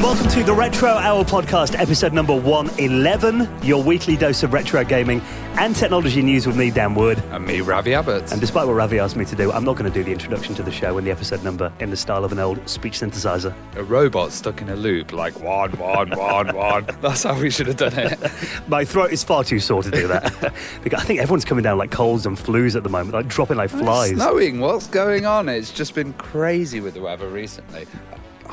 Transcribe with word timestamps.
and 0.00 0.06
welcome 0.06 0.28
to 0.28 0.42
the 0.42 0.54
Retro 0.54 0.88
Hour 0.88 1.24
podcast, 1.24 1.78
episode 1.78 2.14
number 2.14 2.34
111, 2.34 3.62
your 3.62 3.82
weekly 3.82 4.16
dose 4.16 4.42
of 4.42 4.54
retro 4.54 4.82
gaming 4.82 5.20
and 5.58 5.76
technology 5.76 6.22
news 6.22 6.46
with 6.46 6.56
me, 6.56 6.70
Dan 6.70 6.94
Wood. 6.94 7.22
And 7.30 7.44
me, 7.44 7.60
Ravi 7.60 7.92
Abbott. 7.92 8.32
And 8.32 8.40
despite 8.40 8.66
what 8.66 8.72
Ravi 8.72 8.98
asked 8.98 9.16
me 9.16 9.26
to 9.26 9.36
do, 9.36 9.52
I'm 9.52 9.62
not 9.62 9.76
going 9.76 9.92
to 9.92 9.98
do 9.98 10.02
the 10.02 10.12
introduction 10.12 10.54
to 10.54 10.62
the 10.62 10.70
show 10.70 10.96
and 10.96 11.06
the 11.06 11.10
episode 11.10 11.44
number 11.44 11.70
in 11.80 11.90
the 11.90 11.98
style 11.98 12.24
of 12.24 12.32
an 12.32 12.38
old 12.38 12.66
speech 12.66 12.94
synthesizer. 12.94 13.54
A 13.76 13.82
robot 13.82 14.32
stuck 14.32 14.62
in 14.62 14.70
a 14.70 14.76
loop, 14.76 15.12
like 15.12 15.38
one, 15.40 15.72
one, 15.72 16.16
one, 16.16 16.56
one. 16.56 16.86
That's 17.02 17.24
how 17.24 17.38
we 17.38 17.50
should 17.50 17.66
have 17.66 17.76
done 17.76 17.98
it. 17.98 18.18
My 18.68 18.86
throat 18.86 19.12
is 19.12 19.22
far 19.22 19.44
too 19.44 19.60
sore 19.60 19.82
to 19.82 19.90
do 19.90 20.08
that. 20.08 20.54
because 20.82 21.02
I 21.02 21.04
think 21.04 21.20
everyone's 21.20 21.44
coming 21.44 21.64
down 21.64 21.76
like 21.76 21.90
colds 21.90 22.24
and 22.24 22.38
flus 22.38 22.74
at 22.74 22.84
the 22.84 22.90
moment, 22.90 23.12
like 23.12 23.28
dropping 23.28 23.58
like 23.58 23.68
flies. 23.68 24.12
It's 24.12 24.22
snowing. 24.22 24.60
What's 24.60 24.86
going 24.86 25.26
on? 25.26 25.50
It's 25.50 25.70
just 25.70 25.94
been 25.94 26.14
crazy 26.14 26.80
with 26.80 26.94
the 26.94 27.02
weather 27.02 27.28
recently. 27.28 27.86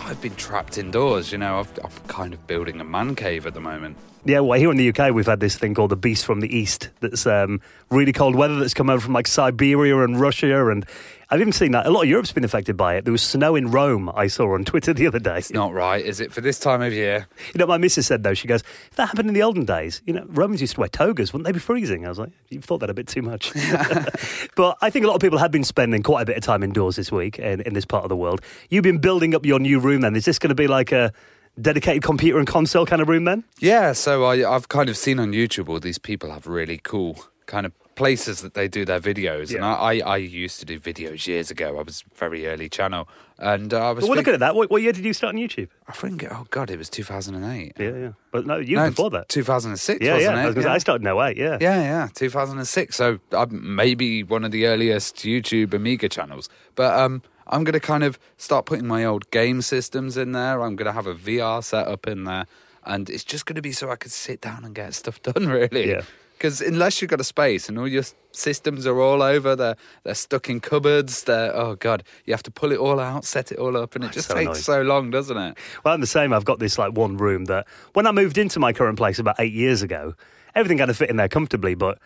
I've 0.07 0.21
been 0.21 0.35
trapped 0.35 0.77
indoors. 0.77 1.33
You 1.33 1.37
know, 1.37 1.59
I've, 1.59 1.79
I'm 1.83 1.91
kind 2.07 2.33
of 2.33 2.47
building 2.47 2.79
a 2.79 2.85
man 2.85 3.13
cave 3.13 3.45
at 3.45 3.53
the 3.53 3.59
moment. 3.59 3.97
Yeah, 4.23 4.39
well, 4.39 4.57
here 4.57 4.71
in 4.71 4.77
the 4.77 4.89
UK, 4.89 5.13
we've 5.13 5.25
had 5.25 5.41
this 5.41 5.57
thing 5.57 5.73
called 5.73 5.91
the 5.91 5.97
Beast 5.97 6.25
from 6.25 6.39
the 6.39 6.55
East 6.55 6.89
that's 7.01 7.27
um, 7.27 7.59
really 7.91 8.13
cold 8.13 8.33
weather 8.33 8.57
that's 8.57 8.73
come 8.73 8.89
over 8.89 9.01
from 9.01 9.13
like 9.13 9.27
Siberia 9.27 10.01
and 10.03 10.19
Russia. 10.19 10.69
And 10.69 10.85
I've 11.29 11.41
even 11.41 11.51
seen 11.51 11.73
that 11.73 11.85
a 11.85 11.89
lot 11.89 12.03
of 12.03 12.09
Europe's 12.09 12.31
been 12.31 12.45
affected 12.45 12.77
by 12.77 12.95
it. 12.95 13.03
There 13.03 13.11
was 13.11 13.21
snow 13.21 13.55
in 13.57 13.69
Rome, 13.69 14.09
I 14.15 14.27
saw 14.27 14.53
on 14.53 14.63
Twitter 14.65 14.93
the 14.93 15.07
other 15.07 15.19
day. 15.19 15.39
It's 15.39 15.51
not 15.51 15.73
right, 15.73 16.03
is 16.03 16.21
it, 16.21 16.31
for 16.31 16.39
this 16.39 16.57
time 16.57 16.81
of 16.81 16.93
year? 16.93 17.27
You 17.53 17.59
know, 17.59 17.67
my 17.67 17.77
missus 17.77 18.07
said, 18.07 18.23
though, 18.23 18.33
she 18.33 18.47
goes, 18.47 18.61
if 18.89 18.95
that 18.95 19.07
happened 19.07 19.27
in 19.27 19.33
the 19.33 19.43
olden 19.43 19.65
days, 19.65 20.01
you 20.05 20.13
know, 20.13 20.25
Romans 20.29 20.61
used 20.61 20.75
to 20.75 20.79
wear 20.79 20.87
togas, 20.87 21.33
wouldn't 21.33 21.45
they 21.45 21.51
be 21.51 21.59
freezing? 21.59 22.05
I 22.05 22.09
was 22.09 22.19
like, 22.19 22.31
you've 22.47 22.63
thought 22.63 22.79
that 22.79 22.89
a 22.89 22.93
bit 22.93 23.07
too 23.07 23.21
much. 23.21 23.51
but 24.55 24.77
I 24.81 24.89
think 24.89 25.03
a 25.03 25.07
lot 25.07 25.15
of 25.15 25.21
people 25.21 25.37
have 25.37 25.51
been 25.51 25.65
spending 25.65 26.01
quite 26.01 26.21
a 26.21 26.25
bit 26.25 26.37
of 26.37 26.43
time 26.43 26.63
indoors 26.63 26.95
this 26.95 27.11
week 27.11 27.39
in, 27.39 27.59
in 27.61 27.73
this 27.73 27.85
part 27.85 28.03
of 28.03 28.09
the 28.09 28.15
world. 28.15 28.41
You've 28.69 28.83
been 28.83 28.99
building 28.99 29.35
up 29.35 29.45
your 29.45 29.59
new 29.59 29.79
room 29.79 30.01
then. 30.01 30.15
Is 30.15 30.23
this 30.23 30.39
going 30.39 30.49
to 30.49 30.55
be 30.55 30.67
like 30.67 30.93
a 30.93 31.11
dedicated 31.59 32.03
computer 32.03 32.37
and 32.39 32.47
console 32.47 32.85
kind 32.85 33.01
of 33.01 33.09
room 33.09 33.25
then? 33.25 33.43
Yeah, 33.59 33.91
so 33.91 34.23
I, 34.23 34.49
I've 34.49 34.69
kind 34.69 34.87
of 34.87 34.95
seen 34.95 35.19
on 35.19 35.33
YouTube 35.33 35.67
all 35.67 35.79
these 35.81 35.97
people 35.97 36.31
have 36.31 36.47
really 36.47 36.79
cool 36.81 37.25
kind 37.47 37.65
of 37.65 37.73
places 37.97 38.41
that 38.41 38.53
they 38.53 38.67
do 38.69 38.85
their 38.85 38.99
videos. 39.01 39.49
Yeah. 39.51 39.57
And 39.57 39.65
I, 39.65 39.71
I, 39.71 39.99
I 40.13 40.17
used 40.17 40.59
to 40.61 40.65
do 40.65 40.79
videos 40.79 41.27
years 41.27 41.51
ago. 41.51 41.77
I 41.77 41.81
was 41.81 42.05
very 42.15 42.47
early 42.47 42.69
channel. 42.69 43.09
And 43.39 43.73
uh, 43.73 43.89
I 43.89 43.91
was 43.91 44.05
think- 44.05 44.15
looking 44.15 44.33
at 44.35 44.39
that. 44.39 44.55
What, 44.55 44.69
what 44.71 44.81
year 44.81 44.93
did 44.93 45.03
you 45.03 45.13
start 45.13 45.35
on 45.35 45.41
YouTube? 45.41 45.67
I 45.87 45.91
think, 45.91 46.23
oh 46.31 46.45
God, 46.49 46.69
it 46.71 46.77
was 46.77 46.89
2008. 46.89 47.73
Yeah, 47.77 47.89
yeah. 47.89 48.11
But 48.31 48.45
no, 48.45 48.57
you 48.57 48.75
No, 48.77 48.89
before 48.89 49.09
that. 49.09 49.27
2006, 49.29 49.99
Yeah, 50.01 50.13
wasn't 50.13 50.35
yeah. 50.35 50.43
it? 50.45 50.49
I 50.49 50.53
going 50.53 50.67
I 50.67 50.77
started 50.77 51.05
in 51.07 51.17
08, 51.17 51.37
yeah. 51.37 51.57
Yeah, 51.59 51.81
yeah, 51.81 52.07
2006. 52.13 52.95
So 52.95 53.19
I'm 53.31 53.75
maybe 53.75 54.23
one 54.23 54.43
of 54.45 54.51
the 54.51 54.67
earliest 54.67 55.17
YouTube 55.17 55.73
Amiga 55.73 56.07
channels. 56.07 56.49
But 56.75 56.97
um, 56.97 57.21
I'm 57.47 57.63
going 57.63 57.73
to 57.73 57.79
kind 57.79 58.03
of 58.03 58.17
start 58.37 58.65
putting 58.65 58.87
my 58.87 59.03
old 59.05 59.29
game 59.31 59.61
systems 59.61 60.17
in 60.17 60.31
there. 60.31 60.61
I'm 60.61 60.75
going 60.75 60.85
to 60.87 60.91
have 60.93 61.07
a 61.07 61.15
VR 61.15 61.63
setup 61.63 62.07
in 62.07 62.23
there. 62.25 62.45
And 62.85 63.09
it's 63.09 63.23
just 63.25 63.45
going 63.45 63.55
to 63.57 63.61
be 63.61 63.73
so 63.73 63.89
I 63.91 63.97
could 63.97 64.11
sit 64.11 64.39
down 64.39 64.63
and 64.63 64.73
get 64.73 64.93
stuff 64.93 65.21
done, 65.21 65.47
really. 65.59 65.89
Yeah. 65.89 66.01
Because 66.37 66.61
unless 66.61 67.01
you've 67.01 67.09
got 67.09 67.19
a 67.19 67.23
space 67.23 67.67
and 67.67 67.79
all 67.79 67.87
your 67.87 68.03
systems 68.31 68.85
are 68.85 68.99
all 69.01 69.23
over, 69.23 69.55
they're, 69.55 69.75
they're 70.03 70.13
stuck 70.13 70.49
in 70.49 70.59
cupboards, 70.59 71.23
they're, 71.23 71.55
oh 71.55 71.75
God, 71.75 72.03
you 72.25 72.33
have 72.33 72.43
to 72.43 72.51
pull 72.51 72.71
it 72.71 72.77
all 72.77 72.99
out, 72.99 73.25
set 73.25 73.51
it 73.51 73.57
all 73.57 73.75
up, 73.75 73.95
and 73.95 74.03
it 74.03 74.07
ah, 74.07 74.13
just 74.13 74.27
so 74.27 74.35
takes 74.35 74.43
annoying. 74.45 74.61
so 74.61 74.81
long, 74.83 75.09
doesn't 75.09 75.37
it? 75.37 75.57
Well, 75.83 75.93
I'm 75.95 76.01
the 76.01 76.07
same. 76.07 76.33
I've 76.33 76.45
got 76.45 76.59
this 76.59 76.77
like 76.77 76.95
one 76.95 77.17
room 77.17 77.45
that 77.45 77.67
when 77.93 78.05
I 78.05 78.11
moved 78.11 78.37
into 78.37 78.59
my 78.59 78.71
current 78.71 78.97
place 78.97 79.17
about 79.17 79.35
eight 79.39 79.53
years 79.53 79.81
ago, 79.81 80.13
everything 80.53 80.77
kind 80.77 80.91
of 80.91 80.97
fit 80.97 81.09
in 81.09 81.15
there 81.15 81.29
comfortably. 81.29 81.73
But 81.73 81.97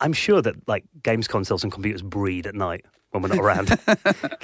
I'm 0.00 0.14
sure 0.14 0.40
that 0.40 0.66
like 0.66 0.84
games 1.02 1.28
consoles 1.28 1.62
and 1.62 1.72
computers 1.72 2.02
breed 2.02 2.46
at 2.46 2.54
night 2.54 2.86
when 3.14 3.22
we're 3.22 3.28
not 3.28 3.38
around. 3.38 3.78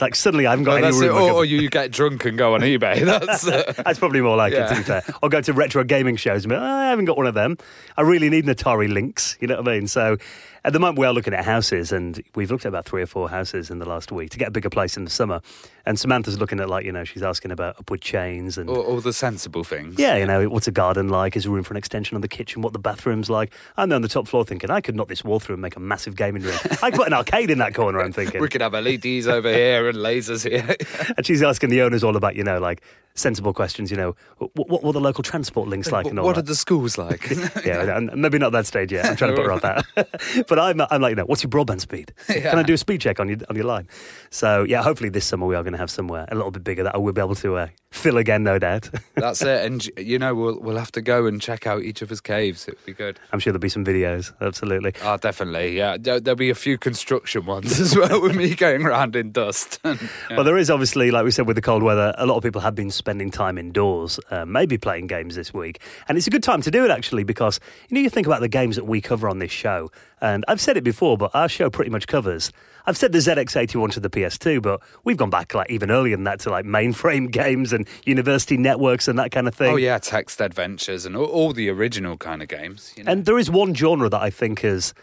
like 0.00 0.14
suddenly 0.14 0.46
I 0.46 0.50
haven't 0.50 0.64
got 0.64 0.80
Well, 0.80 0.84
any 0.94 0.98
room. 1.08 1.16
Or, 1.16 1.30
or 1.32 1.44
you 1.44 1.68
get 1.68 1.90
drunk 1.90 2.24
and 2.24 2.38
go 2.38 2.54
on 2.54 2.60
eBay. 2.60 3.04
That's 3.04 3.46
uh, 3.46 3.72
That's 3.84 3.98
probably 3.98 4.20
more 4.20 4.36
like 4.36 4.52
it, 4.52 4.56
to 4.56 4.62
Yeah. 4.74 4.78
be 4.78 4.82
fair. 4.84 5.02
Or 5.22 5.28
go 5.28 5.40
to 5.40 5.52
retro 5.52 5.82
gaming 5.84 6.16
shows 6.16 6.44
and 6.44 6.50
be, 6.50 6.54
"Oh, 6.56 6.62
I 6.62 6.86
haven't 6.90 7.06
got 7.06 7.16
one 7.16 7.26
of 7.26 7.34
them. 7.34 7.58
I 7.96 8.02
really 8.02 8.30
need 8.30 8.46
an 8.46 8.54
Atari 8.54 8.90
Lynx. 8.92 9.36
You 9.40 9.48
know 9.48 9.56
what 9.56 9.68
I 9.68 9.72
mean? 9.78 9.88
So 9.88 10.16
at 10.64 10.72
the 10.72 10.78
moment, 10.78 10.98
we 10.98 11.06
are 11.06 11.12
looking 11.12 11.32
at 11.34 11.44
houses, 11.44 11.92
and 11.92 12.22
we've 12.34 12.50
looked 12.50 12.64
at 12.66 12.68
about 12.68 12.84
three 12.84 13.02
or 13.02 13.06
four 13.06 13.28
houses 13.28 13.70
in 13.70 13.78
the 13.78 13.88
last 13.88 14.12
week 14.12 14.30
to 14.30 14.38
get 14.38 14.48
a 14.48 14.50
bigger 14.50 14.70
place 14.70 14.96
in 14.96 15.04
the 15.04 15.10
summer. 15.10 15.40
And 15.86 15.98
Samantha's 15.98 16.38
looking 16.38 16.60
at, 16.60 16.68
like, 16.68 16.84
you 16.84 16.92
know, 16.92 17.04
she's 17.04 17.22
asking 17.22 17.50
about 17.50 17.76
upward 17.78 18.02
chains 18.02 18.58
and. 18.58 18.68
all, 18.68 18.80
all 18.82 19.00
the 19.00 19.12
sensible 19.12 19.64
things. 19.64 19.98
Yeah, 19.98 20.16
you 20.16 20.26
know, 20.26 20.48
what's 20.48 20.68
a 20.68 20.72
garden 20.72 21.08
like? 21.08 21.36
Is 21.36 21.44
there 21.44 21.52
room 21.52 21.64
for 21.64 21.72
an 21.72 21.78
extension 21.78 22.14
on 22.14 22.20
the 22.20 22.28
kitchen? 22.28 22.60
What 22.62 22.72
the 22.72 22.78
bathroom's 22.78 23.30
like? 23.30 23.52
I'm 23.76 23.88
there 23.88 23.96
on 23.96 24.02
the 24.02 24.08
top 24.08 24.28
floor 24.28 24.44
thinking, 24.44 24.70
I 24.70 24.80
could 24.80 24.94
knock 24.94 25.08
this 25.08 25.24
wall 25.24 25.40
through 25.40 25.54
and 25.54 25.62
make 25.62 25.76
a 25.76 25.80
massive 25.80 26.16
gaming 26.16 26.42
room. 26.42 26.58
I 26.82 26.90
could 26.90 26.98
put 26.98 27.06
an 27.06 27.14
arcade 27.14 27.50
in 27.50 27.58
that 27.58 27.74
corner, 27.74 28.00
I'm 28.00 28.12
thinking. 28.12 28.40
We 28.40 28.48
could 28.48 28.60
have 28.60 28.72
LEDs 28.72 29.26
over 29.28 29.52
here 29.52 29.88
and 29.88 29.98
lasers 29.98 30.48
here. 30.48 30.76
And 31.16 31.26
she's 31.26 31.42
asking 31.42 31.70
the 31.70 31.82
owners 31.82 32.04
all 32.04 32.16
about, 32.16 32.36
you 32.36 32.44
know, 32.44 32.58
like 32.58 32.82
sensible 33.20 33.52
questions, 33.52 33.90
you 33.90 33.96
know, 33.96 34.16
what, 34.38 34.68
what 34.68 34.82
were 34.82 34.92
the 34.92 35.00
local 35.00 35.22
transport 35.22 35.68
links 35.68 35.92
like 35.92 36.06
and 36.06 36.18
all 36.18 36.24
what 36.24 36.36
that? 36.36 36.44
are 36.44 36.46
the 36.46 36.54
schools 36.54 36.98
like? 36.98 37.30
yeah, 37.64 37.96
and 37.96 38.14
maybe 38.16 38.38
not 38.38 38.52
that 38.52 38.66
stage 38.66 38.92
yet. 38.92 39.06
I'm 39.06 39.16
trying 39.16 39.30
to 39.32 39.36
put 39.36 39.46
her 39.46 39.52
on 39.52 39.60
that. 39.60 40.46
but 40.48 40.58
I'm, 40.58 40.80
I'm 40.90 41.00
like, 41.00 41.10
you 41.10 41.16
know, 41.16 41.24
what's 41.24 41.42
your 41.42 41.50
broadband 41.50 41.80
speed? 41.80 42.12
Can 42.26 42.58
I 42.58 42.62
do 42.62 42.74
a 42.74 42.78
speed 42.78 43.00
check 43.00 43.20
on 43.20 43.28
your 43.28 43.38
on 43.48 43.56
your 43.56 43.64
line? 43.64 43.88
So 44.30 44.64
yeah, 44.64 44.82
hopefully 44.82 45.10
this 45.10 45.26
summer 45.26 45.46
we 45.46 45.54
are 45.54 45.62
going 45.62 45.72
to 45.72 45.78
have 45.78 45.90
somewhere 45.90 46.26
a 46.30 46.34
little 46.34 46.50
bit 46.50 46.64
bigger 46.64 46.82
that 46.84 46.94
I 46.94 46.98
will 46.98 47.12
be 47.12 47.20
able 47.20 47.34
to 47.36 47.56
uh, 47.56 47.68
fill 47.90 48.16
again, 48.16 48.42
no 48.42 48.58
doubt. 48.58 48.90
That's 49.14 49.42
it. 49.42 49.64
And 49.64 49.84
you 49.98 50.18
know, 50.18 50.34
we'll 50.34 50.60
we'll 50.60 50.78
have 50.78 50.92
to 50.92 51.02
go 51.02 51.26
and 51.26 51.40
check 51.40 51.66
out 51.66 51.82
each 51.82 52.02
other's 52.02 52.20
caves. 52.20 52.66
It'd 52.68 52.84
be 52.84 52.92
good. 52.92 53.20
I'm 53.32 53.40
sure 53.40 53.52
there'll 53.52 53.60
be 53.60 53.68
some 53.68 53.84
videos. 53.84 54.32
Absolutely. 54.40 54.94
Oh, 55.02 55.16
definitely. 55.16 55.76
Yeah, 55.76 55.96
there, 55.98 56.20
there'll 56.20 56.36
be 56.36 56.50
a 56.50 56.54
few 56.54 56.78
construction 56.78 57.46
ones 57.46 57.78
as 57.80 57.96
well 57.96 58.20
with 58.20 58.36
me 58.36 58.54
going 58.54 58.84
around 58.86 59.16
in 59.16 59.32
dust. 59.32 59.78
yeah. 59.84 59.96
Well, 60.30 60.44
there 60.44 60.58
is 60.58 60.70
obviously, 60.70 61.10
like 61.10 61.24
we 61.24 61.30
said, 61.30 61.46
with 61.46 61.56
the 61.56 61.62
cold 61.62 61.82
weather, 61.82 62.14
a 62.16 62.26
lot 62.26 62.36
of 62.36 62.42
people 62.42 62.60
have 62.60 62.74
been 62.74 62.90
spending 62.90 63.09
time 63.30 63.58
indoors, 63.58 64.20
uh, 64.30 64.44
maybe 64.44 64.78
playing 64.78 65.06
games 65.06 65.34
this 65.34 65.52
week. 65.52 65.80
And 66.08 66.16
it's 66.16 66.26
a 66.26 66.30
good 66.30 66.42
time 66.42 66.62
to 66.62 66.70
do 66.70 66.84
it, 66.84 66.90
actually, 66.90 67.24
because, 67.24 67.58
you 67.88 67.96
know, 67.96 68.00
you 68.00 68.10
think 68.10 68.26
about 68.26 68.40
the 68.40 68.48
games 68.48 68.76
that 68.76 68.84
we 68.84 69.00
cover 69.00 69.28
on 69.28 69.38
this 69.38 69.50
show. 69.50 69.90
And 70.20 70.44
I've 70.48 70.60
said 70.60 70.76
it 70.76 70.84
before, 70.84 71.16
but 71.16 71.30
our 71.34 71.48
show 71.48 71.70
pretty 71.70 71.90
much 71.90 72.06
covers. 72.06 72.52
I've 72.86 72.96
said 72.96 73.12
the 73.12 73.18
ZX81 73.18 73.92
to 73.92 74.00
the 74.00 74.10
PS2, 74.10 74.62
but 74.62 74.80
we've 75.04 75.16
gone 75.16 75.30
back 75.30 75.54
like 75.54 75.70
even 75.70 75.90
earlier 75.90 76.16
than 76.16 76.24
that 76.24 76.40
to 76.40 76.50
like 76.50 76.64
mainframe 76.64 77.30
games 77.30 77.72
and 77.72 77.86
university 78.04 78.56
networks 78.56 79.08
and 79.08 79.18
that 79.18 79.30
kind 79.30 79.48
of 79.48 79.54
thing. 79.54 79.72
Oh 79.72 79.76
yeah, 79.76 79.98
text 79.98 80.40
adventures 80.40 81.06
and 81.06 81.16
all, 81.16 81.26
all 81.26 81.52
the 81.52 81.68
original 81.68 82.16
kind 82.16 82.42
of 82.42 82.48
games. 82.48 82.94
You 82.96 83.04
know? 83.04 83.12
And 83.12 83.24
there 83.24 83.38
is 83.38 83.50
one 83.50 83.74
genre 83.74 84.08
that 84.08 84.20
I 84.20 84.30
think 84.30 84.60
has 84.60 84.94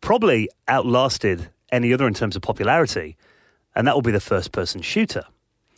probably 0.00 0.48
outlasted 0.68 1.50
any 1.72 1.92
other 1.92 2.06
in 2.06 2.14
terms 2.14 2.36
of 2.36 2.42
popularity, 2.42 3.16
and 3.74 3.86
that 3.86 3.94
will 3.94 4.02
be 4.02 4.12
the 4.12 4.20
first 4.20 4.52
person 4.52 4.82
shooter. 4.82 5.24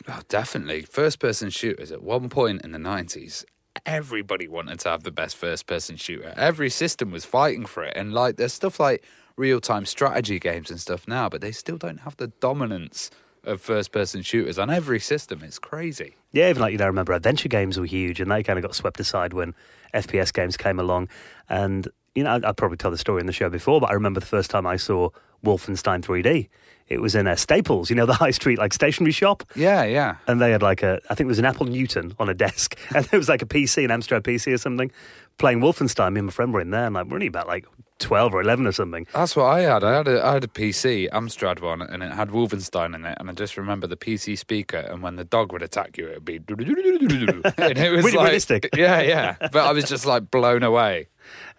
Oh, 0.08 0.20
definitely. 0.28 0.82
First 0.82 1.18
person 1.18 1.50
shooters 1.50 1.92
at 1.92 2.02
one 2.02 2.28
point 2.28 2.62
in 2.62 2.72
the 2.72 2.78
90s, 2.78 3.44
everybody 3.86 4.48
wanted 4.48 4.80
to 4.80 4.90
have 4.90 5.02
the 5.02 5.10
best 5.10 5.36
first 5.36 5.66
person 5.66 5.96
shooter. 5.96 6.34
Every 6.36 6.70
system 6.70 7.10
was 7.10 7.24
fighting 7.24 7.66
for 7.66 7.84
it. 7.84 7.96
And 7.96 8.12
like 8.12 8.36
there's 8.36 8.52
stuff 8.52 8.80
like 8.80 9.04
real 9.36 9.60
time 9.60 9.86
strategy 9.86 10.38
games 10.38 10.70
and 10.70 10.80
stuff 10.80 11.06
now, 11.06 11.28
but 11.28 11.40
they 11.40 11.52
still 11.52 11.76
don't 11.76 12.00
have 12.00 12.16
the 12.16 12.28
dominance 12.28 13.10
of 13.44 13.60
first 13.60 13.92
person 13.92 14.22
shooters 14.22 14.58
on 14.58 14.70
every 14.70 15.00
system. 15.00 15.42
It's 15.42 15.58
crazy. 15.58 16.16
Yeah, 16.32 16.48
even 16.50 16.62
like 16.62 16.72
you 16.72 16.78
know, 16.78 16.84
I 16.84 16.88
remember 16.88 17.12
adventure 17.12 17.48
games 17.48 17.78
were 17.78 17.86
huge, 17.86 18.20
and 18.20 18.30
they 18.30 18.42
kind 18.42 18.58
of 18.58 18.64
got 18.64 18.74
swept 18.74 19.00
aside 19.00 19.32
when 19.32 19.54
FPS 19.94 20.32
games 20.32 20.56
came 20.56 20.78
along. 20.78 21.08
And 21.48 21.88
you 22.14 22.24
know, 22.24 22.30
I, 22.30 22.48
I 22.48 22.52
probably 22.52 22.76
told 22.76 22.94
the 22.94 22.98
story 22.98 23.20
in 23.20 23.26
the 23.26 23.32
show 23.32 23.48
before, 23.48 23.80
but 23.80 23.90
I 23.90 23.94
remember 23.94 24.20
the 24.20 24.26
first 24.26 24.50
time 24.50 24.66
I 24.66 24.76
saw 24.76 25.10
Wolfenstein 25.44 26.02
3D. 26.02 26.48
It 26.88 27.00
was 27.00 27.14
in 27.14 27.26
a 27.26 27.36
Staples, 27.36 27.90
you 27.90 27.96
know, 27.96 28.06
the 28.12 28.14
high 28.14 28.30
street 28.30 28.58
like 28.58 28.72
stationery 28.72 29.12
shop. 29.12 29.42
Yeah, 29.54 29.84
yeah. 29.84 30.16
And 30.26 30.40
they 30.40 30.50
had 30.52 30.62
like 30.62 30.82
a, 30.82 31.00
I 31.10 31.14
think 31.14 31.26
there 31.26 31.26
was 31.28 31.38
an 31.38 31.44
Apple 31.44 31.66
Newton 31.66 32.14
on 32.18 32.28
a 32.28 32.34
desk, 32.34 32.78
and 32.94 33.04
there 33.06 33.18
was 33.18 33.28
like 33.28 33.42
a 33.42 33.46
PC, 33.46 33.84
an 33.84 33.90
Amstrad 33.90 34.22
PC 34.22 34.52
or 34.52 34.58
something, 34.58 34.90
playing 35.38 35.60
Wolfenstein. 35.60 36.12
Me 36.12 36.18
and 36.20 36.26
my 36.26 36.32
friend 36.32 36.52
were 36.52 36.60
in 36.60 36.70
there, 36.70 36.86
and 36.86 36.94
like 36.94 37.06
we're 37.06 37.14
only 37.14 37.26
about 37.26 37.46
like 37.46 37.66
twelve 37.98 38.34
or 38.34 38.40
eleven 38.40 38.66
or 38.66 38.72
something. 38.72 39.06
That's 39.14 39.36
what 39.36 39.44
I 39.44 39.60
had. 39.60 39.84
I 39.84 39.96
had 39.96 40.08
a, 40.08 40.24
I 40.26 40.32
had 40.34 40.44
a 40.44 40.48
PC, 40.48 41.08
Amstrad 41.10 41.60
one, 41.60 41.82
and 41.82 42.02
it 42.02 42.12
had 42.12 42.30
Wolfenstein 42.30 42.94
in 42.94 43.04
it. 43.04 43.16
And 43.20 43.30
I 43.30 43.32
just 43.32 43.56
remember 43.56 43.86
the 43.86 43.96
PC 43.96 44.36
speaker, 44.36 44.78
and 44.78 45.02
when 45.02 45.16
the 45.16 45.24
dog 45.24 45.52
would 45.52 45.62
attack 45.62 45.96
you, 45.96 46.08
it 46.08 46.14
would 46.14 46.24
be. 46.24 46.36
and 46.46 47.78
it 47.78 47.92
was 47.92 48.04
Really 48.04 48.16
like, 48.16 48.26
realistic. 48.26 48.68
Yeah, 48.76 49.00
yeah. 49.00 49.36
But 49.40 49.56
I 49.56 49.72
was 49.72 49.84
just 49.84 50.04
like 50.06 50.30
blown 50.30 50.62
away. 50.62 51.08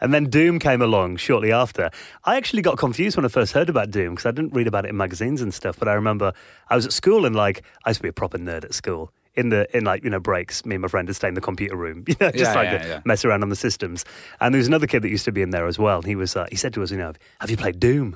And 0.02 0.14
then 0.14 0.30
Doom 0.30 0.60
came 0.60 0.81
along 0.81 1.18
shortly 1.18 1.52
after. 1.52 1.90
I 2.25 2.36
actually 2.38 2.62
got 2.62 2.78
confused 2.78 3.16
when 3.18 3.25
I 3.25 3.30
first 3.30 3.54
heard 3.54 3.70
about 3.70 3.92
Doom 3.92 4.16
because 4.16 4.25
I 4.25 4.31
didn't 4.31 4.54
read 4.54 4.68
about 4.68 4.86
it 4.86 4.90
in 4.90 4.98
magazines 4.98 5.42
and 5.42 5.54
stuff. 5.54 5.78
But 5.80 5.88
I 5.88 5.94
remember 5.94 6.34
I 6.70 6.75
was 6.75 6.86
at 6.86 6.94
school 6.94 7.25
and 7.25 7.36
like 7.36 7.64
I 7.86 7.90
used 7.90 8.00
to 8.00 8.04
be 8.04 8.10
a 8.10 8.14
proper 8.14 8.38
nerd 8.38 8.64
at 8.66 8.74
school. 8.74 9.12
In 9.36 9.50
the 9.50 9.66
in 9.75 9.84
like 9.84 10.04
you 10.04 10.12
know 10.12 10.20
breaks, 10.20 10.64
me 10.64 10.75
and 10.75 10.84
my 10.84 10.88
friend 10.88 11.08
would 11.08 11.16
stay 11.16 11.28
in 11.28 11.34
the 11.34 11.42
computer 11.42 11.75
room, 11.75 12.04
you 12.08 12.16
know, 12.22 12.30
just 12.30 12.44
Yeah, 12.44 12.54
like 12.54 12.72
yeah, 12.72 12.78
to 12.78 12.88
yeah. 12.88 13.02
mess 13.04 13.25
around 13.25 13.42
on 13.42 13.50
the 13.50 13.56
systems. 13.56 14.06
And 14.40 14.54
there 14.54 14.60
was 14.60 14.68
another 14.68 14.86
kid 14.86 15.02
that 15.02 15.10
used 15.10 15.25
to 15.25 15.31
be 15.31 15.42
in 15.42 15.50
there 15.50 15.66
as 15.66 15.80
well. 15.80 16.04
He 16.04 16.16
was 16.16 16.36
uh, 16.36 16.46
he 16.52 16.56
said 16.56 16.72
to 16.75 16.84
us, 16.84 16.92
you 16.92 16.98
know, 16.98 17.14
have 17.42 17.50
you 17.50 17.58
played 17.58 17.80
Doom? 17.80 18.16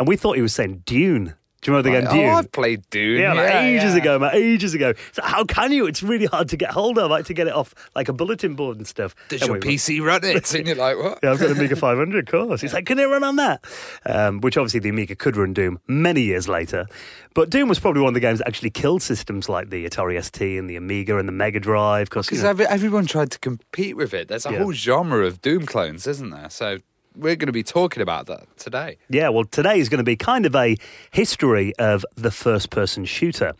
And 0.00 0.08
we 0.08 0.16
thought 0.16 0.34
he 0.36 0.42
was 0.42 0.52
saying 0.54 0.82
Dune. 0.84 1.34
Do 1.66 1.72
you 1.72 1.78
remember 1.78 2.00
the 2.00 2.00
game 2.00 2.20
oh, 2.20 2.22
Dune? 2.22 2.30
I've 2.36 2.52
played 2.52 2.88
Dune. 2.90 3.20
Yeah, 3.20 3.32
like 3.32 3.52
ages 3.52 3.94
yeah. 3.94 4.00
ago, 4.00 4.18
man, 4.20 4.30
ages 4.34 4.72
ago. 4.72 4.94
So 5.10 5.22
how 5.24 5.44
can 5.44 5.72
you? 5.72 5.86
It's 5.86 6.00
really 6.00 6.26
hard 6.26 6.48
to 6.50 6.56
get 6.56 6.70
hold 6.70 6.96
of, 6.96 7.10
I 7.10 7.16
like 7.16 7.24
to 7.24 7.34
get 7.34 7.48
it 7.48 7.54
off 7.54 7.74
like 7.96 8.08
a 8.08 8.12
bulletin 8.12 8.54
board 8.54 8.76
and 8.76 8.86
stuff. 8.86 9.16
Does 9.28 9.44
your 9.44 9.58
PC 9.58 10.00
run 10.00 10.22
it? 10.22 10.36
And 10.54 10.64
you're 10.64 10.76
like, 10.76 10.96
what? 10.96 11.18
Yeah, 11.24 11.32
I've 11.32 11.40
got 11.40 11.50
an 11.50 11.56
Amiga 11.56 11.74
500, 11.76 12.28
of 12.28 12.30
course. 12.30 12.60
He's 12.60 12.72
like, 12.72 12.86
can 12.86 13.00
it 13.00 13.06
run 13.06 13.24
on 13.24 13.34
that? 13.34 13.64
Um, 14.06 14.40
which 14.42 14.56
obviously 14.56 14.78
the 14.78 14.90
Amiga 14.90 15.16
could 15.16 15.36
run 15.36 15.54
Doom 15.54 15.80
many 15.88 16.22
years 16.22 16.48
later. 16.48 16.86
But 17.34 17.50
Doom 17.50 17.68
was 17.68 17.80
probably 17.80 18.00
one 18.00 18.10
of 18.10 18.14
the 18.14 18.20
games 18.20 18.38
that 18.38 18.46
actually 18.46 18.70
killed 18.70 19.02
systems 19.02 19.48
like 19.48 19.70
the 19.70 19.88
Atari 19.88 20.22
ST 20.22 20.56
and 20.56 20.70
the 20.70 20.76
Amiga 20.76 21.18
and 21.18 21.26
the 21.26 21.32
Mega 21.32 21.58
Drive. 21.58 22.08
Because 22.08 22.28
Because 22.28 22.44
every, 22.44 22.64
everyone 22.66 23.06
tried 23.06 23.32
to 23.32 23.40
compete 23.40 23.96
with 23.96 24.14
it. 24.14 24.28
There's 24.28 24.46
a 24.46 24.52
Yeah. 24.52 24.58
whole 24.58 24.72
genre 24.72 25.26
of 25.26 25.42
Doom 25.42 25.66
clones, 25.66 26.06
isn't 26.06 26.30
there? 26.30 26.48
So 26.48 26.78
we're 27.16 27.36
going 27.36 27.46
to 27.46 27.52
be 27.52 27.62
talking 27.62 28.02
about 28.02 28.26
that 28.26 28.44
today. 28.56 28.98
Yeah, 29.08 29.30
well, 29.30 29.44
today 29.44 29.78
is 29.78 29.88
going 29.88 29.98
to 29.98 30.04
be 30.04 30.16
kind 30.16 30.46
of 30.46 30.54
a 30.54 30.76
history 31.10 31.74
of 31.76 32.04
the 32.14 32.30
first 32.30 32.70
person 32.70 33.04
shooter. 33.04 33.52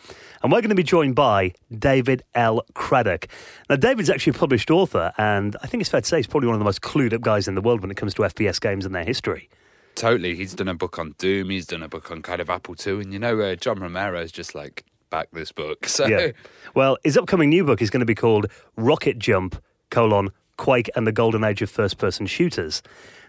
And 0.43 0.53
we're 0.53 0.61
going 0.61 0.71
to 0.71 0.77
be 0.77 0.83
joined 0.83 1.15
by 1.15 1.53
David 1.77 2.23
L. 2.35 2.65
Craddock. 2.75 3.29
Now, 3.69 3.77
David's 3.77 4.11
actually 4.11 4.33
a 4.37 4.39
published 4.39 4.71
author, 4.71 5.13
and 5.19 5.57
I 5.63 5.67
think 5.67 5.81
it's 5.81 5.91
fair 5.91 6.01
to 6.01 6.07
say 6.07 6.19
he's 6.19 6.27
probably 6.27 6.49
one 6.49 6.55
of 6.55 6.61
the 6.61 6.65
most 6.65 6.83
clued 6.83 7.13
up 7.13 7.23
guys 7.23 7.49
in 7.49 7.55
the 7.55 7.63
world 7.63 7.81
when 7.81 7.91
it 7.91 7.97
comes 7.97 8.15
to 8.15 8.23
FPS 8.23 8.61
games 8.61 8.85
and 8.85 8.95
their 8.95 9.05
history. 9.05 9.49
Totally. 9.95 10.37
He's 10.37 10.55
done 10.55 10.69
a 10.69 10.75
book 10.75 10.99
on 10.99 11.15
Doom. 11.17 11.51
He's 11.51 11.67
done 11.67 11.83
a 11.83 11.89
book 11.89 12.11
on 12.11 12.21
kind 12.21 12.41
of 12.41 12.51
Apple 12.51 12.77
II. 12.87 13.01
And 13.01 13.13
you 13.13 13.19
know, 13.19 13.41
uh, 13.41 13.57
John 13.57 13.81
Romero's 13.81 14.31
just 14.31 14.55
like, 14.55 14.85
back 15.11 15.29
this 15.33 15.53
book. 15.53 15.87
So 15.97 16.07
Yeah. 16.07 16.33
Well, 16.75 16.99
his 17.05 17.17
upcoming 17.17 17.49
new 17.49 17.65
book 17.65 17.81
is 17.81 17.91
going 17.91 18.01
to 18.01 18.07
be 18.07 18.15
called 18.15 18.47
Rocket 18.77 19.19
Jump, 19.19 19.63
colon, 19.91 20.31
Quake 20.59 20.91
and 20.95 21.07
the 21.07 21.13
Golden 21.13 21.45
Age 21.45 21.63
of 21.63 21.71
First 21.71 21.99
Person 21.99 22.27
Shooters. 22.27 22.83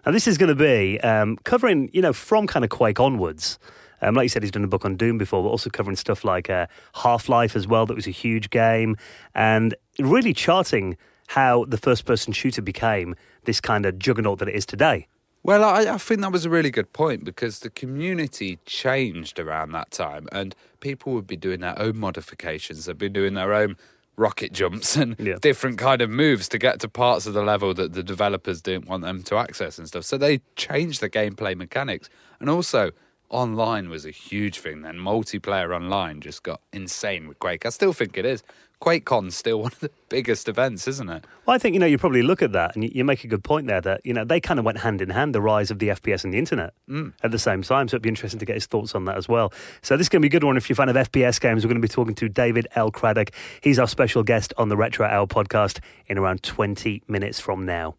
Now, 0.07 0.13
this 0.13 0.25
is 0.25 0.37
going 0.37 0.47
to 0.47 0.55
be 0.55 0.97
um, 1.01 1.35
covering, 1.43 1.89
you 1.91 2.01
know, 2.01 2.13
from 2.13 2.47
kind 2.47 2.63
of 2.63 2.71
Quake 2.71 2.97
onwards. 2.97 3.59
Um, 4.01 4.15
like 4.15 4.23
you 4.23 4.29
said, 4.29 4.41
he's 4.41 4.51
done 4.51 4.63
a 4.63 4.67
book 4.67 4.85
on 4.85 4.95
Doom 4.95 5.17
before, 5.17 5.43
but 5.43 5.49
also 5.49 5.69
covering 5.69 5.97
stuff 5.97 6.23
like 6.23 6.49
uh, 6.49 6.67
Half 6.95 7.27
Life 7.27 7.57
as 7.57 7.67
well, 7.67 7.85
that 7.85 7.93
was 7.93 8.07
a 8.07 8.11
huge 8.11 8.49
game, 8.49 8.95
and 9.35 9.75
really 9.99 10.31
charting 10.31 10.95
how 11.27 11.65
the 11.65 11.75
first 11.75 12.05
person 12.05 12.31
shooter 12.31 12.61
became 12.61 13.15
this 13.43 13.59
kind 13.59 13.85
of 13.85 13.99
juggernaut 13.99 14.39
that 14.39 14.47
it 14.47 14.55
is 14.55 14.65
today. 14.65 15.07
Well, 15.43 15.61
I, 15.61 15.79
I 15.81 15.97
think 15.97 16.21
that 16.21 16.31
was 16.31 16.45
a 16.45 16.49
really 16.49 16.71
good 16.71 16.93
point 16.93 17.25
because 17.25 17.59
the 17.59 17.69
community 17.69 18.59
changed 18.65 19.39
around 19.39 19.73
that 19.73 19.91
time, 19.91 20.29
and 20.31 20.55
people 20.79 21.11
would 21.15 21.27
be 21.27 21.35
doing 21.35 21.59
their 21.59 21.77
own 21.77 21.97
modifications. 21.99 22.85
They'd 22.85 22.97
be 22.97 23.09
doing 23.09 23.33
their 23.33 23.53
own 23.53 23.75
rocket 24.17 24.51
jumps 24.51 24.95
and 24.95 25.15
Yeah. 25.19 25.35
different 25.39 25.77
kind 25.77 26.01
of 26.01 26.09
moves 26.09 26.49
to 26.49 26.57
get 26.57 26.79
to 26.81 26.89
parts 26.89 27.25
of 27.27 27.33
the 27.33 27.43
level 27.43 27.73
that 27.75 27.93
the 27.93 28.03
developers 28.03 28.61
didn't 28.61 28.87
want 28.87 29.03
them 29.03 29.23
to 29.23 29.37
access 29.37 29.77
and 29.77 29.87
stuff. 29.87 30.03
So 30.03 30.17
they 30.17 30.41
changed 30.55 30.99
the 31.01 31.09
gameplay 31.09 31.55
mechanics, 31.55 32.09
and 32.39 32.49
also 32.49 32.91
online 33.29 33.89
was 33.89 34.05
a 34.05 34.11
huge 34.11 34.59
thing. 34.59 34.81
Then 34.81 34.95
multiplayer 34.97 35.75
online 35.75 36.21
just 36.21 36.43
got 36.43 36.61
insane 36.73 37.27
with 37.27 37.39
Quake. 37.39 37.65
I 37.65 37.69
still 37.69 37.93
think 37.93 38.17
it 38.17 38.25
is. 38.25 38.43
QuakeCon's 38.81 39.35
still 39.35 39.61
one 39.63 39.71
of 39.71 39.79
the 39.79 39.91
biggest 40.09 40.47
events, 40.47 40.87
isn't 40.87 41.09
it? 41.09 41.25
Well, 41.45 41.55
I 41.55 41.57
think 41.57 41.73
you 41.73 41.79
know 41.79 41.85
you 41.85 41.97
probably 41.97 42.21
look 42.21 42.41
at 42.41 42.51
that 42.51 42.75
and 42.75 42.83
you, 42.83 42.91
you 42.93 43.03
make 43.03 43.23
a 43.23 43.27
good 43.27 43.43
point 43.43 43.67
there 43.67 43.81
that 43.81 44.01
you 44.05 44.13
know 44.13 44.23
they 44.23 44.39
kind 44.39 44.59
of 44.59 44.65
went 44.65 44.79
hand 44.79 45.01
in 45.01 45.09
hand 45.09 45.33
the 45.33 45.41
rise 45.41 45.71
of 45.71 45.79
the 45.79 45.89
FPS 45.89 46.23
and 46.23 46.33
the 46.33 46.37
internet 46.37 46.73
mm. 46.89 47.13
at 47.23 47.31
the 47.31 47.39
same 47.39 47.63
time. 47.63 47.87
So 47.87 47.95
it'd 47.95 48.03
be 48.03 48.09
interesting 48.09 48.39
to 48.39 48.45
get 48.45 48.55
his 48.55 48.65
thoughts 48.65 48.95
on 48.95 49.05
that 49.05 49.17
as 49.17 49.27
well. 49.27 49.51
So 49.81 49.97
this 49.97 50.05
is 50.05 50.09
going 50.09 50.21
to 50.21 50.29
be 50.29 50.35
a 50.35 50.39
good 50.39 50.43
one 50.43 50.57
if 50.57 50.69
you're 50.69 50.75
a 50.75 50.77
fan 50.77 50.89
of 50.89 50.95
FPS 50.95 51.39
games. 51.39 51.63
We're 51.63 51.69
going 51.69 51.81
to 51.81 51.87
be 51.87 51.91
talking 51.91 52.15
to 52.15 52.29
David 52.29 52.67
L. 52.75 52.91
Craddock. 52.91 53.31
He's 53.61 53.79
our 53.79 53.87
special 53.87 54.23
guest 54.23 54.53
on 54.57 54.69
the 54.69 54.77
Retro 54.77 55.07
Hour 55.07 55.27
podcast 55.27 55.79
in 56.07 56.17
around 56.17 56.43
20 56.43 57.03
minutes 57.07 57.39
from 57.39 57.65
now. 57.65 57.95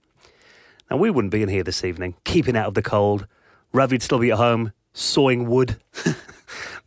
Now 0.91 0.97
we 0.97 1.11
wouldn't 1.11 1.33
be 1.33 1.43
in 1.43 1.49
here 1.49 1.63
this 1.63 1.85
evening, 1.85 2.15
keeping 2.25 2.57
out 2.57 2.67
of 2.67 2.75
the 2.75 2.83
cold. 2.83 3.27
Ravi'd 3.73 4.03
still 4.03 4.19
be 4.19 4.31
at 4.31 4.39
home 4.39 4.73
sawing 4.95 5.49
wood. 5.49 5.77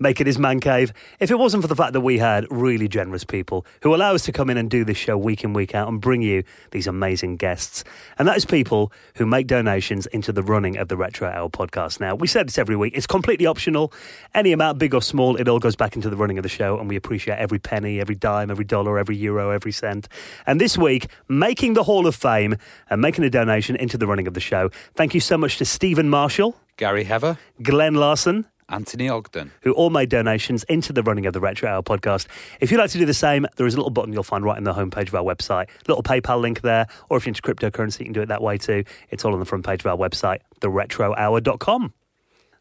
making 0.02 0.26
his 0.26 0.40
man 0.40 0.60
cave. 0.60 0.92
If 1.20 1.32
it 1.32 1.38
wasn't 1.38 1.64
for 1.64 1.68
the 1.68 1.76
fact 1.76 1.94
that 1.94 2.02
we 2.02 2.18
had 2.18 2.46
really 2.50 2.88
generous 2.88 3.24
people 3.24 3.66
who 3.84 3.96
allow 3.96 4.14
us 4.14 4.24
to 4.26 4.32
come 4.32 4.50
in 4.50 4.58
and 4.58 4.70
do 4.70 4.84
this 4.84 4.98
show 4.98 5.18
week 5.18 5.44
in, 5.44 5.54
week 5.54 5.76
out 5.76 5.88
and 5.88 6.02
bring 6.02 6.22
you 6.22 6.44
these 6.72 6.88
amazing 6.88 7.38
guests. 7.38 7.84
And 8.18 8.28
that 8.28 8.36
is 8.36 8.44
people 8.44 8.92
who 9.16 9.26
make 9.26 9.48
donations 9.48 10.08
into 10.08 10.34
the 10.34 10.44
running 10.44 10.78
of 10.78 10.88
the 10.88 10.98
Retro 10.98 11.30
Hour 11.30 11.50
podcast. 11.50 12.00
Now, 12.00 12.16
we 12.16 12.28
said 12.28 12.48
this 12.48 12.58
every 12.58 12.76
week. 12.76 12.94
It's 12.96 13.08
completely 13.08 13.46
optional. 13.46 13.94
Any 14.34 14.52
amount, 14.52 14.80
big 14.80 14.96
or 14.96 15.02
small, 15.02 15.36
it 15.36 15.48
all 15.48 15.60
goes 15.60 15.76
back 15.76 15.96
into 15.96 16.10
the 16.10 16.18
running 16.18 16.38
of 16.38 16.44
the 16.44 16.50
show. 16.50 16.80
And 16.80 16.90
we 16.90 16.96
appreciate 16.96 17.38
every 17.38 17.60
penny, 17.60 18.00
every 18.02 18.16
dime, 18.16 18.50
every 18.50 18.66
dollar, 18.66 18.98
every 18.98 19.16
euro, 19.16 19.52
every 19.52 19.72
cent. 19.72 20.08
And 20.48 20.60
this 20.60 20.78
week, 20.78 21.08
making 21.30 21.74
the 21.74 21.84
Hall 21.84 22.08
of 22.08 22.16
Fame 22.16 22.58
and 22.90 23.02
making 23.02 23.24
a 23.24 23.30
donation 23.30 23.76
into 23.76 23.98
the 23.98 24.08
running 24.08 24.28
of 24.28 24.34
the 24.34 24.40
show. 24.40 24.70
Thank 24.96 25.14
you 25.14 25.20
so 25.20 25.38
much 25.38 25.58
to 25.58 25.66
Stephen 25.66 26.10
Marshall, 26.10 26.56
Garry 26.78 27.04
Heather, 27.04 27.38
Glenn 27.62 27.96
Larsson, 27.96 28.48
Anthony 28.72 29.10
Ogden. 29.10 29.52
who 29.62 29.74
all 29.74 29.90
made 29.90 30.10
donations 30.10 30.64
into 30.64 30.94
the 30.94 31.04
running 31.04 31.26
of 31.26 31.34
the 31.34 31.40
Retro 31.40 31.70
Hour 31.70 31.84
podcast. 31.84 32.28
If 32.60 32.72
you'd 32.72 32.80
like 32.80 32.90
to 32.92 32.98
do 32.98 33.06
the 33.06 33.14
same, 33.14 33.46
there 33.58 33.68
is 33.68 33.74
a 33.74 33.78
little 33.78 33.92
button 33.92 34.14
you'll 34.14 34.24
find 34.24 34.44
right 34.44 34.58
in 34.58 34.64
the 34.64 34.74
homepage 34.74 35.08
of 35.08 35.16
our 35.16 35.24
website, 35.24 35.68
little 35.88 36.04
PayPal 36.04 36.42
link 36.42 36.62
there, 36.62 36.88
or 37.10 37.18
if 37.18 37.26
you're 37.26 37.32
into 37.32 37.42
cryptocurrency, 37.42 38.00
you 38.00 38.06
can 38.06 38.14
do 38.14 38.22
it 38.22 38.28
that 38.28 38.42
way 38.42 38.58
too. 38.58 38.84
It's 39.10 39.26
all 39.26 39.34
on 39.34 39.40
the 39.40 39.46
front 39.46 39.66
page 39.66 39.82
of 39.82 39.88
our 39.88 39.98
website, 39.98 40.40
theretrohour.com. 40.62 41.94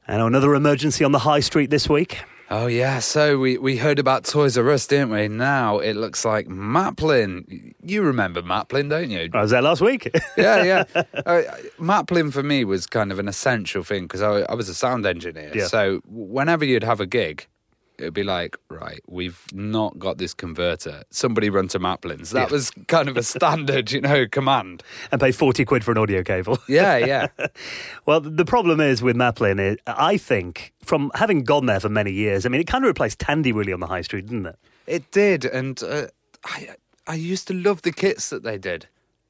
And 0.09 0.23
another 0.23 0.55
emergency 0.55 1.05
on 1.05 1.13
the 1.13 1.21
high 1.21 1.41
street 1.41 1.71
this 1.71 1.89
week. 1.89 2.19
Oh 2.53 2.67
yeah, 2.67 2.99
so 2.99 3.39
we, 3.39 3.59
we 3.59 3.77
heard 3.77 4.01
about 4.01 4.25
Toys 4.25 4.59
R 4.59 4.69
Us, 4.71 4.85
didn't 4.85 5.11
we? 5.11 5.29
Now 5.29 5.79
it 5.79 5.95
looks 5.95 6.25
like 6.25 6.49
Maplin. 6.49 7.75
You 7.81 8.03
remember 8.03 8.43
Maplin, 8.43 8.89
don't 8.89 9.09
you? 9.09 9.31
I 9.33 9.43
was 9.43 9.53
there 9.53 9.63
last 9.63 9.81
week. 9.81 10.11
yeah, 10.37 10.65
yeah. 10.65 11.03
Uh, 11.25 11.43
Maplin 11.79 12.33
for 12.33 12.43
me 12.43 12.65
was 12.65 12.89
kind 12.89 13.13
of 13.13 13.21
an 13.21 13.29
essential 13.29 13.85
thing 13.85 14.03
because 14.03 14.21
I, 14.21 14.41
I 14.41 14.55
was 14.55 14.69
a 14.69 14.75
sound 14.75 15.07
engineer. 15.07 15.53
Yeah. 15.55 15.69
So 15.69 16.01
whenever 16.09 16.65
you'd 16.65 16.83
have 16.83 16.99
a 16.99 17.07
gig, 17.07 17.47
it'd 18.01 18.15
be 18.15 18.23
like, 18.25 18.57
right, 18.69 19.01
we've 19.07 19.41
not 19.53 19.99
got 19.99 20.19
this 20.19 20.35
converter. 20.35 21.05
Somebody 21.11 21.51
run 21.51 21.69
to 21.69 21.79
Maplin's. 21.79 22.31
That 22.31 22.49
Yeah. 22.49 22.53
was 22.53 22.71
kind 22.89 23.09
of 23.09 23.17
a 23.17 23.23
standard, 23.23 23.93
you 23.93 24.01
know, 24.01 24.27
command. 24.27 24.83
and 25.13 25.21
pay 25.21 25.33
40 25.33 25.65
quid 25.65 25.85
for 25.85 25.93
an 25.93 25.99
audio 25.99 26.23
cable. 26.23 26.59
Yeah, 26.69 26.97
yeah. 26.99 27.27
Well, 28.07 28.21
the 28.21 28.45
problem 28.45 28.81
is 28.81 29.03
with 29.03 29.17
Maplin, 29.17 29.61
is, 29.61 29.77
I 29.87 30.17
think, 30.17 30.73
from 30.83 31.11
having 31.15 31.45
gone 31.45 31.67
there 31.67 31.81
for 31.81 31.89
many 31.89 32.13
years, 32.13 32.45
I 32.47 32.49
mean, 32.49 32.61
it 32.61 32.67
kind 32.67 32.85
of 32.85 32.89
replaced 32.89 33.19
Tandy 33.21 33.53
really 33.53 33.73
on 33.73 33.81
the 33.81 33.87
high 33.87 34.03
street, 34.03 34.27
didn't 34.27 34.47
it? 34.47 34.59
It 34.87 35.11
did, 35.13 35.45
and 35.45 35.81
uh, 35.83 36.07
I 36.45 36.71
I 37.07 37.15
used 37.15 37.47
to 37.49 37.55
love 37.55 37.83
the 37.83 37.93
kits 37.93 38.31
that 38.31 38.43
they 38.43 38.59
did. 38.59 38.87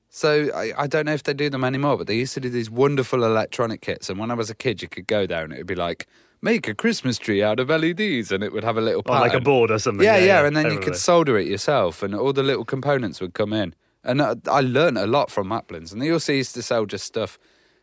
So 0.09 0.51
I, 0.55 0.73
I 0.77 0.87
don't 0.87 1.07
know 1.07 1.13
if 1.13 1.23
they 1.23 1.35
do 1.35 1.49
them 1.51 1.63
anymore, 1.65 1.97
but 1.99 2.07
they 2.07 2.17
used 2.17 2.35
to 2.35 2.41
do 2.41 2.49
these 2.51 2.71
wonderful 2.71 3.23
electronic 3.25 3.81
kits. 3.81 4.09
And 4.11 4.19
when 4.19 4.31
I 4.31 4.35
was 4.35 4.51
a 4.51 4.55
kid, 4.55 4.83
you 4.83 4.89
could 4.89 5.07
go 5.07 5.27
there 5.27 5.45
and 5.45 5.53
it 5.53 5.59
would 5.59 5.67
be 5.67 5.75
like, 5.77 6.07
make 6.43 6.69
a 6.69 6.75
Christmas 6.75 7.19
tree 7.19 7.43
out 7.43 7.61
of 7.61 7.69
LEDs, 7.69 8.33
and 8.33 8.43
it 8.43 8.53
would 8.53 8.65
have 8.65 8.77
a 8.77 8.81
little 8.81 9.03
Or 9.07 9.21
like 9.21 9.35
a 9.35 9.41
board 9.41 9.71
or 9.71 9.79
something. 9.79 10.05
Yeah, 10.05 10.19
yeah, 10.19 10.47
and 10.47 10.57
then 10.57 10.71
you 10.73 10.79
could 10.81 10.97
solder 10.97 11.39
it 11.39 11.47
yourself, 11.47 12.03
and 12.03 12.15
all 12.15 12.33
the 12.33 12.43
little 12.43 12.65
components 12.65 13.21
would 13.21 13.35
come 13.35 13.53
in. 13.53 13.75
And 14.03 14.23
I, 14.23 14.35
I 14.51 14.61
learned 14.61 14.97
a 14.97 15.07
lot 15.07 15.31
from 15.31 15.49
Maplins, 15.49 15.93
and 15.93 16.01
they 16.01 16.11
also 16.11 16.33
used 16.33 16.55
to 16.55 16.63
sell 16.63 16.87
just 16.87 17.05
stuff 17.05 17.39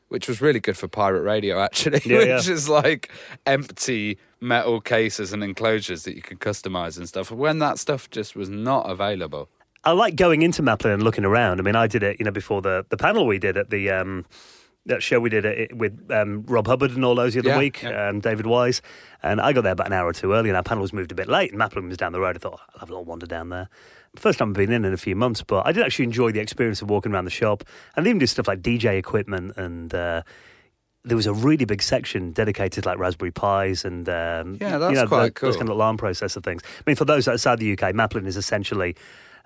which 0.10 0.28
was 0.28 0.40
really 0.40 0.60
good 0.60 0.78
for 0.78 0.88
pirate 0.88 1.22
radio, 1.22 1.60
actually, 1.68 2.02
Yeah, 2.06 2.20
which 2.20 2.48
yeah. 2.48 2.54
is 2.54 2.70
like 2.70 3.12
empty 3.46 4.18
metal 4.40 4.80
cases 4.82 5.34
and 5.34 5.44
enclosures 5.44 6.04
that 6.04 6.16
you 6.16 6.22
could 6.22 6.40
customize 6.40 6.98
and 6.98 7.08
stuff. 7.08 7.32
When 7.32 7.60
that 7.60 7.78
stuff 7.80 8.10
just 8.10 8.36
was 8.36 8.50
not 8.50 8.90
available. 8.90 9.50
I 9.84 9.92
like 9.92 10.16
going 10.16 10.42
into 10.42 10.62
Maplin 10.62 10.94
and 10.94 11.04
looking 11.04 11.26
around. 11.26 11.60
I 11.60 11.64
mean, 11.64 11.76
I 11.76 11.88
did 11.88 12.04
it, 12.04 12.18
you 12.20 12.26
know, 12.26 12.32
before 12.32 12.62
the, 12.62 12.86
the 12.90 12.98
panel 12.98 13.26
we 13.26 13.38
did 13.38 13.58
at 13.58 13.70
the 13.70 13.90
um, 13.90 14.26
that 14.88 15.04
show 15.04 15.20
we 15.20 15.30
did 15.30 15.46
it 15.46 15.78
with 15.78 16.10
um, 16.12 16.44
Rob 16.48 16.68
Hubbard 16.68 16.92
and 16.92 17.06
all 17.06 17.16
those 17.16 17.34
the 17.34 17.40
other 17.40 17.50
Yeah, 17.50 17.58
week, 17.60 17.84
yeah. 17.84 18.08
um, 18.10 18.20
David 18.20 18.46
Wise, 18.48 18.82
and 19.24 19.40
I 19.40 19.54
got 19.54 19.62
there 19.62 19.74
about 19.74 19.88
an 19.88 19.94
hour 19.94 20.08
or 20.08 20.14
two 20.14 20.34
early, 20.34 20.50
and 20.50 20.58
our 20.58 20.64
panel 20.64 20.82
was 20.82 20.92
moved 20.94 21.12
a 21.12 21.16
bit 21.16 21.28
late, 21.28 21.52
and 21.52 21.60
Maplin 21.60 21.88
was 21.88 21.98
down 21.98 22.12
the 22.14 22.20
road. 22.20 22.36
I 22.36 22.40
thought 22.40 22.60
I'll 22.74 22.80
have 22.80 22.90
a 22.90 22.94
little 22.94 23.06
wander 23.06 23.26
down 23.26 23.50
there. 23.50 23.70
First 24.16 24.40
time 24.40 24.50
I've 24.50 24.56
been 24.56 24.72
in 24.72 24.84
in 24.86 24.94
a 24.94 24.98
few 24.98 25.16
months, 25.16 25.44
but 25.44 25.66
I 25.68 25.72
did 25.72 25.84
actually 25.84 26.06
enjoy 26.06 26.32
the 26.32 26.40
experience 26.40 26.82
of 26.82 26.90
walking 26.90 27.14
around 27.14 27.26
the 27.26 27.32
shop 27.32 27.64
and 27.96 28.06
they 28.06 28.10
even 28.10 28.20
do 28.20 28.26
stuff 28.28 28.48
like 28.48 28.62
DJ 28.62 28.98
equipment 28.98 29.56
and. 29.58 29.94
Uh, 29.94 30.24
there 31.06 31.16
was 31.16 31.28
a 31.28 31.32
really 31.34 31.64
big 31.64 31.82
section 31.82 32.32
dedicated 32.34 32.84
to 32.84 32.90
like 32.90 32.98
Raspberry 33.00 33.32
Pis 33.32 33.86
and 33.86 34.10
um, 34.10 34.58
Yeah, 34.60 34.74
you 34.74 34.80
that's 34.80 34.94
know, 34.96 35.08
quite 35.08 35.36
the- 35.36 35.40
those 35.46 35.54
cool. 35.56 35.60
kind 35.60 35.70
of 35.70 35.76
alarm 35.76 35.98
processor 35.98 36.44
things. 36.44 36.62
I 36.66 36.84
mean, 36.86 36.98
for 36.98 37.06
those 37.06 37.30
outside 37.30 37.60
the 37.60 37.72
UK, 37.72 37.96
Maplin 37.96 38.26
is 38.28 38.36
essentially 38.36 38.94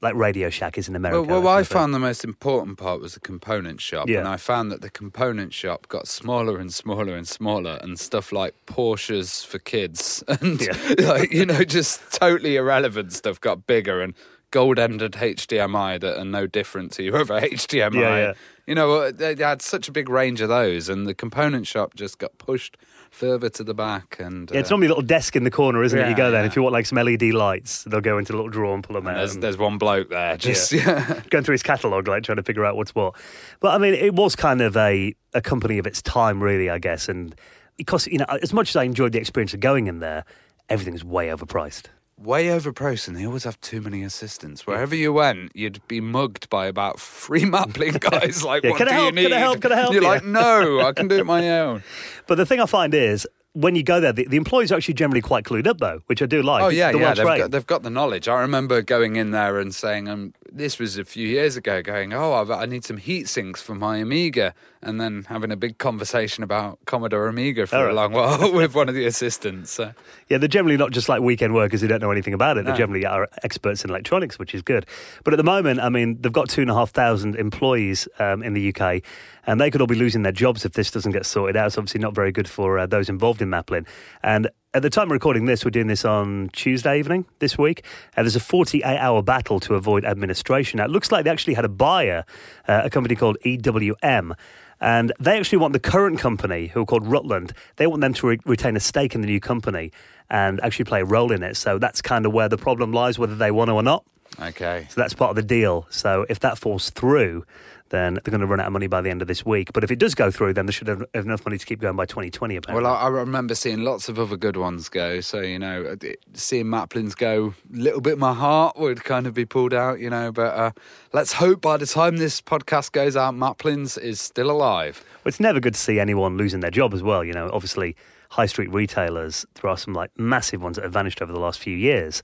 like 0.02 0.16
Radio 0.16 0.50
Shack 0.50 0.78
is 0.78 0.88
in 0.90 0.96
America. 0.96 1.22
Well, 1.22 1.30
well 1.30 1.42
what 1.44 1.60
I 1.60 1.64
found 1.64 1.94
the 1.94 2.00
most 2.00 2.24
important 2.24 2.78
part 2.78 3.00
was 3.02 3.14
the 3.14 3.20
component 3.20 3.82
shop, 3.82 4.10
Yeah. 4.10 4.20
and 4.20 4.28
I 4.28 4.38
found 4.38 4.72
that 4.72 4.82
the 4.82 4.90
component 4.90 5.54
shop 5.54 5.88
got 5.88 6.08
smaller 6.08 6.58
and 6.58 6.74
smaller 6.74 7.16
and 7.16 7.28
smaller, 7.28 7.80
and 7.84 8.00
stuff 8.00 8.32
like 8.32 8.56
Porsches 8.66 9.46
for 9.46 9.60
kids 9.60 10.24
and 10.28 10.60
Yeah. 10.62 10.78
like 11.08 11.32
you 11.32 11.46
know 11.46 11.64
just 11.64 12.02
totally 12.14 12.56
irrelevant 12.56 13.14
stuff 13.14 13.40
got 13.40 13.68
bigger 13.68 14.02
and 14.02 14.14
gold-ended 14.52 15.14
HDMI 15.14 15.98
that 16.02 16.20
are 16.20 16.26
no 16.26 16.46
different 16.46 16.92
to 16.94 17.04
your 17.04 17.18
other 17.20 17.40
HDMI. 17.40 17.94
Yeah, 17.94 18.18
yeah. 18.18 18.34
You 18.72 18.76
know, 18.76 19.02
uh, 19.02 19.12
they 19.14 19.36
had 19.36 19.62
such 19.62 19.90
a 19.90 19.92
big 19.92 20.08
range 20.08 20.40
of 20.40 20.48
those, 20.48 20.88
and 20.88 21.06
the 21.06 21.14
component 21.14 21.68
shop 21.68 21.94
just 21.94 22.20
got 22.20 22.38
pushed 22.38 22.78
further 23.10 23.50
to 23.50 23.66
the 23.66 23.74
back. 23.74 24.16
And 24.18 24.50
Yeah, 24.50 24.62
it's 24.62 24.70
uh, 24.70 24.76
normally 24.76 24.88
a 24.88 24.92
little 24.92 25.04
desk 25.04 25.36
in 25.36 25.44
the 25.44 25.52
corner, 25.52 25.84
isn't 25.84 26.00
it? 26.00 26.08
You 26.08 26.16
go 26.16 26.32
there, 26.32 26.40
and 26.40 26.46
yeah. 26.46 26.52
if 26.52 26.56
you 26.56 26.62
want 26.62 26.72
like 26.72 26.86
some 26.86 26.98
LED 26.98 27.34
lights, 27.34 27.84
they'll 27.84 28.00
go 28.00 28.18
into 28.18 28.32
a 28.32 28.38
little 28.38 28.48
drawer 28.48 28.74
and 28.74 28.82
pull 28.82 28.94
them 28.94 29.08
out. 29.08 29.16
there's, 29.16 29.34
and- 29.34 29.44
there's 29.44 29.58
one 29.58 29.78
bloke 29.78 30.10
there, 30.10 30.38
just 30.38 30.72
yeah. 30.72 31.20
going 31.30 31.44
through 31.44 31.56
his 31.56 31.64
catalogue, 31.64 32.08
like 32.08 32.24
trying 32.24 32.38
to 32.38 32.44
figure 32.44 32.64
out 32.64 32.78
what's 32.78 32.96
what. 32.96 33.14
But 33.60 33.76
I 33.76 33.78
mean, 33.78 33.94
it 33.94 34.16
was 34.16 34.38
kind 34.38 34.62
of 34.62 34.78
a, 34.78 35.14
a 35.34 35.42
company 35.42 35.78
of 35.78 35.86
its 35.86 36.02
time, 36.02 36.42
really, 36.42 36.70
I 36.70 36.80
guess. 36.80 37.10
And 37.10 37.36
because, 37.76 38.08
you 38.08 38.20
know, 38.20 38.26
as 38.42 38.54
much 38.54 38.70
as 38.70 38.78
I 38.78 38.86
enjoyed 38.86 39.12
the 39.12 39.20
experience 39.20 39.54
of 39.54 39.60
going 39.60 39.88
in 39.88 40.00
there, 40.00 40.24
everything's 40.70 41.04
way 41.04 41.28
overpriced. 41.28 41.88
Way 42.22 42.46
overpriced 42.48 43.08
and 43.08 43.18
they 43.18 43.26
always 43.26 43.46
have 43.46 43.60
too 43.62 43.82
many 43.82 44.04
assistants. 44.04 44.68
Wherever 44.68 44.96
you 44.96 45.12
went, 45.12 45.52
you'd 45.56 45.86
be 45.88 46.00
mugged 46.00 46.50
by 46.50 46.68
about 46.68 47.00
three 47.00 47.46
Maplin 47.46 48.00
guys 48.00 48.44
like, 48.44 48.64
Yeah, 48.64 48.72
what 48.72 48.78
can 48.78 48.88
I 48.88 48.92
do 48.92 48.96
help? 48.98 49.06
you 49.08 49.12
need? 49.16 49.24
Can 49.24 49.34
I 49.34 49.38
help? 49.40 49.62
Can 49.62 49.72
I 49.72 49.76
help 49.76 49.94
You're 49.94 50.04
you? 50.04 50.08
like, 50.08 50.24
no, 50.26 50.82
I 50.82 50.94
can 50.94 51.08
do 51.08 51.18
it 51.18 51.26
my 51.26 51.50
own. 51.62 51.84
But 52.28 52.36
the 52.36 52.46
thing 52.46 52.60
I 52.62 52.66
find 52.68 52.94
is 52.94 53.28
when 53.54 53.76
you 53.76 53.84
go 53.84 54.00
there, 54.00 54.14
the, 54.14 54.26
the 54.26 54.38
employees 54.38 54.72
are 54.72 54.76
actually 54.76 54.94
generally 54.94 55.20
quite 55.22 55.44
clued 55.44 55.68
up, 55.68 55.80
though, 55.80 56.02
which 56.06 56.22
I 56.22 56.26
do 56.26 56.42
like. 56.42 56.64
Oh 56.64 56.70
yeah, 56.70 56.92
They're 56.92 57.02
yeah. 57.02 57.14
They've 57.14 57.26
got, 57.26 57.52
they've 57.52 57.68
got 57.68 57.84
the 57.84 57.90
knowledge. 57.90 58.28
I 58.30 58.40
remember 58.40 58.82
going 58.82 59.18
in 59.18 59.32
there 59.32 59.60
and 59.60 59.76
saying, 59.76 60.08
um, 60.08 60.34
"This 60.50 60.80
was 60.80 60.98
a 60.98 61.04
few 61.04 61.28
years 61.28 61.58
ago." 61.58 61.82
Going, 61.82 62.14
"Oh, 62.14 62.32
I've, 62.34 62.50
I 62.52 62.66
need 62.66 62.86
some 62.86 62.96
heat 62.98 63.28
sinks 63.28 63.62
for 63.62 63.76
my 63.76 63.98
Amiga," 63.98 64.54
and 64.84 65.00
then 65.00 65.26
having 65.30 65.52
a 65.52 65.56
big 65.56 65.78
conversation 65.78 66.44
about 66.44 66.80
Commodore 66.86 67.28
Amiga 67.28 67.68
for 67.68 67.78
All 67.78 67.92
a 67.92 67.94
long 67.94 68.14
while 68.14 68.52
with 68.54 68.74
one 68.76 68.90
of 68.90 68.96
the 68.96 69.06
assistants. 69.06 69.72
So. 69.72 69.94
Yeah, 70.30 70.38
they're 70.38 70.48
generally 70.48 70.78
not 70.78 70.92
just 70.92 71.08
like 71.10 71.22
weekend 71.22 71.54
workers 71.54 71.82
who 71.82 71.88
don't 71.88 72.02
know 72.02 72.12
anything 72.12 72.34
about 72.34 72.58
it. 72.58 72.66
They 72.66 72.72
No. 72.72 72.78
generally 72.78 73.06
are 73.06 73.28
experts 73.44 73.84
in 73.84 73.90
electronics, 73.90 74.40
which 74.40 74.56
is 74.56 74.62
good. 74.62 74.86
But 75.24 75.34
at 75.34 75.38
the 75.38 75.44
moment, 75.44 75.80
I 75.80 75.90
mean, 75.90 76.20
they've 76.22 76.32
got 76.32 76.50
two 76.50 76.62
and 76.62 76.72
a 76.72 76.74
half 76.74 76.92
thousand 76.92 77.36
employees 77.36 78.08
um, 78.20 78.42
in 78.44 78.54
the 78.54 78.74
UK, 78.74 79.04
and 79.46 79.60
they 79.60 79.70
could 79.72 79.82
all 79.82 79.88
be 79.88 79.96
losing 79.96 80.24
their 80.24 80.32
jobs 80.32 80.66
if 80.66 80.74
this 80.74 80.92
doesn't 80.92 81.12
get 81.12 81.26
sorted 81.26 81.56
out. 81.58 81.68
It's 81.68 81.78
obviously 81.78 82.00
not 82.02 82.14
very 82.16 82.32
good 82.32 82.50
for 82.50 82.80
uh, 82.80 82.86
those 82.86 83.10
involved 83.10 83.42
in 83.42 83.50
Maplin. 83.50 83.86
And 84.24 84.50
at 84.74 84.82
the 84.82 84.90
time 84.90 85.08
of 85.08 85.12
recording 85.12 85.46
this, 85.46 85.66
we're 85.66 85.72
doing 85.72 85.88
this 85.88 86.06
on 86.06 86.50
Tuesday 86.54 86.98
evening 86.98 87.26
this 87.40 87.58
week. 87.58 87.84
And 88.16 88.26
there's 88.26 88.38
a 88.38 88.42
48 88.42 88.84
hour 88.84 89.22
battle 89.22 89.60
to 89.62 89.76
avoid 89.76 90.06
administration. 90.06 90.78
Now, 90.78 90.86
it 90.86 90.92
looks 90.92 91.12
like 91.12 91.26
they 91.26 91.30
actually 91.30 91.56
had 91.56 91.66
a 91.66 91.70
buyer, 91.70 92.24
uh, 92.68 92.82
a 92.86 92.90
company 92.90 93.16
called 93.16 93.38
EWM. 93.46 94.34
And 94.80 95.12
they 95.20 95.38
actually 95.38 95.58
want 95.58 95.74
the 95.74 95.80
current 95.80 96.20
company, 96.20 96.68
who 96.68 96.82
are 96.82 96.86
called 96.86 97.06
Rutland, 97.06 97.54
they 97.76 97.86
want 97.86 98.02
them 98.02 98.14
to 98.16 98.28
re- 98.28 98.40
retain 98.46 98.76
a 98.76 98.80
stake 98.80 99.14
in 99.14 99.22
the 99.22 99.28
new 99.28 99.40
company 99.40 99.92
and 100.30 100.60
actually 100.62 100.86
play 100.86 101.02
a 101.02 101.06
role 101.06 101.32
in 101.32 101.44
it. 101.44 101.58
So 101.58 101.78
that's 101.78 102.02
kind 102.02 102.26
of 102.26 102.32
where 102.32 102.50
the 102.50 102.58
problem 102.58 102.94
lies, 102.94 103.20
whether 103.20 103.36
they 103.36 103.52
want 103.52 103.68
to 103.68 103.74
or 103.74 103.84
not. 103.84 104.06
Okay. 104.40 104.88
So 104.90 105.02
that's 105.02 105.14
part 105.14 105.32
of 105.32 105.36
the 105.36 105.44
deal. 105.44 105.86
So 105.90 106.26
if 106.30 106.40
that 106.40 106.58
falls 106.58 106.90
through, 106.90 107.46
then 107.92 108.16
they're 108.16 108.32
going 108.32 108.42
to 108.42 108.48
run 108.48 108.60
out 108.60 108.68
of 108.68 108.74
money 108.74 108.88
by 108.88 109.02
the 109.02 109.10
end 109.10 109.22
of 109.22 109.28
this 109.28 109.46
week. 109.46 109.72
But 109.74 109.84
if 109.84 109.92
it 109.92 110.00
does 110.00 110.16
go 110.16 110.32
through, 110.32 110.54
then 110.54 110.66
they 110.66 110.72
should 110.72 110.88
have 110.88 111.06
enough 111.14 111.46
money 111.46 111.58
to 111.58 111.66
keep 111.66 111.80
going 111.80 111.96
by 111.96 112.06
2020, 112.06 112.56
apparently. 112.56 112.84
Well, 112.84 112.94
I, 112.94 113.02
I 113.04 113.08
remember 113.10 113.54
seeing 113.54 113.84
lots 113.84 114.10
of 114.10 114.18
other 114.18 114.38
good 114.38 114.58
ones 114.58 114.90
go. 114.90 115.22
So 115.22 115.42
you 115.42 115.60
know, 115.60 115.84
uh, 115.86 116.08
seeing 116.34 116.66
Maplins 116.66 117.16
go, 117.16 117.54
a 117.74 117.78
little 117.78 118.02
bit 118.02 118.18
my 118.18 118.34
heart 118.34 118.80
would 118.80 119.04
kind 119.04 119.28
of 119.28 119.34
be 119.34 119.46
pulled 119.46 119.74
out. 119.74 120.00
You 120.00 120.10
know, 120.10 120.32
but 120.32 120.56
uh, 120.56 120.72
let's 121.14 121.34
hope 121.34 121.62
by 121.62 121.78
the 121.78 121.86
time 121.86 122.18
this 122.18 122.42
podcast 122.42 122.94
goes 122.94 123.16
out, 123.16 123.36
Maplins 123.36 124.02
is 124.02 124.20
still 124.20 124.50
alive. 124.50 125.04
Well, 125.24 125.30
it's 125.30 125.40
never 125.40 125.60
good 125.60 125.74
to 125.76 125.80
see 125.80 126.00
anyone 126.00 126.38
losing 126.38 126.62
their 126.62 126.72
job 126.72 126.94
as 126.94 127.04
well. 127.04 127.24
You 127.24 127.34
know, 127.34 127.50
obviously, 127.54 127.96
high 128.32 128.46
street 128.46 128.72
retailers, 128.72 129.46
there 129.62 129.70
are 129.70 129.78
some 129.78 129.94
like 129.94 130.12
massive 130.18 130.64
ones 130.64 130.78
that 130.78 130.84
have 130.84 130.94
vanished 130.94 131.22
over 131.22 131.32
the 131.32 131.40
last 131.40 131.60
few 131.60 131.76
years. 131.76 132.24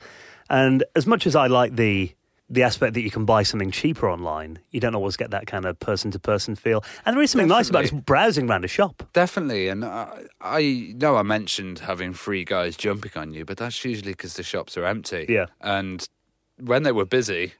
And 0.50 0.84
as 0.96 1.06
much 1.06 1.28
as 1.28 1.36
I 1.36 1.48
like 1.48 1.76
the 1.76 2.14
the 2.50 2.64
aspect 2.64 2.94
that 2.94 3.02
you 3.02 3.12
can 3.12 3.26
buy 3.26 3.44
something 3.44 3.72
cheaper 3.72 4.10
online, 4.10 4.60
you 4.72 4.80
don't 4.80 4.96
always 4.96 5.18
get 5.18 5.32
that 5.32 5.48
kind 5.48 5.66
of 5.66 5.80
person 5.80 6.12
to 6.12 6.20
person 6.20 6.56
feel. 6.56 6.84
And 7.06 7.16
there 7.16 7.24
is 7.24 7.32
something 7.32 7.48
nice 7.48 7.70
about 7.70 7.84
just 7.84 8.06
browsing 8.06 8.50
around 8.50 8.64
a 8.64 8.70
shop. 8.70 9.04
Definitely, 9.14 9.68
and 9.68 9.84
I, 9.84 10.24
I 10.40 10.94
know 10.96 11.18
I 11.18 11.24
mentioned 11.24 11.80
having 11.80 12.14
three 12.14 12.46
guys 12.46 12.78
jumping 12.78 13.12
on 13.16 13.34
you, 13.34 13.44
but 13.44 13.58
that's 13.58 13.84
usually 13.84 14.12
because 14.12 14.36
the 14.36 14.44
shops 14.44 14.78
are 14.78 14.86
empty. 14.86 15.26
Yeah. 15.28 15.48
and 15.62 16.08
when 16.60 16.84
they 16.84 16.92
were 16.92 17.06
busy, 17.06 17.54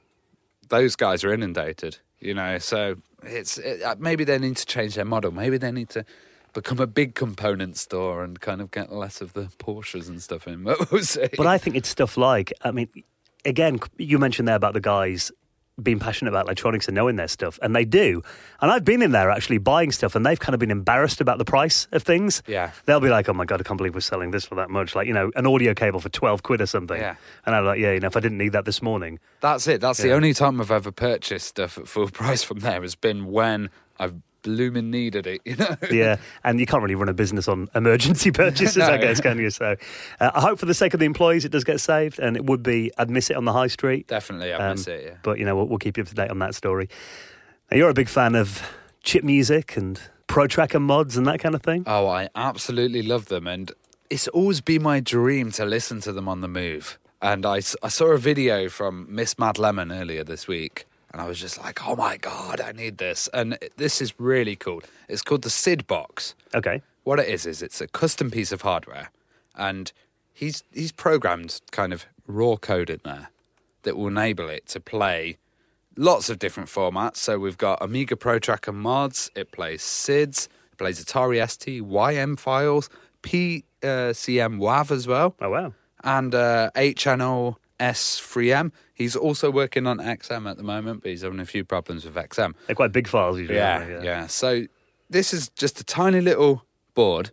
those 0.68 0.96
guys 0.96 1.24
are 1.24 1.32
inundated. 1.32 1.98
You 2.20 2.34
know, 2.34 2.58
so 2.58 2.96
it's 3.22 3.58
it, 3.58 3.82
uh, 3.82 3.96
maybe 3.98 4.24
they 4.24 4.38
need 4.38 4.56
to 4.56 4.66
change 4.66 4.96
their 4.96 5.04
model. 5.04 5.30
Maybe 5.30 5.56
they 5.58 5.70
need 5.70 5.88
to 5.90 6.04
become 6.52 6.80
a 6.80 6.86
big 6.86 7.14
component 7.14 7.76
store 7.76 8.24
and 8.24 8.40
kind 8.40 8.60
of 8.60 8.70
get 8.70 8.90
less 8.92 9.20
of 9.20 9.34
the 9.34 9.42
Porsches 9.58 10.08
and 10.08 10.20
stuff 10.20 10.48
in. 10.48 10.64
But 10.64 10.90
we'll 10.90 11.04
see. 11.04 11.28
But 11.36 11.46
I 11.46 11.58
think 11.58 11.76
it's 11.76 11.88
stuff 11.88 12.16
like, 12.16 12.52
I 12.62 12.72
mean, 12.72 12.88
again, 13.44 13.78
you 13.96 14.18
mentioned 14.18 14.48
there 14.48 14.56
about 14.56 14.74
the 14.74 14.80
guys 14.80 15.30
being 15.82 15.98
passionate 15.98 16.30
about 16.30 16.46
electronics 16.46 16.88
and 16.88 16.94
knowing 16.94 17.16
their 17.16 17.28
stuff, 17.28 17.58
and 17.62 17.74
they 17.74 17.84
do. 17.84 18.22
And 18.60 18.70
I've 18.70 18.84
been 18.84 19.02
in 19.02 19.12
there 19.12 19.30
actually 19.30 19.58
buying 19.58 19.92
stuff, 19.92 20.14
and 20.14 20.26
they've 20.26 20.38
kind 20.38 20.54
of 20.54 20.60
been 20.60 20.70
embarrassed 20.70 21.20
about 21.20 21.38
the 21.38 21.44
price 21.44 21.86
of 21.92 22.02
things. 22.02 22.42
Yeah. 22.46 22.72
They'll 22.86 23.00
be 23.00 23.08
like, 23.08 23.28
oh 23.28 23.32
my 23.32 23.44
God, 23.44 23.60
I 23.60 23.62
can't 23.62 23.78
believe 23.78 23.94
we're 23.94 24.00
selling 24.00 24.30
this 24.30 24.44
for 24.44 24.56
that 24.56 24.70
much. 24.70 24.94
Like, 24.94 25.06
you 25.06 25.12
know, 25.12 25.30
an 25.36 25.46
audio 25.46 25.74
cable 25.74 26.00
for 26.00 26.08
12 26.08 26.42
quid 26.42 26.60
or 26.60 26.66
something. 26.66 27.00
Yeah. 27.00 27.16
And 27.46 27.54
I'm 27.54 27.64
like, 27.64 27.78
yeah, 27.78 27.92
you 27.92 28.00
know, 28.00 28.08
if 28.08 28.16
I 28.16 28.20
didn't 28.20 28.38
need 28.38 28.52
that 28.52 28.64
this 28.64 28.82
morning. 28.82 29.20
That's 29.40 29.66
it. 29.68 29.80
That's 29.80 30.00
the 30.00 30.12
only 30.12 30.34
time 30.34 30.60
I've 30.60 30.70
ever 30.70 30.90
purchased 30.90 31.46
stuff 31.46 31.78
at 31.78 31.86
full 31.86 32.08
price 32.10 32.42
from 32.42 32.60
there 32.60 32.82
has 32.82 32.94
been 32.94 33.26
when 33.26 33.70
I've 33.98 34.16
blooming 34.56 34.90
needed 34.90 35.26
it. 35.26 35.40
You 35.46 35.56
know. 35.56 35.76
yeah, 35.90 36.16
and 36.44 36.58
you 36.60 36.66
can't 36.66 36.82
really 36.82 36.94
run 36.94 37.08
a 37.08 37.14
business 37.14 37.48
on 37.48 37.68
emergency 37.74 38.30
purchases, 38.42 38.78
I 38.82 38.96
No. 38.96 39.02
guess, 39.02 39.20
can 39.20 39.38
you? 39.38 39.50
So 39.50 39.76
uh, 40.20 40.30
I 40.34 40.40
hope 40.40 40.58
for 40.58 40.66
the 40.66 40.74
sake 40.74 40.94
of 40.94 41.00
the 41.00 41.06
employees 41.06 41.44
it 41.44 41.52
does 41.52 41.64
get 41.64 41.80
saved, 41.80 42.18
and 42.18 42.36
it 42.36 42.44
would 42.46 42.62
be, 42.62 42.90
I'd 42.98 43.10
miss 43.10 43.30
it 43.30 43.36
on 43.36 43.44
the 43.44 43.52
high 43.52 43.66
street. 43.68 44.06
Definitely, 44.08 44.52
I 44.52 44.56
Um, 44.70 44.76
miss 44.76 44.86
it. 44.86 45.04
Yeah. 45.04 45.14
But 45.22 45.38
you 45.38 45.44
know, 45.44 45.54
we'll, 45.56 45.66
we'll 45.68 45.78
keep 45.78 45.96
you 45.96 46.02
up 46.02 46.08
to 46.08 46.14
date 46.14 46.30
on 46.30 46.38
that 46.40 46.54
story. 46.54 46.88
Now, 47.70 47.76
you're 47.76 47.90
a 47.90 47.94
big 47.94 48.08
fan 48.08 48.34
of 48.34 48.62
chip 49.02 49.22
music 49.24 49.76
and 49.76 50.00
pro 50.26 50.46
tracker 50.46 50.80
mods 50.80 51.16
and 51.16 51.26
that 51.26 51.38
kind 51.40 51.54
of 51.54 51.62
thing. 51.62 51.84
Oh, 51.86 52.06
I 52.06 52.28
absolutely 52.34 53.02
love 53.02 53.26
them, 53.26 53.46
and 53.46 53.70
it's 54.10 54.28
always 54.28 54.60
been 54.60 54.82
my 54.82 55.00
dream 55.00 55.52
to 55.52 55.64
listen 55.66 56.00
to 56.02 56.12
them 56.12 56.28
on 56.28 56.40
the 56.40 56.48
move. 56.48 56.98
And 57.20 57.44
I, 57.44 57.56
I 57.82 57.88
saw 57.88 58.06
a 58.12 58.18
video 58.18 58.68
from 58.68 59.06
Miss 59.08 59.38
Mad 59.38 59.58
Lemon 59.58 59.90
earlier 59.92 60.24
this 60.24 60.48
week, 60.48 60.86
and 61.12 61.20
I 61.22 61.26
was 61.26 61.40
just 61.40 61.58
like, 61.58 61.86
"Oh 61.86 61.96
my 61.96 62.16
god, 62.16 62.60
I 62.60 62.72
need 62.72 62.98
this!" 62.98 63.28
And 63.32 63.58
this 63.76 64.00
is 64.00 64.18
really 64.18 64.56
cool. 64.56 64.82
It's 65.08 65.22
called 65.22 65.42
the 65.42 65.48
SidBox. 65.50 66.34
Okay. 66.54 66.82
What 67.04 67.18
it 67.18 67.28
is 67.28 67.46
is 67.46 67.62
it's 67.62 67.80
a 67.80 67.88
custom 67.88 68.30
piece 68.30 68.52
of 68.52 68.62
hardware, 68.62 69.10
and 69.54 69.92
he's 70.32 70.62
he's 70.72 70.92
programmed 70.92 71.60
kind 71.70 71.92
of 71.92 72.06
raw 72.26 72.56
code 72.56 72.90
in 72.90 73.00
there 73.04 73.28
that 73.82 73.96
will 73.96 74.08
enable 74.08 74.48
it 74.48 74.66
to 74.66 74.80
play 74.80 75.38
lots 75.96 76.28
of 76.28 76.38
different 76.38 76.68
formats. 76.68 77.16
So 77.16 77.38
we've 77.38 77.56
got 77.58 77.82
Amiga 77.82 78.16
Pro 78.16 78.38
Tracker 78.38 78.72
mods. 78.72 79.30
It 79.34 79.50
plays 79.52 79.82
SIDS. 79.82 80.46
It 80.72 80.78
plays 80.78 81.02
Atari 81.04 81.48
ST, 81.48 81.82
YM 81.82 82.38
files, 82.38 82.88
PCM 83.22 84.58
WAV 84.58 84.90
as 84.90 85.06
well, 85.06 85.34
Oh 85.40 85.50
wow. 85.50 85.72
and 86.04 86.34
uh, 86.34 86.70
8 86.76 86.96
channel 86.96 87.58
S3M. 87.80 88.72
He's 88.94 89.14
also 89.16 89.50
working 89.50 89.86
on 89.86 89.98
XM 89.98 90.50
at 90.50 90.56
the 90.56 90.62
moment, 90.62 91.02
but 91.02 91.10
he's 91.10 91.22
having 91.22 91.40
a 91.40 91.46
few 91.46 91.64
problems 91.64 92.04
with 92.04 92.14
XM. 92.14 92.54
They're 92.66 92.76
quite 92.76 92.92
big 92.92 93.08
files 93.08 93.38
usually. 93.38 93.58
Yeah, 93.58 93.78
aren't 93.78 94.04
yeah. 94.04 94.26
So 94.26 94.64
this 95.08 95.32
is 95.32 95.48
just 95.50 95.80
a 95.80 95.84
tiny 95.84 96.20
little 96.20 96.64
board, 96.94 97.30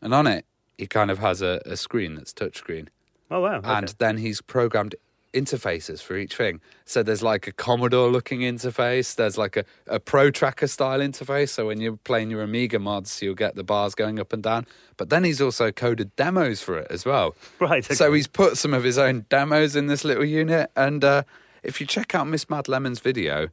and 0.00 0.14
on 0.14 0.26
it 0.26 0.44
he 0.78 0.86
kind 0.86 1.10
of 1.10 1.18
has 1.18 1.42
a, 1.42 1.60
a 1.66 1.76
screen 1.76 2.14
that's 2.14 2.32
touchscreen, 2.32 2.88
Oh 3.30 3.40
wow. 3.40 3.56
Okay. 3.58 3.68
and 3.70 3.88
then 3.98 4.16
he's 4.16 4.40
programmed 4.40 4.94
interfaces 5.32 6.02
for 6.02 6.16
each 6.16 6.36
thing. 6.36 6.60
So 6.84 7.02
there's 7.02 7.22
like 7.22 7.46
a 7.46 7.52
Commodore 7.52 8.10
looking 8.10 8.40
interface. 8.40 9.14
There's 9.14 9.38
like 9.38 9.56
a, 9.56 9.64
a 9.86 9.98
Pro 9.98 10.30
Tracker 10.30 10.66
style 10.66 11.00
interface. 11.00 11.50
So 11.50 11.66
when 11.66 11.80
you're 11.80 11.96
playing 11.96 12.30
your 12.30 12.42
Amiga 12.42 12.78
mods, 12.78 13.22
you'll 13.22 13.34
get 13.34 13.54
the 13.54 13.64
bars 13.64 13.94
going 13.94 14.18
up 14.18 14.32
and 14.32 14.42
down. 14.42 14.66
But 14.96 15.10
then 15.10 15.24
he's 15.24 15.40
also 15.40 15.72
coded 15.72 16.14
demos 16.16 16.62
for 16.62 16.78
it 16.78 16.86
as 16.90 17.04
well. 17.04 17.34
right. 17.58 17.84
So 17.84 18.12
he's 18.12 18.26
put 18.26 18.58
some 18.58 18.74
of 18.74 18.84
his 18.84 18.98
own 18.98 19.26
demos 19.28 19.76
in 19.76 19.86
this 19.86 20.04
little 20.04 20.24
unit, 20.24 20.70
and 20.76 21.02
uh, 21.04 21.22
if 21.62 21.80
you 21.80 21.86
check 21.86 22.14
out 22.14 22.26
Miss 22.26 22.48
Mad 22.50 22.68
Lemon's 22.68 23.00
video, 23.00 23.48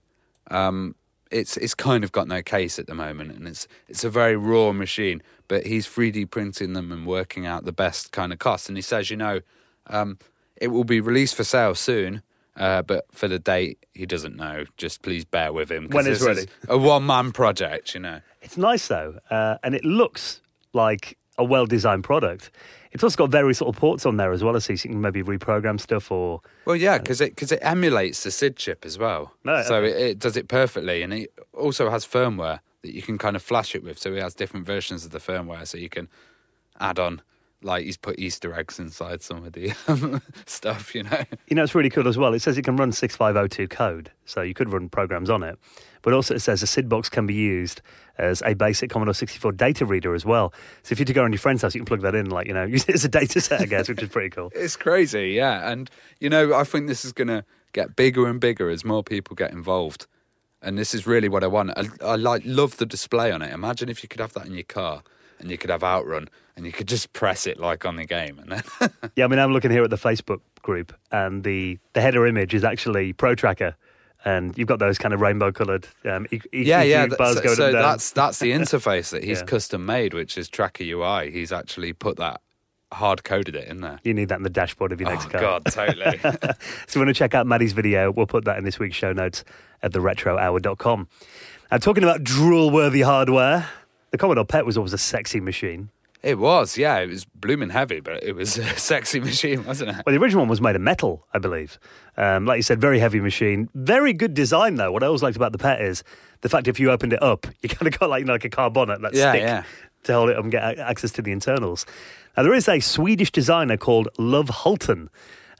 um, 0.51 0.95
it's 1.31 1.57
it's 1.57 1.75
kind 1.75 2.03
of 2.03 2.11
got 2.11 2.27
no 2.27 2.41
case 2.41 2.79
at 2.79 2.87
the 2.87 2.95
moment, 2.95 3.31
and 3.31 3.47
it's 3.47 3.67
it's 3.87 4.03
a 4.03 4.09
very 4.09 4.35
raw 4.35 4.71
machine. 4.71 5.21
But 5.47 5.65
he's 5.65 5.87
3D 5.87 6.29
printing 6.29 6.73
them 6.73 6.91
and 6.91 7.05
working 7.05 7.45
out 7.45 7.65
the 7.65 7.71
best 7.71 8.11
kind 8.11 8.31
of 8.31 8.39
cost. 8.39 8.69
And 8.69 8.77
he 8.77 8.81
says, 8.81 9.09
you 9.09 9.17
know, 9.17 9.41
um, 9.87 10.19
it 10.61 10.67
will 10.67 10.83
be 10.83 11.01
released 11.01 11.35
for 11.35 11.43
sale 11.43 11.75
soon. 11.75 12.21
Uh, 12.55 12.81
but 12.81 13.05
for 13.11 13.29
the 13.29 13.39
date, 13.39 13.85
he 13.93 14.05
doesn't 14.05 14.35
know. 14.35 14.65
Just 14.75 15.01
please 15.01 15.23
bear 15.23 15.53
with 15.53 15.71
him. 15.71 15.87
When 15.89 16.05
it's 16.05 16.21
ready. 16.21 16.47
a 16.67 16.77
one 16.77 17.05
man 17.05 17.31
project, 17.31 17.93
you 17.93 18.01
know. 18.01 18.19
It's 18.41 18.57
nice 18.57 18.87
though, 18.87 19.17
uh, 19.29 19.57
and 19.63 19.73
it 19.75 19.85
looks 19.85 20.41
like 20.73 21.17
a 21.37 21.43
well 21.43 21.65
designed 21.65 22.03
product. 22.03 22.51
It's 22.91 23.03
also 23.03 23.15
got 23.17 23.29
various 23.29 23.61
little 23.61 23.73
ports 23.73 24.05
on 24.05 24.17
there 24.17 24.31
as 24.31 24.43
well 24.43 24.59
so 24.59 24.73
you 24.73 24.79
can 24.79 24.99
maybe 24.99 25.21
reprogram 25.21 25.79
stuff 25.79 26.11
or 26.11 26.41
Well, 26.65 26.75
yeah, 26.75 26.97
because 26.97 27.21
it 27.21 27.35
because 27.35 27.51
it 27.51 27.59
emulates 27.61 28.23
the 28.23 28.31
SID 28.31 28.57
chip 28.57 28.85
as 28.85 28.97
well. 28.97 29.33
Right, 29.45 29.65
so 29.65 29.75
okay. 29.75 29.89
it, 29.89 30.07
it 30.07 30.19
does 30.19 30.35
it 30.35 30.47
perfectly, 30.47 31.01
and 31.01 31.13
it 31.13 31.33
also 31.53 31.89
has 31.89 32.05
firmware 32.05 32.59
that 32.81 32.93
you 32.93 33.01
can 33.01 33.17
kind 33.17 33.35
of 33.35 33.43
flash 33.43 33.75
it 33.75 33.83
with. 33.83 33.99
So 33.99 34.13
it 34.13 34.21
has 34.21 34.33
different 34.33 34.65
versions 34.65 35.05
of 35.05 35.11
the 35.11 35.19
firmware, 35.19 35.67
so 35.67 35.77
you 35.77 35.89
can 35.89 36.09
add 36.79 36.99
on. 36.99 37.21
Like 37.61 37.83
he's 37.83 37.97
put 37.97 38.17
Easter 38.19 38.53
eggs 38.53 38.79
inside 38.79 39.21
some 39.21 39.43
of 39.43 39.53
the 39.53 39.73
um, 39.87 40.21
stuff, 40.45 40.95
you 40.95 41.03
know. 41.03 41.23
You 41.47 41.55
know, 41.55 41.63
it's 41.63 41.75
really 41.75 41.89
cool 41.89 42.07
as 42.07 42.17
well. 42.17 42.33
It 42.33 42.41
says 42.41 42.57
it 42.57 42.63
can 42.63 42.77
run 42.77 42.91
6502 42.91 43.67
code, 43.67 44.11
so 44.25 44.41
you 44.41 44.53
could 44.53 44.71
run 44.71 44.87
programs 44.87 45.29
on 45.29 45.43
it. 45.43 45.59
But 46.01 46.13
also, 46.13 46.35
it 46.35 46.39
says 46.39 46.61
the 46.61 46.67
SidBox 46.67 47.11
can 47.11 47.27
be 47.27 47.33
used 47.33 47.81
as 48.17 48.41
a 48.45 48.53
basic 48.53 48.89
Commodore 48.89 49.13
64 49.13 49.51
data 49.53 49.85
reader 49.85 50.15
as 50.15 50.25
well. 50.25 50.53
So 50.83 50.93
if 50.93 50.99
you 50.99 51.05
to 51.05 51.13
go 51.13 51.23
on 51.23 51.31
your 51.31 51.39
friend's 51.39 51.61
house, 51.61 51.75
you 51.75 51.81
can 51.81 51.85
plug 51.85 52.01
that 52.01 52.15
in, 52.15 52.29
like, 52.29 52.47
you 52.47 52.53
know, 52.53 52.63
use 52.65 52.85
it 52.87 52.95
as 52.95 53.05
a 53.05 53.09
data 53.09 53.41
set, 53.41 53.61
I 53.61 53.65
guess, 53.65 53.89
which 53.89 54.01
is 54.01 54.09
pretty 54.09 54.29
cool. 54.29 54.51
It's 54.55 54.75
crazy, 54.75 55.31
yeah. 55.31 55.69
And 55.69 55.89
you 56.19 56.29
know, 56.29 56.53
I 56.53 56.63
think 56.63 56.87
this 56.87 57.03
is 57.03 57.11
going 57.11 57.27
to 57.27 57.43
get 57.73 57.95
bigger 57.95 58.27
and 58.27 58.39
bigger 58.39 58.69
as 58.69 58.85
more 58.85 59.03
people 59.03 59.35
get 59.35 59.51
involved. 59.51 60.07
And 60.61 60.77
this 60.77 60.93
is 60.93 61.07
really 61.07 61.29
what 61.29 61.43
I 61.43 61.47
want. 61.47 61.71
I, 61.77 61.85
I 62.01 62.15
like 62.15 62.41
love 62.45 62.77
the 62.77 62.85
display 62.85 63.31
on 63.31 63.41
it. 63.41 63.53
Imagine 63.53 63.87
if 63.89 64.03
you 64.03 64.09
could 64.09 64.19
have 64.19 64.33
that 64.33 64.45
in 64.45 64.53
your 64.53 64.63
car, 64.63 65.03
and 65.39 65.49
you 65.51 65.57
could 65.57 65.69
have 65.69 65.83
Outrun, 65.83 66.29
and 66.55 66.65
you 66.65 66.71
could 66.71 66.87
just 66.87 67.13
press 67.13 67.47
it 67.47 67.59
like 67.59 67.85
on 67.85 67.95
the 67.95 68.05
game, 68.05 68.39
and 68.39 68.51
then 68.51 68.89
Yeah, 69.15 69.25
I 69.25 69.27
mean, 69.27 69.39
I'm 69.39 69.53
looking 69.53 69.71
here 69.71 69.83
at 69.83 69.89
the 69.89 69.95
Facebook 69.97 70.41
group, 70.61 70.93
and 71.11 71.43
the, 71.43 71.79
the 71.93 72.01
header 72.01 72.25
image 72.27 72.53
is 72.53 72.63
actually 72.63 73.13
Pro 73.13 73.35
Tracker, 73.35 73.75
and 74.25 74.57
you've 74.57 74.67
got 74.67 74.79
those 74.79 74.97
kind 74.97 75.13
of 75.13 75.21
rainbow 75.21 75.51
coloured 75.51 75.87
um, 76.05 76.27
e- 76.31 76.39
yeah, 76.51 76.81
yeah. 76.83 77.07
ECG 77.07 77.17
bars 77.17 77.37
so 77.37 77.43
going 77.43 77.55
so 77.55 77.71
that's 77.71 78.11
that's 78.11 78.39
the 78.39 78.51
interface 78.59 79.11
that 79.11 79.23
he's 79.23 79.39
Yeah. 79.39 79.45
custom 79.45 79.85
made, 79.85 80.13
which 80.13 80.37
is 80.37 80.49
Tracker 80.49 80.83
UI. 80.83 81.31
He's 81.31 81.51
actually 81.53 81.93
put 81.93 82.17
that 82.17 82.41
hard 82.91 83.23
coded 83.23 83.55
it 83.55 83.67
in 83.67 83.81
there. 83.81 83.99
You 84.03 84.13
need 84.15 84.29
that 84.29 84.37
in 84.37 84.43
the 84.43 84.49
dashboard 84.49 84.91
of 84.91 84.99
your 84.99 85.09
next 85.11 85.27
oh 85.27 85.29
car. 85.29 85.41
God, 85.41 85.65
totally. 85.71 86.17
So 86.23 86.39
if 86.41 86.95
you 86.95 87.01
want 87.01 87.09
to 87.09 87.13
check 87.13 87.35
out 87.35 87.45
Maddie's 87.45 87.71
video, 87.73 88.11
we'll 88.11 88.25
put 88.25 88.45
that 88.45 88.57
in 88.57 88.63
this 88.65 88.79
week's 88.79 88.95
show 88.95 89.13
notes 89.13 89.43
at 89.83 89.91
theretrohour.com. 89.93 91.07
Now, 91.71 91.77
talking 91.77 92.03
about 92.03 92.23
drool-worthy 92.23 93.01
hardware, 93.01 93.69
the 94.11 94.17
Commodore 94.17 94.45
PET 94.45 94.65
was 94.65 94.77
always 94.77 94.93
a 94.93 94.97
sexy 94.97 95.39
machine. 95.39 95.89
it 96.21 96.37
was, 96.37 96.77
yeah. 96.77 96.97
It 96.97 97.07
was 97.07 97.23
blooming 97.25 97.69
heavy, 97.69 97.99
but 98.01 98.23
it 98.23 98.33
was 98.35 98.57
a 98.57 98.65
sexy 98.77 99.19
machine, 99.19 99.65
wasn't 99.65 99.91
it? 99.91 100.03
Well, 100.05 100.13
the 100.15 100.21
original 100.21 100.41
one 100.41 100.49
was 100.49 100.59
made 100.61 100.75
of 100.75 100.81
metal, 100.81 101.25
I 101.33 101.39
believe. 101.39 101.79
Um, 102.17 102.45
like 102.45 102.57
you 102.57 102.63
said, 102.63 102.81
very 102.81 102.99
heavy 102.99 103.21
machine. 103.21 103.69
Very 103.73 104.11
good 104.13 104.33
design, 104.33 104.75
though. 104.75 104.91
What 104.91 105.03
I 105.03 105.07
always 105.07 105.23
liked 105.23 105.37
about 105.37 105.51
the 105.53 105.57
PET 105.57 105.79
is 105.81 106.03
the 106.41 106.49
fact 106.49 106.67
if 106.67 106.79
you 106.79 106.91
opened 106.91 107.13
it 107.13 107.23
up, 107.23 107.47
you 107.61 107.69
kind 107.69 107.87
of 107.91 107.97
got 107.99 108.09
like, 108.09 108.19
you 108.21 108.25
know, 108.25 108.33
like 108.33 108.45
a 108.45 108.49
car 108.49 108.69
bonnet, 108.69 109.01
that 109.01 109.13
Yeah, 109.13 109.31
stick 109.31 109.41
yeah. 109.43 109.63
to 110.03 110.13
hold 110.13 110.29
it 110.29 110.35
up 110.37 110.43
and 110.43 110.51
get 110.51 110.77
access 110.79 111.11
to 111.13 111.21
the 111.21 111.31
internals. 111.31 111.85
Now, 112.35 112.43
there 112.43 112.53
is 112.53 112.67
a 112.67 112.79
Swedish 112.79 113.31
designer 113.31 113.77
called 113.77 114.09
Love 114.17 114.47
Hultén, 114.47 115.07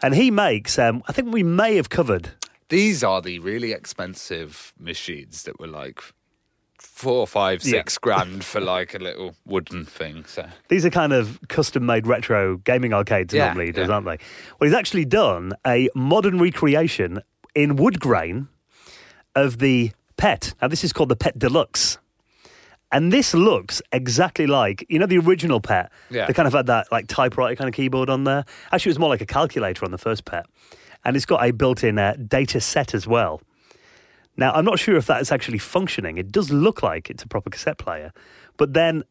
and 0.01 0.13
he 0.15 0.31
makes, 0.31 0.77
um, 0.79 1.03
I 1.07 1.13
think 1.13 1.33
we 1.33 1.43
may 1.43 1.75
have 1.75 1.89
covered 1.89 2.31
These 2.69 3.03
are 3.03 3.21
the 3.21 3.39
really 3.39 3.71
expensive 3.73 4.73
machines 4.79 5.43
that 5.43 5.59
were 5.59 5.67
like 5.67 6.01
four, 6.99 7.25
five, 7.25 7.63
Yeah. 7.63 7.71
six 7.71 7.97
grand 7.97 8.43
for 8.43 8.59
like 8.59 8.93
a 8.93 8.99
little 8.99 9.33
wooden 9.45 9.85
thing. 9.85 10.25
So 10.25 10.45
These 10.67 10.85
are 10.85 10.89
kind 10.89 11.13
of 11.13 11.39
custom 11.47 11.85
made 11.85 12.05
retro 12.05 12.57
gaming 12.57 12.93
arcades 12.93 13.33
Yeah, 13.33 13.45
normally, 13.53 13.71
yeah. 13.75 13.87
aren't 13.87 14.05
they? 14.05 14.17
Well, 14.59 14.69
he's 14.69 14.73
actually 14.73 15.05
done 15.05 15.53
a 15.65 15.89
modern 15.95 16.39
recreation 16.39 17.19
in 17.55 17.77
wood 17.77 17.99
grain 18.01 18.49
of 19.35 19.59
the 19.59 19.91
PET. 20.17 20.53
Now, 20.61 20.67
this 20.67 20.83
is 20.83 20.91
called 20.91 21.09
the 21.09 21.15
PET 21.15 21.39
De-Lux. 21.39 21.97
And 22.91 23.13
this 23.13 23.33
looks 23.33 23.81
exactly 23.91 24.47
like, 24.47 24.85
you 24.89 24.97
know, 24.99 25.05
the 25.05 25.19
original 25.19 25.61
PET. 25.61 25.91
Yeah. 26.09 26.25
They 26.25 26.33
kind 26.33 26.47
of 26.47 26.53
had 26.53 26.65
that 26.65 26.91
like 26.91 27.07
typewriter 27.07 27.55
kind 27.55 27.69
of 27.69 27.73
keyboard 27.75 28.09
on 28.09 28.23
there. 28.25 28.43
Actually, 28.71 28.89
it 28.89 28.95
was 28.95 28.99
more 28.99 29.09
like 29.09 29.21
a 29.21 29.25
calculator 29.27 29.85
on 29.85 29.91
the 29.91 29.97
first 29.97 30.25
PET. 30.25 30.45
And 31.05 31.15
it's 31.15 31.25
got 31.25 31.45
a 31.45 31.51
built 31.51 31.83
in 31.83 31.97
uh, 31.99 32.15
data 32.27 32.59
set 32.59 32.93
as 32.93 33.07
well. 33.07 33.41
Now, 34.38 34.53
I'm 34.53 34.65
not 34.65 34.79
sure 34.79 34.95
if 34.95 35.05
that 35.07 35.21
is 35.21 35.31
actually 35.31 35.57
functioning. 35.57 36.17
It 36.17 36.31
does 36.31 36.51
look 36.51 36.81
like 36.81 37.09
it's 37.09 37.24
a 37.24 37.27
proper 37.27 37.50
cassette 37.50 37.77
player. 37.77 38.13
But 38.57 38.74
then, 38.74 39.03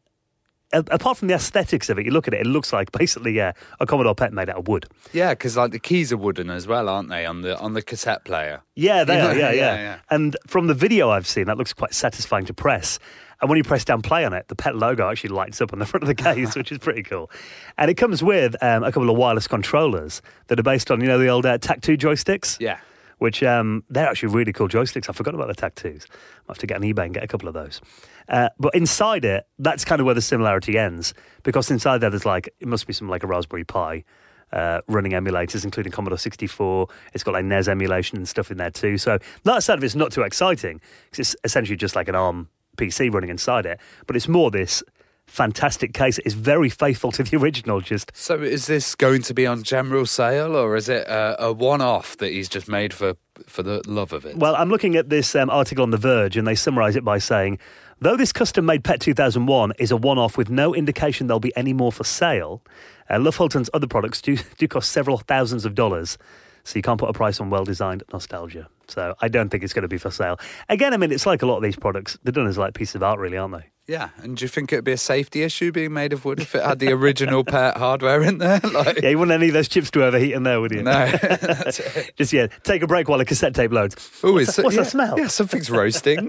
a- 0.73 0.83
apart 0.91 1.17
from 1.17 1.27
the 1.27 1.33
aesthetics 1.35 1.89
of 1.89 1.99
it, 1.99 2.05
you 2.05 2.11
look 2.11 2.27
at 2.27 2.33
it, 2.33 2.41
it 2.41 2.47
looks 2.47 2.73
like 2.73 2.91
basically 2.97 3.33
yeah, 3.33 3.51
a 3.79 3.85
Commodore 3.85 4.15
PET 4.15 4.33
made 4.33 4.49
out 4.49 4.57
of 4.57 4.67
wood. 4.67 4.87
yeah, 5.13 5.31
because 5.31 5.55
like 5.57 5.71
the 5.71 5.79
keys 5.79 6.11
are 6.11 6.17
wooden 6.17 6.49
as 6.49 6.67
well, 6.67 6.89
aren't 6.89 7.09
they? 7.09 7.25
On 7.25 7.41
the 7.41 7.57
on 7.59 7.73
the 7.73 7.81
cassette 7.81 8.25
player. 8.25 8.61
Yeah, 8.75 9.03
they 9.03 9.19
are. 9.19 9.35
Yeah, 9.35 9.51
yeah, 9.51 9.51
yeah, 9.51 9.75
yeah. 9.75 9.99
And 10.09 10.35
from 10.47 10.67
the 10.67 10.73
video 10.73 11.09
I've 11.11 11.27
seen, 11.27 11.45
that 11.45 11.57
looks 11.57 11.73
quite 11.73 11.93
satisfying 11.93 12.45
to 12.45 12.53
press. 12.53 12.97
And 13.41 13.49
when 13.49 13.55
you 13.55 13.63
press 13.63 13.85
down 13.85 14.01
play 14.01 14.25
on 14.25 14.33
it, 14.33 14.49
the 14.49 14.55
pet 14.55 14.75
logo 14.75 15.09
actually 15.09 15.29
lights 15.29 15.61
up 15.61 15.71
on 15.71 15.79
the 15.79 15.85
front 15.91 16.03
of 16.03 16.07
the 16.07 16.15
case, 16.15 16.55
which 16.57 16.71
is 16.73 16.77
pretty 16.77 17.03
cool. 17.03 17.31
And 17.77 17.89
it 17.89 17.93
comes 17.95 18.21
with 18.21 18.61
um, 18.61 18.83
a 18.83 18.91
couple 18.91 19.09
of 19.09 19.15
wireless 19.15 19.47
controllers 19.47 20.21
that 20.47 20.59
are 20.59 20.63
based 20.63 20.91
on, 20.91 20.99
you 20.99 21.07
know, 21.07 21.17
the 21.17 21.29
old 21.29 21.45
uh, 21.45 21.57
TAC2 21.57 21.97
joysticks. 21.97 22.59
Yeah. 22.59 22.79
Which 23.19 23.43
um, 23.43 23.83
they're 23.89 24.07
actually 24.07 24.33
really 24.33 24.53
cool 24.53 24.67
joysticks. 24.67 25.09
I 25.09 25.13
forgot 25.13 25.35
about 25.35 25.47
the 25.47 25.55
TAC2s. 25.55 26.05
I'll 26.09 26.53
have 26.55 26.57
to 26.57 26.67
get 26.67 26.77
on 26.77 26.83
eBay 26.83 27.05
and 27.05 27.13
get 27.13 27.23
a 27.23 27.27
couple 27.27 27.47
of 27.47 27.53
those. 27.53 27.81
Uh, 28.27 28.49
but 28.59 28.73
inside 28.73 29.25
it, 29.25 29.45
that's 29.59 29.85
kind 29.85 29.99
of 29.99 30.05
where 30.05 30.15
the 30.15 30.21
similarity 30.21 30.77
ends 30.77 31.13
because 31.43 31.69
inside 31.69 31.99
there, 31.99 32.09
there's 32.09 32.25
like, 32.25 32.53
it 32.59 32.67
must 32.67 32.87
be 32.87 32.93
some 32.93 33.09
like 33.09 33.23
a 33.23 33.27
Raspberry 33.27 33.65
Pi 33.65 34.03
uh, 34.51 34.81
running 34.87 35.11
emulators, 35.11 35.63
including 35.63 35.91
Commodore 35.91 36.17
64. 36.17 36.87
It's 37.13 37.23
got 37.23 37.33
like 37.33 37.45
NES 37.45 37.67
emulation 37.67 38.17
and 38.17 38.27
stuff 38.27 38.51
in 38.51 38.57
there 38.57 38.71
too. 38.71 38.97
So 38.97 39.19
that 39.43 39.63
side 39.63 39.77
of 39.77 39.83
it's 39.83 39.95
not 39.95 40.11
too 40.11 40.21
exciting 40.21 40.81
because 41.11 41.33
it's 41.33 41.35
essentially 41.43 41.77
just 41.77 41.95
like 41.95 42.07
an 42.07 42.15
ARM 42.15 42.49
PC 42.77 43.13
running 43.13 43.29
inside 43.29 43.65
it. 43.65 43.79
But 44.07 44.15
it's 44.15 44.27
more 44.27 44.49
this 44.49 44.83
fantastic 45.29 45.93
case. 45.93 46.19
It's 46.25 46.35
very 46.35 46.69
faithful 46.69 47.11
to 47.13 47.23
the 47.23 47.37
original. 47.37 47.81
Just 47.81 48.11
So 48.15 48.41
is 48.41 48.67
this 48.67 48.95
going 48.95 49.21
to 49.23 49.33
be 49.33 49.45
on 49.45 49.63
general 49.63 50.05
sale, 50.05 50.55
or 50.55 50.75
is 50.75 50.89
it 50.89 51.07
uh, 51.07 51.35
a 51.39 51.53
one-off 51.53 52.17
that 52.17 52.31
he's 52.31 52.49
just 52.49 52.67
made 52.67 52.93
for 52.93 53.15
for 53.45 53.63
the 53.63 53.81
love 53.87 54.11
of 54.11 54.25
it? 54.25 54.35
well, 54.37 54.55
I'm 54.55 54.69
looking 54.69 54.95
at 54.95 55.09
this 55.09 55.35
um, 55.35 55.49
article 55.49 55.83
on 55.83 55.91
The 55.91 55.97
Verge, 55.97 56.35
and 56.35 56.47
they 56.47 56.55
summarise 56.55 56.95
it 56.95 57.05
by 57.05 57.19
saying, 57.19 57.59
though 57.99 58.17
this 58.17 58.33
custom-made 58.33 58.83
PET 58.83 58.99
2001 58.99 59.73
is 59.79 59.91
a 59.91 59.97
one-off 59.97 60.37
with 60.37 60.49
no 60.49 60.75
indication 60.75 61.27
there'll 61.27 61.39
be 61.39 61.55
any 61.55 61.73
more 61.73 61.91
for 61.91 62.03
sale, 62.03 62.61
uh, 63.09 63.19
Love 63.19 63.39
other 63.73 63.87
products 63.87 64.21
do 64.21 64.37
do 64.57 64.67
cost 64.67 64.91
several 64.91 65.17
thousands 65.17 65.65
of 65.65 65.75
dollars. 65.75 66.17
So 66.65 66.75
you 66.77 66.83
can't 66.83 66.99
put 66.99 67.09
a 67.09 67.13
price 67.13 67.39
on 67.39 67.49
well-designed 67.49 68.03
nostalgia. 68.11 68.67
So 68.87 69.15
I 69.21 69.27
don't 69.27 69.49
think 69.49 69.63
it's 69.63 69.73
going 69.73 69.83
to 69.83 69.87
be 69.87 69.97
for 69.97 70.11
sale. 70.11 70.39
Again, 70.67 70.93
I 70.93 70.97
mean, 70.97 71.11
it's 71.11 71.25
like 71.25 71.41
a 71.41 71.45
lot 71.45 71.57
of 71.57 71.63
these 71.63 71.77
products. 71.77 72.19
They're 72.23 72.31
done 72.33 72.47
as 72.47 72.57
like 72.57 72.73
pieces 72.73 72.95
of 72.95 73.03
art, 73.03 73.19
really, 73.19 73.37
aren't 73.37 73.55
they? 73.55 73.69
Yeah. 73.89 74.09
And 74.21 74.37
do 74.37 74.45
you 74.45 74.49
think 74.49 74.71
it'd 74.71 74.85
be 74.85 74.91
a 74.91 74.97
safety 74.97 75.41
issue 75.41 75.71
being 75.71 75.93
made 75.93 76.13
of 76.13 76.23
wood 76.23 76.39
if 76.39 76.53
it 76.53 76.63
had 76.63 76.77
the 76.77 76.91
original 76.91 77.43
pet 77.45 77.75
hardware 77.75 78.21
in 78.21 78.37
there? 78.37 78.61
Like, 78.69 79.01
Yeah, 79.01 79.09
you 79.09 79.17
wouldn't 79.17 79.33
any 79.33 79.47
of 79.47 79.53
those 79.53 79.67
chips 79.67 79.89
to 79.91 80.05
overheat 80.05 80.33
in 80.33 80.43
there, 80.43 80.61
would 80.61 80.71
you? 80.71 80.83
no. 80.83 81.07
Just 82.15 82.31
yeah, 82.31 82.47
take 82.63 82.83
a 82.83 82.87
break 82.87 83.09
while 83.09 83.19
a 83.19 83.25
cassette 83.25 83.55
tape 83.55 83.71
loads. 83.71 83.95
Ooh, 84.23 84.33
what's 84.33 84.55
that, 84.55 84.63
what's 84.63 84.75
yeah, 84.77 84.83
that 84.83 84.89
smell? 84.89 85.19
Yeah, 85.19 85.27
something's 85.27 85.71
roasting. 85.71 86.27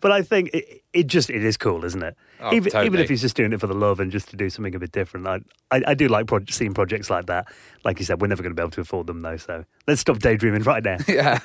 But 0.00 0.12
I 0.12 0.22
think 0.22 0.50
it, 0.54 0.84
it 0.92 1.06
just 1.08 1.28
it 1.28 1.44
is 1.44 1.56
cool, 1.56 1.84
isn't 1.84 2.02
it? 2.02 2.16
Oh, 2.40 2.54
even, 2.54 2.84
even 2.84 3.00
if 3.00 3.08
he's 3.08 3.22
just 3.22 3.34
doing 3.36 3.52
it 3.52 3.60
for 3.60 3.66
the 3.66 3.74
love 3.74 3.98
and 3.98 4.12
just 4.12 4.28
to 4.28 4.36
do 4.36 4.48
something 4.48 4.74
a 4.74 4.78
bit 4.78 4.92
different. 4.92 5.26
I 5.26 5.40
I, 5.70 5.82
I 5.88 5.94
do 5.94 6.06
like 6.06 6.26
pro- 6.28 6.44
seeing 6.48 6.72
projects 6.72 7.10
like 7.10 7.26
that. 7.26 7.48
Like 7.84 7.98
you 7.98 8.04
said, 8.04 8.20
we're 8.20 8.28
never 8.28 8.42
going 8.42 8.54
to 8.54 8.60
be 8.60 8.62
able 8.62 8.70
to 8.72 8.80
afford 8.82 9.08
them 9.08 9.20
though. 9.20 9.36
So 9.38 9.64
let's 9.88 10.00
stop 10.02 10.18
daydreaming 10.20 10.62
right 10.62 10.84
now. 10.84 10.98
yeah. 11.08 11.38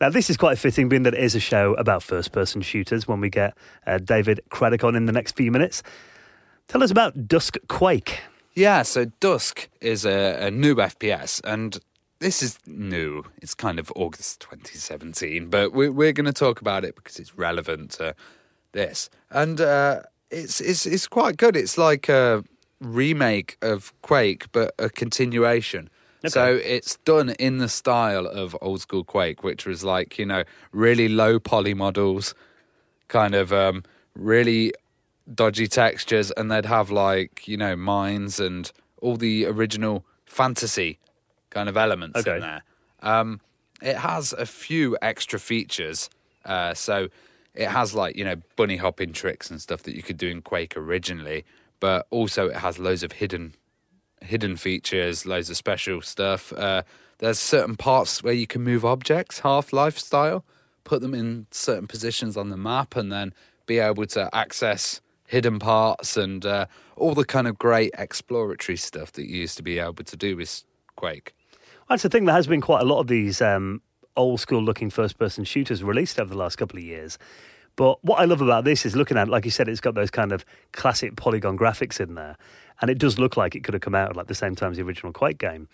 Now, 0.00 0.08
this 0.08 0.30
is 0.30 0.38
quite 0.38 0.58
fitting, 0.58 0.88
being 0.88 1.02
that 1.02 1.12
it 1.12 1.22
is 1.22 1.34
a 1.34 1.40
show 1.40 1.74
about 1.74 2.02
first 2.02 2.32
person 2.32 2.62
shooters 2.62 3.06
when 3.06 3.20
we 3.20 3.28
get 3.28 3.54
uh, 3.86 3.98
David 3.98 4.40
Craddock 4.48 4.82
on 4.82 4.96
in 4.96 5.04
the 5.04 5.12
next 5.12 5.36
few 5.36 5.50
minutes. 5.50 5.82
Tell 6.68 6.82
us 6.82 6.90
about 6.90 7.28
Dusk 7.28 7.58
Quake. 7.68 8.20
Yeah, 8.54 8.80
so 8.82 9.06
Dusk 9.20 9.68
is 9.82 10.06
a, 10.06 10.46
a 10.46 10.50
new 10.50 10.74
FPS, 10.74 11.42
and 11.44 11.78
this 12.18 12.42
is 12.42 12.58
new. 12.66 13.24
It's 13.42 13.54
kind 13.54 13.78
of 13.78 13.92
August 13.94 14.40
2017, 14.40 15.50
but 15.50 15.72
we're, 15.72 15.92
we're 15.92 16.12
going 16.12 16.24
to 16.24 16.32
talk 16.32 16.62
about 16.62 16.82
it 16.82 16.96
because 16.96 17.18
it's 17.18 17.36
relevant 17.36 17.90
to 17.92 18.14
this. 18.72 19.10
And 19.28 19.60
uh, 19.60 20.02
it's, 20.30 20.62
it's, 20.62 20.86
it's 20.86 21.08
quite 21.08 21.36
good. 21.36 21.56
It's 21.56 21.76
like 21.76 22.08
a 22.08 22.42
remake 22.80 23.58
of 23.60 23.92
Quake, 24.00 24.50
but 24.52 24.74
a 24.78 24.88
continuation. 24.88 25.90
So 26.26 26.54
it's 26.62 26.96
done 26.98 27.30
in 27.30 27.58
the 27.58 27.68
style 27.68 28.26
of 28.26 28.56
old 28.60 28.82
school 28.82 29.04
Quake, 29.04 29.42
which 29.42 29.64
was 29.66 29.82
like, 29.82 30.18
you 30.18 30.26
know, 30.26 30.44
really 30.72 31.08
low 31.08 31.38
poly 31.38 31.72
models, 31.74 32.34
kind 33.08 33.34
of 33.34 33.52
um, 33.52 33.84
really 34.14 34.72
dodgy 35.32 35.66
textures, 35.66 36.30
and 36.32 36.50
they'd 36.50 36.66
have 36.66 36.90
like 36.90 37.48
you 37.48 37.56
know 37.56 37.74
mines 37.76 38.38
and 38.38 38.70
all 39.00 39.16
the 39.16 39.46
original 39.46 40.04
fantasy 40.26 40.98
kind 41.50 41.68
of 41.68 41.76
elements 41.76 42.20
Okay. 42.20 42.36
in 42.36 42.40
there. 42.42 42.62
Um, 43.00 43.40
it 43.80 43.96
has 43.96 44.32
a 44.34 44.44
few 44.44 44.98
extra 45.00 45.38
features, 45.38 46.10
uh, 46.44 46.74
so 46.74 47.08
it 47.54 47.68
has 47.68 47.94
like 47.94 48.14
you 48.16 48.24
know 48.24 48.36
bunny 48.56 48.76
hopping 48.76 49.12
tricks 49.12 49.50
and 49.50 49.60
stuff 49.60 49.82
that 49.84 49.96
you 49.96 50.02
could 50.02 50.18
do 50.18 50.28
in 50.28 50.42
Quake 50.42 50.76
originally, 50.76 51.44
but 51.80 52.06
also 52.10 52.48
it 52.48 52.56
has 52.56 52.78
loads 52.78 53.02
of 53.02 53.12
hidden 53.12 53.54
hidden 54.22 54.56
features, 54.56 55.26
loads 55.26 55.50
of 55.50 55.56
special 55.56 56.00
stuff. 56.00 56.52
Uh, 56.52 56.82
there's 57.18 57.38
certain 57.38 57.76
parts 57.76 58.22
where 58.22 58.32
you 58.32 58.46
can 58.46 58.62
move 58.62 58.84
objects, 58.84 59.40
Half 59.40 59.72
Life 59.72 59.98
style, 59.98 60.44
put 60.84 61.02
them 61.02 61.14
in 61.14 61.46
certain 61.50 61.86
positions 61.86 62.36
on 62.36 62.48
the 62.50 62.56
map, 62.56 62.96
and 62.96 63.12
then 63.12 63.34
be 63.66 63.78
able 63.78 64.06
to 64.06 64.34
access 64.34 65.00
hidden 65.26 65.58
parts 65.58 66.16
and 66.16 66.44
uh, 66.44 66.66
all 66.96 67.14
the 67.14 67.24
kind 67.24 67.46
of 67.46 67.56
great 67.58 67.92
exploratory 67.96 68.76
stuff 68.76 69.12
that 69.12 69.28
you 69.28 69.40
used 69.40 69.56
to 69.56 69.62
be 69.62 69.78
able 69.78 70.04
to 70.04 70.16
do 70.16 70.36
with 70.36 70.64
Quake. 70.96 71.34
That's 71.88 72.02
the 72.02 72.08
thing. 72.08 72.24
There 72.24 72.34
has 72.34 72.46
been 72.46 72.60
quite 72.60 72.82
a 72.82 72.84
lot 72.84 73.00
of 73.00 73.06
these 73.06 73.40
um, 73.40 73.80
old 74.16 74.40
school 74.40 74.62
looking 74.62 74.90
first 74.90 75.18
person 75.18 75.44
shooters 75.44 75.82
released 75.82 76.18
over 76.18 76.30
the 76.30 76.38
last 76.38 76.56
couple 76.56 76.78
of 76.78 76.84
years. 76.84 77.18
But 77.76 78.04
what 78.04 78.20
I 78.20 78.24
love 78.24 78.40
about 78.40 78.64
this 78.64 78.84
is 78.84 78.96
looking 78.96 79.16
at, 79.16 79.28
it, 79.28 79.30
like 79.30 79.44
you 79.44 79.50
said, 79.50 79.68
it's 79.68 79.80
got 79.80 79.94
those 79.94 80.10
kind 80.10 80.32
of 80.32 80.44
classic 80.72 81.16
polygon 81.16 81.56
graphics 81.56 82.00
in 82.00 82.14
there, 82.14 82.36
and 82.80 82.90
it 82.90 82.98
does 82.98 83.18
look 83.18 83.36
like 83.36 83.54
it 83.54 83.64
could 83.64 83.74
have 83.74 83.82
come 83.82 83.94
out 83.94 84.10
at 84.10 84.16
like 84.16 84.26
the 84.26 84.34
same 84.34 84.54
time 84.54 84.70
as 84.70 84.76
the 84.76 84.82
original 84.82 85.12
Quake 85.12 85.38
game. 85.38 85.68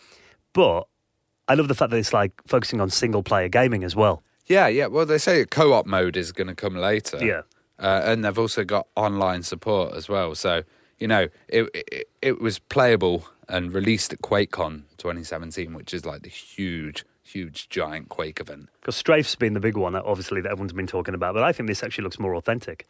But 0.52 0.86
I 1.48 1.54
love 1.54 1.68
the 1.68 1.74
fact 1.74 1.90
that 1.90 1.98
it's 1.98 2.12
like 2.12 2.32
focusing 2.46 2.80
on 2.80 2.90
single 2.90 3.22
player 3.22 3.48
gaming 3.48 3.84
as 3.84 3.94
well. 3.94 4.22
Yeah, 4.46 4.68
yeah. 4.68 4.86
Well, 4.86 5.06
they 5.06 5.18
say 5.18 5.40
a 5.40 5.46
co-op 5.46 5.86
mode 5.86 6.16
is 6.16 6.32
going 6.32 6.46
to 6.48 6.54
come 6.54 6.76
later. 6.76 7.24
Yeah. 7.24 7.42
uh, 7.78 8.02
and 8.04 8.24
they've 8.24 8.38
also 8.38 8.64
got 8.64 8.86
online 8.96 9.42
support 9.42 9.94
as 9.94 10.08
well. 10.08 10.34
So 10.34 10.62
you 10.98 11.08
know, 11.08 11.28
it 11.48 11.68
it, 11.74 12.08
it 12.22 12.40
was 12.40 12.58
playable 12.58 13.28
and 13.48 13.72
released 13.72 14.12
at 14.12 14.20
QuakeCon 14.22 14.82
2017, 14.98 15.72
which 15.74 15.94
is 15.94 16.04
like 16.04 16.22
the 16.22 16.28
huge, 16.28 17.04
huge 17.22 17.68
giant 17.68 18.08
Quake 18.08 18.40
event. 18.40 18.68
Because 18.80 18.96
Strafe's 18.96 19.36
been 19.36 19.52
the 19.52 19.60
big 19.60 19.76
one, 19.76 19.94
obviously, 19.94 20.40
that 20.40 20.50
everyone's 20.50 20.72
been 20.72 20.86
talking 20.86 21.14
about. 21.14 21.34
But 21.34 21.44
I 21.44 21.52
think 21.52 21.68
this 21.68 21.82
actually 21.82 22.04
looks 22.04 22.18
more 22.18 22.34
authentic. 22.34 22.88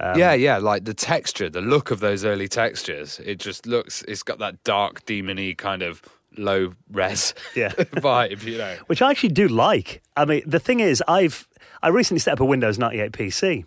Um, 0.00 0.18
yeah, 0.18 0.32
yeah, 0.32 0.58
like 0.58 0.84
the 0.84 0.94
texture, 0.94 1.50
the 1.50 1.60
look 1.60 1.90
of 1.90 2.00
those 2.00 2.24
early 2.24 2.46
textures. 2.48 3.20
It 3.24 3.38
just 3.40 3.66
looks. 3.66 4.02
It's 4.02 4.22
got 4.22 4.38
that 4.38 4.62
dark, 4.64 5.04
demony 5.06 5.56
kind 5.58 5.82
of 5.82 6.02
low 6.36 6.74
res 6.90 7.34
Yeah. 7.56 7.68
vibe, 7.76 8.44
you 8.44 8.58
know. 8.58 8.76
which 8.86 9.02
I 9.02 9.10
actually 9.10 9.30
do 9.30 9.48
like. 9.48 10.02
I 10.16 10.24
mean, 10.24 10.42
the 10.46 10.60
thing 10.60 10.80
is, 10.80 11.02
I've 11.08 11.48
I 11.82 11.88
recently 11.88 12.20
set 12.20 12.34
up 12.34 12.40
a 12.40 12.44
Windows 12.44 12.78
98 12.78 13.12
PC, 13.12 13.64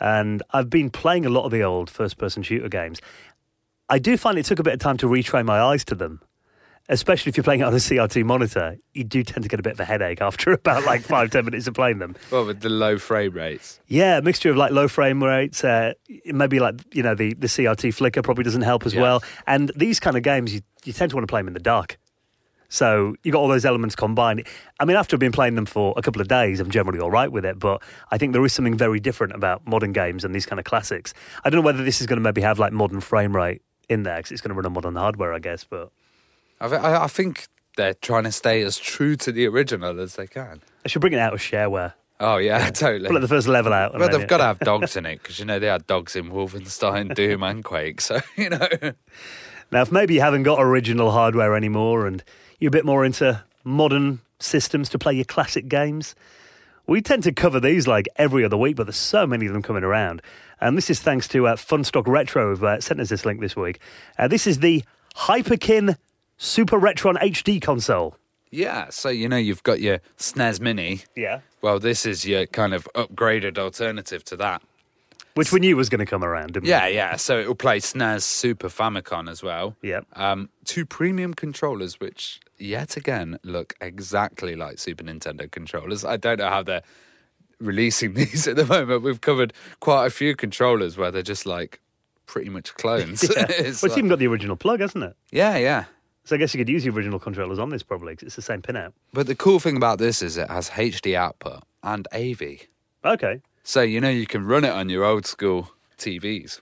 and 0.00 0.42
I've 0.50 0.70
been 0.70 0.88
playing 0.90 1.26
a 1.26 1.30
lot 1.30 1.44
of 1.44 1.50
the 1.50 1.62
old 1.62 1.90
first-person 1.90 2.42
shooter 2.42 2.68
games. 2.68 3.00
I 3.88 3.98
do 3.98 4.16
find 4.16 4.38
it 4.38 4.46
took 4.46 4.58
a 4.60 4.62
bit 4.62 4.74
of 4.74 4.80
time 4.80 4.96
to 4.98 5.06
retrain 5.06 5.44
my 5.44 5.60
eyes 5.60 5.84
to 5.86 5.94
them, 5.94 6.20
especially 6.88 7.30
if 7.30 7.36
you're 7.36 7.44
playing 7.44 7.60
it 7.60 7.64
on 7.64 7.72
a 7.72 7.76
CRT 7.76 8.24
monitor. 8.24 8.76
You 8.94 9.04
do 9.04 9.22
tend 9.22 9.42
to 9.44 9.48
get 9.48 9.60
a 9.60 9.62
bit 9.62 9.74
of 9.74 9.80
a 9.80 9.84
headache 9.84 10.20
after 10.20 10.52
about 10.60 10.84
like 10.84 11.02
five 11.02 11.30
ten 11.30 11.44
minutes 11.44 11.66
of 11.66 11.74
playing 11.74 11.98
them. 11.98 12.16
Well, 12.30 12.46
with 12.46 12.60
the 12.60 12.68
low 12.70 12.98
frame 12.98 13.32
rates. 13.32 13.80
Yeah, 13.86 14.18
a 14.18 14.22
mixture 14.22 14.50
of 14.50 14.56
like 14.56 14.72
low 14.72 14.88
frame 14.88 15.22
rates, 15.22 15.62
uh, 15.64 15.92
maybe 16.26 16.58
like 16.60 16.80
you 16.94 17.02
know 17.02 17.14
the 17.14 17.34
the 17.34 17.46
CRT 17.46 17.94
flicker 17.94 18.22
probably 18.22 18.44
doesn't 18.44 18.62
help 18.62 18.86
as 18.86 18.94
Yeah. 18.94 19.02
well. 19.02 19.22
And 19.46 19.70
these 19.76 20.00
kind 20.00 20.16
of 20.16 20.22
games, 20.22 20.54
you, 20.54 20.60
you 20.84 20.92
tend 20.92 21.10
to 21.10 21.16
want 21.16 21.24
to 21.26 21.30
play 21.30 21.40
them 21.40 21.48
in 21.48 21.54
the 21.54 21.60
dark. 21.60 21.98
So 22.72 23.16
you 23.24 23.32
got 23.32 23.40
all 23.40 23.48
those 23.48 23.64
elements 23.64 23.96
combined. 23.96 24.46
I 24.78 24.84
mean, 24.84 24.96
after 24.96 25.16
I've 25.16 25.20
been 25.20 25.32
playing 25.32 25.56
them 25.56 25.66
for 25.66 25.92
a 25.96 26.02
couple 26.02 26.20
of 26.22 26.28
days, 26.28 26.60
I'm 26.60 26.70
generally 26.70 27.00
all 27.00 27.10
right 27.10 27.30
with 27.30 27.44
it. 27.44 27.58
But 27.58 27.82
I 28.12 28.16
think 28.16 28.32
there 28.32 28.44
is 28.44 28.52
something 28.52 28.76
very 28.76 29.00
different 29.00 29.34
about 29.34 29.66
modern 29.66 29.92
games 29.92 30.24
and 30.24 30.32
these 30.32 30.46
kind 30.46 30.60
of 30.60 30.64
classics. 30.64 31.12
I 31.44 31.50
don't 31.50 31.58
know 31.62 31.64
whether 31.66 31.82
this 31.82 32.00
is 32.00 32.06
going 32.06 32.18
to 32.18 32.22
maybe 32.22 32.42
have 32.42 32.60
like 32.60 32.72
modern 32.72 33.00
frame 33.00 33.34
rate 33.34 33.60
in 33.88 34.04
there 34.04 34.18
because 34.18 34.30
it's 34.30 34.40
going 34.40 34.50
to 34.50 34.54
run 34.54 34.66
on 34.66 34.72
modern 34.72 34.94
hardware, 34.94 35.32
I 35.32 35.40
guess. 35.40 35.64
But 35.64 35.90
I, 36.60 36.66
I, 36.66 37.04
I 37.04 37.06
think 37.06 37.46
they're 37.76 37.94
trying 37.94 38.24
to 38.24 38.32
stay 38.32 38.62
as 38.62 38.78
true 38.78 39.16
to 39.16 39.32
the 39.32 39.46
original 39.46 40.00
as 40.00 40.16
they 40.16 40.26
can. 40.26 40.62
I 40.84 40.88
should 40.88 41.00
bring 41.00 41.12
it 41.12 41.18
out 41.18 41.32
of 41.32 41.40
shareware. 41.40 41.94
Oh 42.20 42.36
yeah, 42.36 42.70
totally. 42.70 43.08
Pull 43.08 43.16
at 43.16 43.22
the 43.22 43.28
first 43.28 43.48
level 43.48 43.72
out. 43.72 43.92
But 43.92 44.12
they've 44.12 44.28
got 44.28 44.38
to 44.38 44.44
have 44.44 44.58
dogs 44.60 44.96
in 44.96 45.06
it 45.06 45.22
because 45.22 45.38
you 45.38 45.44
know 45.44 45.58
they 45.58 45.68
had 45.68 45.86
dogs 45.86 46.16
in 46.16 46.30
Wolfenstein, 46.30 47.14
Doom, 47.14 47.42
and 47.42 47.64
Quake. 47.64 48.00
So 48.00 48.20
you 48.36 48.50
know, 48.50 48.68
Now, 49.72 49.82
if 49.82 49.92
maybe 49.92 50.14
you 50.14 50.20
haven't 50.20 50.42
got 50.42 50.60
original 50.60 51.10
hardware 51.10 51.56
anymore 51.56 52.06
and 52.06 52.22
you're 52.58 52.68
a 52.68 52.72
bit 52.72 52.84
more 52.84 53.04
into 53.04 53.42
modern 53.64 54.20
systems 54.38 54.88
to 54.90 54.98
play 54.98 55.14
your 55.14 55.24
classic 55.24 55.68
games, 55.68 56.14
we 56.86 57.00
tend 57.00 57.22
to 57.22 57.32
cover 57.32 57.60
these 57.60 57.86
like 57.86 58.08
every 58.16 58.44
other 58.44 58.56
week, 58.56 58.76
but 58.76 58.84
there's 58.84 58.96
so 58.96 59.26
many 59.26 59.46
of 59.46 59.52
them 59.52 59.62
coming 59.62 59.84
around. 59.84 60.22
And 60.60 60.76
this 60.76 60.90
is 60.90 61.00
thanks 61.00 61.28
to 61.28 61.46
uh, 61.46 61.56
Funstock 61.56 62.06
Retro, 62.06 62.48
who've 62.50 62.64
uh, 62.64 62.80
sent 62.80 63.00
us 63.00 63.08
this 63.08 63.24
link 63.24 63.40
this 63.40 63.56
week. 63.56 63.80
Uh, 64.18 64.28
this 64.28 64.46
is 64.46 64.58
the 64.58 64.84
Hyperkin 65.14 65.96
Super 66.42 66.78
Retron 66.80 67.16
HD 67.20 67.60
console. 67.60 68.16
yeah. 68.50 68.86
So 68.88 69.10
you 69.10 69.28
know 69.28 69.36
you've 69.36 69.62
got 69.62 69.80
your 69.80 69.98
SNES 70.18 70.58
Mini. 70.60 71.02
Yeah. 71.14 71.40
Well, 71.60 71.78
this 71.78 72.06
is 72.06 72.26
your 72.26 72.46
kind 72.46 72.72
of 72.72 72.88
upgraded 72.94 73.58
alternative 73.58 74.24
to 74.24 74.36
that. 74.36 74.62
Which 75.34 75.52
we 75.52 75.60
knew 75.60 75.76
was 75.76 75.88
going 75.90 75.98
to 76.00 76.06
come 76.06 76.24
around, 76.24 76.54
didn't 76.54 76.66
Yeah, 76.68 76.86
yeah. 76.88 77.16
So 77.16 77.38
it 77.38 77.46
will 77.46 77.54
play 77.54 77.78
SNES 77.78 78.22
Super 78.22 78.68
Famicom 78.68 79.30
as 79.30 79.42
well. 79.42 79.76
we? 79.82 79.90
Yeah. 79.90 80.00
Um, 80.14 80.48
two 80.64 80.86
premium 80.86 81.34
controllers, 81.34 82.00
which 82.00 82.40
yet 82.58 82.96
again 82.96 83.38
look 83.44 83.74
exactly 83.80 84.56
like 84.56 84.78
Super 84.78 85.04
Nintendo 85.04 85.48
controllers. 85.50 86.04
I 86.06 86.16
don't 86.16 86.38
know 86.38 86.48
how 86.48 86.62
they're 86.62 86.82
releasing 87.60 88.14
these 88.20 88.48
at 88.48 88.56
the 88.56 88.64
moment. 88.64 89.02
We've 89.02 89.20
covered 89.20 89.52
quite 89.80 90.06
a 90.06 90.10
few 90.10 90.34
controllers 90.34 90.96
where 90.96 91.10
they're 91.10 91.22
just 91.22 91.44
like 91.46 91.80
pretty 92.26 92.48
much 92.48 92.74
clones. 92.74 93.22
Yeah. 93.36 93.46
It's 93.50 93.58
well, 93.58 93.66
it's 93.66 93.82
like- 93.82 93.98
even 93.98 94.08
got 94.08 94.18
the 94.18 94.26
original 94.26 94.56
plug, 94.56 94.80
hasn't 94.80 95.04
it? 95.04 95.14
yeah, 95.30 95.58
yeah. 95.58 95.84
So 96.30 96.36
I 96.36 96.38
guess 96.38 96.54
you 96.54 96.58
could 96.58 96.68
use 96.68 96.84
the 96.84 96.90
original 96.90 97.18
controllers 97.18 97.58
on 97.58 97.70
this 97.70 97.82
probably 97.82 98.14
'cause 98.14 98.22
it's 98.22 98.36
the 98.36 98.42
same 98.42 98.62
pinout. 98.62 98.92
But 99.12 99.26
the 99.26 99.34
cool 99.34 99.58
thing 99.58 99.76
about 99.76 99.98
this 99.98 100.22
is 100.22 100.36
it 100.36 100.48
has 100.48 100.68
HD 100.76 101.16
output 101.16 101.64
and 101.82 102.06
AV. 102.14 102.68
Okay. 103.04 103.40
So 103.64 103.80
you 103.82 104.00
know 104.00 104.10
you 104.10 104.26
can 104.28 104.46
run 104.46 104.62
it 104.64 104.70
on 104.70 104.88
your 104.88 105.04
old 105.04 105.26
school 105.26 105.72
TVs. 105.98 106.60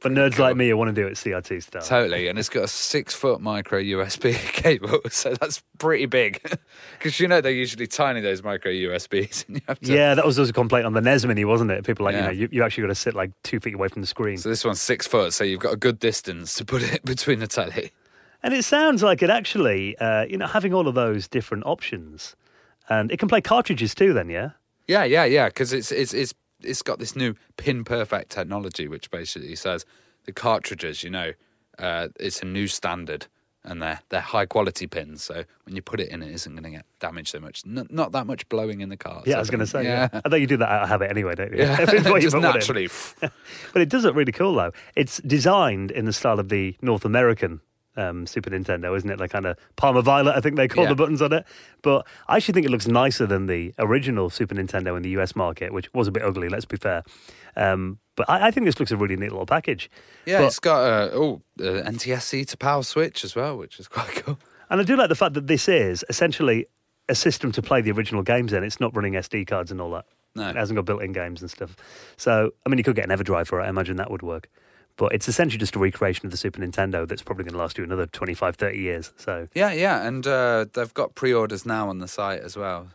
For 0.00 0.10
nerds 0.10 0.34
cool. 0.36 0.44
like 0.46 0.56
me 0.56 0.68
who 0.68 0.76
want 0.76 0.94
to 0.94 1.02
do 1.02 1.08
it 1.08 1.14
CRT 1.16 1.60
style. 1.60 1.82
Totally, 1.82 2.28
and 2.28 2.38
it's 2.38 2.48
got 2.48 2.62
a 2.62 2.68
six 2.68 3.12
foot 3.12 3.40
micro 3.40 3.80
USB 3.80 4.32
cable, 4.52 5.00
so 5.10 5.34
that's 5.34 5.60
pretty 5.78 6.06
big. 6.06 6.40
Because 6.98 7.18
you 7.18 7.26
know 7.26 7.40
they're 7.40 7.50
usually 7.50 7.86
tiny 7.88 8.20
those 8.20 8.44
micro 8.44 8.70
USBs, 8.70 9.44
and 9.48 9.56
you 9.56 9.62
have 9.66 9.80
to. 9.80 9.92
Yeah, 9.92 10.14
that 10.14 10.24
was 10.24 10.38
also 10.38 10.50
a 10.50 10.52
complaint 10.52 10.86
on 10.86 10.92
the 10.92 11.00
NES 11.00 11.24
Mini, 11.26 11.44
wasn't 11.44 11.70
it? 11.72 11.82
People 11.84 12.04
like, 12.04 12.12
Yeah. 12.14 12.20
you 12.20 12.26
know, 12.26 12.32
you, 12.42 12.48
you 12.52 12.62
actually 12.62 12.82
got 12.82 12.88
to 12.88 12.94
sit 12.94 13.14
like 13.14 13.30
two 13.42 13.58
feet 13.58 13.74
away 13.74 13.88
from 13.88 14.02
the 14.02 14.06
screen. 14.06 14.36
So 14.38 14.48
this 14.50 14.64
one's 14.64 14.80
six 14.80 15.06
foot, 15.08 15.32
so 15.32 15.42
you've 15.42 15.60
got 15.60 15.72
a 15.72 15.76
good 15.78 15.98
distance 15.98 16.54
to 16.54 16.64
put 16.64 16.82
it 16.82 17.04
between 17.04 17.40
the 17.40 17.46
telly. 17.48 17.90
And 18.42 18.54
it 18.54 18.64
sounds 18.64 19.02
like 19.02 19.22
it 19.22 19.30
actually, 19.30 19.96
uh, 19.98 20.24
you 20.24 20.36
know, 20.38 20.46
having 20.46 20.72
all 20.72 20.88
of 20.88 20.94
those 20.94 21.28
different 21.28 21.64
options. 21.66 22.36
And 22.88 23.12
it 23.12 23.18
can 23.18 23.28
play 23.28 23.40
cartridges 23.40 23.94
too, 23.94 24.12
then, 24.12 24.28
yeah? 24.28 24.50
Yeah, 24.86 25.04
yeah, 25.04 25.24
yeah. 25.24 25.48
Because 25.48 25.72
it's 25.72 25.92
it's 25.92 26.12
it's 26.12 26.34
it's 26.62 26.82
got 26.82 26.98
this 26.98 27.14
new 27.14 27.34
pin 27.56 27.84
perfect 27.84 28.30
technology, 28.30 28.88
which 28.88 29.10
basically 29.10 29.54
says 29.56 29.84
the 30.24 30.32
cartridges, 30.32 31.02
you 31.04 31.10
know, 31.10 31.32
uh, 31.78 32.08
it's 32.18 32.42
a 32.42 32.46
new 32.46 32.66
standard, 32.66 33.26
and 33.62 33.80
they're 33.80 34.00
they're 34.08 34.20
high 34.20 34.46
quality 34.46 34.86
pins. 34.86 35.22
So 35.22 35.44
when 35.64 35.76
you 35.76 35.82
put 35.82 36.00
it 36.00 36.08
in, 36.08 36.22
it 36.22 36.32
isn't 36.32 36.52
going 36.52 36.64
to 36.64 36.70
get 36.70 36.86
damaged 36.98 37.28
so 37.28 37.38
much. 37.40 37.62
N- 37.64 37.86
not 37.90 38.12
that 38.12 38.26
much 38.26 38.48
blowing 38.48 38.80
in 38.80 38.88
the 38.88 38.96
cars. 38.96 39.24
Yeah, 39.26 39.36
I 39.36 39.38
was 39.38 39.50
going 39.50 39.60
to 39.60 39.66
say. 39.66 39.84
Yeah. 39.84 40.08
yeah. 40.12 40.20
I 40.24 40.28
thought 40.28 40.40
you 40.40 40.46
do 40.48 40.56
that 40.56 40.68
out 40.68 40.82
of 40.84 40.88
habit 40.88 41.10
anyway, 41.10 41.34
don't 41.36 41.52
you? 41.52 41.58
Yeah, 41.58 41.76
just 41.84 42.04
put 42.04 42.12
one 42.12 42.24
in. 42.24 42.40
naturally. 42.40 42.88
But 43.72 43.82
it 43.82 43.88
does 43.88 44.04
look 44.04 44.16
really 44.16 44.32
cool, 44.32 44.54
though. 44.54 44.72
It's 44.96 45.18
designed 45.18 45.90
in 45.92 46.04
the 46.06 46.12
style 46.12 46.40
of 46.40 46.48
the 46.48 46.76
North 46.82 47.04
American 47.04 47.60
um, 47.96 48.26
Super 48.26 48.50
Nintendo, 48.50 48.96
isn't 48.96 49.08
it? 49.10 49.18
Like 49.18 49.30
kind 49.30 49.46
of 49.46 49.56
Parma 49.76 50.02
Violet, 50.02 50.34
I 50.36 50.40
think 50.40 50.56
they 50.56 50.68
call 50.68 50.84
Yeah. 50.84 50.90
the 50.90 50.94
buttons 50.96 51.20
on 51.22 51.32
it. 51.32 51.44
But 51.82 52.06
I 52.28 52.36
actually 52.36 52.54
think 52.54 52.66
it 52.66 52.70
looks 52.70 52.86
nicer 52.86 53.26
than 53.26 53.46
the 53.46 53.74
original 53.78 54.30
Super 54.30 54.54
Nintendo 54.54 54.96
in 54.96 55.02
the 55.02 55.10
US 55.10 55.34
market, 55.34 55.72
which 55.72 55.92
was 55.94 56.08
a 56.08 56.12
bit 56.12 56.22
ugly, 56.22 56.48
let's 56.48 56.64
be 56.64 56.76
fair. 56.76 57.02
Um, 57.56 57.98
but 58.16 58.28
I, 58.30 58.48
I 58.48 58.50
think 58.50 58.66
this 58.66 58.78
looks 58.78 58.92
a 58.92 58.96
really 58.96 59.16
neat 59.16 59.30
little 59.32 59.46
package. 59.46 59.90
Yeah, 60.26 60.38
But- 60.38 60.46
it's 60.46 60.58
got 60.60 60.80
a 60.84 61.10
oh 61.12 61.42
uh, 61.60 61.64
NTSC 61.90 62.46
to 62.48 62.56
PAL 62.56 62.82
switch 62.84 63.24
as 63.24 63.34
well, 63.34 63.56
which 63.58 63.80
is 63.80 63.88
quite 63.96 64.08
cool. 64.24 64.38
And 64.68 64.80
I 64.80 64.84
do 64.84 64.96
like 64.96 65.08
the 65.08 65.16
fact 65.16 65.34
that 65.34 65.46
this 65.48 65.68
is 65.68 66.04
essentially 66.08 66.66
a 67.08 67.14
system 67.14 67.50
to 67.52 67.60
play 67.62 67.80
the 67.80 67.90
original 67.90 68.22
games 68.22 68.52
in. 68.52 68.62
It's 68.62 68.78
not 68.78 68.94
running 68.94 69.14
SD 69.14 69.46
cards 69.48 69.72
and 69.72 69.80
all 69.80 69.90
that. 69.90 70.04
No. 70.36 70.48
It 70.48 70.54
hasn't 70.54 70.76
got 70.76 70.84
built 70.84 71.02
in 71.02 71.10
games 71.12 71.40
and 71.42 71.50
stuff. 71.50 71.74
So, 72.16 72.52
I 72.64 72.68
mean, 72.68 72.78
you 72.78 72.84
could 72.84 72.94
get 72.94 73.10
an 73.10 73.16
Everdrive 73.18 73.48
for 73.48 73.60
it. 73.60 73.64
I 73.64 73.68
imagine 73.68 73.96
that 73.96 74.12
would 74.12 74.22
work. 74.22 74.48
But 74.96 75.12
it's 75.14 75.28
essentially 75.28 75.58
just 75.58 75.74
a 75.76 75.78
recreation 75.78 76.26
of 76.26 76.30
the 76.30 76.36
Super 76.36 76.60
Nintendo 76.60 77.08
that's 77.08 77.22
probably 77.22 77.44
going 77.44 77.54
to 77.54 77.58
last 77.58 77.78
you 77.78 77.84
another 77.84 78.06
25, 78.06 78.56
30 78.56 78.78
years. 78.78 79.12
So, 79.16 79.48
Yeah, 79.54 79.72
yeah, 79.72 80.06
and 80.06 80.26
uh, 80.26 80.66
they've 80.72 80.92
got 80.92 81.14
pre-orders 81.14 81.64
now 81.64 81.88
on 81.88 81.98
the 81.98 82.08
site 82.08 82.40
as 82.40 82.56
well, 82.56 82.88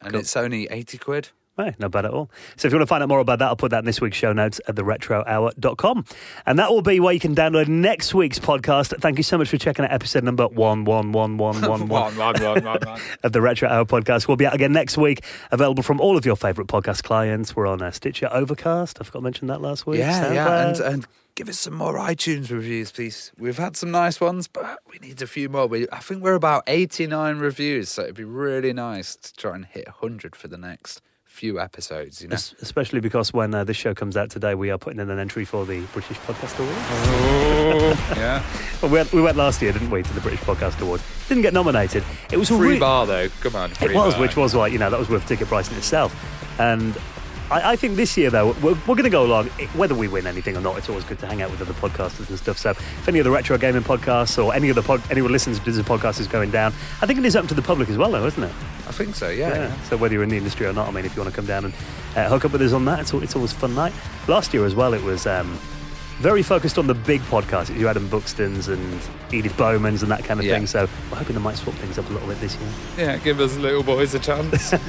and 0.00 0.12
Cool. 0.12 0.20
it's 0.20 0.36
only 0.36 0.66
eighty 0.70 0.98
quid. 0.98 1.30
Hey, 1.56 1.74
not 1.78 1.90
bad 1.90 2.04
at 2.04 2.10
all. 2.10 2.30
So 2.56 2.68
if 2.68 2.72
you 2.72 2.78
want 2.78 2.86
to 2.86 2.90
find 2.90 3.02
out 3.02 3.08
more 3.08 3.18
about 3.18 3.38
that, 3.38 3.46
I'll 3.46 3.56
put 3.56 3.70
that 3.70 3.78
in 3.78 3.86
this 3.86 3.98
week's 3.98 4.18
show 4.18 4.34
notes 4.34 4.60
at 4.68 4.74
theretrohour.com. 4.74 6.04
And 6.44 6.58
that 6.58 6.70
will 6.70 6.82
be 6.82 7.00
where 7.00 7.14
you 7.14 7.20
can 7.20 7.34
download 7.34 7.66
next 7.66 8.14
week's 8.14 8.38
podcast. 8.38 9.00
Thank 9.00 9.16
you 9.16 9.22
so 9.22 9.38
much 9.38 9.48
for 9.48 9.56
checking 9.56 9.86
out 9.86 9.90
episode 9.90 10.22
number 10.22 10.46
111111 10.48 13.00
of 13.22 13.32
the 13.32 13.40
Retro 13.40 13.70
Hour 13.70 13.86
podcast. 13.86 14.28
We'll 14.28 14.36
be 14.36 14.44
out 14.44 14.54
again 14.54 14.72
next 14.72 14.98
week, 14.98 15.24
available 15.50 15.82
from 15.82 15.98
all 15.98 16.18
of 16.18 16.26
your 16.26 16.36
favourite 16.36 16.68
podcast 16.68 17.02
clients. 17.02 17.56
We're 17.56 17.66
on 17.66 17.80
uh, 17.80 17.90
Stitcher 17.90 18.28
Overcast. 18.30 18.98
I 19.00 19.04
forgot 19.04 19.20
to 19.20 19.22
mention 19.22 19.48
that 19.48 19.62
last 19.62 19.86
week. 19.86 20.00
Yeah, 20.00 20.34
yeah, 20.34 20.68
and 20.68 20.80
and 20.80 21.06
give 21.36 21.48
us 21.48 21.58
some 21.58 21.72
more 21.74 21.94
iTunes 21.94 22.50
reviews, 22.50 22.92
please. 22.92 23.32
We've 23.38 23.56
had 23.56 23.78
some 23.78 23.90
nice 23.90 24.20
ones, 24.20 24.46
but 24.46 24.80
we 24.90 24.98
need 24.98 25.22
a 25.22 25.26
few 25.26 25.48
more. 25.48 25.66
We, 25.66 25.86
I 25.90 26.00
think 26.00 26.22
we're 26.22 26.34
about 26.34 26.64
eighty-nine 26.66 27.38
reviews, 27.38 27.88
so 27.88 28.02
it'd 28.02 28.14
be 28.14 28.24
really 28.24 28.74
nice 28.74 29.16
to 29.16 29.34
try 29.34 29.54
and 29.54 29.64
hit 29.64 29.88
hundred 29.88 30.36
for 30.36 30.48
the 30.48 30.58
next 30.58 31.00
few 31.36 31.60
episodes. 31.60 32.22
You 32.22 32.28
know. 32.28 32.34
Es- 32.34 32.54
Especially 32.62 33.00
because 33.00 33.32
when 33.32 33.54
uh, 33.54 33.62
this 33.64 33.76
show 33.76 33.94
comes 33.94 34.16
out 34.16 34.30
today, 34.30 34.54
we 34.54 34.70
are 34.70 34.78
putting 34.78 34.98
in 35.00 35.10
an 35.10 35.18
entry 35.18 35.44
for 35.44 35.66
the 35.66 35.80
British 35.92 36.16
Podcast 36.18 36.58
Award. 36.58 37.98
yeah, 38.16 38.42
Well, 38.82 38.90
we, 38.90 38.98
went, 38.98 39.12
we 39.12 39.20
went 39.20 39.36
last 39.36 39.60
year, 39.62 39.72
didn't 39.72 39.90
we, 39.90 40.02
to 40.02 40.12
the 40.14 40.20
British 40.20 40.40
Podcast 40.40 40.80
Award? 40.80 41.00
Didn't 41.28 41.42
get 41.42 41.52
nominated. 41.52 42.02
It 42.32 42.38
was 42.38 42.50
a 42.50 42.56
free 42.56 42.70
re- 42.74 42.78
bar 42.78 43.06
though. 43.06 43.28
Come 43.40 43.54
on, 43.56 43.70
free 43.70 43.90
It 43.90 43.94
was, 43.94 44.14
bar. 44.14 44.22
which 44.22 44.36
was 44.36 44.54
like, 44.54 44.72
you 44.72 44.78
know, 44.78 44.88
that 44.90 44.98
was 44.98 45.08
worth 45.10 45.26
ticket 45.28 45.48
price 45.48 45.70
in 45.70 45.76
itself. 45.76 46.14
And 46.58 46.96
I, 47.50 47.72
I 47.72 47.76
think 47.76 47.96
this 47.96 48.16
year, 48.16 48.30
though, 48.30 48.52
we're, 48.62 48.74
we're 48.74 48.96
going 48.96 49.04
to 49.04 49.10
go 49.10 49.24
along, 49.24 49.48
whether 49.74 49.94
we 49.94 50.08
win 50.08 50.26
anything 50.26 50.56
or 50.56 50.60
not, 50.60 50.78
it's 50.78 50.88
always 50.88 51.04
good 51.04 51.18
to 51.20 51.26
hang 51.26 51.42
out 51.42 51.50
with 51.50 51.60
other 51.60 51.74
podcasters 51.74 52.28
and 52.28 52.38
stuff. 52.38 52.58
So 52.58 52.70
if 52.70 53.08
any 53.08 53.18
of 53.18 53.24
the 53.24 53.30
retro 53.30 53.56
gaming 53.58 53.82
podcasts 53.82 54.42
or 54.42 54.54
any 54.54 54.68
of 54.68 54.76
the 54.76 54.82
pod, 54.82 55.02
anyone 55.10 55.32
listens 55.32 55.58
to 55.60 55.70
this 55.70 55.86
podcast 55.86 56.20
is 56.20 56.26
going 56.26 56.50
down, 56.50 56.72
I 57.00 57.06
think 57.06 57.18
it 57.18 57.24
is 57.24 57.36
open 57.36 57.48
to 57.48 57.54
the 57.54 57.62
public 57.62 57.88
as 57.88 57.96
well, 57.96 58.10
though, 58.10 58.26
isn't 58.26 58.42
it? 58.42 58.52
I 58.88 58.92
think 58.92 59.14
so. 59.14 59.28
Yeah. 59.28 59.74
So 59.84 59.96
whether 59.96 60.14
you're 60.14 60.22
in 60.22 60.30
the 60.30 60.36
industry 60.36 60.66
or 60.66 60.72
not, 60.72 60.88
I 60.88 60.90
mean, 60.90 61.04
if 61.04 61.14
you 61.14 61.22
want 61.22 61.32
to 61.32 61.36
come 61.36 61.46
down 61.46 61.66
and 61.66 61.74
uh, 62.16 62.28
hook 62.28 62.44
up 62.44 62.52
with 62.52 62.62
us 62.62 62.72
on 62.72 62.84
that, 62.86 63.00
it's, 63.00 63.12
it's 63.14 63.36
always 63.36 63.52
a 63.52 63.56
fun 63.56 63.74
night. 63.74 63.92
Last 64.28 64.52
year 64.52 64.64
as 64.64 64.74
well, 64.74 64.94
it 64.94 65.02
was 65.02 65.26
um, 65.26 65.58
very 66.20 66.42
focused 66.42 66.78
on 66.78 66.86
the 66.86 66.94
big 66.94 67.20
podcasts. 67.22 67.76
You 67.76 67.88
Adam 67.88 68.08
Buxton's 68.08 68.68
and 68.68 69.00
Edith 69.32 69.56
Bowman's 69.56 70.02
and 70.02 70.10
that 70.10 70.24
kind 70.24 70.40
of 70.40 70.46
Yeah. 70.46 70.54
thing. 70.54 70.66
So 70.66 70.88
we're 71.10 71.18
hoping 71.18 71.36
they 71.36 71.42
might 71.42 71.56
swap 71.56 71.74
things 71.76 71.98
up 71.98 72.08
a 72.08 72.12
little 72.12 72.26
bit 72.28 72.40
this 72.40 72.56
year. 72.56 73.06
Yeah, 73.08 73.16
give 73.18 73.38
us 73.40 73.56
little 73.58 73.82
boys 73.82 74.14
a 74.14 74.18
chance. 74.18 74.72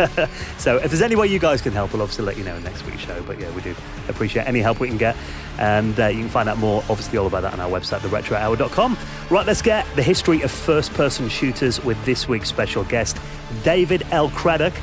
So 0.58 0.78
if 0.78 0.90
there's 0.90 1.02
any 1.02 1.16
way 1.16 1.28
you 1.28 1.40
guys 1.40 1.62
can 1.62 1.72
help, 1.74 1.94
we'll 1.94 2.02
obviously 2.02 2.26
let 2.26 2.38
you 2.38 2.44
know 2.44 2.56
in 2.56 2.63
next 2.63 2.86
week's 2.86 3.02
show. 3.02 3.22
But 3.24 3.40
yeah, 3.40 3.50
we 3.52 3.62
do 3.62 3.76
appreciate 4.10 4.48
any 4.48 4.60
help 4.62 4.80
we 4.80 4.88
can 4.88 4.98
get. 4.98 5.16
And 5.60 6.00
uh, 6.00 6.08
you 6.08 6.20
can 6.22 6.30
find 6.30 6.48
out 6.50 6.58
more, 6.58 6.84
obviously, 6.90 7.18
all 7.18 7.28
about 7.28 7.42
that 7.42 7.54
on 7.54 7.60
our 7.60 7.70
website, 7.70 8.00
theretrohour.com. 8.00 8.98
Right, 9.30 9.46
let's 9.46 9.62
get 9.62 9.86
the 9.96 10.04
history 10.04 10.42
of 10.42 10.52
first 10.52 10.94
person 10.94 11.30
shooters 11.30 11.84
with 11.84 12.04
this 12.06 12.28
week's 12.28 12.50
special 12.50 12.84
guest, 12.86 13.18
David 13.63 14.06
L. 14.12 14.30
Craddock. 14.32 14.74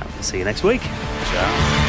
And 0.00 0.10
we'll 0.12 0.22
see 0.22 0.38
you 0.38 0.44
next 0.44 0.62
week. 0.62 0.80
Ciao. 0.82 1.85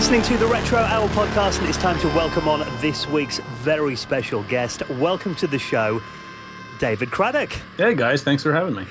Listening 0.00 0.22
to 0.22 0.38
the 0.38 0.46
Retro 0.46 0.78
Hour 0.78 1.08
podcast, 1.10 1.58
and 1.58 1.68
it's 1.68 1.76
time 1.76 2.00
to 2.00 2.06
welcome 2.08 2.48
on 2.48 2.60
this 2.80 3.06
week's 3.06 3.38
very 3.58 3.94
special 3.94 4.42
guest. 4.44 4.88
Welcome 4.88 5.34
to 5.34 5.46
the 5.46 5.58
show, 5.58 6.00
David 6.78 7.10
Craddock. 7.10 7.52
Hey 7.76 7.94
guys, 7.94 8.22
thanks 8.22 8.42
for 8.42 8.50
having 8.50 8.74
me. 8.74 8.86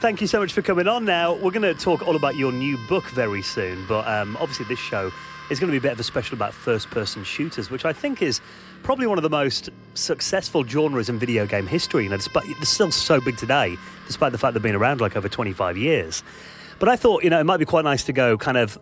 Thank 0.00 0.20
you 0.20 0.26
so 0.26 0.38
much 0.38 0.52
for 0.52 0.60
coming 0.60 0.86
on. 0.86 1.06
Now, 1.06 1.32
we're 1.32 1.50
going 1.50 1.62
to 1.62 1.72
talk 1.72 2.06
all 2.06 2.14
about 2.14 2.36
your 2.36 2.52
new 2.52 2.76
book 2.88 3.04
very 3.06 3.40
soon, 3.40 3.86
but 3.86 4.06
um, 4.06 4.36
obviously, 4.36 4.66
this 4.66 4.78
show 4.78 5.10
is 5.48 5.58
going 5.58 5.68
to 5.68 5.72
be 5.72 5.78
a 5.78 5.80
bit 5.80 5.92
of 5.92 5.98
a 5.98 6.04
special 6.04 6.34
about 6.34 6.52
first 6.52 6.90
person 6.90 7.24
shooters, 7.24 7.70
which 7.70 7.86
I 7.86 7.94
think 7.94 8.20
is 8.20 8.42
probably 8.82 9.06
one 9.06 9.16
of 9.16 9.22
the 9.22 9.30
most 9.30 9.70
successful 9.94 10.62
genres 10.62 11.08
in 11.08 11.18
video 11.18 11.46
game 11.46 11.66
history. 11.66 12.04
You 12.04 12.10
know, 12.10 12.18
despite, 12.18 12.44
they're 12.44 12.64
still 12.66 12.92
so 12.92 13.18
big 13.18 13.38
today, 13.38 13.78
despite 14.06 14.32
the 14.32 14.38
fact 14.38 14.52
they've 14.52 14.62
been 14.62 14.76
around 14.76 15.00
like 15.00 15.16
over 15.16 15.30
25 15.30 15.78
years. 15.78 16.22
But 16.78 16.90
I 16.90 16.96
thought, 16.96 17.24
you 17.24 17.30
know, 17.30 17.40
it 17.40 17.44
might 17.44 17.56
be 17.56 17.64
quite 17.64 17.84
nice 17.84 18.04
to 18.04 18.12
go 18.12 18.36
kind 18.36 18.58
of 18.58 18.78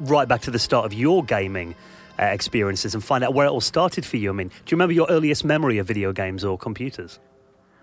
right 0.00 0.26
back 0.26 0.42
to 0.42 0.50
the 0.50 0.58
start 0.58 0.86
of 0.86 0.92
your 0.92 1.22
gaming 1.24 1.74
uh, 2.18 2.24
experiences 2.24 2.94
and 2.94 3.04
find 3.04 3.22
out 3.22 3.34
where 3.34 3.46
it 3.46 3.50
all 3.50 3.60
started 3.60 4.04
for 4.04 4.16
you. 4.16 4.30
I 4.30 4.32
mean, 4.32 4.48
do 4.48 4.54
you 4.66 4.76
remember 4.76 4.92
your 4.92 5.06
earliest 5.08 5.44
memory 5.44 5.78
of 5.78 5.86
video 5.86 6.12
games 6.12 6.44
or 6.44 6.58
computers? 6.58 7.18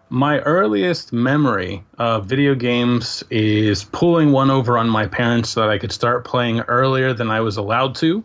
My 0.09 0.39
earliest 0.39 1.11
memory 1.11 1.83
of 1.97 2.25
video 2.25 2.55
games 2.55 3.23
is 3.29 3.83
pulling 3.83 4.31
one 4.31 4.49
over 4.49 4.77
on 4.77 4.89
my 4.89 5.05
parents 5.05 5.49
so 5.49 5.61
that 5.61 5.69
I 5.69 5.77
could 5.77 5.91
start 5.91 6.23
playing 6.23 6.61
earlier 6.61 7.13
than 7.13 7.29
I 7.29 7.41
was 7.41 7.57
allowed 7.57 7.95
to. 7.95 8.23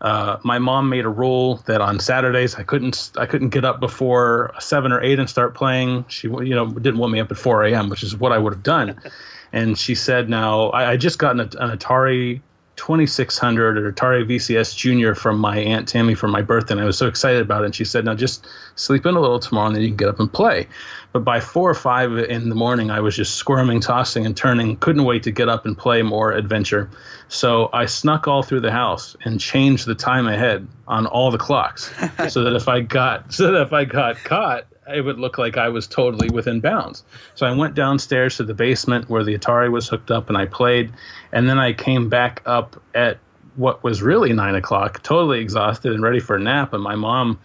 Uh, 0.00 0.38
my 0.42 0.58
mom 0.58 0.88
made 0.88 1.04
a 1.04 1.08
rule 1.08 1.56
that 1.66 1.80
on 1.80 2.00
Saturdays 2.00 2.54
I 2.54 2.62
couldn't 2.62 3.12
I 3.18 3.26
couldn't 3.26 3.50
get 3.50 3.66
up 3.66 3.80
before 3.80 4.54
seven 4.58 4.92
or 4.92 5.02
eight 5.02 5.18
and 5.18 5.28
start 5.28 5.54
playing. 5.54 6.06
She 6.08 6.26
you 6.26 6.54
know 6.54 6.66
didn't 6.70 6.98
want 6.98 7.12
me 7.12 7.20
up 7.20 7.30
at 7.30 7.36
four 7.36 7.64
a.m., 7.64 7.90
which 7.90 8.02
is 8.02 8.16
what 8.16 8.32
I 8.32 8.38
would 8.38 8.54
have 8.54 8.62
done. 8.62 8.98
and 9.52 9.78
she 9.78 9.94
said, 9.94 10.30
"Now 10.30 10.70
I, 10.70 10.92
I 10.92 10.96
just 10.96 11.18
got 11.18 11.32
an, 11.32 11.40
an 11.40 11.76
Atari 11.76 12.40
2600 12.80 13.76
or 13.76 13.92
Atari 13.92 14.26
VCS 14.26 14.74
Junior 14.74 15.14
from 15.14 15.38
my 15.38 15.58
aunt 15.58 15.86
Tammy 15.86 16.14
for 16.14 16.28
my 16.28 16.40
birthday, 16.40 16.72
and 16.72 16.80
I 16.80 16.86
was 16.86 16.96
so 16.96 17.06
excited 17.06 17.42
about 17.42 17.60
it. 17.60 17.66
And 17.66 17.74
she 17.74 17.84
said, 17.84 18.06
"Now 18.06 18.14
just 18.14 18.46
sleep 18.74 19.04
in 19.04 19.16
a 19.16 19.20
little 19.20 19.38
tomorrow, 19.38 19.66
and 19.66 19.76
then 19.76 19.82
you 19.82 19.88
can 19.88 19.98
get 19.98 20.08
up 20.08 20.18
and 20.18 20.32
play." 20.32 20.66
But 21.12 21.24
by 21.24 21.40
four 21.40 21.68
or 21.68 21.74
five 21.74 22.16
in 22.16 22.48
the 22.48 22.54
morning, 22.54 22.90
I 22.90 23.00
was 23.00 23.16
just 23.16 23.34
squirming, 23.34 23.80
tossing, 23.80 24.26
and 24.26 24.36
turning. 24.36 24.76
Couldn't 24.76 25.04
wait 25.04 25.24
to 25.24 25.32
get 25.32 25.48
up 25.48 25.66
and 25.66 25.76
play 25.76 26.02
more 26.02 26.32
adventure. 26.32 26.88
So 27.28 27.68
I 27.72 27.86
snuck 27.86 28.28
all 28.28 28.42
through 28.42 28.60
the 28.60 28.70
house 28.70 29.16
and 29.24 29.40
changed 29.40 29.86
the 29.86 29.94
time 29.94 30.28
ahead 30.28 30.68
on 30.86 31.06
all 31.06 31.30
the 31.30 31.38
clocks, 31.38 31.92
so 32.28 32.44
that 32.44 32.54
if 32.54 32.68
I 32.68 32.80
got 32.80 33.32
so 33.32 33.50
that 33.50 33.60
if 33.60 33.72
I 33.72 33.84
got 33.84 34.16
caught, 34.22 34.66
it 34.92 35.02
would 35.02 35.18
look 35.18 35.38
like 35.38 35.56
I 35.56 35.68
was 35.68 35.86
totally 35.86 36.30
within 36.30 36.60
bounds. 36.60 37.02
So 37.34 37.46
I 37.46 37.52
went 37.52 37.74
downstairs 37.74 38.36
to 38.36 38.44
the 38.44 38.54
basement 38.54 39.08
where 39.08 39.24
the 39.24 39.36
Atari 39.36 39.70
was 39.70 39.88
hooked 39.88 40.10
up, 40.10 40.28
and 40.28 40.38
I 40.38 40.46
played. 40.46 40.92
And 41.32 41.48
then 41.48 41.58
I 41.58 41.72
came 41.72 42.08
back 42.08 42.42
up 42.46 42.80
at 42.94 43.18
what 43.56 43.82
was 43.82 44.00
really 44.00 44.32
nine 44.32 44.54
o'clock, 44.54 45.02
totally 45.02 45.40
exhausted 45.40 45.92
and 45.92 46.02
ready 46.02 46.20
for 46.20 46.36
a 46.36 46.40
nap. 46.40 46.72
And 46.72 46.82
my 46.82 46.94
mom 46.94 47.38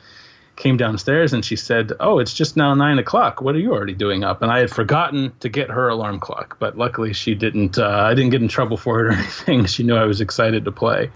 came 0.56 0.78
downstairs 0.78 1.34
and 1.34 1.44
she 1.44 1.56
said, 1.56 1.92
"Oh, 2.00 2.20
it's 2.20 2.34
just 2.34 2.56
now 2.58 2.74
nine 2.74 3.00
o'clock. 3.00 3.42
What 3.42 3.56
are 3.56 3.60
you 3.60 3.74
already 3.74 3.94
doing 3.94 4.24
up?" 4.24 4.42
And 4.42 4.52
I 4.52 4.60
had 4.60 4.70
forgotten 4.70 5.34
to 5.40 5.50
get 5.50 5.70
her 5.70 5.90
alarm 5.90 6.20
clock, 6.20 6.58
but 6.60 6.78
luckily 6.78 7.14
she 7.14 7.36
didn't. 7.36 7.78
Uh, 7.78 7.88
I 8.10 8.14
didn't 8.14 8.32
get 8.32 8.42
in 8.42 8.48
trouble 8.48 8.78
for 8.78 9.02
it 9.02 9.08
or 9.08 9.12
anything. 9.18 9.66
She 9.66 9.84
knew 9.84 9.96
I 9.96 10.06
was 10.06 10.22
excited 10.22 10.66
to 10.66 10.72
play. 10.72 11.12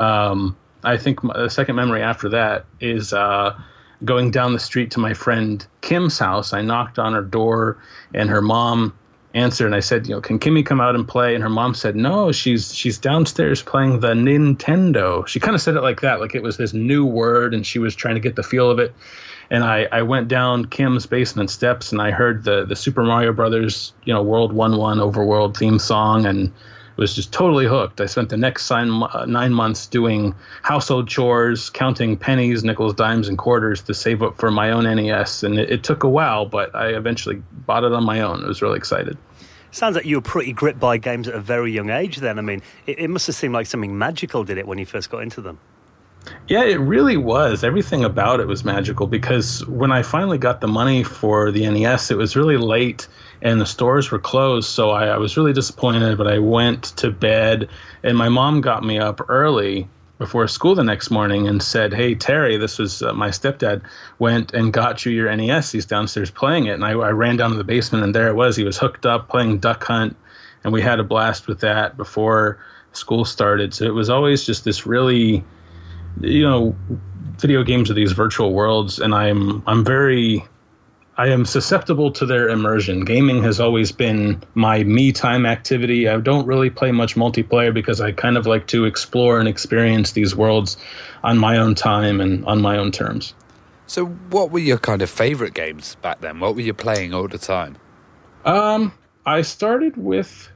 Um, 0.00 0.56
I 0.84 0.96
think 0.96 1.22
my, 1.22 1.36
the 1.36 1.50
second 1.50 1.76
memory 1.76 2.02
after 2.02 2.28
that 2.30 2.66
is 2.80 3.12
uh, 3.12 3.58
going 4.04 4.30
down 4.30 4.52
the 4.52 4.60
street 4.60 4.90
to 4.92 5.00
my 5.00 5.14
friend 5.14 5.66
Kim's 5.80 6.18
house. 6.18 6.52
I 6.52 6.62
knocked 6.62 6.98
on 6.98 7.12
her 7.14 7.22
door, 7.22 7.78
and 8.14 8.30
her 8.30 8.42
mom 8.42 8.97
answered, 9.34 9.66
and 9.66 9.74
I 9.74 9.80
said, 9.80 10.06
"You 10.06 10.14
know, 10.14 10.20
can 10.20 10.38
Kimmy 10.38 10.64
come 10.64 10.80
out 10.80 10.94
and 10.94 11.06
play?" 11.06 11.34
And 11.34 11.42
her 11.42 11.50
mom 11.50 11.74
said, 11.74 11.96
"No, 11.96 12.32
she's 12.32 12.74
she's 12.74 12.98
downstairs 12.98 13.62
playing 13.62 14.00
the 14.00 14.12
Nintendo." 14.12 15.26
She 15.26 15.40
kind 15.40 15.54
of 15.54 15.60
said 15.60 15.76
it 15.76 15.82
like 15.82 16.00
that, 16.00 16.20
like 16.20 16.34
it 16.34 16.42
was 16.42 16.56
this 16.56 16.72
new 16.72 17.04
word, 17.04 17.54
and 17.54 17.66
she 17.66 17.78
was 17.78 17.94
trying 17.94 18.14
to 18.14 18.20
get 18.20 18.36
the 18.36 18.42
feel 18.42 18.70
of 18.70 18.78
it. 18.78 18.94
And 19.50 19.64
I, 19.64 19.88
I 19.92 20.02
went 20.02 20.28
down 20.28 20.66
Kim's 20.66 21.06
basement 21.06 21.50
steps, 21.50 21.92
and 21.92 22.00
I 22.00 22.10
heard 22.10 22.44
the 22.44 22.64
the 22.64 22.76
Super 22.76 23.02
Mario 23.02 23.32
Brothers, 23.32 23.92
you 24.04 24.12
know, 24.12 24.22
World 24.22 24.52
One 24.52 24.76
One 24.76 24.98
Overworld 24.98 25.56
theme 25.56 25.78
song, 25.78 26.26
and 26.26 26.52
was 26.98 27.14
just 27.14 27.32
totally 27.32 27.66
hooked. 27.66 28.00
I 28.00 28.06
spent 28.06 28.28
the 28.28 28.36
next 28.36 28.68
nine, 28.70 28.90
uh, 28.90 29.24
nine 29.26 29.52
months 29.52 29.86
doing 29.86 30.34
household 30.62 31.08
chores, 31.08 31.70
counting 31.70 32.16
pennies, 32.16 32.64
nickels, 32.64 32.92
dimes, 32.94 33.28
and 33.28 33.38
quarters 33.38 33.82
to 33.82 33.94
save 33.94 34.22
up 34.22 34.36
for 34.36 34.50
my 34.50 34.70
own 34.70 34.84
NES. 34.84 35.42
And 35.44 35.58
it, 35.58 35.70
it 35.70 35.84
took 35.84 36.02
a 36.02 36.08
while, 36.08 36.44
but 36.44 36.74
I 36.74 36.88
eventually 36.88 37.42
bought 37.66 37.84
it 37.84 37.92
on 37.92 38.04
my 38.04 38.20
own. 38.20 38.44
I 38.44 38.48
was 38.48 38.60
really 38.60 38.76
excited. 38.76 39.16
Sounds 39.70 39.96
like 39.96 40.06
you 40.06 40.16
were 40.16 40.22
pretty 40.22 40.52
gripped 40.52 40.80
by 40.80 40.96
games 40.96 41.28
at 41.28 41.34
a 41.34 41.40
very 41.40 41.72
young 41.72 41.90
age 41.90 42.16
then. 42.16 42.38
I 42.38 42.42
mean, 42.42 42.62
it, 42.86 42.98
it 42.98 43.08
must 43.08 43.26
have 43.26 43.36
seemed 43.36 43.54
like 43.54 43.66
something 43.66 43.96
magical 43.96 44.42
did 44.42 44.58
it 44.58 44.66
when 44.66 44.78
you 44.78 44.86
first 44.86 45.10
got 45.10 45.22
into 45.22 45.40
them. 45.40 45.60
Yeah, 46.48 46.64
it 46.64 46.80
really 46.80 47.16
was. 47.16 47.62
Everything 47.62 48.04
about 48.04 48.40
it 48.40 48.46
was 48.46 48.64
magical 48.64 49.06
because 49.06 49.66
when 49.66 49.92
I 49.92 50.02
finally 50.02 50.38
got 50.38 50.60
the 50.60 50.68
money 50.68 51.02
for 51.02 51.50
the 51.50 51.68
NES, 51.68 52.10
it 52.10 52.16
was 52.16 52.36
really 52.36 52.56
late 52.56 53.06
and 53.42 53.60
the 53.60 53.66
stores 53.66 54.10
were 54.10 54.18
closed. 54.18 54.68
So 54.68 54.90
I, 54.90 55.08
I 55.08 55.18
was 55.18 55.36
really 55.36 55.52
disappointed, 55.52 56.16
but 56.18 56.26
I 56.26 56.38
went 56.38 56.84
to 56.96 57.10
bed 57.10 57.68
and 58.02 58.16
my 58.16 58.28
mom 58.28 58.60
got 58.60 58.82
me 58.82 58.98
up 58.98 59.20
early 59.28 59.88
before 60.16 60.48
school 60.48 60.74
the 60.74 60.82
next 60.82 61.10
morning 61.10 61.46
and 61.46 61.62
said, 61.62 61.94
Hey, 61.94 62.14
Terry, 62.14 62.56
this 62.56 62.78
was 62.78 63.02
uh, 63.02 63.12
my 63.12 63.28
stepdad, 63.28 63.82
went 64.18 64.52
and 64.52 64.72
got 64.72 65.04
you 65.06 65.12
your 65.12 65.34
NES. 65.34 65.70
He's 65.70 65.86
downstairs 65.86 66.30
playing 66.30 66.66
it. 66.66 66.72
And 66.72 66.84
I, 66.84 66.92
I 66.92 67.10
ran 67.10 67.36
down 67.36 67.50
to 67.50 67.56
the 67.56 67.64
basement 67.64 68.04
and 68.04 68.14
there 68.14 68.28
it 68.28 68.34
was. 68.34 68.56
He 68.56 68.64
was 68.64 68.78
hooked 68.78 69.06
up 69.06 69.28
playing 69.28 69.58
Duck 69.58 69.84
Hunt 69.84 70.16
and 70.64 70.72
we 70.72 70.82
had 70.82 70.98
a 70.98 71.04
blast 71.04 71.46
with 71.46 71.60
that 71.60 71.96
before 71.96 72.58
school 72.92 73.24
started. 73.24 73.74
So 73.74 73.84
it 73.84 73.94
was 73.94 74.10
always 74.10 74.44
just 74.44 74.64
this 74.64 74.86
really 74.86 75.44
you 76.20 76.42
know 76.42 76.76
video 77.38 77.62
games 77.62 77.90
are 77.90 77.94
these 77.94 78.12
virtual 78.12 78.52
worlds 78.52 78.98
and 78.98 79.14
i'm 79.14 79.62
i'm 79.66 79.84
very 79.84 80.44
i 81.16 81.28
am 81.28 81.44
susceptible 81.44 82.10
to 82.10 82.26
their 82.26 82.48
immersion 82.48 83.04
gaming 83.04 83.42
has 83.42 83.60
always 83.60 83.92
been 83.92 84.42
my 84.54 84.82
me 84.84 85.12
time 85.12 85.46
activity 85.46 86.08
i 86.08 86.18
don't 86.18 86.46
really 86.46 86.70
play 86.70 86.90
much 86.90 87.14
multiplayer 87.14 87.72
because 87.72 88.00
i 88.00 88.10
kind 88.10 88.36
of 88.36 88.46
like 88.46 88.66
to 88.66 88.84
explore 88.84 89.38
and 89.38 89.48
experience 89.48 90.12
these 90.12 90.34
worlds 90.34 90.76
on 91.22 91.38
my 91.38 91.56
own 91.56 91.74
time 91.74 92.20
and 92.20 92.44
on 92.44 92.60
my 92.60 92.76
own 92.76 92.90
terms 92.90 93.34
so, 93.90 94.04
what 94.04 94.50
were 94.50 94.58
your 94.58 94.76
kind 94.76 95.00
of 95.00 95.08
favorite 95.08 95.54
games 95.54 95.96
back 96.02 96.20
then? 96.20 96.40
What 96.40 96.54
were 96.54 96.60
you 96.60 96.74
playing 96.74 97.14
all 97.14 97.26
the 97.26 97.38
time? 97.38 97.78
um 98.44 98.92
i 99.26 99.42
started 99.42 99.96
with 99.96 100.48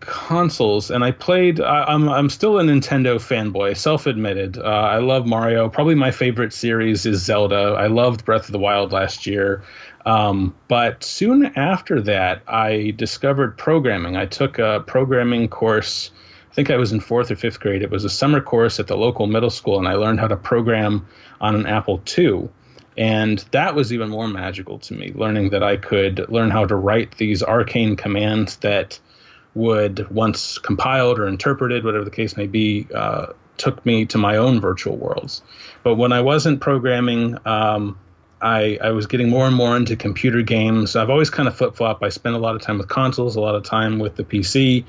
consoles 0.00 0.90
and 0.90 1.02
i 1.02 1.10
played 1.10 1.60
i'm 1.60 2.08
i'm 2.08 2.30
still 2.30 2.58
a 2.58 2.62
nintendo 2.62 3.16
fanboy 3.16 3.76
self-admitted. 3.76 4.58
Uh, 4.58 4.62
i 4.62 4.98
love 4.98 5.26
mario. 5.26 5.68
Probably 5.68 5.96
my 5.96 6.10
favorite 6.10 6.52
series 6.52 7.04
is 7.04 7.24
zelda. 7.24 7.74
I 7.76 7.88
loved 7.88 8.24
breath 8.24 8.46
of 8.46 8.52
the 8.52 8.58
wild 8.58 8.92
last 8.92 9.26
year. 9.26 9.62
Um, 10.06 10.54
but 10.68 11.02
soon 11.02 11.46
after 11.56 12.00
that 12.02 12.42
i 12.46 12.92
discovered 12.96 13.58
programming. 13.58 14.16
I 14.16 14.26
took 14.26 14.58
a 14.58 14.84
programming 14.86 15.48
course 15.48 16.12
i 16.50 16.54
think 16.54 16.70
i 16.70 16.76
was 16.76 16.92
in 16.92 17.00
fourth 17.00 17.30
or 17.30 17.36
fifth 17.36 17.58
grade. 17.58 17.82
It 17.82 17.90
was 17.90 18.04
a 18.04 18.10
summer 18.10 18.40
course 18.40 18.78
at 18.78 18.86
the 18.86 18.96
local 18.96 19.26
middle 19.26 19.50
school 19.50 19.78
and 19.78 19.88
i 19.88 19.94
learned 19.94 20.20
how 20.20 20.28
to 20.28 20.36
program 20.36 21.04
on 21.40 21.56
an 21.56 21.66
apple 21.66 22.00
ii 22.16 22.48
and 22.96 23.44
that 23.52 23.74
was 23.74 23.92
even 23.92 24.10
more 24.10 24.28
magical 24.28 24.78
to 24.78 24.94
me 24.94 25.12
learning 25.16 25.50
that 25.50 25.62
i 25.62 25.76
could 25.76 26.24
learn 26.28 26.50
how 26.50 26.64
to 26.64 26.76
write 26.76 27.16
these 27.16 27.42
arcane 27.42 27.96
commands 27.96 28.56
that 28.58 28.98
would 29.54 30.08
once 30.10 30.58
compiled 30.58 31.18
or 31.18 31.26
interpreted, 31.26 31.84
whatever 31.84 32.04
the 32.04 32.10
case 32.10 32.36
may 32.36 32.46
be, 32.46 32.86
uh, 32.94 33.26
took 33.56 33.84
me 33.84 34.06
to 34.06 34.18
my 34.18 34.36
own 34.36 34.60
virtual 34.60 34.96
worlds. 34.96 35.42
But 35.82 35.96
when 35.96 36.12
I 36.12 36.20
wasn't 36.20 36.60
programming, 36.60 37.36
um, 37.46 37.98
I, 38.40 38.78
I 38.82 38.90
was 38.90 39.06
getting 39.06 39.28
more 39.28 39.46
and 39.46 39.56
more 39.56 39.76
into 39.76 39.96
computer 39.96 40.42
games. 40.42 40.94
I've 40.94 41.10
always 41.10 41.30
kind 41.30 41.48
of 41.48 41.56
flip 41.56 41.74
flop. 41.74 42.02
I 42.02 42.08
spent 42.08 42.36
a 42.36 42.38
lot 42.38 42.54
of 42.54 42.62
time 42.62 42.78
with 42.78 42.88
consoles, 42.88 43.34
a 43.34 43.40
lot 43.40 43.56
of 43.56 43.64
time 43.64 43.98
with 43.98 44.16
the 44.16 44.24
PC, 44.24 44.84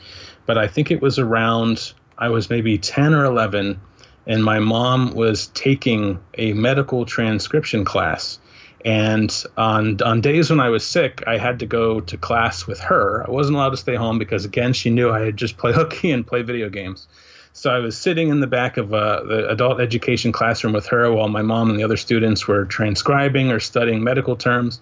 but 0.46 0.58
I 0.58 0.68
think 0.68 0.92
it 0.92 1.02
was 1.02 1.18
around 1.18 1.94
I 2.20 2.30
was 2.30 2.50
maybe 2.50 2.78
ten 2.78 3.14
or 3.14 3.24
eleven, 3.26 3.80
and 4.28 4.44
my 4.44 4.60
mom 4.60 5.16
was 5.16 5.48
taking 5.48 6.20
a 6.38 6.54
medical 6.54 7.06
transcription 7.06 7.86
class. 7.86 8.40
And 8.86 9.44
on 9.58 10.02
on 10.02 10.22
days 10.22 10.50
when 10.50 10.60
I 10.60 10.70
was 10.70 10.86
sick, 10.86 11.24
I 11.28 11.38
had 11.38 11.60
to 11.60 11.66
go 11.66 12.00
to 12.00 12.18
class 12.18 12.66
with 12.66 12.80
her. 12.80 13.26
I 13.28 13.32
wasn't 13.32 13.58
allowed 13.58 13.72
to 13.72 13.78
stay 13.78 13.96
home 13.96 14.18
because 14.18 14.46
again, 14.46 14.74
she 14.74 14.90
knew 14.90 15.10
I 15.10 15.26
had 15.26 15.38
just 15.38 15.58
play 15.58 15.74
hooky 15.80 16.12
and 16.12 16.26
play 16.26 16.42
video 16.42 16.70
games. 16.70 17.08
So 17.52 17.72
I 17.72 17.80
was 17.80 17.98
sitting 17.98 18.30
in 18.30 18.40
the 18.40 18.48
back 18.48 18.78
of 18.78 18.94
uh, 18.94 19.24
the 19.24 19.50
adult 19.50 19.82
education 19.82 20.32
classroom 20.32 20.72
with 20.72 20.86
her 20.88 21.12
while 21.12 21.28
my 21.28 21.42
mom 21.42 21.70
and 21.70 21.78
the 21.78 21.84
other 21.84 21.98
students 21.98 22.48
were 22.48 22.64
transcribing 22.64 23.52
or 23.52 23.60
studying 23.60 24.04
medical 24.04 24.36
terms. 24.36 24.80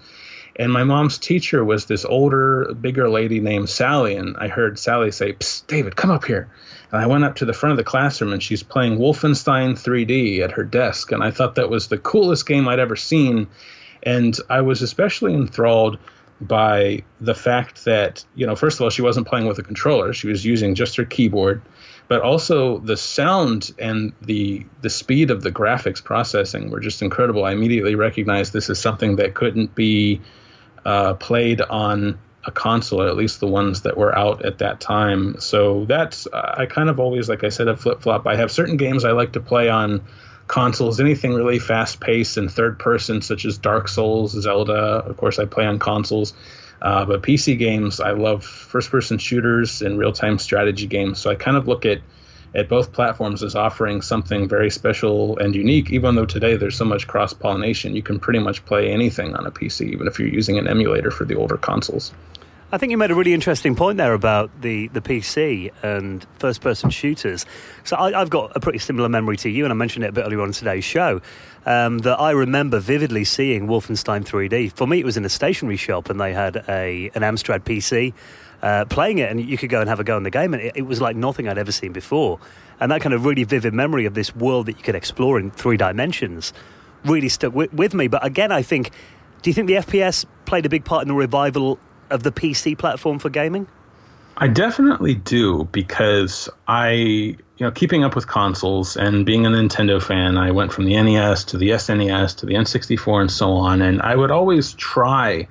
And 0.57 0.71
my 0.71 0.83
mom's 0.83 1.17
teacher 1.17 1.63
was 1.63 1.86
this 1.86 2.03
older, 2.05 2.73
bigger 2.81 3.10
lady 3.10 3.39
named 3.39 3.69
Sally. 3.69 4.15
And 4.15 4.36
I 4.38 4.47
heard 4.47 4.79
Sally 4.79 5.12
say, 5.12 5.33
Psst, 5.33 5.67
David, 5.67 5.95
come 5.95 6.10
up 6.10 6.25
here. 6.25 6.49
And 6.91 7.01
I 7.01 7.05
went 7.05 7.23
up 7.23 7.36
to 7.38 7.45
the 7.45 7.53
front 7.53 7.71
of 7.71 7.77
the 7.77 7.83
classroom 7.83 8.33
and 8.33 8.41
she's 8.41 8.63
playing 8.63 8.97
Wolfenstein 8.97 9.73
3D 9.73 10.39
at 10.39 10.51
her 10.51 10.63
desk. 10.63 11.12
And 11.12 11.23
I 11.23 11.31
thought 11.31 11.55
that 11.55 11.69
was 11.69 11.88
the 11.88 11.97
coolest 11.97 12.47
game 12.47 12.67
I'd 12.67 12.79
ever 12.79 12.95
seen. 12.95 13.47
And 14.08 14.38
I 14.50 14.62
was 14.62 14.82
especially 14.82 15.34
enthralled 15.34 15.98
by 16.39 17.04
the 17.20 17.34
fact 17.34 17.86
that, 17.86 18.24
you 18.36 18.46
know, 18.46 18.56
first 18.56 18.78
of 18.78 18.84
all, 18.84 18.89
she 18.89 19.02
wasn't 19.02 19.28
playing 19.28 19.48
with 19.48 19.58
a 19.58 19.63
controller, 19.63 20.13
she 20.13 20.28
was 20.28 20.46
using 20.46 20.76
just 20.76 20.96
her 20.96 21.06
keyboard 21.06 21.62
but 22.08 22.22
also 22.22 22.80
the 22.80 22.98
sound 22.98 23.74
and 23.80 24.13
the 24.22 24.65
the 24.82 24.89
speed 24.89 25.30
of 25.30 25.43
the 25.43 25.52
graphics 25.52 26.04
processing 26.04 26.70
were 26.70 26.80
just 26.80 27.02
incredible. 27.02 27.43
I 27.43 27.52
immediately 27.52 27.96
recognized 27.96 28.54
this 28.54 28.70
as 28.70 28.80
something 28.80 29.17
that 29.17 29.34
couldn't 29.34 29.76
be 29.76 30.22
uh, 30.86 31.15
played 31.15 31.62
on 31.62 32.17
a 32.46 32.52
console, 32.52 33.02
at 33.02 33.17
least 33.17 33.41
the 33.41 33.48
ones 33.48 33.82
that 33.82 33.98
were 33.98 34.17
out 34.17 34.46
at 34.46 34.60
that 34.60 34.80
time. 34.80 35.38
So 35.39 35.84
that's 35.86 36.28
I 36.34 36.65
kind 36.65 36.89
of 36.89 37.00
always, 37.00 37.28
like 37.28 37.43
I 37.43 37.50
said, 37.50 37.67
a 37.67 37.76
flip 37.76 38.02
flop. 38.02 38.26
I 38.26 38.36
have 38.38 38.52
certain 38.52 38.78
games 38.78 39.04
I 39.04 39.12
like 39.12 39.34
to 39.34 39.41
play 39.41 39.70
on 39.70 40.06
consoles. 40.47 40.99
Anything 40.99 41.33
really 41.33 41.60
fast 41.60 41.99
paced 41.99 42.38
and 42.38 42.51
third 42.51 42.79
person, 42.79 43.21
such 43.21 43.45
as 43.45 43.57
Dark 43.57 43.88
Souls, 43.88 44.31
Zelda. 44.31 45.03
Of 45.05 45.17
course, 45.17 45.39
I 45.39 45.45
play 45.45 45.65
on 45.65 45.79
consoles. 45.79 46.33
Uh, 46.81 47.05
but 47.05 47.21
PC 47.21 47.57
games, 47.57 47.99
I 47.99 48.12
love 48.12 48.43
first 48.43 48.91
person 48.91 49.17
shooters 49.17 49.81
and 49.81 49.97
real 49.97 50.12
time 50.12 50.38
strategy 50.38 50.88
games. 50.88 51.19
So 51.19 51.29
I 51.29 51.36
kind 51.36 51.57
of 51.57 51.67
look 51.67 51.86
at 51.86 52.01
at 52.55 52.69
both 52.69 52.93
platforms 52.93 53.43
as 53.43 53.55
offering 53.55 54.01
something 54.01 54.47
very 54.47 54.71
special 54.71 55.38
and 55.38 55.53
unique, 55.53 55.91
even 55.91 56.15
though 56.15 56.25
today 56.25 56.55
there's 56.55 56.77
so 56.77 56.86
much 56.86 57.05
cross 57.05 57.33
pollination. 57.33 57.95
You 57.95 58.01
can 58.01 58.19
pretty 58.19 58.39
much 58.39 58.65
play 58.65 58.91
anything 58.91 59.36
on 59.36 59.45
a 59.45 59.51
PC, 59.51 59.91
even 59.91 60.07
if 60.07 60.17
you're 60.17 60.29
using 60.29 60.57
an 60.57 60.67
emulator 60.67 61.12
for 61.12 61.25
the 61.25 61.36
older 61.36 61.57
consoles. 61.57 62.13
I 62.69 62.77
think 62.77 62.91
you 62.91 62.97
made 62.97 63.12
a 63.12 63.15
really 63.15 63.34
interesting 63.34 63.77
point 63.77 63.97
there 63.97 64.13
about 64.13 64.62
the, 64.62 64.89
the 64.89 64.99
PC 64.99 65.71
and 65.84 66.25
first 66.38 66.60
person 66.60 66.89
shooters. 66.89 67.45
So 67.86 67.95
I, 67.95 68.12
have 68.12 68.30
got 68.30 68.58
a 68.58 68.60
pretty 68.60 68.80
similar 68.80 69.08
memory 69.08 69.38
to 69.38 69.49
you, 69.49 69.63
and 69.63 69.71
I 69.71 69.75
mentioned 69.75 70.03
it 70.03 70.10
a 70.10 70.12
bit 70.12 70.25
earlier 70.25 70.41
on 70.41 70.51
today's 70.51 70.84
show. 70.84 71.21
Um, 71.65 71.99
that 71.99 72.19
I 72.19 72.32
remember 72.32 72.80
vividly 72.80 73.23
seeing 73.23 73.67
Wolfenstein 73.67 74.25
3D. 74.25 74.73
For 74.73 74.86
me, 74.86 74.99
it 74.99 75.06
was 75.06 75.15
in 75.15 75.23
a 75.23 75.30
stationery 75.30 75.77
shop, 75.77 76.10
and 76.10 76.19
they 76.19 76.34
had 76.34 76.58
a 76.67 77.10
an 77.15 77.21
Amstrad 77.21 77.62
PC. 77.62 78.13
Uh, 78.62 78.84
playing 78.86 79.19
it, 79.19 79.30
and 79.30 79.39
you 79.39 79.58
could 79.58 79.69
go 79.69 79.80
and 79.80 79.88
have 79.88 79.99
a 79.99 80.03
go 80.03 80.17
in 80.17 80.23
the 80.23 80.32
game, 80.32 80.53
and 80.53 80.63
it, 80.63 80.73
it 80.75 80.82
was 80.82 80.99
like 80.99 81.15
nothing 81.15 81.47
I'd 81.47 81.60
ever 81.60 81.71
seen 81.71 81.93
before. 81.93 82.39
And 82.80 82.91
that 82.91 83.01
kind 83.01 83.13
of 83.13 83.23
really 83.23 83.43
vivid 83.43 83.73
memory 83.73 84.06
of 84.06 84.13
this 84.13 84.36
world 84.36 84.65
that 84.65 84.77
you 84.77 84.84
could 84.84 84.95
explore 84.95 85.39
in 85.39 85.51
three 85.51 85.77
dimensions 85.77 86.53
really 87.06 87.30
stuck 87.30 87.53
with, 87.53 87.71
with 87.73 87.93
me. 87.93 88.08
But 88.08 88.25
again, 88.25 88.51
I 88.51 88.63
think, 88.63 88.89
do 89.41 89.49
you 89.49 89.53
think 89.53 89.67
the 89.67 89.75
FPS 89.75 90.25
played 90.45 90.65
a 90.65 90.69
big 90.69 90.86
part 90.86 91.03
in 91.03 91.08
the 91.08 91.13
revival 91.13 91.80
of 92.10 92.24
the 92.24 92.32
PC 92.32 92.78
platform 92.78 93.20
for 93.20 93.30
gaming? 93.30 93.67
I 94.39 94.48
definitely 94.48 95.15
do 95.15 95.67
because 95.72 96.48
I, 96.67 96.91
you 96.91 97.38
know, 97.60 97.72
keeping 97.72 98.04
up 98.04 98.15
with 98.15 98.28
consoles 98.28 98.96
and 98.96 99.26
being 99.26 99.48
a 99.48 99.50
Nintendo 99.50 100.02
fan, 100.02 100.38
I 100.38 100.52
went 100.52 100.72
from 100.72 100.86
the 100.86 101.02
NES 101.02 101.43
to 101.46 101.58
the 101.58 101.70
SNES 101.70 102.38
to 102.38 102.46
the 102.46 102.54
N64 102.54 103.22
and 103.22 103.32
so 103.32 103.52
on. 103.54 103.82
And 103.82 104.00
I 104.04 104.15
would 104.15 104.30
always 104.30 104.74
try 104.74 105.48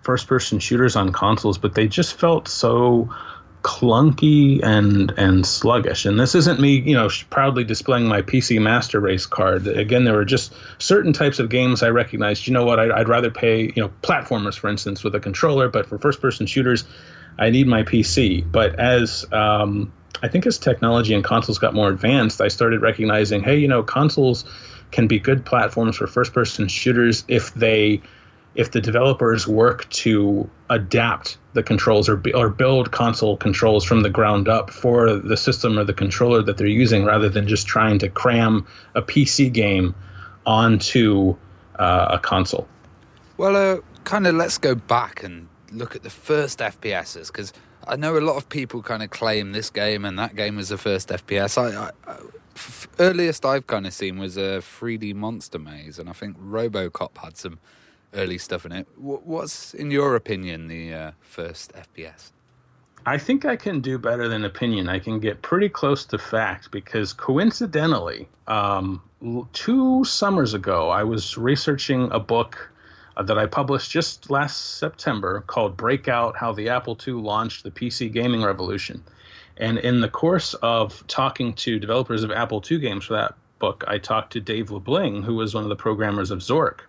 first 0.00 0.26
person 0.26 0.58
shooters 0.58 0.96
on 0.96 1.12
consoles, 1.12 1.58
but 1.58 1.74
they 1.74 1.86
just 1.86 2.14
felt 2.14 2.48
so 2.48 3.14
clunky 3.62 4.62
and 4.62 5.12
and 5.16 5.44
sluggish. 5.44 6.06
And 6.06 6.18
this 6.18 6.34
isn't 6.34 6.60
me, 6.60 6.80
you 6.80 6.94
know, 6.94 7.08
proudly 7.28 7.64
displaying 7.64 8.06
my 8.06 8.22
PC 8.22 8.60
Master 8.60 9.00
Race 9.00 9.26
card. 9.26 9.66
Again, 9.66 10.04
there 10.04 10.14
were 10.14 10.24
just 10.24 10.54
certain 10.78 11.12
types 11.12 11.38
of 11.38 11.50
games 11.50 11.82
I 11.82 11.88
recognized. 11.88 12.46
You 12.46 12.54
know 12.54 12.64
what? 12.64 12.80
I'd, 12.80 12.90
I'd 12.90 13.08
rather 13.08 13.30
pay, 13.30 13.64
you 13.64 13.82
know, 13.82 13.90
platformers, 14.02 14.58
for 14.58 14.68
instance, 14.68 15.04
with 15.04 15.14
a 15.14 15.20
controller. 15.20 15.68
But 15.68 15.86
for 15.86 15.98
first-person 15.98 16.46
shooters, 16.46 16.84
I 17.38 17.50
need 17.50 17.66
my 17.66 17.82
PC. 17.82 18.50
But 18.50 18.78
as 18.78 19.30
um, 19.32 19.92
I 20.22 20.28
think 20.28 20.46
as 20.46 20.58
technology 20.58 21.14
and 21.14 21.22
consoles 21.22 21.58
got 21.58 21.74
more 21.74 21.90
advanced, 21.90 22.40
I 22.40 22.48
started 22.48 22.80
recognizing, 22.80 23.42
hey, 23.42 23.58
you 23.58 23.68
know, 23.68 23.82
consoles 23.82 24.44
can 24.90 25.06
be 25.06 25.18
good 25.18 25.44
platforms 25.44 25.96
for 25.96 26.06
first-person 26.06 26.68
shooters 26.68 27.24
if 27.28 27.54
they 27.54 28.00
if 28.54 28.72
the 28.72 28.80
developers 28.80 29.46
work 29.46 29.88
to 29.90 30.48
adapt 30.70 31.38
the 31.52 31.62
controls 31.62 32.08
or, 32.08 32.22
or 32.34 32.48
build 32.48 32.90
console 32.90 33.36
controls 33.36 33.84
from 33.84 34.02
the 34.02 34.10
ground 34.10 34.48
up 34.48 34.70
for 34.70 35.14
the 35.14 35.36
system 35.36 35.78
or 35.78 35.84
the 35.84 35.94
controller 35.94 36.42
that 36.42 36.56
they're 36.56 36.66
using 36.66 37.04
rather 37.04 37.28
than 37.28 37.46
just 37.46 37.66
trying 37.66 37.98
to 37.98 38.08
cram 38.08 38.66
a 38.94 39.02
PC 39.02 39.52
game 39.52 39.94
onto 40.46 41.36
uh, 41.78 42.08
a 42.10 42.18
console. 42.18 42.66
Well, 43.36 43.56
uh, 43.56 43.80
kind 44.04 44.26
of 44.26 44.34
let's 44.34 44.58
go 44.58 44.74
back 44.74 45.22
and 45.22 45.48
look 45.72 45.94
at 45.94 46.02
the 46.02 46.10
first 46.10 46.58
FPSs 46.58 47.28
because 47.28 47.52
I 47.86 47.96
know 47.96 48.18
a 48.18 48.20
lot 48.20 48.36
of 48.36 48.48
people 48.48 48.82
kind 48.82 49.02
of 49.02 49.10
claim 49.10 49.52
this 49.52 49.70
game 49.70 50.04
and 50.04 50.18
that 50.18 50.34
game 50.34 50.56
was 50.56 50.68
the 50.68 50.78
first 50.78 51.08
FPS. 51.08 51.56
I, 51.56 51.86
I, 51.86 51.90
I 52.06 52.16
f- 52.54 52.88
earliest 52.98 53.46
I've 53.46 53.66
kind 53.66 53.86
of 53.86 53.92
seen 53.92 54.18
was 54.18 54.36
a 54.36 54.60
3D 54.60 55.14
Monster 55.14 55.58
Maze, 55.58 55.98
and 55.98 56.08
I 56.08 56.12
think 56.12 56.38
RoboCop 56.38 57.18
had 57.18 57.36
some 57.36 57.58
early 58.14 58.38
stuff 58.38 58.66
in 58.66 58.72
it. 58.72 58.86
What's, 58.96 59.74
in 59.74 59.90
your 59.90 60.16
opinion, 60.16 60.68
the 60.68 60.92
uh, 60.94 61.10
first 61.20 61.72
FPS? 61.72 62.32
I 63.06 63.16
think 63.16 63.44
I 63.44 63.56
can 63.56 63.80
do 63.80 63.98
better 63.98 64.28
than 64.28 64.44
opinion. 64.44 64.88
I 64.88 64.98
can 64.98 65.20
get 65.20 65.40
pretty 65.40 65.68
close 65.68 66.04
to 66.06 66.18
fact 66.18 66.70
because 66.70 67.12
coincidentally, 67.14 68.28
um, 68.46 69.00
two 69.52 70.04
summers 70.04 70.52
ago, 70.52 70.90
I 70.90 71.04
was 71.04 71.38
researching 71.38 72.10
a 72.12 72.20
book 72.20 72.70
uh, 73.16 73.22
that 73.22 73.38
I 73.38 73.46
published 73.46 73.90
just 73.90 74.30
last 74.30 74.78
September 74.78 75.42
called 75.46 75.76
Breakout 75.76 76.36
How 76.36 76.52
the 76.52 76.68
Apple 76.68 76.98
II 77.06 77.14
Launched 77.14 77.62
the 77.64 77.70
PC 77.70 78.12
Gaming 78.12 78.42
Revolution. 78.42 79.02
And 79.56 79.78
in 79.78 80.00
the 80.00 80.08
course 80.08 80.54
of 80.54 81.06
talking 81.06 81.54
to 81.54 81.78
developers 81.78 82.22
of 82.22 82.30
Apple 82.30 82.62
II 82.68 82.78
games 82.78 83.04
for 83.04 83.14
that 83.14 83.34
book, 83.58 83.84
I 83.86 83.98
talked 83.98 84.32
to 84.34 84.40
Dave 84.40 84.68
Lebling, 84.68 85.24
who 85.24 85.34
was 85.34 85.54
one 85.54 85.64
of 85.64 85.68
the 85.70 85.76
programmers 85.76 86.30
of 86.30 86.40
Zork. 86.40 86.80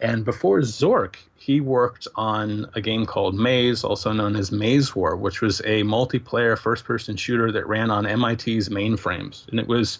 And 0.00 0.24
before 0.24 0.60
Zork, 0.60 1.16
he 1.36 1.60
worked 1.60 2.08
on 2.16 2.66
a 2.74 2.80
game 2.80 3.04
called 3.04 3.34
Maze, 3.34 3.84
also 3.84 4.12
known 4.12 4.34
as 4.34 4.50
Maze 4.50 4.94
War, 4.94 5.14
which 5.14 5.42
was 5.42 5.60
a 5.60 5.82
multiplayer 5.82 6.58
first-person 6.58 7.16
shooter 7.16 7.52
that 7.52 7.66
ran 7.66 7.90
on 7.90 8.04
MIT's 8.04 8.70
mainframes. 8.70 9.46
And 9.48 9.60
it 9.60 9.68
was 9.68 9.98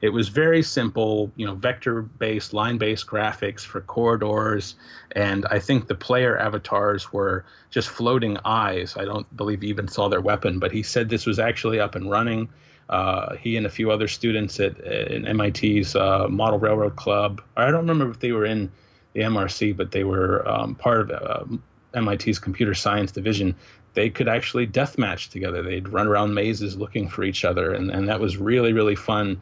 it 0.00 0.12
was 0.12 0.28
very 0.28 0.64
simple, 0.64 1.30
you 1.36 1.46
know, 1.46 1.54
vector-based, 1.54 2.52
line-based 2.52 3.06
graphics 3.06 3.60
for 3.60 3.80
corridors, 3.82 4.74
and 5.12 5.46
I 5.48 5.60
think 5.60 5.86
the 5.86 5.94
player 5.94 6.36
avatars 6.36 7.12
were 7.12 7.44
just 7.70 7.88
floating 7.88 8.36
eyes. 8.44 8.96
I 8.96 9.04
don't 9.04 9.36
believe 9.36 9.62
he 9.62 9.68
even 9.68 9.86
saw 9.86 10.08
their 10.08 10.20
weapon, 10.20 10.58
but 10.58 10.72
he 10.72 10.82
said 10.82 11.08
this 11.08 11.24
was 11.24 11.38
actually 11.38 11.78
up 11.78 11.94
and 11.94 12.10
running. 12.10 12.48
Uh, 12.88 13.36
he 13.36 13.56
and 13.56 13.64
a 13.64 13.70
few 13.70 13.92
other 13.92 14.08
students 14.08 14.58
at, 14.58 14.80
at 14.80 15.22
MIT's 15.36 15.94
uh, 15.94 16.26
Model 16.28 16.58
Railroad 16.58 16.96
Club. 16.96 17.40
I 17.56 17.70
don't 17.70 17.86
remember 17.86 18.10
if 18.10 18.18
they 18.18 18.32
were 18.32 18.44
in 18.44 18.72
the 19.12 19.20
MRC, 19.20 19.76
but 19.76 19.90
they 19.90 20.04
were 20.04 20.46
um, 20.48 20.74
part 20.74 21.10
of 21.10 21.60
uh, 21.94 22.00
MIT's 22.00 22.38
computer 22.38 22.74
science 22.74 23.12
division. 23.12 23.54
They 23.94 24.08
could 24.08 24.28
actually 24.28 24.66
deathmatch 24.66 25.30
together. 25.30 25.62
They'd 25.62 25.88
run 25.88 26.06
around 26.06 26.34
mazes 26.34 26.76
looking 26.76 27.08
for 27.08 27.24
each 27.24 27.44
other, 27.44 27.72
and, 27.72 27.90
and 27.90 28.08
that 28.08 28.20
was 28.20 28.36
really 28.36 28.72
really 28.72 28.96
fun 28.96 29.40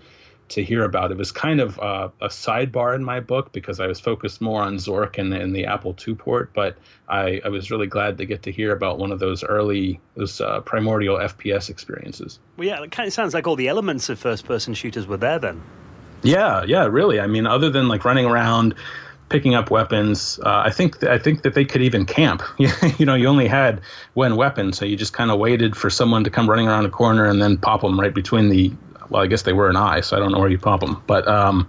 to 0.51 0.65
hear 0.65 0.85
about. 0.85 1.11
It 1.11 1.17
was 1.17 1.33
kind 1.33 1.61
of 1.61 1.79
uh, 1.79 2.09
a 2.21 2.29
sidebar 2.29 2.95
in 2.95 3.05
my 3.05 3.21
book 3.21 3.53
because 3.53 3.81
I 3.81 3.87
was 3.87 4.01
focused 4.01 4.41
more 4.41 4.61
on 4.63 4.77
Zork 4.77 5.17
and, 5.17 5.33
and 5.33 5.55
the 5.55 5.67
Apple 5.67 5.97
II 6.07 6.15
port, 6.15 6.51
but 6.53 6.77
I, 7.09 7.41
I, 7.45 7.49
was 7.49 7.71
really 7.71 7.87
glad 7.87 8.19
to 8.19 8.27
get 8.27 8.43
to 8.43 8.53
hear 8.53 8.73
about 8.73 8.99
one 8.99 9.13
of 9.13 9.21
those 9.21 9.45
early, 9.45 10.01
those 10.17 10.41
uh, 10.41 10.61
primordial 10.61 11.19
FPS 11.19 11.71
experiences. 11.71 12.41
Well, 12.57 12.67
yeah, 12.67 12.83
it 12.83 12.91
kind 12.91 13.07
of 13.07 13.13
sounds 13.13 13.33
like 13.33 13.47
all 13.47 13.57
the 13.57 13.69
elements 13.69 14.09
of 14.09 14.19
first 14.19 14.45
person 14.45 14.75
shooters 14.75 15.07
were 15.07 15.17
there 15.17 15.39
then. 15.39 15.63
Yeah, 16.23 16.65
yeah, 16.65 16.87
really. 16.87 17.21
I 17.21 17.27
mean, 17.27 17.47
other 17.47 17.71
than 17.71 17.89
like 17.89 18.05
running 18.05 18.27
around 18.27 18.75
picking 19.31 19.55
up 19.55 19.71
weapons. 19.71 20.39
Uh, 20.45 20.63
I 20.67 20.71
think 20.71 21.01
th- 21.01 21.11
I 21.11 21.19
think 21.19 21.43
that 21.43 21.55
they 21.55 21.65
could 21.65 21.81
even 21.81 22.05
camp. 22.05 22.43
you 22.59 23.07
know, 23.07 23.15
you 23.15 23.27
only 23.27 23.49
had 23.49 23.81
one 24.13 24.37
weapon, 24.37 24.75
so 24.75 24.85
you 24.85 24.97
just 24.97 25.15
kind 25.15 25.31
of 25.31 25.39
waited 25.39 25.75
for 25.75 25.89
someone 25.89 26.25
to 26.25 26.31
come 26.31 26.51
running 26.51 26.69
around 26.69 26.85
a 26.85 26.91
corner 26.91 27.25
and 27.25 27.41
then 27.41 27.57
pop 27.57 27.81
them 27.81 27.99
right 27.99 28.13
between 28.13 28.51
the. 28.51 28.73
Well, 29.09 29.23
I 29.23 29.27
guess 29.27 29.43
they 29.43 29.55
were 29.55 29.69
an 29.69 29.77
eye, 29.77 30.03
so 30.03 30.17
I 30.17 30.21
don't 30.21 30.31
know 30.31 30.39
where 30.39 30.51
you 30.51 30.59
pop 30.59 30.81
them, 30.81 31.03
but 31.07 31.27
um, 31.27 31.69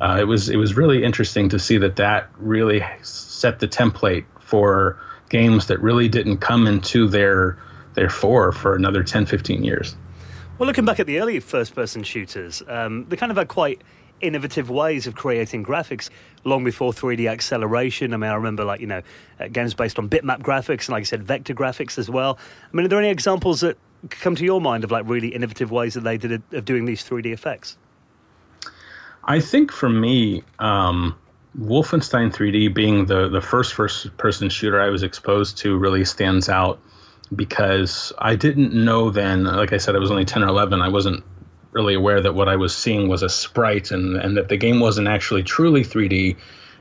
uh, 0.00 0.16
it 0.20 0.24
was 0.24 0.48
it 0.48 0.56
was 0.56 0.76
really 0.76 1.02
interesting 1.02 1.48
to 1.50 1.58
see 1.58 1.76
that 1.78 1.96
that 1.96 2.30
really 2.38 2.82
set 3.02 3.58
the 3.58 3.68
template 3.68 4.24
for 4.40 4.98
games 5.28 5.66
that 5.66 5.80
really 5.80 6.08
didn't 6.08 6.38
come 6.38 6.66
into 6.66 7.08
their 7.08 7.58
their 7.94 8.08
fore 8.08 8.52
for 8.52 8.76
another 8.76 9.02
10, 9.02 9.26
15 9.26 9.64
years. 9.64 9.96
Well, 10.58 10.66
looking 10.66 10.84
back 10.84 11.00
at 11.00 11.06
the 11.06 11.18
early 11.18 11.40
first 11.40 11.74
person 11.74 12.02
shooters, 12.02 12.62
um, 12.68 13.06
they 13.08 13.16
kind 13.16 13.32
of 13.32 13.38
had 13.38 13.48
quite 13.48 13.82
innovative 14.20 14.70
ways 14.70 15.06
of 15.06 15.14
creating 15.14 15.64
graphics 15.64 16.10
long 16.44 16.64
before 16.64 16.92
3D 16.92 17.28
acceleration. 17.28 18.14
I 18.14 18.16
mean, 18.16 18.30
I 18.30 18.34
remember 18.34 18.64
like, 18.64 18.80
you 18.80 18.86
know, 18.86 19.02
uh, 19.38 19.48
games 19.48 19.74
based 19.74 19.98
on 19.98 20.08
bitmap 20.08 20.42
graphics 20.42 20.86
and, 20.86 20.90
like 20.90 21.02
I 21.02 21.04
said, 21.04 21.22
vector 21.22 21.54
graphics 21.54 21.98
as 21.98 22.08
well. 22.08 22.38
I 22.72 22.76
mean, 22.76 22.86
are 22.86 22.88
there 22.88 22.98
any 22.98 23.10
examples 23.10 23.60
that 23.60 23.76
come 24.08 24.34
to 24.36 24.44
your 24.44 24.60
mind 24.60 24.84
of 24.84 24.90
like 24.90 25.08
really 25.08 25.28
innovative 25.28 25.70
ways 25.70 25.94
that 25.94 26.04
they 26.04 26.16
did 26.16 26.42
of 26.52 26.64
doing 26.64 26.84
these 26.84 27.04
3D 27.04 27.32
effects? 27.32 27.76
I 29.24 29.40
think 29.40 29.70
for 29.70 29.88
me, 29.88 30.42
um, 30.58 31.16
Wolfenstein 31.58 32.32
3D 32.34 32.72
being 32.74 33.06
the, 33.06 33.28
the 33.28 33.40
first 33.40 33.74
first 33.74 34.16
person 34.16 34.48
shooter 34.48 34.80
I 34.80 34.88
was 34.88 35.02
exposed 35.02 35.58
to 35.58 35.76
really 35.76 36.04
stands 36.04 36.48
out 36.48 36.80
because 37.34 38.12
I 38.18 38.34
didn't 38.36 38.72
know 38.72 39.10
then, 39.10 39.44
like 39.44 39.72
I 39.72 39.76
said, 39.76 39.94
I 39.94 39.98
was 39.98 40.10
only 40.10 40.24
10 40.24 40.42
or 40.42 40.48
11. 40.48 40.80
I 40.80 40.88
wasn't 40.88 41.22
really 41.72 41.94
aware 41.94 42.20
that 42.20 42.34
what 42.34 42.48
I 42.48 42.56
was 42.56 42.76
seeing 42.76 43.08
was 43.08 43.22
a 43.22 43.28
sprite 43.28 43.90
and, 43.90 44.16
and 44.16 44.36
that 44.36 44.48
the 44.48 44.56
game 44.56 44.80
wasn't 44.80 45.08
actually 45.08 45.42
truly 45.42 45.82
3D. 45.82 46.36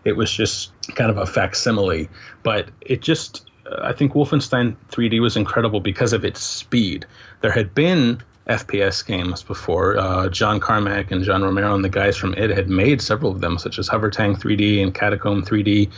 It 0.05 0.13
was 0.13 0.31
just 0.31 0.71
kind 0.95 1.11
of 1.11 1.17
a 1.17 1.25
facsimile. 1.25 2.09
But 2.43 2.69
it 2.81 3.01
just, 3.01 3.49
I 3.81 3.93
think 3.93 4.13
Wolfenstein 4.13 4.75
3D 4.89 5.21
was 5.21 5.35
incredible 5.35 5.79
because 5.79 6.13
of 6.13 6.25
its 6.25 6.41
speed. 6.41 7.05
There 7.41 7.51
had 7.51 7.75
been 7.75 8.21
FPS 8.47 9.05
games 9.05 9.43
before. 9.43 9.97
Uh, 9.97 10.27
John 10.29 10.59
Carmack 10.59 11.11
and 11.11 11.23
John 11.23 11.43
Romero 11.43 11.75
and 11.75 11.83
the 11.83 11.89
guys 11.89 12.17
from 12.17 12.33
id 12.33 12.49
had 12.49 12.69
made 12.69 13.01
several 13.01 13.31
of 13.31 13.41
them, 13.41 13.59
such 13.59 13.77
as 13.77 13.87
Hover 13.87 14.09
Tank 14.09 14.39
3D 14.39 14.81
and 14.81 14.93
Catacomb 14.93 15.43
3D. 15.43 15.91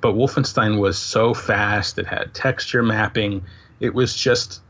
But 0.00 0.14
Wolfenstein 0.14 0.78
was 0.78 0.96
so 0.96 1.34
fast, 1.34 1.98
it 1.98 2.06
had 2.06 2.32
texture 2.32 2.82
mapping. 2.82 3.44
It 3.80 3.92
was 3.92 4.14
just, 4.14 4.62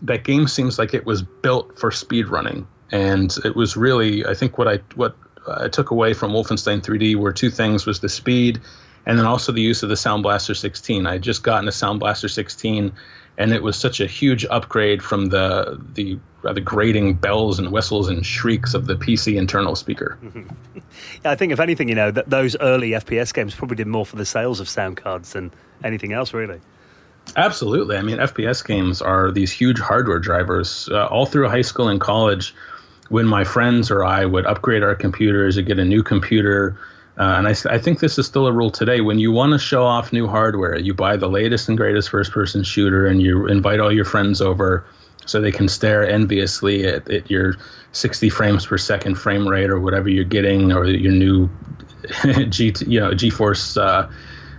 that 0.00 0.24
game 0.24 0.48
seems 0.48 0.78
like 0.78 0.94
it 0.94 1.04
was 1.04 1.22
built 1.22 1.78
for 1.78 1.90
speed 1.90 2.28
running 2.28 2.66
and 2.92 3.36
it 3.44 3.56
was 3.56 3.76
really 3.76 4.24
I 4.26 4.34
think 4.34 4.58
what 4.58 4.68
I 4.68 4.78
what 4.94 5.16
I 5.48 5.68
took 5.68 5.90
away 5.90 6.12
from 6.12 6.32
Wolfenstein 6.32 6.82
3D 6.82 7.16
were 7.16 7.32
two 7.32 7.50
things 7.50 7.86
was 7.86 8.00
the 8.00 8.08
speed 8.08 8.60
and 9.06 9.18
then 9.18 9.26
also 9.26 9.52
the 9.52 9.62
use 9.62 9.82
of 9.82 9.88
the 9.88 9.96
Sound 9.96 10.24
Blaster 10.24 10.54
16. 10.54 11.06
I 11.06 11.12
had 11.12 11.22
just 11.22 11.44
gotten 11.44 11.68
a 11.68 11.72
Sound 11.72 12.00
Blaster 12.00 12.28
16 12.28 12.92
and 13.38 13.52
it 13.52 13.62
was 13.62 13.76
such 13.76 14.00
a 14.00 14.06
huge 14.06 14.44
upgrade 14.46 15.02
from 15.02 15.26
the 15.26 15.80
the 15.94 16.18
rather 16.42 16.60
grating 16.60 17.14
bells 17.14 17.58
and 17.58 17.72
whistles 17.72 18.08
and 18.08 18.24
shrieks 18.24 18.74
of 18.74 18.86
the 18.86 18.94
PC 18.94 19.36
internal 19.36 19.74
speaker. 19.74 20.18
yeah, 21.24 21.30
I 21.30 21.34
think 21.34 21.52
if 21.52 21.60
anything, 21.60 21.88
you 21.88 21.94
know, 21.94 22.10
that 22.10 22.30
those 22.30 22.56
early 22.60 22.90
FPS 22.90 23.34
games 23.34 23.54
probably 23.54 23.76
did 23.76 23.86
more 23.86 24.06
for 24.06 24.16
the 24.16 24.26
sales 24.26 24.60
of 24.60 24.68
sound 24.68 24.96
cards 24.96 25.32
than 25.32 25.52
anything 25.84 26.12
else 26.12 26.32
really. 26.32 26.60
Absolutely. 27.34 27.96
I 27.96 28.02
mean, 28.02 28.18
FPS 28.18 28.64
games 28.64 29.02
are 29.02 29.32
these 29.32 29.50
huge 29.50 29.80
hardware 29.80 30.20
drivers. 30.20 30.88
Uh, 30.90 31.06
all 31.06 31.26
through 31.26 31.48
high 31.48 31.62
school 31.62 31.88
and 31.88 32.00
college, 32.00 32.54
when 33.08 33.26
my 33.26 33.44
friends 33.44 33.90
or 33.90 34.04
I 34.04 34.24
would 34.24 34.46
upgrade 34.46 34.82
our 34.82 34.94
computers 34.94 35.56
or 35.56 35.62
get 35.62 35.78
a 35.78 35.84
new 35.84 36.02
computer, 36.02 36.76
uh, 37.18 37.34
and 37.38 37.48
I, 37.48 37.54
I, 37.70 37.78
think 37.78 38.00
this 38.00 38.18
is 38.18 38.26
still 38.26 38.46
a 38.46 38.52
rule 38.52 38.70
today. 38.70 39.00
When 39.00 39.18
you 39.18 39.32
want 39.32 39.52
to 39.52 39.58
show 39.58 39.84
off 39.84 40.12
new 40.12 40.26
hardware, 40.26 40.78
you 40.78 40.92
buy 40.92 41.16
the 41.16 41.28
latest 41.28 41.68
and 41.68 41.78
greatest 41.78 42.10
first 42.10 42.30
person 42.30 42.62
shooter 42.62 43.06
and 43.06 43.22
you 43.22 43.46
invite 43.46 43.80
all 43.80 43.90
your 43.90 44.04
friends 44.04 44.42
over 44.42 44.84
so 45.24 45.40
they 45.40 45.50
can 45.50 45.66
stare 45.66 46.06
enviously 46.06 46.86
at, 46.86 47.10
at 47.10 47.30
your 47.30 47.56
60 47.92 48.28
frames 48.28 48.66
per 48.66 48.76
second 48.76 49.14
frame 49.14 49.48
rate 49.48 49.70
or 49.70 49.80
whatever 49.80 50.10
you're 50.10 50.24
getting 50.24 50.72
or 50.72 50.84
your 50.84 51.12
new 51.12 51.48
G, 52.50 52.74
you 52.86 53.00
know, 53.00 53.12
GeForce 53.12 53.80
uh, 53.80 54.08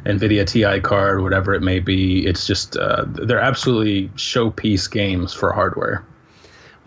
NVIDIA 0.06 0.46
TI 0.46 0.82
card, 0.82 1.22
whatever 1.22 1.54
it 1.54 1.62
may 1.62 1.80
be. 1.80 2.26
It's 2.26 2.48
just, 2.48 2.76
uh, 2.76 3.06
they're 3.08 3.40
absolutely 3.40 4.10
showpiece 4.16 4.90
games 4.90 5.32
for 5.32 5.54
hardware. 5.54 6.04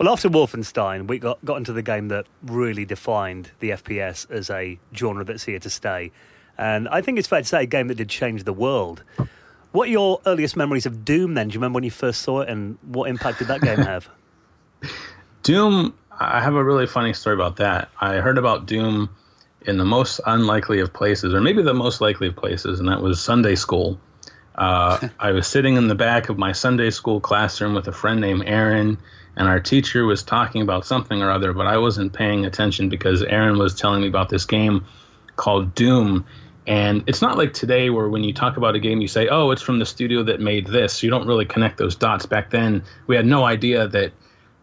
Well, 0.01 0.11
after 0.11 0.29
Wolfenstein, 0.29 1.05
we 1.05 1.19
got, 1.19 1.45
got 1.45 1.57
into 1.57 1.73
the 1.73 1.83
game 1.83 2.07
that 2.07 2.25
really 2.41 2.85
defined 2.85 3.51
the 3.59 3.69
FPS 3.69 4.27
as 4.31 4.49
a 4.49 4.79
genre 4.95 5.23
that's 5.23 5.43
here 5.43 5.59
to 5.59 5.69
stay. 5.69 6.11
And 6.57 6.89
I 6.89 7.01
think 7.01 7.19
it's 7.19 7.27
fair 7.27 7.41
to 7.41 7.47
say 7.47 7.61
a 7.61 7.65
game 7.67 7.87
that 7.89 7.95
did 7.95 8.09
change 8.09 8.43
the 8.43 8.51
world. 8.51 9.03
What 9.73 9.89
are 9.89 9.91
your 9.91 10.19
earliest 10.25 10.57
memories 10.57 10.87
of 10.87 11.05
Doom 11.05 11.35
then? 11.35 11.49
Do 11.49 11.53
you 11.53 11.59
remember 11.59 11.75
when 11.75 11.83
you 11.83 11.91
first 11.91 12.21
saw 12.21 12.41
it 12.41 12.49
and 12.49 12.79
what 12.81 13.11
impact 13.11 13.37
did 13.37 13.49
that 13.49 13.61
game 13.61 13.77
have? 13.77 14.09
Doom, 15.43 15.93
I 16.19 16.41
have 16.41 16.55
a 16.55 16.63
really 16.63 16.87
funny 16.87 17.13
story 17.13 17.35
about 17.35 17.57
that. 17.57 17.89
I 17.99 18.15
heard 18.15 18.39
about 18.39 18.65
Doom 18.65 19.07
in 19.67 19.77
the 19.77 19.85
most 19.85 20.19
unlikely 20.25 20.79
of 20.79 20.91
places, 20.91 21.31
or 21.31 21.41
maybe 21.41 21.61
the 21.61 21.75
most 21.75 22.01
likely 22.01 22.25
of 22.25 22.35
places, 22.35 22.79
and 22.79 22.89
that 22.89 23.03
was 23.03 23.21
Sunday 23.21 23.53
school. 23.53 23.99
Uh, 24.55 25.09
I 25.19 25.31
was 25.31 25.45
sitting 25.45 25.75
in 25.75 25.89
the 25.89 25.95
back 25.95 26.27
of 26.29 26.39
my 26.39 26.53
Sunday 26.53 26.89
school 26.89 27.19
classroom 27.19 27.75
with 27.75 27.87
a 27.87 27.91
friend 27.91 28.19
named 28.19 28.45
Aaron 28.47 28.97
and 29.37 29.47
our 29.47 29.59
teacher 29.59 30.05
was 30.05 30.23
talking 30.23 30.61
about 30.61 30.85
something 30.85 31.21
or 31.21 31.31
other, 31.31 31.53
but 31.53 31.67
I 31.67 31.77
wasn't 31.77 32.13
paying 32.13 32.45
attention 32.45 32.89
because 32.89 33.23
Aaron 33.23 33.57
was 33.57 33.73
telling 33.73 34.01
me 34.01 34.07
about 34.07 34.29
this 34.29 34.45
game 34.45 34.85
called 35.37 35.73
Doom. 35.73 36.25
And 36.67 37.03
it's 37.07 37.21
not 37.21 37.37
like 37.37 37.53
today 37.53 37.89
where 37.89 38.09
when 38.09 38.23
you 38.23 38.33
talk 38.33 38.57
about 38.57 38.75
a 38.75 38.79
game, 38.79 39.01
you 39.01 39.07
say, 39.07 39.27
oh, 39.29 39.51
it's 39.51 39.61
from 39.61 39.79
the 39.79 39.85
studio 39.85 40.21
that 40.23 40.39
made 40.39 40.67
this. 40.67 41.01
You 41.01 41.09
don't 41.09 41.25
really 41.25 41.45
connect 41.45 41.77
those 41.77 41.95
dots. 41.95 42.25
Back 42.25 42.51
then, 42.51 42.83
we 43.07 43.15
had 43.15 43.25
no 43.25 43.45
idea 43.45 43.87
that 43.87 44.11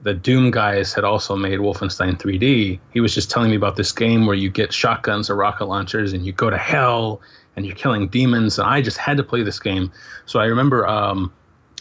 the 0.03 0.15
Doom 0.15 0.51
guys 0.51 0.93
had 0.93 1.05
also 1.05 1.35
made 1.35 1.59
Wolfenstein 1.59 2.17
3D. 2.17 2.79
He 2.93 3.01
was 3.01 3.15
just 3.15 3.31
telling 3.31 3.51
me 3.51 3.57
about 3.57 3.77
this 3.77 3.91
game 3.91 4.27
where 4.27 4.37
you 4.37 4.49
get 4.49 4.73
shotguns 4.73 5.29
or 5.29 5.35
rocket 5.35 5.65
launchers 5.65 6.13
and 6.13 6.25
you 6.25 6.33
go 6.33 6.51
to 6.51 6.59
hell 6.59 7.21
and 7.57 7.67
you're 7.67 7.75
killing 7.75 8.07
demons. 8.07 8.59
And 8.59 8.69
I 8.69 8.81
just 8.81 8.99
had 8.99 9.17
to 9.17 9.25
play 9.25 9.43
this 9.43 9.59
game. 9.59 9.91
So 10.27 10.39
I 10.39 10.45
remember 10.45 10.87
um, 10.87 11.33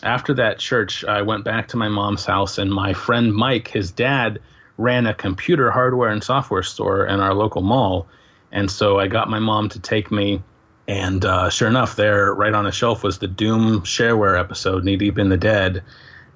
after 0.03 0.33
that 0.35 0.59
church, 0.59 1.03
I 1.05 1.21
went 1.21 1.43
back 1.43 1.67
to 1.69 1.77
my 1.77 1.87
mom's 1.87 2.25
house, 2.25 2.57
and 2.57 2.71
my 2.71 2.93
friend 2.93 3.33
Mike, 3.33 3.67
his 3.67 3.91
dad, 3.91 4.39
ran 4.77 5.07
a 5.07 5.13
computer 5.13 5.71
hardware 5.71 6.09
and 6.09 6.23
software 6.23 6.63
store 6.63 7.05
in 7.05 7.19
our 7.19 7.33
local 7.33 7.61
mall. 7.61 8.07
And 8.51 8.69
so 8.69 8.99
I 8.99 9.07
got 9.07 9.29
my 9.29 9.39
mom 9.39 9.69
to 9.69 9.79
take 9.79 10.11
me, 10.11 10.41
and 10.87 11.25
uh, 11.25 11.49
sure 11.49 11.67
enough, 11.67 11.95
there, 11.95 12.33
right 12.33 12.53
on 12.53 12.65
a 12.65 12.71
shelf, 12.71 13.03
was 13.03 13.19
the 13.19 13.27
Doom 13.27 13.81
shareware 13.81 14.39
episode, 14.39 14.83
Knee 14.83 14.97
Deep 14.97 15.17
in 15.17 15.29
the 15.29 15.37
Dead. 15.37 15.83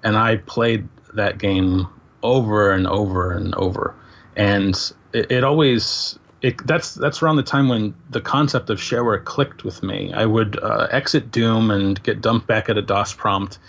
And 0.03 0.17
I 0.17 0.37
played 0.37 0.87
that 1.13 1.37
game 1.37 1.87
over 2.23 2.71
and 2.71 2.87
over 2.87 3.31
and 3.31 3.53
over. 3.55 3.95
And 4.35 4.75
it, 5.13 5.31
it 5.31 5.43
always 5.43 6.17
it, 6.41 6.65
that's 6.65 6.95
that's 6.95 7.21
around 7.21 7.35
the 7.35 7.43
time 7.43 7.69
when 7.69 7.93
the 8.09 8.21
concept 8.21 8.69
of 8.69 8.79
shareware 8.79 9.23
clicked 9.23 9.63
with 9.63 9.83
me. 9.83 10.11
I 10.13 10.25
would 10.25 10.59
uh, 10.61 10.87
exit 10.91 11.31
Doom 11.31 11.69
and 11.69 12.01
get 12.03 12.21
dumped 12.21 12.47
back 12.47 12.69
at 12.69 12.77
a 12.77 12.81
DOS 12.81 13.13
prompt, 13.13 13.59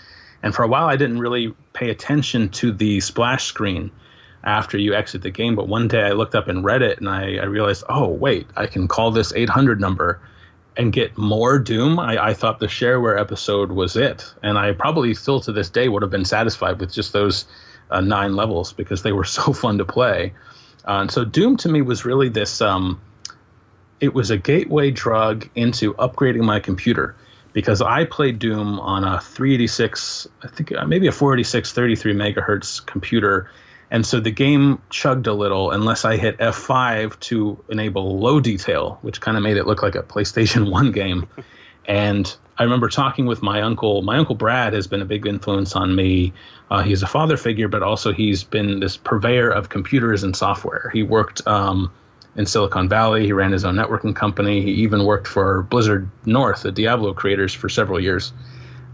and 0.41 0.55
for 0.55 0.63
a 0.63 0.67
while 0.67 0.87
I 0.87 0.95
didn't 0.95 1.19
really 1.19 1.53
pay 1.73 1.89
attention 1.89 2.49
to 2.49 2.71
the 2.71 2.99
splash 2.99 3.43
screen 3.45 3.91
after 4.43 4.77
you 4.77 4.93
exit 4.93 5.21
the 5.21 5.29
game. 5.29 5.55
But 5.55 5.67
one 5.67 5.87
day 5.87 6.01
I 6.01 6.11
looked 6.11 6.35
up 6.35 6.47
and 6.47 6.63
read 6.63 6.81
it, 6.81 6.99
and 6.99 7.07
I, 7.07 7.35
I 7.37 7.45
realized, 7.45 7.83
oh 7.89 8.07
wait, 8.07 8.47
I 8.55 8.65
can 8.65 8.87
call 8.87 9.11
this 9.11 9.31
800 9.33 9.79
number 9.79 10.19
and 10.75 10.91
get 10.91 11.15
more 11.15 11.59
Doom. 11.59 11.99
I, 11.99 12.29
I 12.29 12.33
thought 12.33 12.59
the 12.59 12.65
shareware 12.65 13.19
episode 13.19 13.71
was 13.71 13.95
it, 13.95 14.33
and 14.41 14.57
I 14.57 14.71
probably 14.73 15.13
still 15.13 15.39
to 15.41 15.51
this 15.51 15.69
day 15.69 15.89
would 15.89 16.01
have 16.01 16.11
been 16.11 16.25
satisfied 16.25 16.79
with 16.79 16.91
just 16.91 17.13
those 17.13 17.45
uh, 17.91 18.01
nine 18.01 18.35
levels 18.35 18.73
because 18.73 19.03
they 19.03 19.11
were 19.11 19.23
so 19.39 19.53
fun 19.53 19.77
to 19.77 19.85
play. 19.85 20.33
Uh, 20.85 21.01
and 21.01 21.11
so 21.11 21.23
Doom 21.23 21.57
to 21.57 21.69
me 21.69 21.81
was 21.81 22.05
really 22.05 22.29
this. 22.29 22.61
Um, 22.61 23.01
it 23.99 24.13
was 24.13 24.31
a 24.31 24.37
gateway 24.37 24.91
drug 24.91 25.49
into 25.55 25.93
upgrading 25.93 26.43
my 26.43 26.59
computer 26.59 27.15
because 27.53 27.81
I 27.81 28.05
played 28.05 28.39
Doom 28.39 28.79
on 28.79 29.03
a 29.03 29.21
386, 29.21 30.27
I 30.43 30.47
think 30.47 30.73
uh, 30.73 30.85
maybe 30.85 31.07
a 31.07 31.11
486 31.11 31.71
33 31.71 32.13
megahertz 32.13 32.85
computer. 32.85 33.49
And 33.91 34.05
so 34.05 34.19
the 34.19 34.31
game 34.31 34.81
chugged 34.89 35.27
a 35.27 35.33
little 35.33 35.69
unless 35.71 36.03
I 36.03 36.17
hit 36.17 36.37
F5 36.39 37.19
to 37.21 37.63
enable 37.69 38.17
low 38.17 38.39
detail, 38.39 38.97
which 39.03 39.21
kind 39.21 39.37
of 39.37 39.43
made 39.43 39.55
it 39.55 39.67
look 39.67 39.83
like 39.83 39.95
a 39.95 40.01
PlayStation 40.01 40.71
1 40.71 40.91
game. 40.91 41.27
And 41.85 42.35
I 42.57 42.63
remember 42.63 42.87
talking 42.87 43.25
with 43.25 43.41
my 43.41 43.61
uncle. 43.61 44.01
My 44.03 44.17
uncle 44.17 44.35
Brad 44.35 44.73
has 44.73 44.87
been 44.87 45.01
a 45.01 45.05
big 45.05 45.25
influence 45.25 45.75
on 45.75 45.95
me. 45.95 46.33
Uh, 46.69 46.83
he's 46.83 47.01
a 47.01 47.07
father 47.07 47.37
figure, 47.37 47.67
but 47.67 47.81
also 47.81 48.13
he's 48.13 48.43
been 48.43 48.79
this 48.79 48.95
purveyor 48.95 49.49
of 49.49 49.69
computers 49.69 50.23
and 50.23 50.35
software. 50.35 50.91
He 50.93 51.03
worked 51.03 51.45
um, 51.47 51.91
in 52.35 52.45
Silicon 52.45 52.87
Valley. 52.87 53.25
He 53.25 53.33
ran 53.33 53.51
his 53.51 53.65
own 53.65 53.75
networking 53.75 54.15
company. 54.15 54.61
He 54.61 54.71
even 54.71 55.05
worked 55.05 55.27
for 55.27 55.63
Blizzard 55.63 56.09
North, 56.25 56.61
the 56.61 56.71
Diablo 56.71 57.13
creators, 57.13 57.53
for 57.53 57.69
several 57.69 57.99
years. 57.99 58.33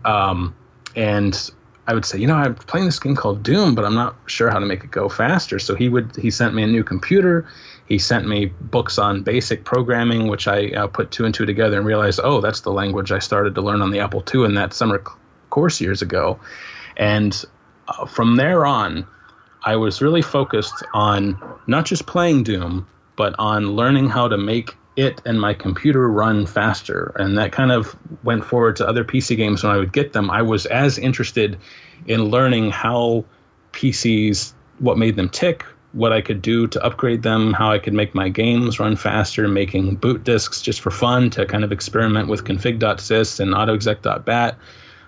Um, 0.06 0.56
and 0.96 1.52
I 1.88 1.94
would 1.94 2.06
say, 2.06 2.18
you 2.18 2.28
know, 2.28 2.36
I'm 2.36 2.56
playing 2.56 2.86
this 2.86 3.00
game 3.00 3.16
called 3.16 3.44
Doom, 3.44 3.76
but 3.76 3.84
I'm 3.84 3.96
not 3.96 4.16
sure 4.28 4.50
how 4.50 4.60
to 4.60 4.66
make 4.66 4.84
it 4.84 4.92
go 4.92 5.10
faster. 5.10 5.60
So 5.60 5.76
he 5.76 5.90
would 5.90 6.16
he 6.16 6.32
sent 6.32 6.54
me 6.54 6.64
a 6.64 6.68
new 6.68 6.84
computer 6.84 7.48
he 7.90 7.98
sent 7.98 8.28
me 8.28 8.46
books 8.46 9.00
on 9.00 9.24
basic 9.24 9.66
programming, 9.66 10.28
which 10.28 10.48
I 10.48 10.68
uh, 10.68 10.88
put 10.88 11.10
two 11.10 11.26
and 11.26 11.34
two 11.34 11.48
together 11.48 11.76
and 11.76 11.86
realized, 11.86 12.20
oh, 12.24 12.40
that's 12.40 12.62
the 12.62 12.72
language 12.72 13.12
I 13.12 13.18
started 13.18 13.56
to 13.56 13.62
learn 13.62 13.82
on 13.82 13.90
the 13.90 14.00
Apple 14.00 14.24
II 14.34 14.46
in 14.46 14.54
that 14.54 14.74
summer 14.74 15.04
course 15.50 15.82
years 15.82 16.04
ago. 16.04 16.40
And 16.98 17.44
uh, 17.88 18.06
from 18.06 18.36
there 18.36 18.68
on, 18.68 19.08
I 19.64 19.76
was 19.76 20.04
really 20.04 20.22
focused 20.22 20.84
on 20.94 21.36
not 21.66 21.86
just 21.86 22.06
playing 22.06 22.44
Doom, 22.44 22.88
but 23.16 23.34
on 23.40 23.72
learning 23.72 24.08
how 24.10 24.28
to 24.28 24.38
make 24.38 24.78
it 24.96 25.20
and 25.26 25.42
my 25.42 25.56
computer 25.56 26.08
run 26.08 26.46
faster. 26.46 27.12
And 27.16 27.40
that 27.40 27.52
kind 27.52 27.72
of 27.72 27.98
went 28.24 28.46
forward 28.46 28.76
to 28.76 28.88
other 28.88 29.04
PC 29.04 29.36
games 29.36 29.64
when 29.64 29.72
I 29.72 29.78
would 29.78 29.94
get 29.94 30.14
them. 30.14 30.30
I 30.30 30.44
was 30.44 30.68
as 30.68 31.00
interested 31.00 31.58
in 32.06 32.26
learning 32.26 32.70
how 32.70 33.26
PCs, 33.74 34.54
what 34.78 35.00
made 35.00 35.16
them 35.16 35.30
tick, 35.30 35.66
what 35.94 36.14
I 36.14 36.22
could 36.22 36.42
do 36.42 36.68
to 36.68 36.84
upgrade 36.84 37.24
them, 37.24 37.54
how 37.54 37.72
I 37.72 37.80
could 37.80 37.94
make 37.94 38.14
my 38.14 38.30
games 38.30 38.80
run 38.80 38.96
faster, 38.96 39.48
making 39.48 39.96
boot 39.96 40.24
disks 40.24 40.62
just 40.62 40.82
for 40.82 40.92
fun 40.92 41.30
to 41.32 41.46
kind 41.46 41.64
of 41.64 41.72
experiment 41.72 42.30
with 42.30 42.44
config.sys 42.44 43.40
and 43.40 43.54
autoexec.bat. 43.54 44.58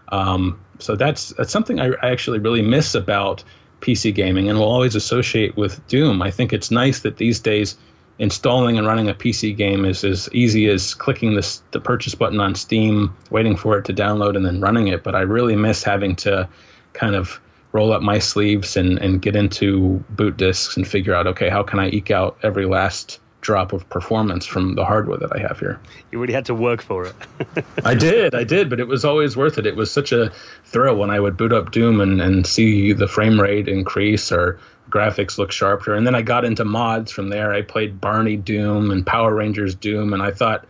Um, 0.10 0.60
so 0.80 0.96
that's 0.96 1.30
that's 1.38 1.52
something 1.52 1.80
I, 1.80 1.92
I 2.02 2.10
actually 2.10 2.40
really 2.40 2.64
miss 2.64 2.96
about 2.96 3.44
PC 3.82 4.14
gaming 4.14 4.50
and 4.50 4.58
will 4.58 4.68
always 4.68 4.96
associate 4.96 5.56
with 5.56 5.86
Doom. 5.88 6.22
I 6.22 6.32
think 6.32 6.52
it's 6.52 6.72
nice 6.72 7.02
that 7.02 7.18
these 7.18 7.40
days 7.40 7.78
installing 8.20 8.78
and 8.78 8.86
running 8.86 9.10
a 9.10 9.14
PC 9.14 9.56
game 9.56 9.86
is 9.86 10.04
as 10.04 10.30
easy 10.32 10.68
as 10.68 10.94
clicking 10.94 11.36
this, 11.36 11.62
the 11.72 11.80
purchase 11.80 12.14
button 12.14 12.40
on 12.40 12.54
Steam, 12.54 13.16
waiting 13.32 13.56
for 13.56 13.78
it 13.78 13.86
to 13.86 13.94
download, 13.94 14.36
and 14.36 14.46
then 14.46 14.62
running 14.62 14.88
it. 14.88 15.04
But 15.04 15.16
I 15.16 15.22
really 15.22 15.56
miss 15.56 15.84
having 15.84 16.16
to 16.18 16.48
kind 16.94 17.16
of 17.16 17.40
roll 17.72 17.94
up 17.94 18.02
my 18.02 18.20
sleeves 18.20 18.76
and, 18.76 19.00
and 19.00 19.22
get 19.22 19.36
into 19.36 20.04
boot 20.10 20.38
disks 20.38 20.76
and 20.76 20.88
figure 20.88 21.14
out, 21.14 21.28
okay, 21.28 21.50
how 21.50 21.64
can 21.64 21.80
I 21.80 21.90
eke 21.90 22.12
out 22.12 22.38
every 22.44 22.66
last 22.66 23.20
drop 23.42 23.74
of 23.74 23.88
performance 23.90 24.46
from 24.46 24.76
the 24.76 24.86
hardware 24.86 25.18
that 25.18 25.36
I 25.36 25.40
have 25.40 25.60
here. 25.60 25.80
You 26.12 26.20
really 26.20 26.34
had 26.34 26.46
to 26.46 26.56
work 26.56 26.82
for 26.82 27.08
it. 27.08 27.16
I 27.84 27.96
did, 27.96 28.34
I 28.34 28.44
did, 28.44 28.70
but 28.70 28.80
it 28.80 28.88
was 28.88 29.04
always 29.04 29.36
worth 29.36 29.58
it. 29.58 29.66
It 29.66 29.76
was 29.76 29.92
such 29.92 30.12
a 30.12 30.32
thrill 30.66 30.96
when 30.96 31.10
I 31.10 31.20
would 31.20 31.38
boot 31.38 31.52
up 31.52 31.72
Doom 31.72 32.00
and, 32.00 32.22
and 32.22 32.46
see 32.46 32.94
the 32.94 33.08
frame 33.08 33.42
rate 33.42 33.68
increase 33.68 34.32
or 34.32 34.60
graphics 34.90 35.38
look 35.38 35.52
sharper. 35.52 35.96
And 35.96 36.06
then 36.06 36.16
I 36.16 36.22
got 36.22 36.46
into 36.46 36.64
mods 36.64 37.12
from 37.12 37.30
there. 37.30 37.52
I 37.52 37.64
played 37.64 38.00
Barney 38.00 38.38
Doom 38.38 38.92
and 38.92 39.06
Power 39.06 39.34
Rangers 39.34 39.74
Doom, 39.76 40.14
and 40.14 40.22
I 40.22 40.32
thought 40.32 40.66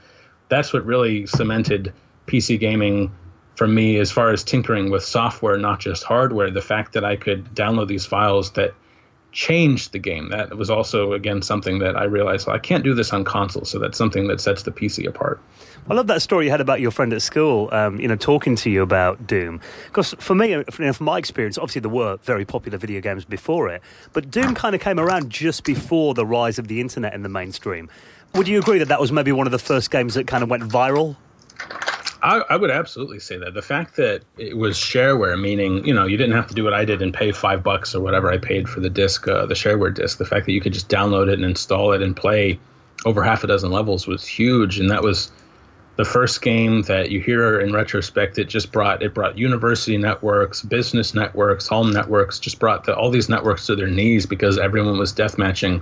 that's 0.49 0.73
what 0.73 0.85
really 0.85 1.25
cemented 1.27 1.93
PC 2.27 2.59
gaming 2.59 3.11
for 3.55 3.67
me 3.67 3.97
as 3.99 4.11
far 4.11 4.31
as 4.31 4.43
tinkering 4.43 4.89
with 4.89 5.03
software, 5.03 5.57
not 5.57 5.79
just 5.79 6.03
hardware. 6.03 6.49
The 6.49 6.61
fact 6.61 6.93
that 6.93 7.03
I 7.03 7.15
could 7.15 7.45
download 7.53 7.87
these 7.87 8.05
files 8.05 8.51
that 8.51 8.73
changed 9.31 9.93
the 9.93 9.99
game. 9.99 10.29
That 10.29 10.57
was 10.57 10.69
also 10.69 11.13
again 11.13 11.41
something 11.41 11.79
that 11.79 11.95
I 11.95 12.03
realized 12.03 12.47
well, 12.47 12.55
I 12.55 12.59
can't 12.59 12.83
do 12.83 12.93
this 12.93 13.13
on 13.13 13.23
console, 13.23 13.65
so 13.65 13.79
that's 13.79 13.97
something 13.97 14.27
that 14.27 14.41
sets 14.41 14.63
the 14.63 14.71
PC 14.71 15.07
apart. 15.07 15.39
I 15.89 15.93
love 15.93 16.07
that 16.07 16.21
story 16.21 16.45
you 16.45 16.51
had 16.51 16.61
about 16.61 16.79
your 16.79 16.91
friend 16.91 17.11
at 17.11 17.21
school, 17.21 17.69
um, 17.71 17.99
you 17.99 18.07
know, 18.07 18.15
talking 18.15 18.55
to 18.57 18.69
you 18.69 18.83
about 18.83 19.25
Doom. 19.25 19.61
Because 19.87 20.13
for 20.19 20.35
me, 20.35 20.51
you 20.51 20.65
know, 20.79 20.93
from 20.93 21.05
my 21.05 21.17
experience, 21.17 21.57
obviously 21.57 21.81
there 21.81 21.89
were 21.89 22.17
very 22.17 22.45
popular 22.45 22.77
video 22.77 23.01
games 23.01 23.25
before 23.25 23.69
it, 23.69 23.81
but 24.13 24.29
Doom 24.29 24.53
kind 24.53 24.75
of 24.75 24.81
came 24.81 24.99
around 24.99 25.29
just 25.29 25.63
before 25.63 26.13
the 26.13 26.25
rise 26.25 26.59
of 26.59 26.67
the 26.67 26.81
internet 26.81 27.13
in 27.13 27.23
the 27.23 27.29
mainstream. 27.29 27.89
Would 28.35 28.47
you 28.47 28.59
agree 28.59 28.79
that 28.79 28.89
that 28.89 29.01
was 29.01 29.11
maybe 29.11 29.31
one 29.31 29.47
of 29.47 29.51
the 29.51 29.59
first 29.59 29.91
games 29.91 30.13
that 30.13 30.27
kind 30.27 30.43
of 30.43 30.49
went 30.49 30.63
viral? 30.63 31.15
I, 32.23 32.43
I, 32.49 32.55
would 32.55 32.71
absolutely 32.71 33.19
say 33.19 33.37
that 33.37 33.53
the 33.53 33.61
fact 33.61 33.95
that 33.95 34.23
it 34.37 34.57
was 34.57 34.77
shareware, 34.77 35.39
meaning 35.39 35.85
you 35.85 35.93
know 35.93 36.05
you 36.05 36.17
didn't 36.17 36.35
have 36.35 36.47
to 36.47 36.53
do 36.53 36.63
what 36.63 36.73
I 36.73 36.85
did 36.85 37.01
and 37.01 37.13
pay 37.13 37.31
five 37.31 37.63
bucks 37.63 37.95
or 37.95 38.01
whatever 38.01 38.31
I 38.31 38.37
paid 38.37 38.69
for 38.69 38.79
the 38.79 38.89
disc, 38.89 39.27
uh, 39.27 39.45
the 39.45 39.53
shareware 39.53 39.93
disc. 39.93 40.17
The 40.17 40.25
fact 40.25 40.45
that 40.45 40.51
you 40.51 40.61
could 40.61 40.73
just 40.73 40.89
download 40.89 41.27
it 41.27 41.33
and 41.33 41.45
install 41.45 41.91
it 41.93 42.01
and 42.01 42.15
play 42.15 42.59
over 43.05 43.23
half 43.23 43.43
a 43.43 43.47
dozen 43.47 43.71
levels 43.71 44.07
was 44.07 44.25
huge, 44.25 44.79
and 44.79 44.89
that 44.91 45.01
was 45.01 45.31
the 45.97 46.05
first 46.05 46.41
game 46.41 46.83
that 46.83 47.11
you 47.11 47.19
hear 47.19 47.59
in 47.59 47.73
retrospect. 47.73 48.37
It 48.37 48.45
just 48.45 48.71
brought 48.71 49.01
it 49.03 49.13
brought 49.13 49.37
university 49.37 49.97
networks, 49.97 50.61
business 50.61 51.13
networks, 51.13 51.67
home 51.67 51.91
networks, 51.91 52.39
just 52.39 52.59
brought 52.59 52.85
the, 52.85 52.95
all 52.95 53.09
these 53.09 53.29
networks 53.29 53.65
to 53.65 53.75
their 53.75 53.87
knees 53.87 54.25
because 54.25 54.57
everyone 54.57 54.97
was 54.97 55.11
death 55.11 55.37
matching 55.37 55.81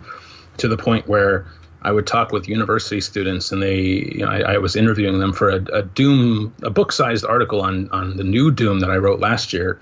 to 0.58 0.68
the 0.68 0.78
point 0.78 1.08
where 1.08 1.46
I 1.82 1.92
would 1.92 2.06
talk 2.06 2.32
with 2.32 2.50
university 2.50 3.00
students, 3.00 3.52
and 3.52 3.62
they, 3.62 3.80
you 3.80 4.26
know, 4.26 4.28
I, 4.28 4.54
I 4.54 4.58
was 4.58 4.76
interviewing 4.76 5.20
them 5.20 5.32
for 5.32 5.50
a, 5.50 5.64
a 5.72 5.84
Doom, 5.84 6.54
a 6.62 6.70
book-sized 6.70 7.26
article 7.26 7.62
on 7.62 7.90
on 7.92 8.18
the 8.18 8.24
new 8.24 8.52
Doom 8.52 8.82
that 8.82 8.92
I 8.92 8.98
wrote 8.98 9.20
last 9.20 9.54
year, 9.54 9.80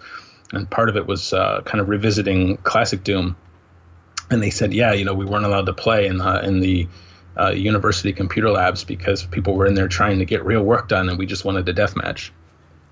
and 0.53 0.69
part 0.69 0.89
of 0.89 0.95
it 0.95 1.07
was 1.07 1.33
uh, 1.33 1.61
kind 1.65 1.81
of 1.81 1.89
revisiting 1.89 2.57
classic 2.57 3.03
Doom. 3.03 3.35
And 4.29 4.43
they 4.43 4.49
said, 4.49 4.73
yeah, 4.73 4.91
you 4.91 5.05
know, 5.05 5.13
we 5.13 5.25
weren't 5.25 5.45
allowed 5.45 5.65
to 5.65 5.73
play 5.73 6.05
in 6.05 6.17
the 6.17 6.45
in 6.45 6.59
the 6.59 6.87
uh, 7.39 7.49
university 7.49 8.13
computer 8.13 8.51
labs 8.51 8.83
because 8.83 9.25
people 9.25 9.55
were 9.55 9.65
in 9.65 9.73
there 9.73 9.87
trying 9.87 10.19
to 10.19 10.25
get 10.25 10.45
real 10.45 10.63
work 10.63 10.87
done, 10.89 11.09
and 11.09 11.17
we 11.17 11.25
just 11.25 11.45
wanted 11.45 11.65
to 11.65 11.73
deathmatch. 11.73 12.29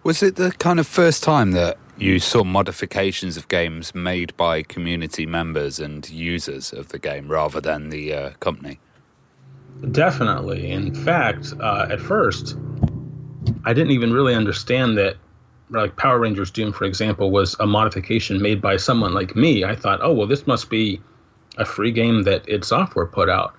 Was 0.03 0.24
it 0.24 0.36
the 0.36 0.51
kind 0.51 0.80
of 0.80 0.88
first 0.88 1.24
time 1.24 1.51
that 1.51 1.78
you 1.97 2.20
saw 2.20 2.43
modifications 2.43 3.38
of 3.38 3.47
games 3.47 3.95
made 3.95 4.36
by 4.38 4.62
community 4.64 5.26
members 5.26 5.80
and 5.80 6.08
users 6.10 6.74
of 6.74 6.89
the 6.89 6.99
game 6.99 7.28
rather 7.28 7.62
than 7.62 7.89
the 7.89 8.14
uh, 8.14 8.30
company? 8.39 8.80
Definitely. 9.92 10.72
In 10.72 10.94
fact, 10.94 11.54
uh, 11.60 11.88
at 11.90 12.00
first, 12.00 12.58
I 13.66 13.74
didn't 13.74 13.92
even 13.92 14.14
really 14.14 14.34
understand 14.34 14.98
that, 14.98 15.18
like 15.70 15.96
Power 15.96 16.20
Rangers 16.20 16.52
Doom, 16.52 16.72
for 16.72 16.86
example, 16.86 17.32
was 17.32 17.56
a 17.60 17.66
modification 17.66 18.42
made 18.42 18.62
by 18.62 18.78
someone 18.78 19.14
like 19.14 19.36
me. 19.36 19.64
I 19.64 19.76
thought, 19.76 20.00
oh, 20.02 20.14
well, 20.14 20.28
this 20.28 20.48
must 20.48 20.70
be 20.70 21.02
a 21.58 21.66
free 21.66 21.92
game 21.92 22.24
that 22.24 22.48
id 22.48 22.64
Software 22.64 23.06
put 23.06 23.30
out. 23.30 23.54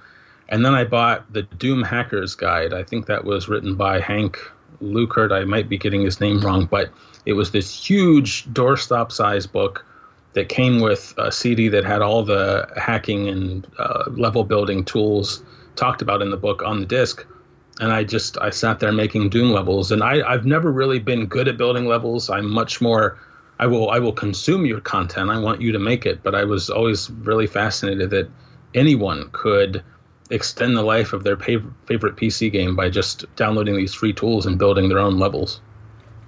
And 0.49 0.65
then 0.65 0.75
I 0.75 0.85
bought 0.85 1.33
the 1.33 1.43
Doom 1.43 1.83
Hackers 1.83 2.35
Guide. 2.35 2.73
I 2.73 2.85
think 2.85 3.07
that 3.07 3.25
was 3.25 3.49
written 3.49 3.75
by 3.75 4.01
Hank 4.01 4.39
Leukart. 4.81 5.33
I 5.33 5.45
might 5.45 5.69
be 5.69 5.77
getting 5.77 6.03
his 6.03 6.21
name 6.21 6.41
wrong, 6.41 6.67
but 6.67 6.91
it 7.25 7.33
was 7.33 7.51
this 7.51 7.85
huge 7.85 8.47
doorstop 8.47 9.11
size 9.11 9.47
book 9.47 9.85
that 10.35 10.49
came 10.49 10.81
with 10.81 11.15
a 11.19 11.33
CD 11.33 11.69
that 11.69 11.85
had 11.85 12.03
all 12.03 12.23
the 12.23 12.69
hacking 12.77 13.29
and 13.29 13.67
uh, 13.79 14.05
level 14.11 14.45
building 14.45 14.85
tools 14.85 15.43
talked 15.77 16.03
about 16.03 16.23
in 16.23 16.31
the 16.31 16.37
book 16.37 16.63
on 16.63 16.81
the 16.81 16.87
disc 16.87 17.25
and 17.81 17.93
I 17.93 18.05
just 18.05 18.39
I 18.41 18.51
sat 18.51 18.81
there 18.81 18.93
making 18.93 19.31
Doom 19.31 19.51
levels, 19.51 19.93
and 19.93 20.03
I 20.03 20.27
I've 20.27 20.47
never 20.47 20.73
really 20.73 20.99
been 20.99 21.27
good 21.27 21.49
at 21.49 21.57
building 21.57 21.87
levels. 21.87 22.31
I'm 22.31 22.51
much 22.51 22.81
more 22.81 23.19
I 23.59 23.67
will 23.67 23.91
I 23.91 23.99
will 23.99 24.13
consume 24.13 24.67
your 24.67 24.81
content. 24.81 25.31
I 25.31 25.39
want 25.39 25.61
you 25.61 25.73
to 25.73 25.79
make 25.79 26.07
it, 26.07 26.23
but 26.23 26.35
I 26.35 26.45
was 26.45 26.71
always 26.71 27.11
really 27.11 27.47
fascinated 27.47 28.11
that 28.11 28.29
anyone 28.75 29.29
could 29.33 29.83
extend 30.31 30.77
the 30.77 30.83
life 30.83 31.13
of 31.13 31.23
their 31.23 31.37
favorite 31.37 32.17
PC 32.17 32.51
game 32.51 32.75
by 32.75 32.91
just 32.91 33.25
downloading 33.37 33.77
these 33.77 33.95
free 33.95 34.13
tools 34.13 34.45
and 34.45 34.59
building 34.59 34.89
their 34.89 34.99
own 34.99 35.19
levels. 35.19 35.61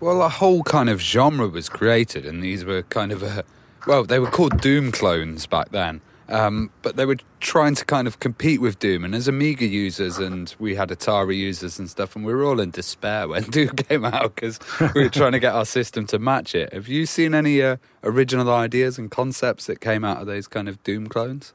Well, 0.01 0.23
a 0.23 0.29
whole 0.29 0.63
kind 0.63 0.89
of 0.89 1.01
genre 1.01 1.49
was 1.49 1.69
created, 1.69 2.25
and 2.25 2.43
these 2.43 2.65
were 2.65 2.83
kind 2.83 3.11
of 3.11 3.23
a 3.23 3.45
well, 3.87 4.05
they 4.05 4.19
were 4.19 4.31
called 4.31 4.61
Doom 4.61 4.93
clones 4.93 5.47
back 5.47 5.71
then. 5.71 6.03
Um, 6.29 6.71
but 6.83 6.97
they 6.97 7.07
were 7.07 7.17
trying 7.41 7.75
to 7.77 7.85
kind 7.85 8.07
of 8.07 8.21
compete 8.21 8.61
with 8.61 8.79
Doom. 8.79 9.05
And 9.05 9.15
as 9.15 9.29
Amiga 9.29 9.65
users 9.65 10.19
and 10.19 10.55
we 10.59 10.75
had 10.75 10.91
Atari 10.91 11.37
users 11.37 11.79
and 11.79 11.89
stuff, 11.89 12.15
and 12.15 12.25
we 12.25 12.35
were 12.35 12.45
all 12.45 12.61
in 12.61 12.71
despair 12.71 13.29
when 13.29 13.43
Doom 13.51 13.71
came 13.71 14.05
out 14.05 14.35
because 14.35 14.59
we 14.95 15.05
were 15.05 15.09
trying 15.09 15.33
to 15.33 15.39
get 15.39 15.55
our 15.55 15.65
system 15.65 16.07
to 16.09 16.19
match 16.19 16.55
it. 16.55 16.73
Have 16.73 16.89
you 16.89 17.07
seen 17.07 17.35
any 17.35 17.63
uh, 17.63 17.77
original 18.03 18.53
ideas 18.53 18.99
and 18.99 19.11
concepts 19.11 19.67
that 19.67 19.81
came 19.81 20.05
out 20.05 20.21
of 20.21 20.27
those 20.27 20.47
kind 20.47 20.69
of 20.69 20.83
Doom 20.83 21.07
clones? 21.07 21.55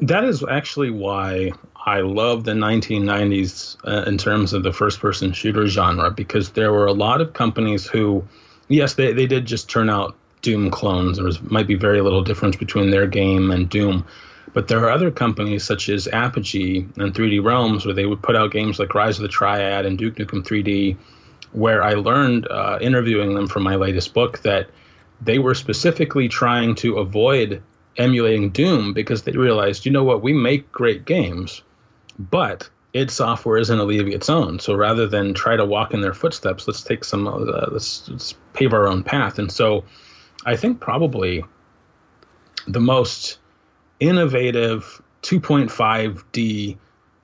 That 0.00 0.24
is 0.24 0.42
actually 0.48 0.90
why 0.90 1.52
I 1.86 2.00
love 2.00 2.44
the 2.44 2.52
1990s 2.52 3.76
uh, 3.86 4.08
in 4.08 4.18
terms 4.18 4.52
of 4.52 4.62
the 4.62 4.72
first 4.72 4.98
person 4.98 5.32
shooter 5.32 5.66
genre 5.66 6.10
because 6.10 6.50
there 6.50 6.72
were 6.72 6.86
a 6.86 6.92
lot 6.92 7.20
of 7.20 7.34
companies 7.34 7.86
who, 7.86 8.26
yes, 8.68 8.94
they, 8.94 9.12
they 9.12 9.26
did 9.26 9.46
just 9.46 9.68
turn 9.68 9.88
out 9.88 10.16
Doom 10.42 10.70
clones. 10.70 11.16
There 11.16 11.26
was, 11.26 11.40
might 11.42 11.66
be 11.66 11.74
very 11.74 12.00
little 12.00 12.22
difference 12.22 12.56
between 12.56 12.90
their 12.90 13.06
game 13.06 13.50
and 13.50 13.68
Doom. 13.68 14.04
But 14.52 14.68
there 14.68 14.80
are 14.80 14.90
other 14.90 15.10
companies 15.10 15.64
such 15.64 15.88
as 15.88 16.08
Apogee 16.08 16.86
and 16.96 17.14
3D 17.14 17.42
Realms 17.44 17.86
where 17.86 17.94
they 17.94 18.06
would 18.06 18.22
put 18.22 18.36
out 18.36 18.50
games 18.50 18.78
like 18.78 18.94
Rise 18.94 19.18
of 19.18 19.22
the 19.22 19.28
Triad 19.28 19.86
and 19.86 19.96
Duke 19.96 20.16
Nukem 20.16 20.42
3D, 20.42 20.96
where 21.52 21.82
I 21.82 21.94
learned 21.94 22.48
uh, 22.48 22.78
interviewing 22.80 23.34
them 23.34 23.46
for 23.46 23.60
my 23.60 23.76
latest 23.76 24.12
book 24.12 24.40
that 24.40 24.68
they 25.20 25.38
were 25.38 25.54
specifically 25.54 26.28
trying 26.28 26.74
to 26.76 26.98
avoid 26.98 27.62
emulating 27.96 28.50
Doom 28.50 28.92
because 28.92 29.22
they 29.22 29.32
realized, 29.32 29.84
you 29.84 29.92
know 29.92 30.04
what, 30.04 30.22
we 30.22 30.32
make 30.32 30.70
great 30.72 31.04
games, 31.04 31.62
but 32.18 32.68
id 32.92 33.10
Software 33.10 33.58
isn't 33.58 33.78
a 33.78 33.84
league 33.84 34.00
of 34.00 34.08
its 34.08 34.28
own. 34.28 34.58
So 34.58 34.74
rather 34.74 35.06
than 35.06 35.34
try 35.34 35.56
to 35.56 35.64
walk 35.64 35.94
in 35.94 36.00
their 36.00 36.14
footsteps, 36.14 36.66
let's 36.66 36.82
take 36.82 37.04
some, 37.04 37.28
uh, 37.28 37.68
let's, 37.70 38.08
let's 38.08 38.34
pave 38.52 38.72
our 38.72 38.88
own 38.88 39.04
path. 39.04 39.38
And 39.38 39.52
so 39.52 39.84
I 40.46 40.56
think 40.56 40.80
probably 40.80 41.44
the 42.66 42.80
most 42.80 43.38
innovative 44.00 45.02
2.5D 45.22 46.76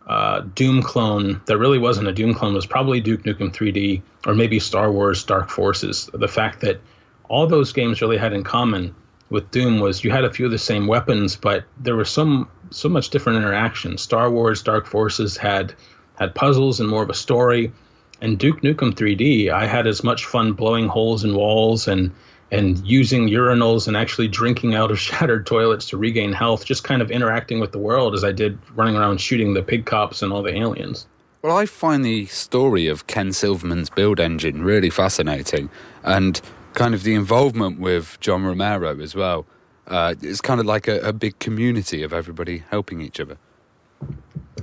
uh, 0.07 0.41
Doom 0.55 0.83
clone 0.83 1.41
that 1.47 1.59
really 1.59 1.79
wasn't 1.79 2.09
a 2.09 2.13
Doom 2.13 2.35
clone 2.35 2.55
was 2.55 2.67
probably 2.67 3.01
Duke 3.01 3.25
Nukem 3.25 3.53
3D 3.53 4.03
or 4.27 4.35
maybe 4.35 4.61
Star 4.61 4.93
Wars 4.93 5.25
Dark 5.25 5.49
Forces. 5.49 6.09
The 6.13 6.29
fact 6.29 6.61
that 6.61 6.81
all 7.29 7.47
those 7.47 7.73
games 7.73 8.01
really 8.01 8.19
had 8.19 8.33
in 8.33 8.45
common 8.45 8.95
with 9.31 9.51
Doom 9.51 9.81
was 9.81 10.05
you 10.05 10.11
had 10.11 10.25
a 10.25 10.33
few 10.33 10.47
of 10.47 10.53
the 10.53 10.59
same 10.59 10.87
weapons, 10.87 11.35
but 11.35 11.65
there 11.79 11.97
was 11.97 12.09
some 12.09 12.49
so 12.71 12.89
much 12.89 13.11
different 13.11 13.39
interaction. 13.39 13.99
Star 13.99 14.31
Wars 14.31 14.63
Dark 14.63 14.87
Forces 14.87 15.37
had 15.37 15.75
had 16.15 16.35
puzzles 16.35 16.79
and 16.81 16.89
more 16.89 17.03
of 17.03 17.11
a 17.11 17.15
story, 17.15 17.73
and 18.21 18.39
Duke 18.39 18.63
Nukem 18.63 18.93
3D 18.93 19.51
I 19.51 19.67
had 19.67 19.87
as 19.87 20.05
much 20.05 20.27
fun 20.27 20.53
blowing 20.53 20.87
holes 20.87 21.25
in 21.25 21.35
walls 21.35 21.89
and 21.89 22.13
and 22.51 22.85
using 22.87 23.29
urinals 23.29 23.89
and 23.89 23.97
actually 23.97 24.29
drinking 24.29 24.75
out 24.75 24.91
of 24.91 24.99
shattered 25.07 25.47
toilets 25.47 25.89
to 25.89 25.97
regain 25.97 26.33
health, 26.33 26.65
just 26.65 26.85
kind 26.85 27.03
of 27.03 27.11
interacting 27.11 27.61
with 27.61 27.73
the 27.73 27.79
world 27.79 28.15
as 28.15 28.25
I 28.25 28.33
did 28.33 28.59
running 28.75 28.97
around 28.97 29.21
shooting 29.21 29.55
the 29.55 29.63
pig 29.63 29.87
cops 29.87 30.23
and 30.23 30.33
all 30.33 30.43
the 30.43 30.57
aliens. 30.57 31.07
Well, 31.43 31.57
I 31.57 31.67
find 31.67 32.05
the 32.05 32.27
story 32.27 32.89
of 32.89 33.07
Ken 33.07 33.33
Silverman's 33.33 33.91
build 33.91 34.19
engine 34.19 34.63
really 34.63 34.91
fascinating 34.91 35.71
and 36.03 36.41
kind 36.75 36.95
of 36.95 37.05
the 37.05 37.15
involvement 37.15 37.79
with 37.79 38.19
John 38.21 38.45
Romero 38.45 39.01
as 39.01 39.15
well. 39.15 39.47
Uh, 39.87 40.15
it's 40.21 40.41
kind 40.41 40.59
of 40.59 40.67
like 40.67 40.89
a, 40.89 40.99
a 41.01 41.13
big 41.13 41.39
community 41.39 42.03
of 42.03 42.13
everybody 42.13 42.65
helping 42.71 43.01
each 43.01 43.21
other. 43.21 43.39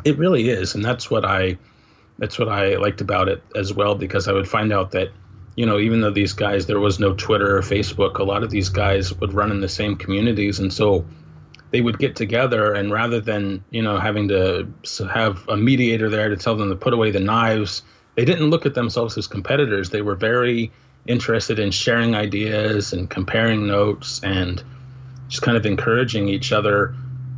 It 0.03 0.17
really 0.17 0.49
is, 0.49 0.75
and 0.75 0.83
that's 0.83 1.09
what 1.09 1.23
I 1.23 1.57
that's 2.19 2.37
what 2.37 2.49
I 2.49 2.75
liked 2.75 3.01
about 3.01 3.27
it 3.27 3.41
as 3.55 3.73
well 3.73 3.95
because 3.95 4.27
I 4.27 4.33
would 4.33 4.47
find 4.47 4.71
out 4.71 4.91
that 4.91 5.09
you 5.55 5.65
know 5.65 5.79
even 5.79 6.01
though 6.01 6.11
these 6.11 6.33
guys 6.33 6.65
there 6.65 6.79
was 6.79 6.99
no 6.99 7.13
Twitter 7.13 7.57
or 7.57 7.61
Facebook, 7.61 8.19
a 8.19 8.23
lot 8.23 8.43
of 8.43 8.49
these 8.49 8.69
guys 8.69 9.13
would 9.19 9.33
run 9.33 9.51
in 9.51 9.61
the 9.61 9.69
same 9.69 9.95
communities, 9.95 10.59
and 10.59 10.71
so 10.73 11.05
they 11.71 11.81
would 11.81 11.97
get 11.97 12.15
together 12.15 12.73
and 12.73 12.91
rather 12.91 13.19
than 13.19 13.63
you 13.71 13.81
know 13.81 13.97
having 13.97 14.27
to 14.27 14.67
have 15.11 15.47
a 15.49 15.57
mediator 15.57 16.09
there 16.09 16.29
to 16.29 16.37
tell 16.37 16.55
them 16.55 16.69
to 16.69 16.75
put 16.75 16.93
away 16.93 17.11
the 17.11 17.19
knives, 17.19 17.81
they 18.15 18.25
didn't 18.25 18.49
look 18.49 18.65
at 18.65 18.75
themselves 18.75 19.17
as 19.17 19.27
competitors. 19.27 19.89
They 19.89 20.01
were 20.01 20.15
very 20.15 20.71
interested 21.07 21.59
in 21.59 21.71
sharing 21.71 22.15
ideas 22.15 22.93
and 22.93 23.09
comparing 23.09 23.67
notes 23.67 24.21
and 24.23 24.63
just 25.27 25.41
kind 25.41 25.57
of 25.57 25.65
encouraging 25.65 26.29
each 26.29 26.51
other 26.51 26.95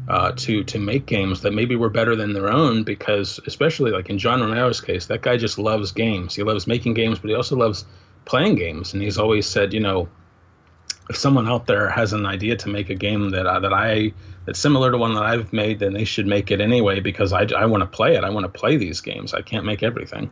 uh, 0.08 0.32
to 0.34 0.64
to 0.64 0.80
make 0.80 1.06
games 1.06 1.42
that 1.42 1.52
maybe 1.52 1.76
were 1.76 1.90
better 1.90 2.16
than 2.16 2.34
their 2.34 2.52
own 2.52 2.84
because 2.84 3.40
especially 3.48 3.92
like 3.92 4.10
in 4.10 4.20
John 4.20 4.42
Romero's 4.42 4.82
case, 4.82 5.08
that 5.08 5.22
guy 5.22 5.38
just 5.38 5.58
loves 5.58 5.92
games. 5.92 6.36
He 6.36 6.44
loves 6.44 6.68
making 6.68 6.94
games, 6.94 7.20
but 7.20 7.30
he 7.30 7.36
also 7.36 7.56
loves 7.56 7.86
playing 8.26 8.56
games. 8.56 8.94
And 8.94 9.02
he's 9.02 9.18
always 9.18 9.46
said, 9.46 9.74
you 9.74 9.80
know, 9.80 10.10
if 11.10 11.16
someone 11.16 11.48
out 11.48 11.68
there 11.68 11.90
has 11.90 12.14
an 12.14 12.26
idea 12.26 12.56
to 12.58 12.70
make 12.70 12.90
a 12.90 12.96
game 12.96 13.30
that 13.32 13.48
I, 13.48 13.60
that 13.60 13.74
I 13.74 14.14
that's 14.46 14.60
similar 14.60 14.92
to 14.92 14.98
one 14.98 15.14
that 15.16 15.24
I've 15.24 15.52
made, 15.54 15.80
then 15.80 15.94
they 15.94 16.04
should 16.04 16.28
make 16.28 16.52
it 16.52 16.62
anyway 16.62 17.00
because 17.00 17.34
I, 17.34 17.48
I 17.56 17.66
want 17.66 17.82
to 17.82 17.88
play 17.88 18.16
it. 18.16 18.24
I 18.24 18.30
want 18.30 18.44
to 18.46 18.60
play 18.60 18.78
these 18.78 19.02
games. 19.02 19.34
I 19.34 19.42
can't 19.42 19.66
make 19.66 19.84
everything. 19.84 20.30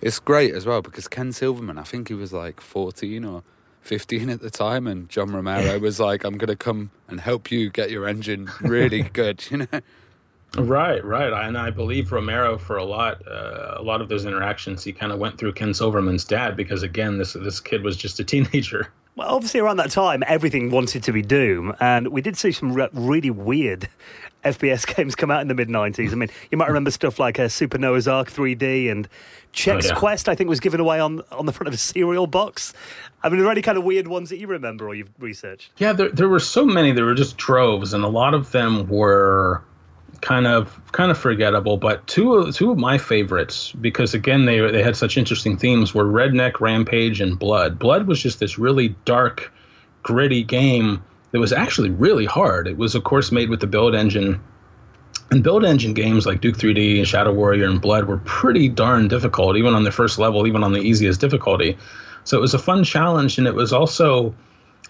It's 0.00 0.18
great 0.18 0.54
as 0.54 0.66
well 0.66 0.82
because 0.82 1.08
Ken 1.08 1.32
Silverman, 1.32 1.78
I 1.78 1.82
think 1.82 2.08
he 2.08 2.14
was 2.14 2.32
like 2.32 2.60
14 2.60 3.24
or 3.24 3.42
15 3.80 4.30
at 4.30 4.40
the 4.40 4.50
time, 4.50 4.86
and 4.86 5.08
John 5.08 5.30
Romero 5.32 5.78
was 5.80 6.00
like, 6.00 6.24
I'm 6.24 6.36
going 6.36 6.48
to 6.48 6.56
come 6.56 6.90
and 7.08 7.20
help 7.20 7.50
you 7.50 7.70
get 7.70 7.90
your 7.90 8.06
engine 8.06 8.50
really 8.60 9.02
good, 9.12 9.44
you 9.50 9.58
know? 9.58 9.80
Right, 10.56 11.04
right, 11.04 11.32
and 11.32 11.58
I 11.58 11.70
believe 11.70 12.12
Romero 12.12 12.58
for 12.58 12.76
a 12.76 12.84
lot, 12.84 13.26
uh, 13.26 13.74
a 13.76 13.82
lot 13.82 14.00
of 14.00 14.08
those 14.08 14.24
interactions, 14.24 14.84
he 14.84 14.92
kind 14.92 15.12
of 15.12 15.18
went 15.18 15.38
through 15.38 15.52
Ken 15.54 15.74
Silverman's 15.74 16.24
dad 16.24 16.56
because 16.56 16.82
again, 16.82 17.18
this 17.18 17.32
this 17.32 17.60
kid 17.60 17.82
was 17.82 17.96
just 17.96 18.20
a 18.20 18.24
teenager. 18.24 18.92
Well, 19.16 19.28
obviously, 19.28 19.60
around 19.60 19.76
that 19.76 19.92
time, 19.92 20.24
everything 20.26 20.72
wanted 20.72 21.04
to 21.04 21.12
be 21.12 21.22
Doom, 21.22 21.72
and 21.78 22.08
we 22.08 22.20
did 22.20 22.36
see 22.36 22.50
some 22.50 22.72
re- 22.72 22.88
really 22.92 23.30
weird 23.30 23.88
FPS 24.44 24.92
games 24.92 25.14
come 25.14 25.30
out 25.30 25.40
in 25.40 25.46
the 25.46 25.54
mid 25.54 25.68
90s. 25.68 26.10
I 26.10 26.16
mean, 26.16 26.30
you 26.50 26.58
might 26.58 26.66
remember 26.66 26.90
stuff 26.90 27.20
like 27.20 27.38
uh, 27.38 27.48
Super 27.48 27.78
Noah's 27.78 28.08
Ark 28.08 28.28
3D 28.28 28.90
and 28.90 29.08
Chex 29.52 29.84
oh, 29.84 29.88
yeah. 29.88 29.94
Quest, 29.94 30.28
I 30.28 30.34
think, 30.34 30.50
was 30.50 30.58
given 30.58 30.80
away 30.80 30.98
on, 30.98 31.22
on 31.30 31.46
the 31.46 31.52
front 31.52 31.68
of 31.68 31.74
a 31.74 31.78
cereal 31.78 32.26
box. 32.26 32.74
I 33.22 33.28
mean, 33.28 33.38
are 33.38 33.44
there 33.44 33.52
any 33.52 33.62
kind 33.62 33.78
of 33.78 33.84
weird 33.84 34.08
ones 34.08 34.30
that 34.30 34.38
you 34.38 34.48
remember 34.48 34.88
or 34.88 34.96
you've 34.96 35.12
researched? 35.20 35.70
Yeah, 35.78 35.92
there, 35.92 36.10
there 36.10 36.28
were 36.28 36.40
so 36.40 36.64
many. 36.64 36.90
There 36.90 37.04
were 37.04 37.14
just 37.14 37.36
droves, 37.36 37.94
and 37.94 38.02
a 38.02 38.08
lot 38.08 38.34
of 38.34 38.50
them 38.50 38.88
were 38.88 39.62
kind 40.24 40.46
of 40.46 40.80
kind 40.92 41.10
of 41.10 41.18
forgettable. 41.18 41.76
But 41.76 42.04
two 42.06 42.34
of 42.34 42.56
two 42.56 42.72
of 42.72 42.78
my 42.78 42.98
favorites, 42.98 43.72
because 43.72 44.14
again 44.14 44.46
they 44.46 44.58
they 44.58 44.82
had 44.82 44.96
such 44.96 45.16
interesting 45.16 45.56
themes, 45.56 45.94
were 45.94 46.04
Redneck 46.04 46.60
Rampage 46.60 47.20
and 47.20 47.38
Blood. 47.38 47.78
Blood 47.78 48.06
was 48.08 48.20
just 48.20 48.40
this 48.40 48.58
really 48.58 48.96
dark, 49.04 49.52
gritty 50.02 50.42
game 50.42 51.04
that 51.30 51.40
was 51.40 51.52
actually 51.52 51.90
really 51.90 52.24
hard. 52.24 52.66
It 52.66 52.78
was 52.78 52.94
of 52.94 53.04
course 53.04 53.30
made 53.30 53.50
with 53.50 53.60
the 53.60 53.66
build 53.66 53.94
engine 53.94 54.40
and 55.30 55.42
build 55.42 55.64
engine 55.64 55.94
games 55.94 56.26
like 56.26 56.40
Duke 56.40 56.56
3D 56.56 56.98
and 56.98 57.08
Shadow 57.08 57.32
Warrior 57.32 57.68
and 57.68 57.80
Blood 57.80 58.04
were 58.04 58.18
pretty 58.18 58.68
darn 58.68 59.08
difficult, 59.08 59.56
even 59.56 59.74
on 59.74 59.84
the 59.84 59.92
first 59.92 60.18
level, 60.18 60.46
even 60.46 60.64
on 60.64 60.72
the 60.72 60.80
easiest 60.80 61.20
difficulty. 61.20 61.76
So 62.24 62.38
it 62.38 62.40
was 62.40 62.54
a 62.54 62.58
fun 62.58 62.84
challenge, 62.84 63.36
and 63.36 63.46
it 63.46 63.54
was 63.54 63.72
also, 63.72 64.34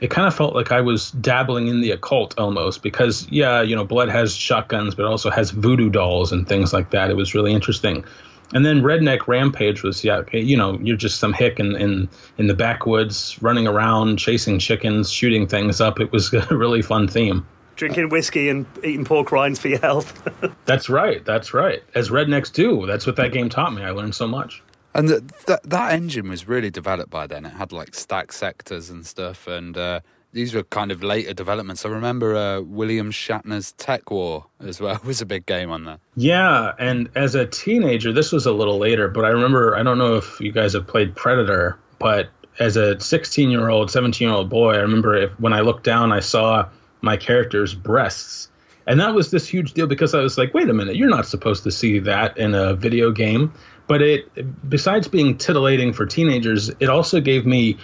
it 0.01 0.11
kind 0.11 0.27
of 0.27 0.35
felt 0.35 0.55
like 0.55 0.73
I 0.73 0.81
was 0.81 1.13
dabbling 1.13 1.69
in 1.69 1.81
the 1.81 1.93
occult 1.93 2.35
almost 2.39 2.83
because, 2.83 3.27
yeah, 3.31 3.63
you 3.63 3.77
know, 3.77 3.85
Blood 3.85 4.09
has 4.09 4.35
shotguns, 4.35 4.95
but 4.95 5.05
also 5.05 5.31
has 5.31 5.51
voodoo 5.51 5.89
dolls 5.89 6.33
and 6.33 6.49
things 6.49 6.73
like 6.73 6.91
that. 6.91 7.11
It 7.11 7.17
was 7.17 7.35
really 7.35 7.53
interesting. 7.53 8.05
And 8.53 8.67
then 8.67 8.83
Redneck 8.83 9.27
Rampage 9.27 9.83
was, 9.83 10.05
yeah, 10.05 10.23
you 10.33 10.57
know, 10.57 10.79
you're 10.83 10.97
just 10.97 11.19
some 11.19 11.33
hick 11.33 11.59
in, 11.59 11.77
in, 11.77 12.09
in 12.39 12.49
the 12.49 12.55
backwoods 12.55 13.41
running 13.41 13.67
around, 13.67 14.19
chasing 14.19 14.59
chickens, 14.59 15.11
shooting 15.11 15.47
things 15.47 15.81
up. 15.81 16.01
It 16.01 16.13
was 16.13 16.33
a 16.51 16.57
really 16.57 16.83
fun 16.83 17.09
theme 17.09 17.47
drinking 17.77 18.09
whiskey 18.09 18.49
and 18.49 18.67
eating 18.85 19.05
pork 19.05 19.33
rinds 19.33 19.59
for 19.59 19.67
your 19.69 19.81
health. 19.81 20.23
that's 20.65 20.89
right. 20.89 21.25
That's 21.25 21.53
right. 21.53 21.83
As 21.95 22.09
rednecks 22.11 22.53
do. 22.53 22.87
That's 22.87 23.07
what 23.07 23.17
that 23.17 23.33
game 23.33 23.49
taught 23.49 23.75
me. 23.75 23.83
I 23.83 23.91
learned 23.91 24.15
so 24.15 24.27
much. 24.27 24.63
And 24.95 25.09
that 25.09 25.63
that 25.65 25.93
engine 25.93 26.29
was 26.29 26.47
really 26.47 26.71
developed 26.71 27.11
by 27.11 27.27
then. 27.27 27.45
It 27.45 27.55
had 27.55 27.73
like 27.73 27.95
stack 27.95 28.33
sectors 28.33 28.91
and 28.91 29.05
stuff, 29.05 29.47
and 29.47 29.77
uh, 29.77 30.01
these 30.33 30.55
were 30.55 30.63
kind 30.65 30.93
of 30.93 31.03
later 31.03 31.33
developments. 31.33 31.85
I 31.85 31.89
remember 31.89 32.37
uh, 32.37 32.61
William 32.61 33.11
Shatner's 33.11 33.73
TekWar 33.79 34.45
as 34.61 34.81
well 34.81 35.01
was 35.05 35.21
a 35.21 35.27
big 35.27 35.47
game 35.47 35.71
on 35.71 35.85
that. 35.85 36.01
Yeah, 36.17 36.73
and 36.79 37.09
as 37.15 37.35
a 37.35 37.47
teenager, 37.47 38.13
this 38.13 38.33
was 38.33 38.47
a 38.47 38.53
little 38.53 38.79
later, 38.79 39.09
but 39.09 39.25
I 39.25 39.29
remember. 39.29 39.77
I 39.77 39.83
don't 39.83 39.99
know 39.99 40.17
if 40.17 40.41
you 40.41 40.53
guys 40.53 40.75
have 40.75 40.87
played 40.87 41.17
Predator, 41.17 41.79
but 41.99 42.29
as 42.59 42.77
a 42.77 42.99
16 43.01 43.51
year 43.51 43.69
old, 43.69 43.91
17 43.91 44.29
year 44.29 44.37
old 44.37 44.49
boy, 44.49 44.75
I 44.75 44.79
remember 44.79 45.17
if, 45.17 45.41
when 45.41 45.53
I 45.53 45.61
looked 45.61 45.85
down, 45.85 46.13
I 46.13 46.21
saw 46.21 46.69
my 47.01 47.17
character's 47.17 47.75
breasts. 47.75 48.49
And 48.87 49.01
that 49.01 49.15
was 49.15 49.31
this 49.31 49.49
huge 49.49 49.73
deal 49.73 49.87
because 49.87 50.15
I 50.15 50.21
was 50.21 50.37
like, 50.37 50.53
wait 50.53 50.69
a 50.69 50.75
minute, 50.75 50.97
you're 50.97 51.09
not 51.09 51.27
supposed 51.27 51.63
to 51.65 51.71
see 51.71 51.99
that 52.01 52.37
in 52.37 52.55
a 52.55 52.75
video 52.75 53.11
game. 53.11 53.53
But 53.87 54.03
it, 54.03 54.69
besides 54.71 55.09
being 55.09 55.37
titillating 55.37 55.93
for 55.93 56.07
teenagers, 56.07 56.71
it 56.81 56.89
also 56.89 57.21
gave 57.21 57.45
me 57.45 57.79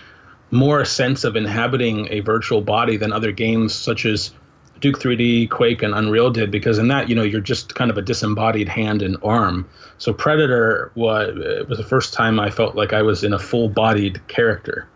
more 0.51 0.84
sense 0.84 1.24
of 1.24 1.36
inhabiting 1.36 2.09
a 2.11 2.20
virtual 2.20 2.61
body 2.61 2.96
than 2.96 3.12
other 3.12 3.32
games 3.32 3.74
such 3.74 4.07
as 4.07 4.32
Duke 4.80 4.98
3D, 4.98 5.51
Quake, 5.51 5.82
and 5.82 5.94
Unreal 5.94 6.30
did, 6.30 6.51
because 6.51 6.78
in 6.78 6.88
that, 6.88 7.09
you 7.09 7.14
know, 7.14 7.22
you're 7.22 7.40
just 7.40 7.74
kind 7.74 7.90
of 7.90 7.98
a 7.98 8.03
disembodied 8.03 8.68
hand 8.68 9.03
and 9.03 9.16
arm. 9.22 9.68
So 9.98 10.14
Predator 10.14 10.90
was, 10.94 11.36
was 11.68 11.78
the 11.78 11.84
first 11.84 12.14
time 12.14 12.40
I 12.40 12.51
felt 12.51 12.74
like 12.76 12.94
I 12.94 13.03
was 13.03 13.22
in 13.22 13.34
a 13.34 13.38
full 13.38 13.68
bodied 13.68 14.26
character. 14.28 14.88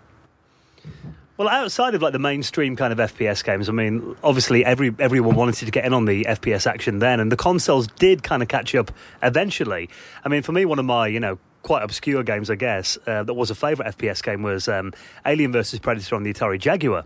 Well, 1.36 1.48
outside 1.48 1.96
of 1.96 2.02
like 2.02 2.12
the 2.12 2.20
mainstream 2.20 2.76
kind 2.76 2.92
of 2.92 2.98
FPS 2.98 3.42
games, 3.42 3.68
I 3.68 3.72
mean, 3.72 4.14
obviously 4.22 4.64
every 4.64 4.94
everyone 5.00 5.34
wanted 5.34 5.64
to 5.64 5.70
get 5.72 5.84
in 5.84 5.92
on 5.92 6.04
the 6.04 6.24
FPS 6.26 6.64
action 6.64 7.00
then, 7.00 7.18
and 7.18 7.32
the 7.32 7.36
consoles 7.36 7.88
did 7.88 8.22
kind 8.22 8.40
of 8.40 8.46
catch 8.48 8.72
up 8.76 8.92
eventually. 9.20 9.90
I 10.24 10.28
mean, 10.28 10.42
for 10.42 10.52
me, 10.52 10.64
one 10.64 10.78
of 10.78 10.84
my 10.84 11.08
you 11.08 11.18
know 11.18 11.40
quite 11.64 11.82
obscure 11.82 12.22
games, 12.22 12.50
I 12.50 12.54
guess, 12.54 12.96
uh, 13.08 13.24
that 13.24 13.34
was 13.34 13.50
a 13.50 13.54
favourite 13.56 13.98
FPS 13.98 14.22
game 14.22 14.42
was 14.42 14.68
um, 14.68 14.92
Alien 15.26 15.50
vs 15.50 15.80
Predator 15.80 16.14
on 16.14 16.22
the 16.22 16.32
Atari 16.32 16.60
Jaguar. 16.60 17.04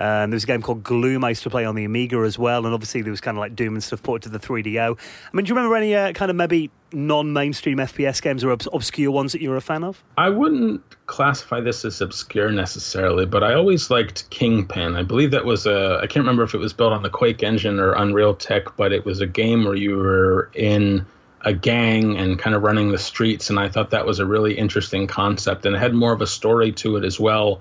And 0.00 0.32
there 0.32 0.36
was 0.36 0.44
a 0.44 0.46
game 0.46 0.62
called 0.62 0.82
Gloom 0.82 1.24
I 1.24 1.28
used 1.28 1.42
to 1.42 1.50
play 1.50 1.66
on 1.66 1.74
the 1.74 1.84
Amiga 1.84 2.16
as 2.20 2.38
well. 2.38 2.64
And 2.64 2.72
obviously, 2.72 3.02
there 3.02 3.10
was 3.10 3.20
kind 3.20 3.36
of 3.36 3.40
like 3.40 3.54
Doom 3.54 3.74
and 3.74 3.84
stuff 3.84 4.02
ported 4.02 4.32
to 4.32 4.38
the 4.38 4.44
3DO. 4.44 4.98
I 4.98 5.36
mean, 5.36 5.44
do 5.44 5.50
you 5.50 5.54
remember 5.54 5.76
any 5.76 5.94
uh, 5.94 6.14
kind 6.14 6.30
of 6.30 6.36
maybe 6.36 6.70
non 6.90 7.34
mainstream 7.34 7.76
FPS 7.76 8.22
games 8.22 8.42
or 8.42 8.50
obs- 8.50 8.66
obscure 8.72 9.10
ones 9.10 9.32
that 9.32 9.42
you 9.42 9.50
were 9.50 9.58
a 9.58 9.60
fan 9.60 9.84
of? 9.84 10.02
I 10.16 10.30
wouldn't 10.30 10.82
classify 11.06 11.60
this 11.60 11.84
as 11.84 12.00
obscure 12.00 12.50
necessarily, 12.50 13.26
but 13.26 13.44
I 13.44 13.52
always 13.52 13.90
liked 13.90 14.28
Kingpin. 14.30 14.96
I 14.96 15.02
believe 15.02 15.32
that 15.32 15.44
was 15.44 15.66
a, 15.66 15.98
I 16.02 16.06
can't 16.06 16.24
remember 16.24 16.44
if 16.44 16.54
it 16.54 16.58
was 16.58 16.72
built 16.72 16.94
on 16.94 17.02
the 17.02 17.10
Quake 17.10 17.42
engine 17.42 17.78
or 17.78 17.92
Unreal 17.92 18.34
Tech, 18.34 18.74
but 18.78 18.92
it 18.92 19.04
was 19.04 19.20
a 19.20 19.26
game 19.26 19.64
where 19.64 19.76
you 19.76 19.98
were 19.98 20.50
in 20.54 21.04
a 21.42 21.52
gang 21.52 22.16
and 22.16 22.38
kind 22.38 22.56
of 22.56 22.62
running 22.62 22.90
the 22.90 22.98
streets. 22.98 23.50
And 23.50 23.58
I 23.58 23.68
thought 23.68 23.90
that 23.90 24.06
was 24.06 24.18
a 24.18 24.24
really 24.24 24.56
interesting 24.56 25.06
concept. 25.06 25.66
And 25.66 25.76
it 25.76 25.78
had 25.78 25.92
more 25.92 26.12
of 26.12 26.22
a 26.22 26.26
story 26.26 26.72
to 26.72 26.96
it 26.96 27.04
as 27.04 27.20
well 27.20 27.60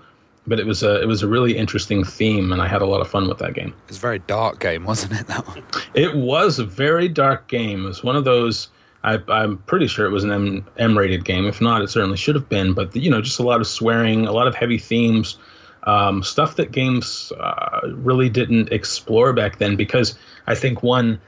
but 0.50 0.60
it 0.60 0.66
was 0.66 0.84
a 0.84 1.02
it 1.02 1.06
was 1.06 1.22
a 1.22 1.28
really 1.28 1.56
interesting 1.56 2.04
theme, 2.04 2.52
and 2.52 2.62
I 2.62 2.68
had 2.68 2.82
a 2.82 2.86
lot 2.86 3.00
of 3.00 3.08
fun 3.08 3.30
with 3.30 3.38
that 3.38 3.54
game. 3.54 3.70
It 3.70 3.90
was 3.90 3.98
a 3.98 4.02
very 4.02 4.20
dark 4.20 4.60
game, 4.60 4.84
wasn't 4.84 5.14
it? 5.14 5.28
That 5.28 5.48
one. 5.48 5.64
It 5.94 6.16
was 6.16 6.60
a 6.60 6.66
very 6.66 7.08
dark 7.08 7.48
game. 7.48 7.86
It 7.86 7.88
was 7.88 8.04
one 8.04 8.16
of 8.16 8.26
those. 8.26 8.68
I, 9.04 9.20
am 9.30 9.60
pretty 9.60 9.88
sure 9.88 10.06
it 10.06 10.12
was 10.12 10.26
an 10.26 10.32
M, 10.32 10.68
M 10.78 10.98
rated 10.98 11.24
game. 11.24 11.46
If 11.46 11.62
not, 11.62 11.82
it 11.82 11.90
certainly 11.90 12.18
should 12.18 12.36
have 12.36 12.50
been. 12.50 12.74
But 12.74 12.94
you 12.96 13.10
know, 13.10 13.22
just 13.22 13.40
a 13.40 13.44
lot 13.44 13.62
of 13.62 13.68
swearing, 13.68 14.26
a 14.26 14.34
lot 14.34 14.48
of 14.48 14.56
heavy 14.56 14.80
themes, 14.80 15.38
um, 15.84 16.24
stuff 16.24 16.56
that 16.56 16.72
games 16.72 17.32
uh, 17.40 17.82
really 17.94 18.28
didn't 18.28 18.74
explore 18.74 19.32
back 19.32 19.60
then. 19.60 19.76
Because 19.76 20.18
I 20.48 20.56
think 20.56 20.84
one 20.84 21.22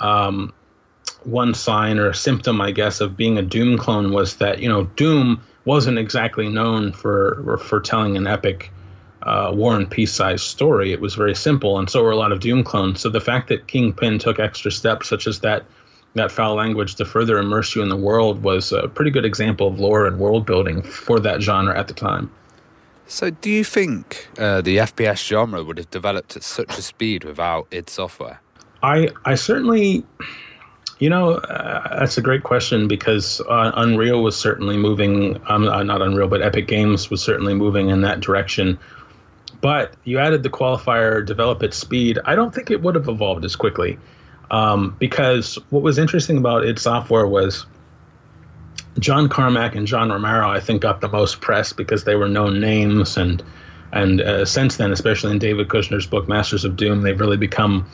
um, 0.00 0.54
one 1.24 1.52
sign 1.52 1.98
or 1.98 2.12
symptom, 2.12 2.60
I 2.60 2.70
guess, 2.70 3.00
of 3.00 3.16
being 3.16 3.36
a 3.36 3.42
Doom 3.42 3.76
clone 3.76 4.12
was 4.12 4.36
that 4.36 4.60
you 4.60 4.68
know 4.68 4.84
Doom 4.96 5.42
wasn't 5.68 5.98
exactly 5.98 6.48
known 6.48 6.92
for 6.92 7.58
for 7.62 7.78
telling 7.78 8.16
an 8.16 8.26
epic 8.26 8.72
uh, 9.24 9.52
war 9.54 9.76
and 9.76 9.90
peace 9.90 10.12
size 10.12 10.42
story. 10.42 10.92
It 10.92 11.00
was 11.02 11.14
very 11.14 11.34
simple, 11.34 11.78
and 11.78 11.90
so 11.90 12.02
were 12.02 12.10
a 12.10 12.16
lot 12.16 12.32
of 12.32 12.40
Doom 12.40 12.64
clones. 12.64 13.00
So 13.02 13.10
the 13.10 13.20
fact 13.20 13.48
that 13.50 13.68
Kingpin 13.68 14.18
took 14.18 14.38
extra 14.38 14.70
steps, 14.70 15.08
such 15.08 15.26
as 15.26 15.40
that 15.40 15.66
that 16.14 16.32
foul 16.32 16.54
language, 16.54 16.94
to 16.94 17.04
further 17.04 17.36
immerse 17.38 17.76
you 17.76 17.82
in 17.82 17.90
the 17.90 18.02
world, 18.10 18.42
was 18.42 18.72
a 18.72 18.88
pretty 18.88 19.10
good 19.10 19.26
example 19.26 19.66
of 19.68 19.78
lore 19.78 20.06
and 20.06 20.18
world 20.18 20.46
building 20.46 20.80
for 20.82 21.20
that 21.20 21.42
genre 21.42 21.78
at 21.78 21.86
the 21.86 21.94
time. 21.94 22.30
So, 23.06 23.28
do 23.28 23.50
you 23.50 23.62
think 23.62 24.28
uh, 24.38 24.62
the 24.62 24.78
FPS 24.78 25.20
genre 25.28 25.62
would 25.62 25.76
have 25.76 25.90
developed 25.90 26.34
at 26.34 26.42
such 26.42 26.78
a 26.78 26.82
speed 26.82 27.24
without 27.24 27.66
id 27.70 27.90
Software? 27.90 28.40
I 28.82 29.10
I 29.26 29.34
certainly 29.34 30.02
you 30.98 31.08
know, 31.08 31.34
uh, 31.34 31.98
that's 32.00 32.18
a 32.18 32.22
great 32.22 32.42
question 32.42 32.88
because 32.88 33.40
uh, 33.48 33.72
Unreal 33.74 34.22
was 34.22 34.36
certainly 34.36 34.76
moving, 34.76 35.40
um, 35.48 35.68
uh, 35.68 35.82
not 35.82 36.02
Unreal, 36.02 36.28
but 36.28 36.42
Epic 36.42 36.66
Games 36.66 37.10
was 37.10 37.22
certainly 37.22 37.54
moving 37.54 37.90
in 37.90 38.00
that 38.02 38.20
direction. 38.20 38.78
but 39.60 39.94
you 40.04 40.18
added 40.18 40.42
the 40.42 40.50
qualifier 40.50 41.24
develop 41.24 41.62
at 41.62 41.74
speed. 41.74 42.18
I 42.24 42.34
don't 42.34 42.54
think 42.54 42.70
it 42.70 42.82
would 42.82 42.94
have 42.94 43.08
evolved 43.08 43.44
as 43.44 43.56
quickly 43.56 43.98
um, 44.50 44.96
because 44.98 45.58
what 45.70 45.82
was 45.82 45.98
interesting 45.98 46.38
about 46.38 46.64
id 46.64 46.78
Software 46.78 47.26
was 47.26 47.66
John 48.98 49.28
Carmack 49.28 49.74
and 49.74 49.86
John 49.86 50.10
Romero. 50.10 50.48
I 50.48 50.60
think 50.60 50.82
got 50.82 51.00
the 51.00 51.08
most 51.08 51.40
press 51.40 51.72
because 51.72 52.04
they 52.04 52.14
were 52.16 52.28
known 52.28 52.60
names, 52.60 53.16
and 53.16 53.42
and 53.92 54.20
uh, 54.20 54.44
since 54.44 54.76
then, 54.76 54.92
especially 54.92 55.32
in 55.32 55.38
David 55.38 55.68
Kushner's 55.68 56.06
book 56.06 56.28
Masters 56.28 56.64
of 56.64 56.76
Doom, 56.76 57.02
they've 57.02 57.18
really 57.18 57.36
become 57.36 57.86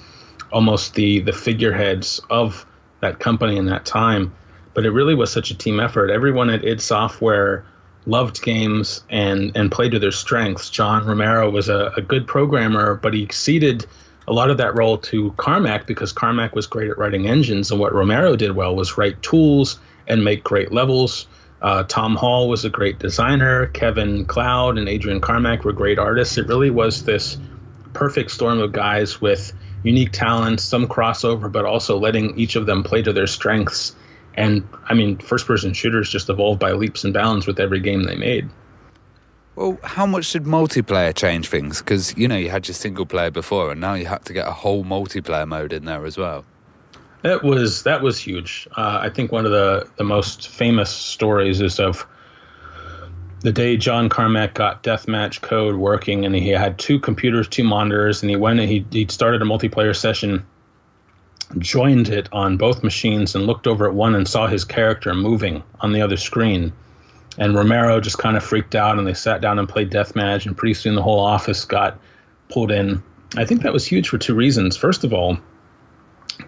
almost 0.52 0.94
the 0.94 1.20
the 1.20 1.32
figureheads 1.32 2.20
of 2.30 2.66
that 3.05 3.20
company 3.20 3.57
in 3.57 3.66
that 3.66 3.84
time. 3.84 4.34
But 4.74 4.84
it 4.84 4.90
really 4.90 5.14
was 5.14 5.30
such 5.30 5.50
a 5.50 5.55
team 5.57 5.78
effort. 5.78 6.11
Everyone 6.11 6.50
at 6.50 6.64
id 6.64 6.80
Software 6.80 7.64
loved 8.07 8.42
games 8.42 9.02
and 9.09 9.52
and 9.55 9.70
played 9.70 9.92
to 9.92 9.98
their 9.98 10.12
strengths. 10.12 10.68
John 10.68 11.07
Romero 11.07 11.48
was 11.50 11.68
a, 11.68 11.92
a 11.96 12.02
good 12.02 12.26
programmer, 12.26 12.96
but 12.96 13.14
he 13.14 13.22
exceeded 13.22 13.86
a 14.26 14.32
lot 14.32 14.50
of 14.50 14.57
that 14.57 14.76
role 14.76 14.98
to 14.98 15.32
Carmack 15.36 15.86
because 15.86 16.12
Carmack 16.12 16.55
was 16.55 16.66
great 16.66 16.90
at 16.90 16.98
writing 16.98 17.26
engines, 17.26 17.70
and 17.70 17.78
what 17.78 17.94
Romero 17.94 18.36
did 18.36 18.52
well 18.57 18.74
was 18.74 18.98
write 18.98 19.22
tools 19.22 19.78
and 20.09 20.24
make 20.24 20.42
great 20.42 20.72
levels. 20.72 21.26
Uh, 21.62 21.82
Tom 21.84 22.14
Hall 22.14 22.48
was 22.48 22.64
a 22.64 22.70
great 22.70 22.98
designer. 22.98 23.66
Kevin 23.68 24.26
Cloud 24.26 24.76
and 24.76 24.88
Adrian 24.88 25.20
Carmack 25.20 25.64
were 25.64 25.72
great 25.72 25.98
artists. 25.98 26.36
It 26.36 26.46
really 26.46 26.70
was 26.70 27.05
this 27.05 27.38
perfect 27.94 28.30
storm 28.30 28.61
of 28.61 28.72
guys 28.72 29.20
with 29.20 29.52
unique 29.85 30.11
talents, 30.11 30.64
some 30.64 30.89
crossover, 30.89 31.51
but 31.51 31.64
also 31.64 31.97
letting 31.97 32.37
each 32.37 32.57
of 32.57 32.66
them 32.66 32.82
play 32.82 33.03
to 33.03 33.12
their 33.12 33.28
strengths 33.28 33.95
and 34.37 34.66
I 34.87 34.95
mean, 34.95 35.18
first 35.18 35.47
person 35.47 35.72
shooters 35.72 36.11
just 36.11 36.28
evolved 36.28 36.61
by 36.61 36.72
leaps 36.72 37.05
and 37.05 37.14
bounds 37.14 37.47
with 37.47 37.61
every 37.61 37.80
game 37.80 38.05
they 38.05 38.16
made. 38.16 38.49
Well, 39.57 39.78
how 39.85 40.07
much 40.07 40.32
did 40.32 40.45
multiplayer 40.45 41.14
change 41.14 41.49
things? 41.49 41.78
Because, 41.78 42.16
you 42.16 42.26
know, 42.26 42.37
you 42.37 42.51
had 42.51 42.66
your 42.66 42.74
single 42.74 43.07
player 43.07 43.30
before, 43.30 43.70
and 43.70 43.80
now 43.80 43.95
you 43.95 44.07
have 44.07 44.24
to 44.24 44.32
get 44.32 44.49
a 44.49 44.53
whole 44.53 44.85
multiplayer 44.85 45.47
mode 45.47 45.72
in 45.72 45.85
there 45.85 46.05
as 46.05 46.18
well. 46.18 46.45
That 47.22 47.43
was 47.45 47.85
that 47.85 48.03
was 48.03 48.18
huge. 48.18 48.68
Uh, 48.76 48.99
I 49.01 49.09
think 49.09 49.32
one 49.32 49.47
of 49.47 49.53
the, 49.53 49.89
the 49.97 50.05
most 50.05 50.49
famous 50.49 50.91
stories 50.91 51.61
is 51.61 51.78
of 51.78 52.07
the 53.45 53.53
day 53.53 53.76
John 53.76 54.09
Carmack 54.09 54.55
got 54.55 54.82
deathmatch 54.82 55.40
code 55.40 55.76
working, 55.76 56.24
and 56.24 56.34
he 56.34 56.49
had 56.49 56.78
two 56.78 56.99
computers, 56.99 57.47
two 57.47 57.62
monitors, 57.62 58.22
and 58.22 58.30
he 58.30 58.36
went 58.36 58.59
and 58.59 58.68
he 58.68 58.84
he 58.90 59.07
started 59.09 59.42
a 59.42 59.45
multiplayer 59.45 59.95
session 59.95 60.45
joined 61.59 62.09
it 62.09 62.28
on 62.32 62.57
both 62.57 62.82
machines 62.82 63.34
and 63.34 63.47
looked 63.47 63.66
over 63.66 63.86
at 63.86 63.95
one 63.95 64.14
and 64.14 64.26
saw 64.26 64.47
his 64.47 64.64
character 64.64 65.14
moving 65.14 65.62
on 65.80 65.92
the 65.92 66.03
other 66.03 66.16
screen. 66.16 66.72
And 67.38 67.55
Romero 67.55 68.01
just 68.01 68.18
kind 68.18 68.36
of 68.36 68.45
freaked 68.45 68.74
out 68.74 68.99
and 68.99 69.07
they 69.07 69.14
sat 69.14 69.40
down 69.40 69.59
and 69.59 69.68
played 69.68 69.90
deathmatch 69.90 70.47
and 70.47 70.57
pretty 70.57 70.74
soon 70.74 70.95
the 70.95 71.03
whole 71.03 71.20
office 71.20 71.64
got 71.64 71.99
pulled 72.49 72.70
in. 72.70 73.03
I 73.36 73.45
think 73.45 73.62
that 73.62 73.72
was 73.72 73.86
huge 73.86 74.09
for 74.09 74.18
two 74.18 74.34
reasons. 74.34 74.76
First 74.76 75.05
of 75.05 75.12
all, 75.12 75.36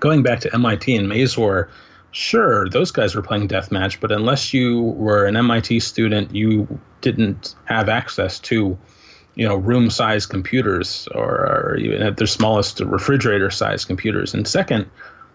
going 0.00 0.22
back 0.22 0.40
to 0.40 0.54
MIT 0.54 0.94
and 0.96 1.08
Maze 1.08 1.36
War, 1.36 1.68
sure, 2.10 2.68
those 2.68 2.90
guys 2.90 3.14
were 3.14 3.22
playing 3.22 3.48
deathmatch, 3.48 4.00
but 4.00 4.12
unless 4.12 4.52
you 4.54 4.82
were 4.82 5.26
an 5.26 5.36
MIT 5.36 5.80
student, 5.80 6.34
you 6.34 6.80
didn't 7.00 7.54
have 7.64 7.88
access 7.88 8.38
to 8.40 8.78
you 9.34 9.46
know 9.46 9.56
room 9.56 9.90
size 9.90 10.26
computers 10.26 11.08
or, 11.14 11.24
or, 11.24 11.76
even 11.76 12.02
at 12.02 12.16
their 12.16 12.26
smallest 12.26 12.80
refrigerator 12.80 13.50
size 13.50 13.84
computers. 13.84 14.34
And 14.34 14.48
second 14.48 14.88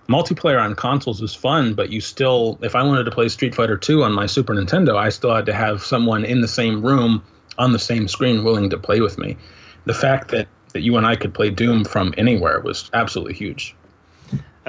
multiplayer 0.10 0.62
on 0.62 0.76
consoles 0.76 1.22
was 1.22 1.34
fun 1.34 1.74
but 1.74 1.90
you 1.90 2.02
still 2.02 2.58
if 2.64 2.76
i 2.76 2.84
wanted 2.84 3.04
to 3.04 3.12
play 3.12 3.30
street 3.30 3.56
fighter 3.56 3.78
2 3.78 4.04
on 4.04 4.12
my 4.12 4.26
super 4.26 4.54
nintendo 4.54 4.98
i 4.98 5.08
still 5.08 5.34
had 5.34 5.46
to 5.46 5.54
have 5.54 5.82
someone 5.82 6.26
in 6.26 6.42
the 6.42 6.50
same 6.50 6.82
room 6.82 7.24
on 7.58 7.72
the 7.72 7.80
same 7.80 8.08
screen 8.08 8.44
willing 8.44 8.70
to 8.70 8.78
play 8.78 9.02
with 9.02 9.18
me. 9.18 9.38
The 9.86 9.94
fact 9.94 10.30
that 10.30 10.48
that 10.74 10.82
you 10.82 10.98
and 10.98 11.06
i 11.06 11.16
could 11.16 11.34
play 11.34 11.50
doom 11.50 11.84
from 11.84 12.14
anywhere 12.18 12.60
was 12.62 12.90
absolutely 12.94 13.34
huge 13.34 13.76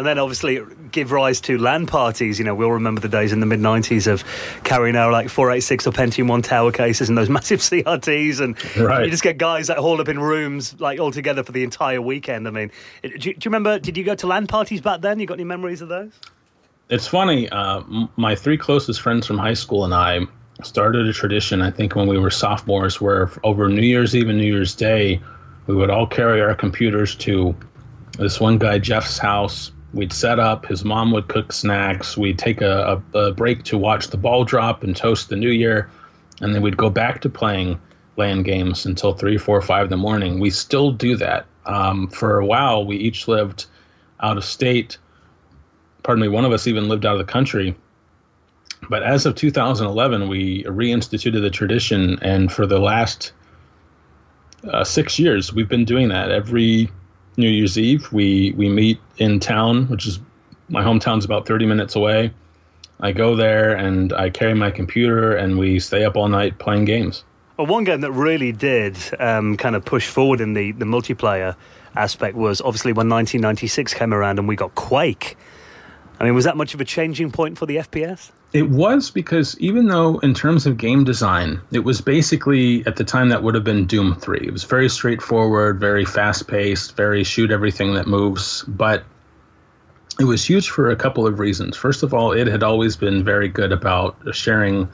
and 0.02 0.08
then 0.08 0.18
obviously 0.18 0.58
give 0.90 1.12
rise 1.12 1.40
to 1.42 1.56
LAN 1.58 1.86
parties. 1.86 2.36
You 2.36 2.44
know, 2.44 2.56
we'll 2.56 2.72
remember 2.72 3.00
the 3.00 3.08
days 3.08 3.32
in 3.32 3.38
the 3.38 3.46
mid 3.46 3.60
90s 3.60 4.10
of 4.10 4.24
carrying 4.64 4.96
our 4.96 5.12
like 5.12 5.28
486 5.28 5.86
or 5.86 5.92
Pentium 5.92 6.28
1 6.28 6.42
tower 6.42 6.72
cases 6.72 7.08
and 7.08 7.16
those 7.16 7.28
massive 7.30 7.60
CRTs. 7.60 8.40
And 8.40 8.76
right. 8.76 9.04
you 9.04 9.10
just 9.12 9.22
get 9.22 9.38
guys 9.38 9.68
that 9.68 9.78
haul 9.78 10.00
up 10.00 10.08
in 10.08 10.18
rooms 10.18 10.80
like 10.80 10.98
all 10.98 11.12
together 11.12 11.44
for 11.44 11.52
the 11.52 11.62
entire 11.62 12.02
weekend. 12.02 12.48
I 12.48 12.50
mean, 12.50 12.72
do 13.02 13.10
you, 13.10 13.18
do 13.18 13.28
you 13.28 13.40
remember, 13.44 13.78
did 13.78 13.96
you 13.96 14.02
go 14.02 14.16
to 14.16 14.26
LAN 14.26 14.48
parties 14.48 14.80
back 14.80 15.02
then? 15.02 15.20
You 15.20 15.26
got 15.26 15.34
any 15.34 15.44
memories 15.44 15.82
of 15.82 15.88
those? 15.88 16.10
It's 16.90 17.06
funny. 17.06 17.48
Uh, 17.50 17.82
my 18.16 18.34
three 18.34 18.58
closest 18.58 19.00
friends 19.02 19.24
from 19.24 19.38
high 19.38 19.54
school 19.54 19.84
and 19.84 19.94
I 19.94 20.26
started 20.64 21.06
a 21.06 21.12
tradition, 21.12 21.62
I 21.62 21.70
think, 21.70 21.94
when 21.94 22.08
we 22.08 22.18
were 22.18 22.30
sophomores, 22.30 23.00
where 23.00 23.30
over 23.44 23.68
New 23.68 23.82
Year's 23.82 24.16
Eve 24.16 24.28
and 24.28 24.38
New 24.38 24.52
Year's 24.52 24.74
Day, 24.74 25.20
we 25.68 25.76
would 25.76 25.90
all 25.90 26.08
carry 26.08 26.40
our 26.40 26.56
computers 26.56 27.14
to 27.14 27.54
this 28.18 28.40
one 28.40 28.58
guy, 28.58 28.80
Jeff's 28.80 29.16
house 29.16 29.70
We'd 29.92 30.12
set 30.12 30.38
up. 30.38 30.66
His 30.66 30.84
mom 30.84 31.12
would 31.12 31.28
cook 31.28 31.52
snacks. 31.52 32.16
We'd 32.16 32.38
take 32.38 32.62
a, 32.62 33.02
a, 33.14 33.18
a, 33.18 33.32
break 33.32 33.62
to 33.64 33.76
watch 33.76 34.08
the 34.08 34.16
ball 34.16 34.44
drop 34.44 34.82
and 34.82 34.96
toast 34.96 35.28
the 35.28 35.36
new 35.36 35.50
year, 35.50 35.90
and 36.40 36.54
then 36.54 36.62
we'd 36.62 36.76
go 36.76 36.88
back 36.88 37.20
to 37.22 37.28
playing 37.28 37.78
LAN 38.16 38.42
games 38.42 38.86
until 38.86 39.12
three, 39.12 39.36
four, 39.36 39.60
five 39.60 39.84
in 39.84 39.90
the 39.90 39.96
morning. 39.96 40.40
We 40.40 40.50
still 40.50 40.92
do 40.92 41.16
that. 41.16 41.46
Um, 41.66 42.08
for 42.08 42.38
a 42.38 42.46
while, 42.46 42.84
we 42.84 42.96
each 42.96 43.28
lived 43.28 43.66
out 44.20 44.36
of 44.36 44.44
state. 44.44 44.98
Pardon 46.02 46.22
me. 46.22 46.28
One 46.28 46.44
of 46.44 46.52
us 46.52 46.66
even 46.66 46.88
lived 46.88 47.04
out 47.04 47.12
of 47.12 47.26
the 47.26 47.32
country. 47.32 47.76
But 48.88 49.02
as 49.02 49.26
of 49.26 49.36
2011, 49.36 50.28
we 50.28 50.64
reinstituted 50.64 51.40
the 51.40 51.50
tradition, 51.50 52.18
and 52.20 52.50
for 52.50 52.66
the 52.66 52.80
last 52.80 53.32
uh, 54.68 54.84
six 54.84 55.18
years, 55.18 55.52
we've 55.52 55.68
been 55.68 55.84
doing 55.84 56.08
that 56.08 56.30
every 56.30 56.90
New 57.36 57.48
Year's 57.48 57.78
Eve. 57.78 58.10
We 58.12 58.52
we 58.56 58.68
meet 58.68 59.00
in 59.18 59.40
town, 59.40 59.88
which 59.88 60.06
is 60.06 60.20
my 60.68 60.82
hometown's 60.82 61.24
about 61.24 61.46
30 61.46 61.66
minutes 61.66 61.96
away. 61.96 62.32
I 63.00 63.12
go 63.12 63.34
there 63.34 63.74
and 63.74 64.12
I 64.12 64.30
carry 64.30 64.54
my 64.54 64.70
computer 64.70 65.34
and 65.36 65.58
we 65.58 65.80
stay 65.80 66.04
up 66.04 66.16
all 66.16 66.28
night 66.28 66.58
playing 66.58 66.84
games. 66.84 67.24
Well, 67.56 67.66
one 67.66 67.84
game 67.84 68.00
that 68.00 68.12
really 68.12 68.52
did 68.52 68.96
um, 69.18 69.56
kind 69.56 69.76
of 69.76 69.84
push 69.84 70.08
forward 70.08 70.40
in 70.40 70.54
the, 70.54 70.72
the 70.72 70.84
multiplayer 70.84 71.56
aspect 71.94 72.36
was 72.36 72.60
obviously 72.60 72.92
when 72.92 73.08
1996 73.08 73.92
came 73.94 74.14
around 74.14 74.38
and 74.38 74.48
we 74.48 74.56
got 74.56 74.74
Quake. 74.74 75.36
I 76.22 76.26
mean, 76.26 76.34
was 76.36 76.44
that 76.44 76.56
much 76.56 76.72
of 76.72 76.80
a 76.80 76.84
changing 76.84 77.32
point 77.32 77.58
for 77.58 77.66
the 77.66 77.78
FPS? 77.78 78.30
It 78.52 78.70
was 78.70 79.10
because 79.10 79.58
even 79.58 79.88
though, 79.88 80.20
in 80.20 80.34
terms 80.34 80.66
of 80.66 80.76
game 80.78 81.02
design, 81.02 81.60
it 81.72 81.80
was 81.80 82.00
basically 82.00 82.86
at 82.86 82.94
the 82.94 83.02
time 83.02 83.28
that 83.30 83.42
would 83.42 83.56
have 83.56 83.64
been 83.64 83.86
Doom 83.86 84.14
3. 84.14 84.38
It 84.38 84.52
was 84.52 84.62
very 84.62 84.88
straightforward, 84.88 85.80
very 85.80 86.04
fast 86.04 86.46
paced, 86.46 86.96
very 86.96 87.24
shoot 87.24 87.50
everything 87.50 87.94
that 87.94 88.06
moves. 88.06 88.62
But 88.68 89.02
it 90.20 90.24
was 90.26 90.44
huge 90.44 90.70
for 90.70 90.90
a 90.90 90.94
couple 90.94 91.26
of 91.26 91.40
reasons. 91.40 91.76
First 91.76 92.04
of 92.04 92.14
all, 92.14 92.30
it 92.30 92.46
had 92.46 92.62
always 92.62 92.94
been 92.94 93.24
very 93.24 93.48
good 93.48 93.72
about 93.72 94.16
sharing 94.30 94.88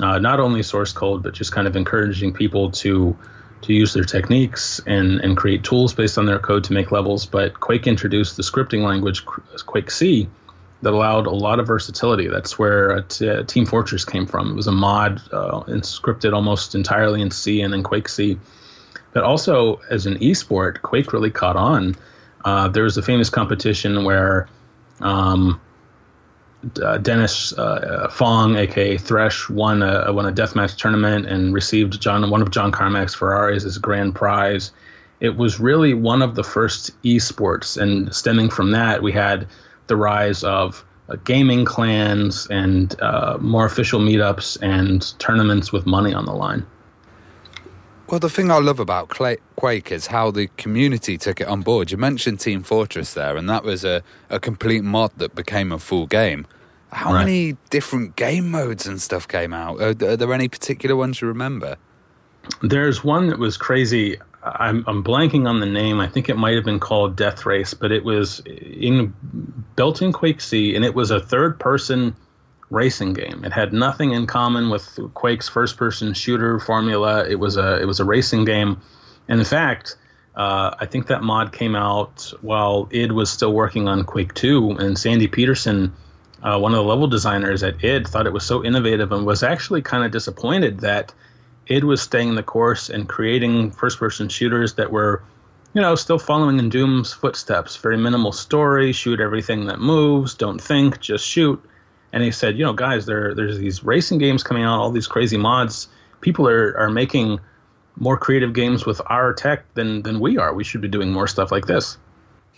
uh, 0.00 0.18
not 0.18 0.40
only 0.40 0.64
source 0.64 0.92
code, 0.92 1.22
but 1.22 1.32
just 1.32 1.52
kind 1.52 1.68
of 1.68 1.76
encouraging 1.76 2.32
people 2.32 2.72
to 2.72 3.16
to 3.62 3.72
use 3.72 3.94
their 3.94 4.04
techniques 4.04 4.80
and, 4.86 5.20
and 5.20 5.36
create 5.36 5.64
tools 5.64 5.94
based 5.94 6.18
on 6.18 6.26
their 6.26 6.38
code 6.38 6.64
to 6.64 6.72
make 6.72 6.90
levels. 6.90 7.24
But 7.24 7.60
Quake 7.60 7.86
introduced 7.86 8.36
the 8.36 8.42
scripting 8.42 8.82
language 8.82 9.24
Quake 9.24 9.90
C 9.92 10.28
that 10.86 10.92
allowed 10.92 11.26
a 11.26 11.30
lot 11.30 11.58
of 11.58 11.66
versatility. 11.66 12.28
That's 12.28 12.60
where 12.60 13.00
Team 13.48 13.66
Fortress 13.66 14.04
came 14.04 14.24
from. 14.24 14.52
It 14.52 14.54
was 14.54 14.68
a 14.68 14.72
mod 14.72 15.20
uh, 15.32 15.64
and 15.66 15.82
scripted 15.82 16.32
almost 16.32 16.76
entirely 16.76 17.20
in 17.20 17.32
C 17.32 17.60
and 17.60 17.72
then 17.72 17.82
Quake 17.82 18.08
C. 18.08 18.38
But 19.12 19.24
also, 19.24 19.80
as 19.90 20.06
an 20.06 20.16
esport, 20.18 20.82
Quake 20.82 21.12
really 21.12 21.32
caught 21.32 21.56
on. 21.56 21.96
Uh, 22.44 22.68
there 22.68 22.84
was 22.84 22.96
a 22.96 23.02
famous 23.02 23.28
competition 23.28 24.04
where 24.04 24.48
um, 25.00 25.60
uh, 26.80 26.98
Dennis 26.98 27.52
uh, 27.54 28.08
Fong, 28.08 28.54
aka 28.54 28.96
Thresh, 28.96 29.48
won 29.50 29.82
a 29.82 30.12
won 30.12 30.26
a 30.26 30.30
deathmatch 30.30 30.76
tournament 30.76 31.26
and 31.26 31.52
received 31.52 32.00
John 32.00 32.30
one 32.30 32.42
of 32.42 32.52
John 32.52 32.70
Carmack's 32.70 33.16
Ferraris 33.16 33.64
as 33.64 33.76
a 33.76 33.80
grand 33.80 34.14
prize. 34.14 34.70
It 35.18 35.36
was 35.36 35.58
really 35.58 35.94
one 35.94 36.22
of 36.22 36.36
the 36.36 36.44
first 36.44 36.92
esports, 37.02 37.76
and 37.76 38.14
stemming 38.14 38.50
from 38.50 38.70
that, 38.70 39.02
we 39.02 39.10
had 39.10 39.48
the 39.86 39.96
rise 39.96 40.44
of 40.44 40.84
uh, 41.08 41.16
gaming 41.24 41.64
clans 41.64 42.46
and 42.50 43.00
uh, 43.00 43.38
more 43.40 43.64
official 43.64 44.00
meetups 44.00 44.60
and 44.62 45.18
tournaments 45.18 45.72
with 45.72 45.86
money 45.86 46.12
on 46.12 46.24
the 46.24 46.32
line. 46.32 46.66
Well, 48.08 48.20
the 48.20 48.30
thing 48.30 48.52
I 48.52 48.58
love 48.58 48.78
about 48.78 49.08
Quake 49.08 49.90
is 49.90 50.06
how 50.06 50.30
the 50.30 50.46
community 50.56 51.18
took 51.18 51.40
it 51.40 51.48
on 51.48 51.62
board. 51.62 51.90
You 51.90 51.96
mentioned 51.96 52.38
Team 52.38 52.62
Fortress 52.62 53.14
there, 53.14 53.36
and 53.36 53.50
that 53.50 53.64
was 53.64 53.84
a, 53.84 54.02
a 54.30 54.38
complete 54.38 54.84
mod 54.84 55.10
that 55.16 55.34
became 55.34 55.72
a 55.72 55.78
full 55.80 56.06
game. 56.06 56.46
How 56.92 57.12
right. 57.12 57.24
many 57.24 57.56
different 57.70 58.14
game 58.14 58.48
modes 58.48 58.86
and 58.86 59.02
stuff 59.02 59.26
came 59.26 59.52
out? 59.52 59.80
Are, 59.82 59.88
are 59.88 60.16
there 60.16 60.32
any 60.32 60.46
particular 60.46 60.94
ones 60.94 61.20
you 61.20 61.26
remember? 61.26 61.76
There's 62.62 63.02
one 63.02 63.26
that 63.26 63.40
was 63.40 63.56
crazy. 63.56 64.18
I'm, 64.46 64.84
I'm 64.86 65.02
blanking 65.02 65.48
on 65.48 65.60
the 65.60 65.66
name. 65.66 66.00
I 66.00 66.08
think 66.08 66.28
it 66.28 66.36
might 66.36 66.54
have 66.54 66.64
been 66.64 66.80
called 66.80 67.16
Death 67.16 67.44
Race, 67.46 67.74
but 67.74 67.92
it 67.92 68.04
was 68.04 68.40
in 68.46 69.12
built 69.76 70.02
in 70.02 70.12
Quake 70.12 70.40
C, 70.40 70.76
and 70.76 70.84
it 70.84 70.94
was 70.94 71.10
a 71.10 71.20
third 71.20 71.58
person 71.58 72.14
racing 72.70 73.12
game. 73.14 73.44
It 73.44 73.52
had 73.52 73.72
nothing 73.72 74.12
in 74.12 74.26
common 74.26 74.70
with 74.70 74.98
Quake's 75.14 75.48
first 75.48 75.76
person 75.76 76.14
shooter 76.14 76.58
formula. 76.60 77.26
It 77.28 77.36
was 77.40 77.56
a 77.56 77.80
it 77.80 77.86
was 77.86 78.00
a 78.00 78.04
racing 78.04 78.44
game, 78.44 78.80
And 79.28 79.40
in 79.40 79.46
fact, 79.46 79.96
uh, 80.36 80.74
I 80.80 80.86
think 80.86 81.06
that 81.08 81.22
mod 81.22 81.52
came 81.52 81.74
out 81.76 82.32
while 82.42 82.88
id 82.92 83.12
was 83.12 83.30
still 83.30 83.52
working 83.52 83.88
on 83.88 84.04
Quake 84.04 84.34
2, 84.34 84.72
and 84.72 84.98
Sandy 84.98 85.26
Petersen. 85.28 85.92
uh, 86.42 86.58
one 86.58 86.72
of 86.72 86.76
the 86.76 86.84
level 86.84 87.06
designers 87.08 87.62
at 87.62 87.82
id, 87.82 88.06
thought 88.06 88.26
it 88.26 88.32
was 88.32 88.44
so 88.44 88.64
innovative 88.64 89.10
and 89.12 89.26
was 89.26 89.42
actually 89.42 89.82
kind 89.82 90.04
of 90.04 90.10
disappointed 90.12 90.80
that 90.80 91.12
id 91.68 91.84
was 91.84 92.00
staying 92.02 92.34
the 92.34 92.42
course 92.42 92.88
and 92.88 93.08
creating 93.08 93.70
first-person 93.70 94.28
shooters 94.28 94.74
that 94.74 94.90
were, 94.90 95.22
you 95.74 95.80
know, 95.80 95.94
still 95.94 96.18
following 96.18 96.58
in 96.58 96.68
Doom's 96.68 97.12
footsteps. 97.12 97.76
Very 97.76 97.96
minimal 97.96 98.32
story, 98.32 98.92
shoot 98.92 99.20
everything 99.20 99.66
that 99.66 99.80
moves, 99.80 100.34
don't 100.34 100.60
think, 100.60 101.00
just 101.00 101.26
shoot. 101.26 101.62
And 102.12 102.22
he 102.22 102.30
said, 102.30 102.56
you 102.56 102.64
know, 102.64 102.72
guys, 102.72 103.06
there 103.06 103.34
there's 103.34 103.58
these 103.58 103.84
racing 103.84 104.18
games 104.18 104.42
coming 104.42 104.62
out, 104.62 104.78
all 104.80 104.90
these 104.90 105.08
crazy 105.08 105.36
mods. 105.36 105.88
People 106.20 106.48
are 106.48 106.76
are 106.78 106.88
making 106.88 107.40
more 107.96 108.16
creative 108.16 108.52
games 108.52 108.86
with 108.86 109.00
our 109.06 109.32
tech 109.32 109.64
than 109.74 110.02
than 110.02 110.20
we 110.20 110.38
are. 110.38 110.54
We 110.54 110.64
should 110.64 110.80
be 110.80 110.88
doing 110.88 111.12
more 111.12 111.26
stuff 111.26 111.50
like 111.50 111.66
this. 111.66 111.98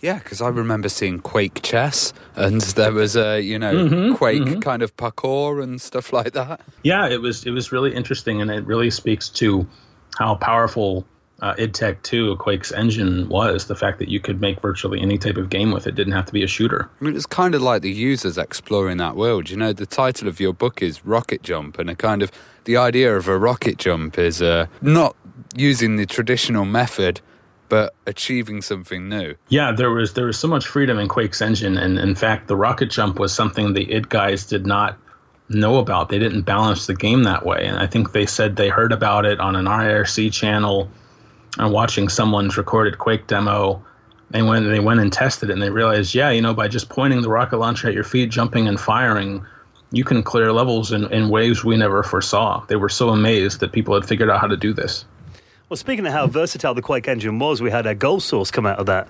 Yeah, 0.01 0.19
because 0.19 0.41
I 0.41 0.47
remember 0.47 0.87
seeing 0.89 1.19
Quake 1.19 1.61
chess, 1.61 2.13
and 2.35 2.61
there 2.61 2.93
was 2.93 3.15
a 3.15 3.41
you 3.41 3.59
know 3.59 3.73
mm-hmm, 3.73 4.15
Quake 4.15 4.41
mm-hmm. 4.41 4.59
kind 4.59 4.81
of 4.81 4.95
parkour 4.95 5.61
and 5.61 5.81
stuff 5.81 6.13
like 6.13 6.33
that. 6.33 6.61
Yeah, 6.83 7.09
it 7.09 7.21
was 7.21 7.45
it 7.45 7.51
was 7.51 7.71
really 7.71 7.93
interesting, 7.93 8.41
and 8.41 8.49
it 8.49 8.65
really 8.65 8.89
speaks 8.89 9.29
to 9.29 9.67
how 10.17 10.35
powerful 10.35 11.05
uh, 11.41 11.55
id 11.57 11.73
Tech 11.73 12.01
2, 12.03 12.35
Quake's 12.37 12.71
engine 12.71 13.29
was. 13.29 13.67
The 13.67 13.75
fact 13.75 13.99
that 13.99 14.09
you 14.09 14.19
could 14.19 14.41
make 14.41 14.61
virtually 14.61 14.99
any 15.01 15.17
type 15.17 15.37
of 15.37 15.49
game 15.49 15.71
with 15.71 15.87
it 15.87 15.95
didn't 15.95 16.13
have 16.13 16.25
to 16.25 16.33
be 16.33 16.43
a 16.43 16.47
shooter. 16.47 16.89
I 16.99 17.03
mean, 17.03 17.15
it's 17.15 17.25
kind 17.25 17.55
of 17.55 17.61
like 17.61 17.81
the 17.81 17.91
users 17.91 18.37
exploring 18.37 18.97
that 18.97 19.15
world. 19.15 19.49
You 19.49 19.57
know, 19.57 19.73
the 19.73 19.85
title 19.85 20.27
of 20.27 20.39
your 20.39 20.53
book 20.53 20.81
is 20.81 21.05
Rocket 21.05 21.43
Jump, 21.43 21.79
and 21.79 21.89
a 21.89 21.95
kind 21.95 22.21
of 22.21 22.31
the 22.65 22.77
idea 22.77 23.15
of 23.15 23.27
a 23.27 23.37
rocket 23.37 23.77
jump 23.77 24.17
is 24.17 24.41
uh, 24.41 24.67
not 24.81 25.15
using 25.55 25.95
the 25.95 26.05
traditional 26.05 26.65
method 26.65 27.21
but 27.69 27.93
achieving 28.05 28.61
something 28.61 29.07
new. 29.07 29.35
Yeah, 29.47 29.71
there 29.71 29.91
was 29.91 30.13
there 30.13 30.25
was 30.25 30.37
so 30.37 30.47
much 30.47 30.67
freedom 30.67 30.97
in 30.99 31.07
Quake's 31.07 31.41
engine, 31.41 31.77
and 31.77 31.97
in 31.97 32.15
fact, 32.15 32.47
the 32.47 32.55
rocket 32.55 32.89
jump 32.89 33.19
was 33.19 33.33
something 33.33 33.73
the 33.73 33.91
id 33.91 34.09
guys 34.09 34.45
did 34.45 34.65
not 34.65 34.97
know 35.47 35.77
about. 35.77 36.09
They 36.09 36.19
didn't 36.19 36.41
balance 36.41 36.87
the 36.87 36.95
game 36.95 37.23
that 37.23 37.45
way, 37.45 37.65
and 37.65 37.77
I 37.77 37.87
think 37.87 38.11
they 38.11 38.25
said 38.25 38.55
they 38.55 38.69
heard 38.69 38.91
about 38.91 39.25
it 39.25 39.39
on 39.39 39.55
an 39.55 39.65
IRC 39.65 40.33
channel 40.33 40.89
and 41.57 41.71
watching 41.71 42.09
someone's 42.09 42.57
recorded 42.57 42.97
Quake 42.97 43.27
demo. 43.27 43.83
And 44.31 44.47
when 44.47 44.69
they 44.69 44.79
went 44.79 44.99
and 44.99 45.11
tested 45.11 45.49
it, 45.49 45.53
and 45.53 45.61
they 45.61 45.71
realized, 45.71 46.13
yeah, 46.13 46.29
you 46.29 46.41
know, 46.41 46.53
by 46.53 46.67
just 46.67 46.89
pointing 46.89 47.21
the 47.21 47.29
rocket 47.29 47.57
launcher 47.57 47.87
at 47.87 47.95
your 47.95 48.03
feet, 48.03 48.29
jumping 48.29 48.67
and 48.67 48.79
firing, 48.79 49.43
you 49.91 50.03
can 50.03 50.21
clear 50.21 50.53
levels 50.53 50.91
in, 50.91 51.11
in 51.11 51.29
ways 51.29 51.63
we 51.63 51.75
never 51.77 52.03
foresaw. 52.03 52.63
They 52.67 52.75
were 52.75 52.89
so 52.89 53.09
amazed 53.09 53.59
that 53.61 53.71
people 53.71 53.95
had 53.95 54.07
figured 54.07 54.29
out 54.29 54.39
how 54.39 54.47
to 54.47 54.57
do 54.57 54.71
this. 54.71 55.05
Well, 55.69 55.77
speaking 55.77 56.07
of 56.07 56.13
how 56.13 56.25
versatile 56.25 56.73
the 56.73 56.81
Quake 56.81 57.07
engine 57.07 57.37
was, 57.37 57.61
we 57.61 57.69
had 57.69 57.85
a 57.85 57.93
Gold 57.93 58.23
Source 58.23 58.49
come 58.49 58.65
out 58.65 58.79
of 58.79 58.87
that 58.87 59.07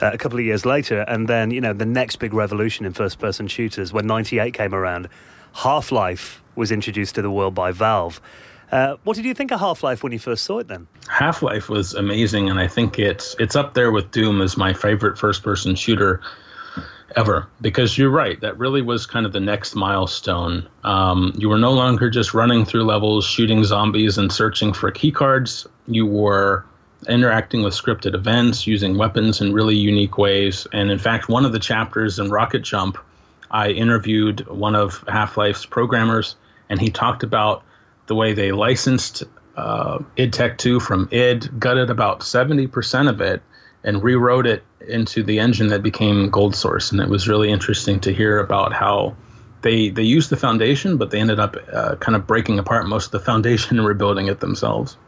uh, 0.00 0.12
a 0.12 0.18
couple 0.18 0.38
of 0.38 0.44
years 0.44 0.64
later, 0.64 1.00
and 1.00 1.26
then 1.26 1.50
you 1.50 1.60
know 1.60 1.72
the 1.72 1.84
next 1.84 2.20
big 2.20 2.32
revolution 2.32 2.86
in 2.86 2.92
first-person 2.92 3.48
shooters 3.48 3.92
when 3.92 4.06
'98 4.06 4.54
came 4.54 4.72
around, 4.72 5.08
Half-Life 5.52 6.44
was 6.54 6.70
introduced 6.70 7.16
to 7.16 7.22
the 7.22 7.30
world 7.30 7.56
by 7.56 7.72
Valve. 7.72 8.20
Uh, 8.70 8.94
what 9.02 9.16
did 9.16 9.24
you 9.24 9.34
think 9.34 9.50
of 9.50 9.58
Half-Life 9.58 10.04
when 10.04 10.12
you 10.12 10.20
first 10.20 10.44
saw 10.44 10.60
it? 10.60 10.68
Then 10.68 10.86
Half-Life 11.08 11.68
was 11.68 11.92
amazing, 11.94 12.48
and 12.50 12.60
I 12.60 12.68
think 12.68 13.00
it's 13.00 13.34
it's 13.40 13.56
up 13.56 13.74
there 13.74 13.90
with 13.90 14.12
Doom 14.12 14.40
as 14.40 14.56
my 14.56 14.72
favorite 14.72 15.18
first-person 15.18 15.74
shooter 15.74 16.20
ever. 17.14 17.46
Because 17.60 17.96
you're 17.96 18.10
right 18.10 18.40
that 18.40 18.58
really 18.58 18.82
was 18.82 19.06
kind 19.06 19.26
of 19.26 19.32
the 19.32 19.40
next 19.40 19.74
milestone. 19.74 20.68
Um, 20.84 21.32
you 21.38 21.48
were 21.48 21.58
no 21.58 21.72
longer 21.72 22.10
just 22.10 22.34
running 22.34 22.64
through 22.64 22.84
levels 22.84 23.24
shooting 23.24 23.62
zombies 23.64 24.18
and 24.18 24.32
searching 24.32 24.72
for 24.72 24.90
key 24.90 25.12
cards. 25.12 25.66
You 25.86 26.06
were 26.06 26.64
interacting 27.08 27.62
with 27.62 27.74
scripted 27.74 28.14
events 28.14 28.66
using 28.66 28.98
weapons 28.98 29.40
in 29.40 29.52
really 29.52 29.76
unique 29.76 30.18
ways. 30.18 30.66
And 30.72 30.90
in 30.90 30.98
fact 30.98 31.28
one 31.28 31.44
of 31.44 31.52
the 31.52 31.58
chapters 31.58 32.18
in 32.18 32.30
rocket 32.30 32.62
jump 32.62 32.98
i 33.50 33.70
interviewed 33.70 34.46
one 34.48 34.74
of 34.74 35.04
half-life's 35.08 35.66
programmers 35.66 36.36
and 36.68 36.80
he 36.80 36.90
talked 36.90 37.22
about 37.22 37.62
the 38.06 38.14
way 38.14 38.32
they 38.32 38.52
licensed 38.52 39.22
uh, 39.56 39.98
id 40.16 40.32
tech 40.32 40.58
2 40.58 40.80
from 40.80 41.08
id 41.12 41.48
gutted 41.58 41.90
about 41.90 42.20
70% 42.20 43.08
of 43.08 43.20
it 43.20 43.42
and 43.86 44.02
rewrote 44.02 44.46
it 44.46 44.62
into 44.86 45.22
the 45.22 45.38
engine 45.38 45.68
that 45.68 45.82
became 45.82 46.28
Gold 46.28 46.54
Source, 46.54 46.92
and 46.92 47.00
it 47.00 47.08
was 47.08 47.26
really 47.26 47.50
interesting 47.50 48.00
to 48.00 48.12
hear 48.12 48.38
about 48.38 48.74
how 48.74 49.16
they 49.62 49.88
they 49.88 50.02
used 50.02 50.28
the 50.28 50.36
foundation, 50.36 50.98
but 50.98 51.10
they 51.10 51.20
ended 51.20 51.40
up 51.40 51.56
uh, 51.72 51.96
kind 51.96 52.14
of 52.14 52.26
breaking 52.26 52.58
apart 52.58 52.86
most 52.86 53.06
of 53.06 53.12
the 53.12 53.20
foundation 53.20 53.78
and 53.78 53.86
rebuilding 53.86 54.26
it 54.26 54.40
themselves. 54.40 54.98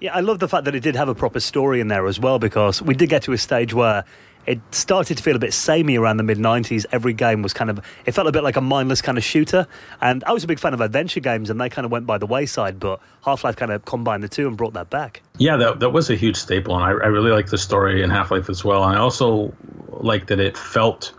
Yeah, 0.00 0.14
I 0.14 0.20
love 0.20 0.38
the 0.40 0.48
fact 0.48 0.64
that 0.66 0.74
it 0.74 0.80
did 0.80 0.96
have 0.96 1.08
a 1.08 1.14
proper 1.14 1.40
story 1.40 1.80
in 1.80 1.88
there 1.88 2.06
as 2.06 2.20
well, 2.20 2.38
because 2.38 2.82
we 2.82 2.94
did 2.94 3.08
get 3.08 3.22
to 3.22 3.32
a 3.32 3.38
stage 3.38 3.72
where 3.72 4.04
it 4.46 4.60
started 4.74 5.16
to 5.16 5.22
feel 5.22 5.36
a 5.36 5.38
bit 5.38 5.52
samey 5.52 5.96
around 5.96 6.18
the 6.18 6.22
mid 6.22 6.38
90s. 6.38 6.86
Every 6.92 7.12
game 7.12 7.42
was 7.42 7.52
kind 7.52 7.70
of, 7.70 7.80
it 8.06 8.12
felt 8.12 8.26
a 8.26 8.32
bit 8.32 8.42
like 8.42 8.56
a 8.56 8.60
mindless 8.60 9.02
kind 9.02 9.18
of 9.18 9.24
shooter. 9.24 9.66
And 10.00 10.22
I 10.24 10.32
was 10.32 10.44
a 10.44 10.46
big 10.46 10.58
fan 10.58 10.74
of 10.74 10.80
adventure 10.80 11.20
games, 11.20 11.50
and 11.50 11.60
they 11.60 11.68
kind 11.68 11.84
of 11.84 11.92
went 11.92 12.06
by 12.06 12.18
the 12.18 12.26
wayside, 12.26 12.78
but 12.78 13.00
Half 13.24 13.44
Life 13.44 13.56
kind 13.56 13.72
of 13.72 13.84
combined 13.84 14.22
the 14.22 14.28
two 14.28 14.46
and 14.46 14.56
brought 14.56 14.74
that 14.74 14.90
back. 14.90 15.22
Yeah, 15.38 15.56
that, 15.56 15.80
that 15.80 15.90
was 15.90 16.10
a 16.10 16.14
huge 16.14 16.36
staple, 16.36 16.74
and 16.74 16.84
I, 16.84 16.88
I 16.88 17.08
really 17.08 17.30
like 17.30 17.46
the 17.46 17.58
story 17.58 18.02
in 18.02 18.10
Half 18.10 18.30
Life 18.30 18.48
as 18.48 18.64
well. 18.64 18.84
And 18.84 18.96
I 18.96 19.00
also 19.00 19.52
like 19.88 20.26
that 20.26 20.40
it 20.40 20.56
felt 20.56 21.12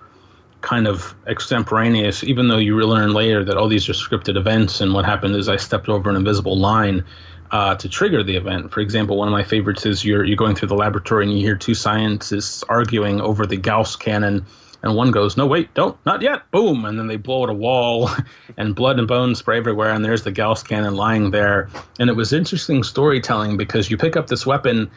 kind 0.62 0.88
of 0.88 1.14
extemporaneous, 1.28 2.24
even 2.24 2.48
though 2.48 2.58
you 2.58 2.76
learn 2.76 3.14
later 3.14 3.44
that 3.46 3.56
all 3.56 3.70
these 3.70 3.88
are 3.88 3.94
scripted 3.94 4.36
events. 4.36 4.82
And 4.82 4.94
what 4.94 5.06
happened 5.06 5.36
is 5.36 5.48
I 5.48 5.58
stepped 5.58 5.90
over 5.90 6.10
an 6.10 6.16
invisible 6.16 6.58
line 6.58 7.04
uh, 7.52 7.76
to 7.76 7.90
trigger 7.90 8.24
the 8.24 8.36
event. 8.36 8.72
For 8.72 8.80
example, 8.80 9.18
one 9.18 9.28
of 9.28 9.32
my 9.32 9.44
favorites 9.44 9.86
is 9.86 10.04
you're 10.04 10.24
you're 10.24 10.38
going 10.38 10.56
through 10.56 10.70
the 10.70 10.76
laboratory 10.76 11.26
and 11.26 11.34
you 11.34 11.46
hear 11.46 11.56
two 11.56 11.76
scientists 11.76 12.64
arguing 12.70 13.22
over 13.22 13.46
the 13.46 13.58
Gauss 13.58 13.96
cannon, 13.96 14.46
and 14.84 14.96
one 14.96 15.12
goes, 15.12 15.38
"No, 15.38 15.46
wait, 15.46 15.74
don't, 15.74 15.98
not 16.06 16.22
yet!" 16.22 16.50
Boom, 16.52 16.86
and 16.86 16.98
then 16.98 17.08
they 17.08 17.18
blow 17.18 17.44
at 17.44 17.50
a 17.50 17.54
wall, 17.54 18.10
and 18.58 18.76
blood 18.76 19.00
and 19.00 19.08
bones 19.08 19.40
spray 19.40 19.58
everywhere, 19.58 19.92
and 19.92 20.04
there's 20.04 20.24
the 20.24 20.32
Gauss 20.32 20.64
cannon 20.64 20.96
lying 20.96 21.32
there. 21.32 21.70
And 22.00 22.10
it 22.10 22.16
was 22.16 22.34
interesting 22.34 22.84
storytelling 22.84 23.58
because 23.58 23.90
you 23.90 23.98
pick 23.98 24.16
up 24.16 24.28
this 24.28 24.46
weapon. 24.46 24.90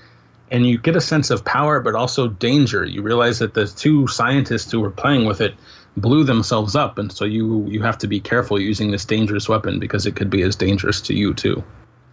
And 0.51 0.67
you 0.67 0.79
get 0.79 0.97
a 0.97 1.01
sense 1.03 1.29
of 1.29 1.45
power, 1.45 1.79
but 1.79 1.95
also 1.95 2.29
danger. 2.29 2.83
You 2.83 3.03
realize 3.03 3.39
that 3.41 3.53
the 3.53 3.67
two 3.67 4.07
scientists 4.07 4.73
who 4.73 4.81
were 4.81 4.91
playing 4.91 5.27
with 5.27 5.43
it 5.43 5.55
blew 5.99 6.25
themselves 6.25 6.75
up, 6.75 6.97
and 6.97 7.13
so 7.13 7.27
you 7.27 7.67
you 7.69 7.83
have 7.83 7.99
to 7.99 8.07
be 8.07 8.19
careful 8.19 8.59
using 8.59 8.91
this 8.91 9.05
dangerous 9.05 9.47
weapon 9.47 9.79
because 9.79 10.07
it 10.07 10.17
could 10.17 10.31
be 10.31 10.41
as 10.41 10.57
dangerous 10.57 11.03
to 11.03 11.15
you 11.15 11.35
too. 11.35 11.63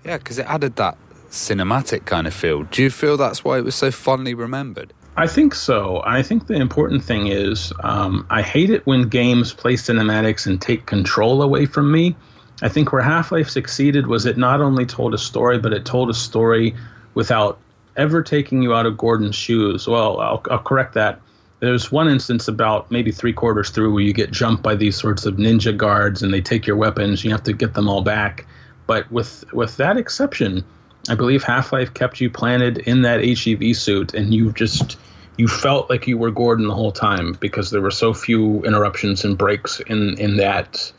Yeah, 0.05 0.17
because 0.17 0.37
it 0.37 0.45
added 0.47 0.75
that 0.75 0.97
cinematic 1.29 2.05
kind 2.05 2.27
of 2.27 2.33
feel. 2.33 2.63
Do 2.63 2.83
you 2.83 2.89
feel 2.89 3.17
that's 3.17 3.43
why 3.43 3.57
it 3.57 3.65
was 3.65 3.75
so 3.75 3.91
fondly 3.91 4.33
remembered? 4.33 4.93
I 5.17 5.27
think 5.27 5.55
so. 5.55 6.01
I 6.05 6.21
think 6.21 6.47
the 6.47 6.55
important 6.55 7.03
thing 7.03 7.27
is 7.27 7.71
um, 7.83 8.27
I 8.29 8.41
hate 8.41 8.69
it 8.69 8.85
when 8.85 9.07
games 9.07 9.53
play 9.53 9.73
cinematics 9.73 10.45
and 10.45 10.61
take 10.61 10.85
control 10.85 11.41
away 11.41 11.65
from 11.65 11.91
me. 11.91 12.15
I 12.61 12.69
think 12.69 12.91
where 12.91 13.01
Half 13.01 13.31
Life 13.31 13.49
succeeded 13.49 14.07
was 14.07 14.25
it 14.25 14.37
not 14.37 14.61
only 14.61 14.85
told 14.85 15.13
a 15.13 15.17
story, 15.17 15.57
but 15.57 15.73
it 15.73 15.85
told 15.85 16.09
a 16.09 16.13
story 16.13 16.75
without 17.13 17.57
ever 17.97 18.21
taking 18.21 18.61
you 18.61 18.73
out 18.73 18.85
of 18.85 18.97
Gordon's 18.97 19.35
shoes. 19.35 19.87
Well, 19.87 20.19
I'll, 20.19 20.43
I'll 20.51 20.59
correct 20.59 20.93
that. 20.93 21.21
There's 21.61 21.91
one 21.91 22.09
instance 22.09 22.47
about 22.47 22.91
maybe 22.91 23.11
three 23.11 23.33
quarters 23.33 23.69
through 23.69 23.93
where 23.93 24.03
you 24.03 24.13
get 24.13 24.31
jumped 24.31 24.61
by 24.61 24.75
these 24.75 24.97
sorts 24.97 25.25
of 25.25 25.35
ninja 25.35 25.75
guards 25.75 26.21
and 26.21 26.33
they 26.33 26.41
take 26.41 26.67
your 26.67 26.75
weapons. 26.75 27.23
You 27.23 27.31
have 27.31 27.43
to 27.43 27.53
get 27.53 27.73
them 27.73 27.87
all 27.87 28.01
back. 28.01 28.45
But 28.88 29.11
with 29.11 29.43
with 29.53 29.77
that 29.77 29.97
exception, 29.97 30.63
I 31.09 31.15
believe 31.15 31.43
Half 31.43 31.71
Life 31.71 31.93
kept 31.93 32.21
you 32.21 32.29
planted 32.29 32.79
in 32.79 33.01
that 33.03 33.23
HEV 33.23 33.75
suit, 33.75 34.13
and 34.13 34.33
you 34.33 34.51
just 34.53 34.97
you 35.38 35.47
felt 35.47 35.89
like 35.89 36.07
you 36.07 36.17
were 36.17 36.31
Gordon 36.31 36.67
the 36.67 36.73
whole 36.73 36.91
time 36.91 37.33
because 37.33 37.71
there 37.71 37.81
were 37.81 37.91
so 37.91 38.13
few 38.13 38.63
interruptions 38.63 39.23
and 39.25 39.38
breaks 39.38 39.79
in 39.88 40.17
in 40.19 40.38
that 40.38 40.91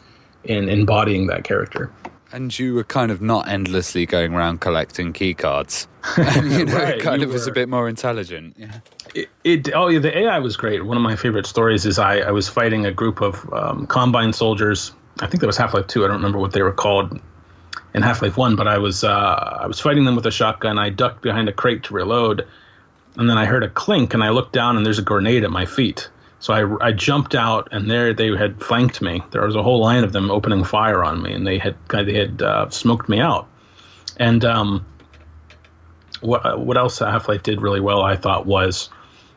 in 0.45 0.69
embodying 0.69 1.27
that 1.27 1.45
character. 1.45 1.91
And 2.33 2.57
you 2.59 2.75
were 2.75 2.85
kind 2.85 3.11
of 3.11 3.23
not 3.23 3.49
endlessly 3.49 4.05
going 4.05 4.35
around 4.35 4.61
collecting 4.61 5.13
key 5.13 5.33
cards. 5.33 5.87
and, 6.17 6.53
you 6.53 6.65
know, 6.67 6.75
right, 6.75 6.99
it 6.99 7.03
kind 7.03 7.23
of 7.23 7.29
were. 7.29 7.35
was 7.35 7.47
a 7.47 7.53
bit 7.53 7.69
more 7.69 7.89
intelligent. 7.89 8.57
Yeah. 8.59 8.81
It, 9.15 9.29
it, 9.45 9.75
oh 9.75 9.89
yeah, 9.89 10.01
the 10.01 10.17
AI 10.17 10.39
was 10.41 10.57
great. 10.57 10.85
One 10.85 10.97
of 10.97 11.03
my 11.03 11.17
favorite 11.17 11.47
stories 11.47 11.87
is 11.87 11.99
I, 11.99 12.19
I 12.19 12.33
was 12.33 12.49
fighting 12.49 12.85
a 12.85 12.93
group 12.93 13.23
of 13.23 13.51
um, 13.53 13.87
Combine 13.87 14.33
soldiers. 14.33 14.93
I 15.21 15.27
think 15.27 15.41
that 15.41 15.47
was 15.47 15.57
Half 15.57 15.73
Life 15.73 15.87
Two. 15.87 16.05
I 16.05 16.09
don't 16.09 16.17
remember 16.17 16.39
what 16.39 16.53
they 16.53 16.63
were 16.63 16.73
called 16.73 17.19
in 17.95 18.03
Half 18.03 18.23
Life 18.23 18.37
One, 18.37 18.57
but 18.57 18.69
I 18.69 18.79
was 18.79 19.05
uh, 19.05 19.59
I 19.61 19.67
was 19.67 19.81
fighting 19.81 20.05
them 20.05 20.17
with 20.17 20.27
a 20.27 20.31
shotgun. 20.31 20.79
I 20.79 20.91
ducked 20.91 21.23
behind 21.23 21.49
a 21.49 21.53
crate 21.53 21.85
to 21.85 21.95
reload, 21.95 22.47
and 23.17 23.29
then 23.29 23.39
I 23.39 23.47
heard 23.47 23.63
a 23.63 23.69
clink, 23.69 24.15
and 24.15 24.23
I 24.23 24.31
looked 24.31 24.53
down, 24.53 24.77
and 24.77 24.85
there's 24.85 24.99
a 24.99 25.03
grenade 25.03 25.45
at 25.45 25.51
my 25.51 25.67
feet. 25.67 26.09
So 26.39 26.53
I, 26.53 26.89
I 26.89 26.93
jumped 26.93 27.35
out, 27.35 27.69
and 27.73 27.91
there 27.91 28.13
they 28.13 28.37
had 28.37 28.63
flanked 28.63 29.01
me. 29.01 29.23
There 29.31 29.45
was 29.45 29.57
a 29.57 29.63
whole 29.63 29.81
line 29.81 30.05
of 30.05 30.13
them 30.13 30.31
opening 30.31 30.65
fire 30.65 31.03
on 31.03 31.23
me, 31.23 31.33
and 31.33 31.47
they 31.47 31.59
had 31.59 31.77
they 31.89 32.15
had 32.15 32.43
uh, 32.43 32.69
smoked 32.71 33.09
me 33.09 33.21
out. 33.21 33.49
And 34.19 34.45
um, 34.45 34.85
what 36.21 36.61
what 36.61 36.77
else 36.77 36.99
Half 36.99 37.29
Life 37.29 37.43
did 37.43 37.63
really 37.63 37.81
well, 37.81 38.03
I 38.03 38.17
thought, 38.17 38.47
was 38.47 38.91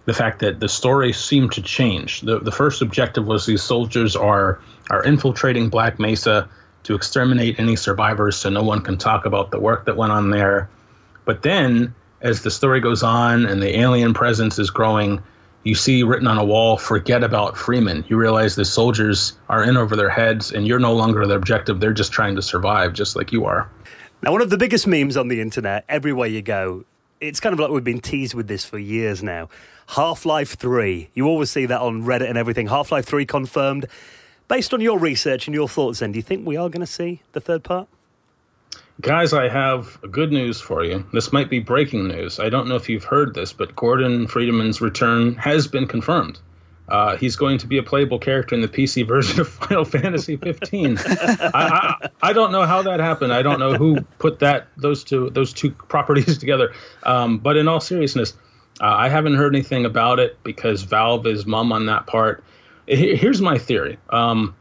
the 0.06 0.14
fact 0.14 0.40
that 0.40 0.60
the 0.60 0.68
story 0.70 1.14
seemed 1.14 1.52
to 1.54 1.62
change. 1.62 2.22
the 2.22 2.40
The 2.40 2.52
first 2.52 2.82
objective 2.82 3.26
was 3.26 3.46
these 3.46 3.64
soldiers 3.64 4.16
are 4.16 4.60
are 4.90 5.04
infiltrating 5.04 5.70
Black 5.70 6.00
Mesa 6.00 6.50
to 6.84 6.96
exterminate 6.96 7.60
any 7.60 7.76
survivors 7.76 8.38
so 8.38 8.50
no 8.50 8.64
one 8.64 8.82
can 8.82 8.98
talk 8.98 9.26
about 9.26 9.52
the 9.52 9.60
work 9.60 9.86
that 9.86 9.98
went 9.98 10.12
on 10.12 10.30
there. 10.32 10.70
But 11.26 11.44
then 11.44 11.94
as 12.22 12.44
the 12.44 12.52
story 12.52 12.80
goes 12.80 13.04
on 13.04 13.46
and 13.46 13.62
the 13.62 13.80
alien 13.80 14.14
presence 14.14 14.60
is 14.60 14.70
growing, 14.70 15.22
you 15.64 15.76
see 15.76 16.04
written 16.04 16.28
on 16.28 16.38
a 16.38 16.44
wall, 16.44 16.78
forget 16.78 17.24
about 17.24 17.58
Freeman. 17.58 18.06
You 18.08 18.18
realize 18.18 18.56
the 18.56 18.66
soldiers 18.66 19.34
are 19.50 19.64
in 19.64 19.78
over 19.78 19.96
their 19.96 20.10
heads 20.10 20.52
and 20.52 20.68
you're 20.68 20.80
no 20.80 20.94
longer 20.94 21.26
the 21.26 21.36
objective. 21.36 21.80
They're 21.80 21.94
just 21.94 22.12
trying 22.12 22.36
to 22.36 22.42
survive, 22.42 22.94
just 22.94 23.16
like 23.16 23.32
you 23.32 23.46
are. 23.46 23.70
Now, 24.22 24.32
one 24.32 24.42
of 24.42 24.50
the 24.50 24.58
biggest 24.58 24.88
memes 24.88 25.16
on 25.16 25.28
the 25.28 25.40
internet, 25.42 25.86
everywhere 25.88 26.28
you 26.28 26.42
go, 26.42 26.86
it's 27.22 27.40
kind 27.40 27.54
of 27.54 27.60
like 27.60 27.70
we've 27.70 27.84
been 27.84 28.00
teased 28.00 28.34
with 28.34 28.48
this 28.48 28.66
for 28.66 28.80
years 28.80 29.22
now. 29.22 29.50
Half 29.88 30.26
Life 30.26 30.56
3. 30.58 31.10
You 31.14 31.26
always 31.26 31.52
see 31.52 31.66
that 31.66 31.82
on 31.82 32.04
Reddit 32.04 32.30
and 32.30 32.38
everything. 32.38 32.68
Half 32.68 32.92
Life 32.92 33.06
3 33.06 33.26
confirmed. 33.26 33.88
Based 34.50 34.74
on 34.74 34.82
your 34.82 34.98
research 34.98 35.48
and 35.48 35.54
your 35.54 35.70
thoughts, 35.70 36.00
then, 36.00 36.12
do 36.12 36.18
you 36.18 36.24
think 36.24 36.46
we 36.46 36.58
are 36.58 36.70
going 36.70 36.82
to 36.82 36.92
see 36.92 37.22
the 37.34 37.40
third 37.40 37.64
part? 37.64 37.88
Guys, 39.00 39.32
I 39.32 39.48
have 39.48 40.00
good 40.10 40.32
news 40.32 40.60
for 40.60 40.84
you. 40.84 41.06
This 41.14 41.32
might 41.32 41.52
be 41.52 41.60
breaking 41.60 42.08
news. 42.08 42.40
I 42.40 42.50
don't 42.50 42.68
know 42.68 42.76
if 42.76 42.90
you've 42.90 43.04
heard 43.04 43.36
this, 43.36 43.54
but 43.54 43.76
Gordon 43.76 44.26
Freeman's 44.26 44.82
return 44.82 45.36
has 45.36 45.68
been 45.68 45.86
confirmed. 45.86 46.40
Uh, 46.88 47.16
he's 47.16 47.36
going 47.36 47.60
to 47.60 47.68
be 47.68 47.78
a 47.78 47.84
playable 47.84 48.18
character 48.18 48.56
in 48.56 48.62
the 48.62 48.68
PC 48.68 49.08
version 49.08 49.40
of 49.40 49.48
Final 49.48 49.86
Fantasy 49.86 50.36
15. 50.36 50.98
I, 50.98 51.38
I, 51.54 52.10
I, 52.24 52.34
don't 52.34 52.52
know 52.52 52.66
how 52.66 52.82
that 52.82 53.00
happened. 53.00 53.32
I 53.32 53.44
don't 53.44 53.60
know 53.60 53.76
who 53.76 54.02
put 54.18 54.40
that 54.40 54.68
those 54.78 55.04
two 55.04 55.30
those 55.30 55.54
two 55.54 55.70
properties 55.70 56.38
together. 56.40 56.74
Um, 57.04 57.38
but 57.38 57.56
in 57.56 57.68
all 57.68 57.80
seriousness, 57.80 58.34
uh, 58.82 58.86
I 58.86 59.10
haven't 59.10 59.36
heard 59.36 59.54
anything 59.54 59.86
about 59.86 60.20
it 60.20 60.42
because 60.44 60.82
Valve 60.82 61.28
is 61.28 61.46
mum 61.46 61.72
on 61.72 61.86
that 61.86 62.08
part. 62.08 62.44
Here's 62.90 63.40
my 63.40 63.58
theory. 63.58 63.98
Um, 64.10 64.56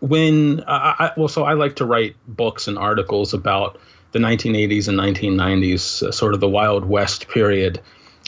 when 0.00 0.62
I, 0.68 1.12
well, 1.16 1.28
so 1.28 1.44
I 1.44 1.54
like 1.54 1.76
to 1.76 1.84
write 1.84 2.14
books 2.28 2.68
and 2.68 2.78
articles 2.78 3.34
about 3.34 3.78
the 4.12 4.18
1980s 4.20 4.88
and 4.88 4.98
1990s, 4.98 6.02
uh, 6.02 6.12
sort 6.12 6.34
of 6.34 6.40
the 6.40 6.48
Wild 6.48 6.84
West 6.84 7.28
period 7.28 7.80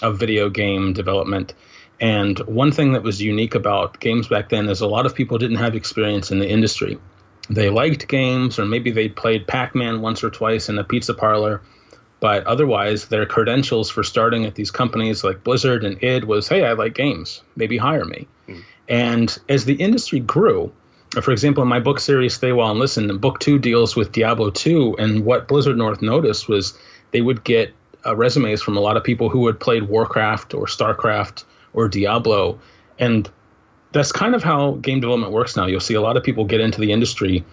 of 0.03 0.19
video 0.19 0.51
game 0.51 0.93
development. 0.93 1.55
And 2.01 2.39
one 2.41 2.73
thing 2.73 2.93
that 2.93 3.03
was 3.03 3.23
unique 3.23 3.55
about 3.55 4.01
games 4.01 4.29
back 4.29 4.49
then 4.49 4.69
is 4.69 4.81
a 4.81 4.87
lot 4.87 5.07
of 5.07 5.15
people 5.15 5.39
didn't 5.39 5.57
have 5.57 5.75
experience 5.75 6.31
in 6.31 6.39
the 6.39 6.49
industry. 6.49 6.99
They 7.51 7.71
liked 7.71 8.09
games, 8.09 8.59
or 8.59 8.67
maybe 8.67 8.91
they 8.91 9.09
played 9.09 9.47
Pac 9.47 9.75
Man 9.75 10.01
once 10.01 10.23
or 10.23 10.31
twice 10.31 10.69
in 10.69 10.79
a 10.79 10.85
pizza 10.85 11.15
parlor, 11.15 11.63
but 12.21 12.45
otherwise, 12.47 13.09
their 13.09 13.27
credentials 13.27 13.91
for 13.91 14.03
starting 14.03 14.45
at 14.45 14.55
these 14.55 14.71
companies 14.71 15.25
like 15.25 15.45
Blizzard 15.45 15.85
and 15.85 16.03
id 16.03 16.25
was, 16.25 16.49
hey, 16.49 16.65
I 16.65 16.73
like 16.73 16.95
games, 16.95 17.43
maybe 17.57 17.79
hire 17.79 18.05
me. 18.05 18.27
Mm. 18.49 18.63
And 18.89 19.39
as 19.49 19.65
the 19.65 19.75
industry 19.75 20.21
grew, 20.21 20.73
for 21.23 21.33
example, 21.33 21.63
in 21.63 21.69
my 21.69 21.81
book 21.81 22.01
series, 22.01 22.35
Stay 22.35 22.51
Awhile 22.51 22.73
and 22.73 22.81
Listen, 22.81 23.17
book 23.19 23.41
two 23.41 23.59
deals 23.59 23.97
with 23.97 24.13
Diablo 24.13 24.51
2. 24.51 24.97
And 24.99 25.25
what 25.25 25.49
Blizzard 25.49 25.77
North 25.77 26.03
noticed 26.03 26.49
was 26.49 26.79
they 27.13 27.21
would 27.21 27.45
get 27.45 27.73
uh, 28.07 28.15
resumes 28.15 28.63
from 28.63 28.77
a 28.77 28.81
lot 28.81 28.97
of 28.97 29.05
people 29.05 29.29
who 29.29 29.47
had 29.47 29.59
played 29.59 29.85
Warcraft 29.85 30.55
or 30.55 30.67
StarCraft 30.67 31.45
or 31.73 31.89
Diablo. 31.89 32.59
And 32.99 33.31
that's 33.93 34.13
kind 34.13 34.35
of 34.35 34.43
how 34.43 34.73
game 34.83 35.01
development 35.01 35.33
works 35.33 35.57
now. 35.57 35.67
You'll 35.67 35.81
see 35.81 35.95
a 35.95 36.01
lot 36.01 36.17
of 36.17 36.23
people 36.23 36.45
get 36.45 36.61
into 36.61 36.81
the 36.81 36.93
industry 36.93 37.45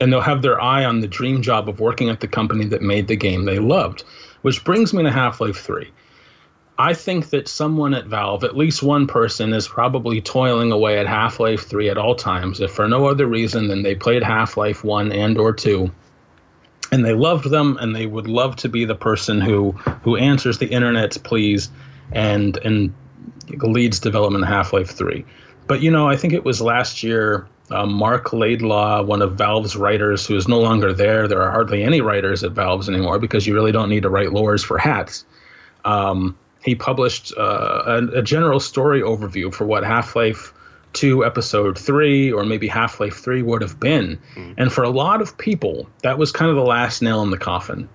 and 0.00 0.12
they'll 0.12 0.20
have 0.20 0.42
their 0.42 0.60
eye 0.60 0.84
on 0.84 1.00
the 1.00 1.08
dream 1.08 1.42
job 1.42 1.68
of 1.68 1.80
working 1.80 2.08
at 2.08 2.20
the 2.20 2.28
company 2.28 2.64
that 2.66 2.82
made 2.82 3.08
the 3.08 3.16
game 3.16 3.44
they 3.44 3.58
loved, 3.58 4.04
which 4.42 4.64
brings 4.64 4.94
me 4.94 5.02
to 5.02 5.10
Half 5.10 5.40
Life 5.40 5.56
3. 5.56 5.90
I 6.78 6.94
think 6.94 7.30
that 7.30 7.48
someone 7.48 7.92
at 7.92 8.06
Valve, 8.06 8.44
at 8.44 8.56
least 8.56 8.82
one 8.82 9.08
person, 9.08 9.52
is 9.52 9.66
probably 9.66 10.20
toiling 10.20 10.70
away 10.70 10.98
at 10.98 11.08
Half 11.08 11.40
Life 11.40 11.66
3 11.66 11.90
at 11.90 11.98
all 11.98 12.14
times, 12.14 12.60
if 12.60 12.70
for 12.70 12.86
no 12.86 13.06
other 13.06 13.26
reason 13.26 13.66
than 13.66 13.82
they 13.82 13.96
played 13.96 14.22
Half 14.22 14.56
Life 14.56 14.84
1 14.84 15.10
and 15.10 15.38
or 15.38 15.52
2 15.52 15.90
and 16.90 17.04
they 17.04 17.12
loved 17.12 17.50
them 17.50 17.76
and 17.80 17.94
they 17.94 18.06
would 18.06 18.28
love 18.28 18.56
to 18.56 18.68
be 18.68 18.84
the 18.84 18.94
person 18.94 19.40
who 19.40 19.72
who 20.02 20.16
answers 20.16 20.58
the 20.58 20.66
internet's 20.66 21.18
pleas 21.18 21.70
and 22.12 22.56
and 22.58 22.94
leads 23.62 24.00
development 24.00 24.44
of 24.44 24.50
Half-Life 24.50 24.90
3. 24.90 25.24
But 25.66 25.80
you 25.82 25.90
know, 25.90 26.08
I 26.08 26.16
think 26.16 26.32
it 26.32 26.44
was 26.44 26.60
last 26.60 27.02
year 27.02 27.46
uh, 27.70 27.84
Marc 27.84 28.32
Laidlaw, 28.32 29.02
one 29.02 29.20
of 29.20 29.36
Valve's 29.36 29.76
writers, 29.76 30.26
who 30.26 30.36
is 30.36 30.48
no 30.48 30.58
longer 30.58 30.92
there. 30.92 31.28
There 31.28 31.42
are 31.42 31.50
hardly 31.50 31.82
any 31.82 32.00
writers 32.00 32.42
at 32.42 32.52
Valve's 32.52 32.88
anymore 32.88 33.18
because 33.18 33.46
you 33.46 33.54
really 33.54 33.72
don't 33.72 33.90
need 33.90 34.02
to 34.02 34.10
write 34.10 34.28
lores 34.28 34.64
for 34.64 34.78
hats. 34.78 35.26
Um, 35.84 36.38
he 36.62 36.74
published 36.74 37.32
uh, 37.36 37.82
a, 37.86 38.18
a, 38.18 38.22
general 38.22 38.60
story 38.60 39.00
overview 39.00 39.52
for 39.52 39.64
what 39.64 39.84
Half 39.84 40.16
Life 40.16 40.52
2 40.94 41.24
Episode 41.24 41.78
3 41.78 42.32
or 42.32 42.44
maybe 42.44 42.66
Half 42.66 43.00
Life 43.00 43.16
3 43.16 43.42
would 43.42 43.62
have 43.62 43.78
been. 43.78 44.18
Mm. 44.34 44.54
And 44.58 44.72
for 44.72 44.82
a 44.82 44.90
lot 44.90 45.22
of 45.22 45.36
people, 45.38 45.88
that 46.02 46.18
was 46.18 46.32
kind 46.32 46.50
of 46.50 46.56
the 46.56 46.62
last 46.62 47.02
nail 47.02 47.22
in 47.22 47.30
the 47.30 47.38
coffin. 47.38 47.88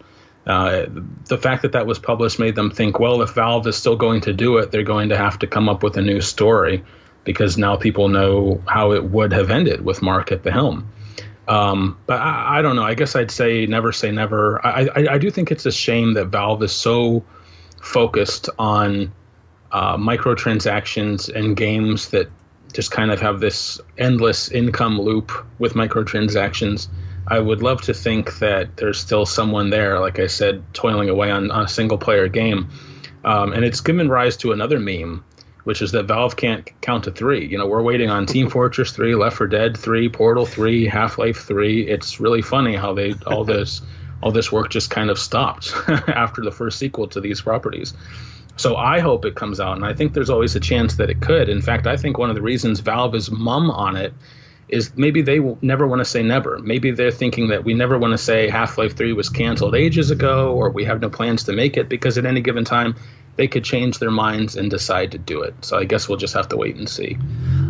Uh, 0.45 0.85
the 1.27 1.37
fact 1.37 1.61
that 1.61 1.71
that 1.71 1.87
was 1.87 1.99
published 1.99 2.37
made 2.39 2.55
them 2.55 2.69
think, 2.69 2.99
well, 2.99 3.21
if 3.21 3.31
Valve 3.31 3.65
is 3.67 3.77
still 3.77 3.95
going 3.95 4.21
to 4.21 4.33
do 4.33 4.57
it, 4.57 4.71
they're 4.71 4.83
going 4.83 5.09
to 5.09 5.17
have 5.17 5.39
to 5.39 5.47
come 5.47 5.69
up 5.69 5.83
with 5.83 5.97
a 5.97 6.01
new 6.01 6.21
story 6.21 6.83
because 7.23 7.57
now 7.57 7.77
people 7.77 8.09
know 8.09 8.61
how 8.67 8.91
it 8.91 9.05
would 9.05 9.31
have 9.31 9.49
ended 9.49 9.85
with 9.85 10.01
Marc 10.01 10.31
at 10.31 10.43
the 10.43 10.51
helm. 10.51 10.89
Um, 11.47 11.97
but 12.05 12.19
I, 12.21 12.59
I, 12.59 12.61
don't 12.61 12.75
know. 12.75 12.83
I 12.83 12.93
guess 12.93 13.15
I'd 13.15 13.31
say 13.31 13.65
never 13.65 13.91
say 13.91 14.11
never. 14.11 14.65
I, 14.65 14.87
I, 14.95 15.13
I 15.13 15.17
do 15.17 15.29
think 15.29 15.51
it's 15.51 15.65
a 15.65 15.71
shame 15.71 16.13
that 16.13 16.27
Valve 16.27 16.63
is 16.63 16.71
so 16.71 17.23
focused 17.83 18.49
on 18.57 19.11
uh, 19.73 19.97
microtransactions 19.97 21.29
and 21.35 21.57
games 21.57 22.09
that 22.09 22.29
just 22.71 22.91
kind 22.91 23.11
of 23.11 23.19
have 23.19 23.39
this 23.39 23.79
endless 23.97 24.49
income 24.49 24.99
loop 24.99 25.31
with 25.59 25.73
microtransactions. 25.73 26.87
I 27.27 27.39
would 27.39 27.61
love 27.61 27.81
to 27.83 27.93
think 27.93 28.39
that 28.39 28.77
there's 28.77 28.99
still 28.99 29.25
someone 29.25 29.69
there, 29.69 29.99
like 29.99 30.17
I 30.17 30.27
said, 30.27 30.63
toiling 30.73 31.09
away 31.09 31.29
on, 31.29 31.51
on 31.51 31.65
a 31.65 31.67
single 31.67 31.97
player 31.97 32.27
game. 32.27 32.69
Um, 33.25 33.53
and 33.53 33.63
it's 33.63 33.81
given 33.81 34.09
rise 34.09 34.37
to 34.37 34.53
another 34.53 34.79
meme, 34.79 35.23
which 35.65 35.81
is 35.81 35.91
that 35.91 36.05
Valve 36.05 36.35
can't 36.35 36.69
count 36.81 37.03
to 37.03 37.11
three. 37.11 37.45
You 37.45 37.57
know, 37.57 37.67
we're 37.67 37.83
waiting 37.83 38.09
on 38.09 38.25
Team 38.25 38.49
Fortress 38.55 38.91
3, 38.91 39.15
Left 39.15 39.37
4 39.37 39.47
Dead 39.47 39.77
3, 39.77 40.09
Portal 40.09 40.45
3, 40.45 40.87
Half 40.87 41.17
Life 41.17 41.43
3. 41.43 41.87
It's 41.87 42.19
really 42.19 42.41
funny 42.41 42.75
how 42.75 42.93
they 42.93 43.13
all 43.27 43.43
this 43.45 43.81
all 44.23 44.31
this 44.31 44.53
work 44.53 44.69
just 44.69 44.89
kind 44.89 45.09
of 45.09 45.19
stopped 45.19 45.73
after 46.07 46.41
the 46.41 46.51
first 46.51 46.79
sequel 46.79 47.09
to 47.09 47.19
these 47.19 47.41
properties. 47.41 47.93
So 48.55 48.77
I 48.77 48.99
hope 48.99 49.25
it 49.25 49.35
comes 49.35 49.59
out, 49.59 49.75
and 49.75 49.85
I 49.85 49.93
think 49.93 50.13
there's 50.13 50.29
always 50.29 50.55
a 50.55 50.61
chance 50.61 50.95
that 50.95 51.09
it 51.09 51.19
could. 51.19 51.49
In 51.49 51.61
fact, 51.61 51.87
I 51.87 51.97
think 51.97 52.17
one 52.17 52.29
of 52.29 52.35
the 52.35 52.41
reasons 52.41 52.79
Valve 52.79 53.15
is 53.15 53.29
mum 53.29 53.69
on 53.69 53.97
it 53.97 54.13
is 54.69 54.95
maybe 54.95 55.21
they 55.21 55.39
never 55.61 55.85
want 55.87 55.99
to 55.99 56.05
say 56.05 56.23
never. 56.23 56.57
Maybe 56.59 56.91
they're 56.91 57.11
thinking 57.11 57.49
that 57.49 57.65
we 57.65 57.73
never 57.73 57.97
want 57.97 58.11
to 58.11 58.17
say 58.17 58.49
Half 58.49 58.77
Life 58.77 58.95
3 58.95 59.11
was 59.11 59.27
canceled 59.27 59.75
ages 59.75 60.09
ago, 60.09 60.53
or 60.53 60.69
we 60.69 60.85
have 60.85 61.01
no 61.01 61.09
plans 61.09 61.43
to 61.43 61.51
make 61.51 61.75
it 61.75 61.89
because 61.89 62.17
at 62.17 62.25
any 62.25 62.39
given 62.39 62.63
time 62.63 62.95
they 63.35 63.47
could 63.47 63.63
change 63.63 63.99
their 63.99 64.11
minds 64.11 64.55
and 64.55 64.69
decide 64.69 65.11
to 65.11 65.17
do 65.17 65.41
it. 65.41 65.55
So 65.61 65.77
I 65.77 65.85
guess 65.85 66.07
we'll 66.07 66.17
just 66.17 66.33
have 66.33 66.47
to 66.49 66.57
wait 66.57 66.75
and 66.75 66.87
see. 66.87 67.17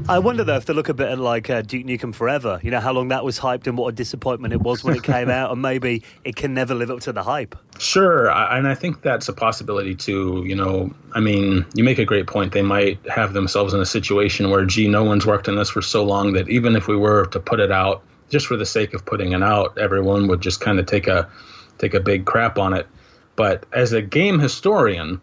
I 0.09 0.19
wonder 0.19 0.43
though 0.43 0.57
if 0.57 0.65
they 0.65 0.73
look 0.73 0.89
a 0.89 0.93
bit 0.93 1.17
like 1.17 1.49
uh, 1.49 1.61
Duke 1.61 1.85
Nukem 1.85 2.13
Forever. 2.13 2.59
You 2.61 2.71
know 2.71 2.81
how 2.81 2.91
long 2.91 3.07
that 3.07 3.23
was 3.23 3.39
hyped 3.39 3.67
and 3.67 3.77
what 3.77 3.87
a 3.87 3.91
disappointment 3.93 4.53
it 4.53 4.61
was 4.61 4.83
when 4.83 4.95
it 4.95 5.03
came 5.03 5.29
out, 5.29 5.51
and 5.51 5.61
maybe 5.61 6.03
it 6.25 6.35
can 6.35 6.53
never 6.53 6.75
live 6.75 6.91
up 6.91 6.99
to 7.01 7.13
the 7.13 7.23
hype. 7.23 7.55
Sure, 7.79 8.29
and 8.29 8.67
I 8.67 8.75
think 8.75 9.01
that's 9.01 9.29
a 9.29 9.33
possibility 9.33 9.95
too. 9.95 10.43
You 10.45 10.55
know, 10.55 10.93
I 11.13 11.21
mean, 11.21 11.65
you 11.73 11.83
make 11.85 11.99
a 11.99 12.05
great 12.05 12.27
point. 12.27 12.51
They 12.51 12.61
might 12.61 12.99
have 13.09 13.33
themselves 13.33 13.73
in 13.73 13.79
a 13.79 13.85
situation 13.85 14.49
where, 14.49 14.65
gee, 14.65 14.89
no 14.89 15.03
one's 15.03 15.25
worked 15.25 15.47
on 15.47 15.55
this 15.55 15.69
for 15.69 15.81
so 15.81 16.03
long 16.03 16.33
that 16.33 16.49
even 16.49 16.75
if 16.75 16.87
we 16.87 16.97
were 16.97 17.25
to 17.27 17.39
put 17.39 17.61
it 17.61 17.71
out 17.71 18.03
just 18.29 18.47
for 18.47 18.57
the 18.57 18.65
sake 18.65 18.93
of 18.93 19.05
putting 19.05 19.31
it 19.31 19.41
out, 19.41 19.77
everyone 19.77 20.27
would 20.27 20.41
just 20.41 20.59
kind 20.59 20.79
of 20.79 20.85
take 20.85 21.07
a 21.07 21.29
take 21.77 21.93
a 21.93 22.01
big 22.01 22.25
crap 22.25 22.57
on 22.57 22.73
it. 22.73 22.87
But 23.35 23.65
as 23.71 23.93
a 23.93 24.01
game 24.01 24.37
historian, 24.37 25.21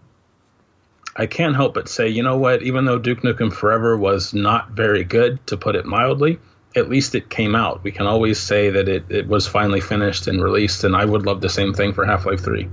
I 1.17 1.27
can't 1.27 1.57
help 1.57 1.75
but 1.75 1.89
say, 1.89 2.09
you 2.09 2.23
know 2.23 2.37
what? 2.37 2.63
Even 2.63 2.85
though 2.85 2.99
Duke 2.99 3.23
Nukem 3.23 3.53
Forever 3.53 3.97
was 3.97 4.33
not 4.33 4.71
very 4.71 5.05
good, 5.05 5.45
to 5.49 5.57
put 5.57 5.75
it 5.75 5.85
mildly, 5.85 6.39
at 6.77 6.89
least 6.89 7.15
it 7.15 7.31
came 7.31 7.55
out. 7.55 7.83
We 7.83 7.91
can 7.91 8.07
always 8.07 8.39
say 8.39 8.71
that 8.71 8.89
it, 8.89 9.05
it 9.09 9.27
was 9.27 9.47
finally 9.47 9.81
finished 9.81 10.27
and 10.27 10.43
released, 10.43 10.85
and 10.85 10.95
I 10.95 11.05
would 11.05 11.27
love 11.27 11.41
the 11.41 11.49
same 11.49 11.75
thing 11.75 11.93
for 11.93 12.05
Half 12.07 12.27
Life 12.27 12.41
3. 12.41 12.69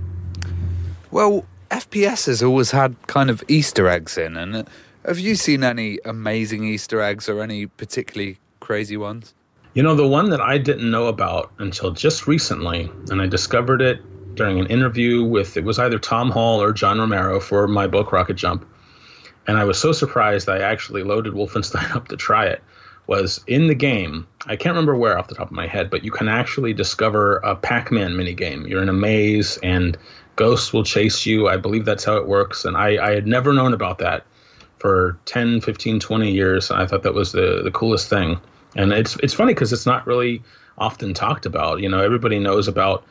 Well, 1.10 1.46
FPS 1.72 2.28
has 2.28 2.44
always 2.44 2.72
had 2.72 2.96
kind 3.08 3.30
of 3.30 3.44
Easter 3.48 3.88
eggs 3.88 4.18
in, 4.18 4.38
and 4.38 4.68
have 5.06 5.20
you 5.20 5.36
seen 5.36 5.64
any 5.64 6.00
amazing 6.06 6.64
Easter 6.64 7.02
eggs 7.02 7.28
or 7.28 7.42
any 7.42 7.66
particularly 7.66 8.38
crazy 8.60 8.98
ones? 8.98 9.34
You 9.74 9.84
know, 9.84 9.96
the 9.96 10.08
one 10.08 10.30
that 10.30 10.42
I 10.42 10.58
didn't 10.58 10.90
know 10.90 11.08
about 11.08 11.52
until 11.60 11.92
just 11.92 12.28
recently, 12.28 12.92
and 13.10 13.22
I 13.22 13.28
discovered 13.28 13.82
it 13.82 14.02
during 14.38 14.60
an 14.60 14.68
interview 14.68 15.24
with 15.24 15.58
it 15.58 15.64
was 15.64 15.80
either 15.80 16.00
Tom 16.00 16.32
Hall 16.32 16.62
or 16.62 16.72
John 16.72 17.00
Romero 17.00 17.40
for 17.40 17.68
my 17.68 17.88
book 17.88 18.12
Rocket 18.12 18.36
Jump, 18.36 18.66
and 19.48 19.58
I 19.58 19.64
was 19.64 19.80
so 19.80 19.92
surprised 19.92 20.48
I 20.48 20.60
actually 20.60 21.04
loaded 21.04 21.34
Wolfenstein 21.34 21.92
up 21.96 22.08
to 22.10 22.18
try 22.18 22.46
it. 22.46 22.64
Was 23.08 23.42
in 23.48 23.68
the 23.68 23.76
game, 23.76 24.28
I 24.48 24.58
can't 24.58 24.74
remember 24.74 24.94
where 24.94 25.18
off 25.18 25.30
the 25.30 25.36
top 25.36 25.48
of 25.48 25.54
my 25.54 25.66
head, 25.66 25.90
but 25.90 26.04
you 26.04 26.12
can 26.12 26.28
actually 26.28 26.74
discover 26.74 27.38
a 27.38 27.56
Pac-Man 27.56 28.12
minigame. 28.12 28.68
You're 28.68 28.84
in 28.84 28.90
a 28.90 28.94
maze 28.94 29.58
and 29.64 29.98
ghosts 30.36 30.74
will 30.74 30.84
chase 30.84 31.26
you. 31.26 31.48
I 31.48 31.56
believe 31.56 31.86
that's 31.86 32.04
how 32.04 32.18
it 32.18 32.28
works, 32.28 32.66
and 32.66 32.76
I, 32.76 33.02
I 33.02 33.16
had 33.16 33.26
never 33.26 33.54
known 33.54 33.74
about 33.74 34.00
that 34.00 34.26
for 34.80 35.18
10, 35.26 35.62
15, 35.62 36.00
20 36.00 36.32
years. 36.32 36.70
I 36.72 36.86
thought 36.86 37.04
that 37.04 37.14
was 37.14 37.32
the 37.32 37.62
the 37.64 37.72
coolest 37.72 38.10
thing. 38.10 38.40
And 38.76 38.92
it's 38.94 39.18
it's 39.24 39.34
funny 39.34 39.54
because 39.54 39.74
it's 39.74 39.86
not 39.86 40.06
really 40.06 40.42
often 40.78 41.14
talked 41.14 41.46
about. 41.46 41.82
You 41.82 41.90
know, 41.90 42.00
everybody 42.00 42.40
knows 42.40 42.68
about 42.68 43.04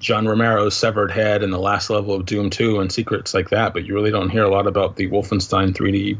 John 0.00 0.26
Romero's 0.26 0.74
severed 0.74 1.12
head 1.12 1.42
and 1.42 1.52
the 1.52 1.58
last 1.58 1.90
level 1.90 2.14
of 2.14 2.24
Doom 2.24 2.48
2 2.50 2.80
and 2.80 2.90
secrets 2.90 3.34
like 3.34 3.50
that, 3.50 3.74
but 3.74 3.84
you 3.84 3.94
really 3.94 4.10
don't 4.10 4.30
hear 4.30 4.44
a 4.44 4.50
lot 4.50 4.66
about 4.66 4.96
the 4.96 5.08
Wolfenstein 5.10 5.72
3D 5.72 6.18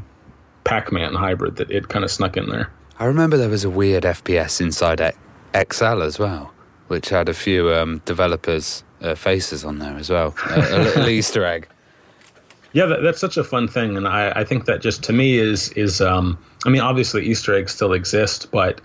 Pac-Man 0.64 1.14
hybrid 1.14 1.56
that 1.56 1.70
it 1.70 1.88
kind 1.88 2.04
of 2.04 2.10
snuck 2.10 2.36
in 2.36 2.48
there. 2.50 2.70
I 2.98 3.06
remember 3.06 3.38
there 3.38 3.48
was 3.48 3.64
a 3.64 3.70
weird 3.70 4.04
FPS 4.04 4.60
inside 4.60 5.14
Excel 5.54 6.02
as 6.02 6.18
well, 6.18 6.52
which 6.88 7.08
had 7.08 7.30
a 7.30 7.34
few 7.34 7.72
um, 7.72 8.02
developers' 8.04 8.84
uh, 9.00 9.14
faces 9.14 9.64
on 9.64 9.78
there 9.78 9.96
as 9.96 10.10
well, 10.10 10.34
uh, 10.46 10.68
a 10.70 10.78
little 10.78 11.08
Easter 11.08 11.44
egg. 11.46 11.66
Yeah, 12.72 12.84
that, 12.86 13.02
that's 13.02 13.18
such 13.18 13.38
a 13.38 13.42
fun 13.42 13.66
thing, 13.66 13.96
and 13.96 14.06
I, 14.06 14.30
I 14.32 14.44
think 14.44 14.66
that 14.66 14.80
just 14.80 15.02
to 15.04 15.12
me 15.12 15.38
is 15.38 15.70
is 15.70 16.00
um, 16.00 16.38
I 16.66 16.68
mean, 16.68 16.82
obviously 16.82 17.24
Easter 17.24 17.54
eggs 17.54 17.72
still 17.72 17.94
exist, 17.94 18.50
but 18.52 18.80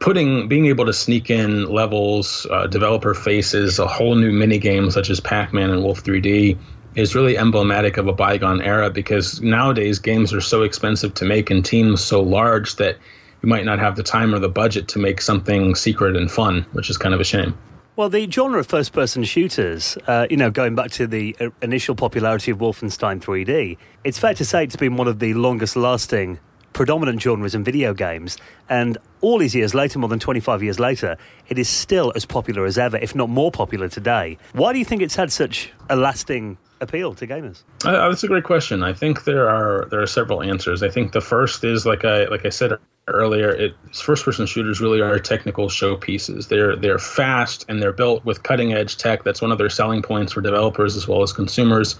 putting 0.00 0.48
being 0.48 0.66
able 0.66 0.86
to 0.86 0.92
sneak 0.92 1.30
in 1.30 1.66
levels, 1.66 2.46
uh, 2.50 2.66
developer 2.66 3.14
faces, 3.14 3.78
a 3.78 3.86
whole 3.86 4.16
new 4.16 4.32
mini 4.32 4.58
game 4.58 4.90
such 4.90 5.10
as 5.10 5.20
Pac-Man 5.20 5.70
and 5.70 5.84
Wolf 5.84 6.02
3D 6.02 6.58
is 6.96 7.14
really 7.14 7.38
emblematic 7.38 7.98
of 7.98 8.08
a 8.08 8.12
bygone 8.12 8.60
era 8.62 8.90
because 8.90 9.40
nowadays 9.40 9.98
games 9.98 10.32
are 10.32 10.40
so 10.40 10.62
expensive 10.62 11.14
to 11.14 11.24
make 11.24 11.50
and 11.50 11.64
teams 11.64 12.00
so 12.00 12.20
large 12.20 12.76
that 12.76 12.96
you 13.42 13.48
might 13.48 13.64
not 13.64 13.78
have 13.78 13.94
the 13.94 14.02
time 14.02 14.34
or 14.34 14.38
the 14.38 14.48
budget 14.48 14.88
to 14.88 14.98
make 14.98 15.20
something 15.20 15.74
secret 15.74 16.16
and 16.16 16.30
fun, 16.30 16.66
which 16.72 16.90
is 16.90 16.98
kind 16.98 17.14
of 17.14 17.20
a 17.20 17.24
shame. 17.24 17.56
Well, 17.96 18.08
the 18.08 18.30
genre 18.30 18.60
of 18.60 18.66
first 18.66 18.92
person 18.92 19.24
shooters, 19.24 19.98
uh, 20.06 20.26
you 20.30 20.36
know, 20.36 20.50
going 20.50 20.74
back 20.74 20.90
to 20.92 21.06
the 21.06 21.36
uh, 21.38 21.50
initial 21.60 21.94
popularity 21.94 22.50
of 22.50 22.58
Wolfenstein 22.58 23.20
3D, 23.20 23.76
it's 24.04 24.18
fair 24.18 24.34
to 24.34 24.44
say 24.44 24.64
it's 24.64 24.76
been 24.76 24.96
one 24.96 25.06
of 25.06 25.18
the 25.18 25.34
longest 25.34 25.76
lasting 25.76 26.40
predominant 26.72 27.20
genres 27.20 27.54
in 27.54 27.64
video 27.64 27.94
games. 27.94 28.36
And 28.68 28.98
all 29.20 29.38
these 29.38 29.54
years 29.54 29.74
later, 29.74 29.98
more 29.98 30.08
than 30.08 30.20
25 30.20 30.62
years 30.62 30.78
later, 30.78 31.16
it 31.48 31.58
is 31.58 31.68
still 31.68 32.12
as 32.14 32.24
popular 32.24 32.64
as 32.64 32.78
ever, 32.78 32.96
if 32.98 33.14
not 33.14 33.28
more 33.28 33.50
popular 33.50 33.88
today. 33.88 34.38
Why 34.52 34.72
do 34.72 34.78
you 34.78 34.84
think 34.84 35.02
it's 35.02 35.16
had 35.16 35.32
such 35.32 35.72
a 35.88 35.96
lasting 35.96 36.58
appeal 36.80 37.14
to 37.14 37.26
gamers? 37.26 37.62
Uh, 37.84 38.08
that's 38.08 38.24
a 38.24 38.28
great 38.28 38.44
question. 38.44 38.82
I 38.82 38.92
think 38.92 39.24
there 39.24 39.48
are 39.48 39.86
there 39.90 40.00
are 40.00 40.06
several 40.06 40.42
answers. 40.42 40.82
I 40.82 40.88
think 40.88 41.12
the 41.12 41.20
first 41.20 41.64
is 41.64 41.86
like 41.86 42.04
I 42.04 42.24
like 42.24 42.46
I 42.46 42.48
said 42.48 42.72
earlier, 43.08 43.50
it 43.50 43.74
first 43.92 44.24
person 44.24 44.46
shooters 44.46 44.80
really 44.80 45.00
are 45.00 45.18
technical 45.18 45.68
showpieces. 45.68 46.48
They're 46.48 46.76
they're 46.76 46.98
fast 46.98 47.64
and 47.68 47.82
they're 47.82 47.92
built 47.92 48.24
with 48.24 48.42
cutting 48.42 48.72
edge 48.72 48.96
tech. 48.96 49.24
That's 49.24 49.42
one 49.42 49.52
of 49.52 49.58
their 49.58 49.70
selling 49.70 50.02
points 50.02 50.32
for 50.32 50.40
developers 50.40 50.96
as 50.96 51.06
well 51.06 51.22
as 51.22 51.32
consumers. 51.32 51.96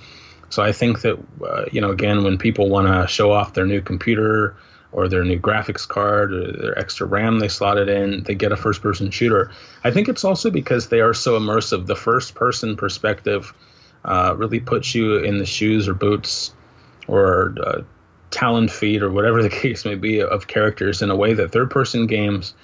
So 0.50 0.62
I 0.62 0.72
think 0.72 1.00
that 1.02 1.18
uh, 1.44 1.64
you 1.72 1.80
know 1.80 1.90
again 1.90 2.22
when 2.22 2.36
people 2.38 2.68
want 2.68 2.86
to 2.86 3.12
show 3.12 3.32
off 3.32 3.54
their 3.54 3.66
new 3.66 3.80
computer 3.80 4.56
or 4.92 5.08
their 5.08 5.24
new 5.24 5.38
graphics 5.38 5.86
card 5.86 6.32
or 6.32 6.52
their 6.52 6.78
extra 6.78 7.06
RAM 7.06 7.38
they 7.38 7.48
slotted 7.48 7.88
in, 7.88 8.24
they 8.24 8.34
get 8.34 8.52
a 8.52 8.56
first 8.56 8.82
person 8.82 9.10
shooter. 9.10 9.50
I 9.84 9.90
think 9.90 10.08
it's 10.08 10.24
also 10.24 10.50
because 10.50 10.88
they 10.88 11.00
are 11.00 11.14
so 11.14 11.38
immersive. 11.38 11.86
The 11.86 11.96
first 11.96 12.34
person 12.34 12.76
perspective 12.76 13.54
uh, 14.04 14.34
really 14.36 14.60
puts 14.60 14.94
you 14.94 15.16
in 15.16 15.38
the 15.38 15.46
shoes 15.46 15.88
or 15.88 15.94
boots 15.94 16.52
or 17.06 17.54
uh, 17.64 17.82
talon 18.30 18.68
feet 18.68 19.02
or 19.02 19.10
whatever 19.10 19.42
the 19.44 19.48
case 19.48 19.84
may 19.84 19.94
be 19.94 20.20
of 20.20 20.46
characters 20.46 21.02
in 21.02 21.10
a 21.10 21.16
way 21.16 21.34
that 21.34 21.52
third 21.52 21.70
person 21.70 22.06
games 22.06 22.54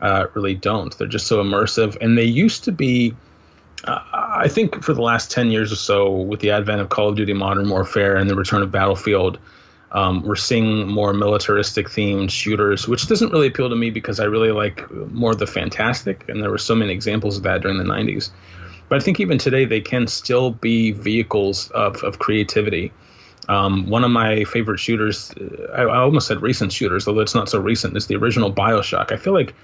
uh, 0.00 0.26
really 0.34 0.54
don't. 0.54 0.96
They're 0.96 1.06
just 1.06 1.26
so 1.26 1.42
immersive. 1.42 1.96
And 2.00 2.16
they 2.18 2.24
used 2.24 2.64
to 2.64 2.72
be, 2.72 3.14
I 3.86 4.48
think, 4.48 4.82
for 4.82 4.94
the 4.94 5.02
last 5.02 5.30
10 5.30 5.50
years 5.50 5.72
or 5.72 5.76
so, 5.76 6.10
with 6.10 6.40
the 6.40 6.50
advent 6.50 6.80
of 6.80 6.88
Call 6.88 7.10
of 7.10 7.16
Duty 7.16 7.32
Modern 7.32 7.68
Warfare 7.68 8.16
and 8.16 8.28
the 8.28 8.34
return 8.34 8.62
of 8.62 8.70
Battlefield. 8.70 9.38
Um, 9.92 10.24
we're 10.24 10.34
seeing 10.34 10.88
more 10.88 11.12
militaristic 11.12 11.88
themed 11.88 12.30
shooters, 12.30 12.88
which 12.88 13.06
doesn't 13.06 13.30
really 13.30 13.46
appeal 13.46 13.68
to 13.68 13.76
me 13.76 13.90
because 13.90 14.18
I 14.18 14.24
really 14.24 14.50
like 14.50 14.90
more 14.90 15.36
the 15.36 15.46
fantastic, 15.46 16.28
and 16.28 16.42
there 16.42 16.50
were 16.50 16.58
so 16.58 16.74
many 16.74 16.92
examples 16.92 17.36
of 17.36 17.44
that 17.44 17.62
during 17.62 17.78
the 17.78 17.84
90s. 17.84 18.30
But 18.88 19.00
I 19.00 19.04
think 19.04 19.20
even 19.20 19.38
today 19.38 19.64
they 19.64 19.80
can 19.80 20.08
still 20.08 20.50
be 20.50 20.90
vehicles 20.90 21.70
of, 21.70 22.02
of 22.02 22.18
creativity. 22.18 22.92
Um, 23.48 23.88
one 23.88 24.02
of 24.02 24.10
my 24.10 24.44
favorite 24.44 24.78
shooters, 24.78 25.32
I, 25.74 25.82
I, 25.82 25.98
almost 25.98 26.26
said 26.26 26.42
recent 26.42 26.72
shooters, 26.72 27.06
although 27.06 27.20
it's 27.20 27.34
not 27.34 27.48
so 27.48 27.60
recent, 27.60 27.96
is 27.96 28.06
the 28.06 28.16
original 28.16 28.52
Bioshock. 28.52 29.12
I 29.12 29.16
feel 29.16 29.34
like 29.34 29.54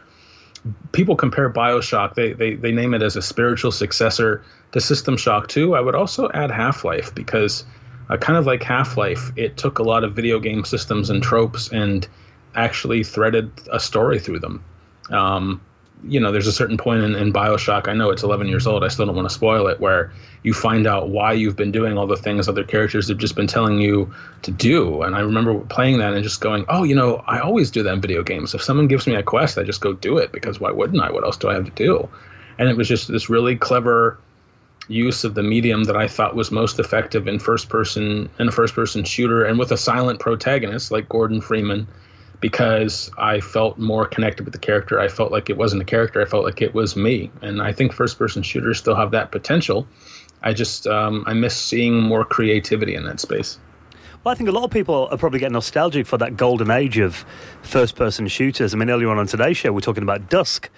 people 0.92 1.16
compare 1.16 1.50
Bioshock, 1.50 2.14
they, 2.14 2.32
they, 2.32 2.54
they 2.54 2.72
name 2.72 2.94
it 2.94 3.02
as 3.02 3.16
a 3.16 3.22
spiritual 3.22 3.72
successor 3.72 4.42
to 4.72 4.80
System 4.80 5.16
Shock 5.16 5.48
2. 5.48 5.74
I 5.74 5.80
would 5.80 5.94
also 5.94 6.30
add 6.32 6.50
Half 6.50 6.84
Life 6.84 7.14
because, 7.14 7.64
uh, 8.08 8.16
kind 8.16 8.38
of 8.38 8.46
like 8.46 8.62
Half 8.62 8.96
Life, 8.96 9.30
it 9.36 9.56
took 9.56 9.78
a 9.78 9.82
lot 9.82 10.04
of 10.04 10.14
video 10.14 10.38
game 10.38 10.64
systems 10.64 11.11
and 11.11 11.22
tropes 11.22 11.70
and 11.70 12.06
actually 12.54 13.04
threaded 13.04 13.50
a 13.72 13.80
story 13.80 14.18
through 14.18 14.40
them. 14.40 14.64
Um, 15.11 15.61
you 16.05 16.18
know, 16.20 16.32
there's 16.32 16.46
a 16.46 16.53
certain 16.53 16.76
point 16.76 17.03
in, 17.03 17.14
in 17.14 17.32
Bioshock. 17.32 17.88
I 17.88 17.94
know 17.94 18.11
it's 18.11 18.22
11 18.22 18.48
years 18.48 18.66
old. 18.66 18.84
I 18.84 18.88
still 18.88 19.07
don't 19.07 19.16
want 19.16 19.28
to 19.28 19.34
spoil 19.34 19.66
it. 19.66 19.80
Where 19.80 20.12
you 20.42 20.55
find 20.55 20.86
out 20.86 21.11
why 21.11 21.32
you've 21.32 21.57
been 21.57 21.72
doing 21.72 21.98
all 21.98 22.07
the 22.07 22.16
things 22.16 22.48
other 22.48 22.64
characters 22.64 23.09
have 23.09 23.18
just 23.18 23.34
been 23.34 23.46
telling 23.46 23.80
you 23.80 24.12
to 24.42 24.51
do. 24.51 25.03
And 25.03 25.14
I 25.14 25.20
remember 25.20 25.59
playing 25.61 25.98
that 25.98 26.14
and 26.14 26.22
just 26.22 26.40
going, 26.40 26.64
"Oh, 26.68 26.82
you 26.82 26.94
know, 26.94 27.22
I 27.26 27.40
always 27.40 27.70
do 27.70 27.82
that 27.82 27.92
in 27.92 28.01
video 28.01 28.22
games. 28.22 28.55
If 28.55 28.62
someone 28.62 28.88
gives 28.88 29.07
me 29.07 29.14
a 29.14 29.22
quest, 29.22 29.59
I 29.59 29.62
just 29.62 29.80
go 29.80 29.92
do 29.92 30.18
it 30.18 30.32
because 30.32 30.61
why 30.61 30.70
wouldn't 30.70 31.03
I? 31.03 31.11
What 31.11 31.24
else 31.24 31.36
do 31.36 31.48
I 31.48 31.55
have 31.55 31.64
to 31.64 31.70
do?" 31.72 32.09
And 32.59 32.68
it 32.68 32.76
was 32.76 32.88
just 32.88 33.09
this 33.09 33.28
really 33.28 33.57
clever 33.57 34.18
use 34.88 35.24
of 35.24 35.34
the 35.34 35.42
medium 35.42 35.84
that 35.84 35.96
I 35.96 36.09
thought 36.09 36.34
was 36.34 36.51
most 36.51 36.80
effective 36.80 37.28
in 37.28 37.38
first 37.38 37.68
person 37.68 38.28
in 38.38 38.48
a 38.48 38.53
first 38.53 38.74
person 38.74 39.05
shooter 39.05 39.44
and 39.44 39.59
with 39.59 39.70
a 39.70 39.76
silent 39.76 40.18
protagonist 40.18 40.90
like 40.90 41.09
Gordon 41.09 41.40
Freeman 41.40 41.86
because 42.41 43.11
I 43.18 43.41
felt 43.41 43.78
more 43.78 44.07
connected 44.07 44.45
with 44.45 44.53
the 44.53 44.59
character. 44.59 44.99
I 44.99 45.09
felt 45.09 45.30
like 45.30 45.51
it 45.51 45.57
wasn't 45.57 45.82
a 45.82 45.84
character. 45.84 46.20
I 46.20 46.24
felt 46.24 46.45
like 46.45 46.62
it 46.62 46.74
was 46.74 46.97
me. 46.97 47.30
And 47.43 47.61
I 47.61 47.72
think 47.72 47.93
first 47.93 48.18
person 48.18 48.43
shooters 48.43 48.78
still 48.78 48.97
have 48.97 49.11
that 49.11 49.30
potential. 49.30 49.86
I 50.43 50.55
just 50.55 50.86
um, 50.86 51.24
I 51.26 51.34
miss 51.34 51.57
seeing 51.57 52.01
more 52.01 52.24
creativity 52.24 52.95
in 52.95 53.05
that 53.05 53.20
space. 53.20 53.59
Well, 54.24 54.32
I 54.32 54.34
think 54.34 54.49
a 54.49 54.53
lot 54.53 54.64
of 54.64 54.70
people 54.70 55.09
are 55.11 55.16
probably 55.16 55.38
getting 55.38 55.55
nostalgic 55.55 56.07
for 56.07 56.18
that 56.18 56.36
golden 56.36 56.70
age 56.70 56.99
of 56.99 57.24
first 57.62 57.97
person 57.97 58.28
shooters. 58.28 58.74
I 58.74 58.76
mean, 58.76 58.91
earlier 58.91 59.09
on 59.09 59.18
on 59.18 59.26
today's 59.26 59.57
show, 59.57 59.72
we're 59.72 59.80
talking 59.80 60.03
about 60.03 60.28
Dusk. 60.28 60.70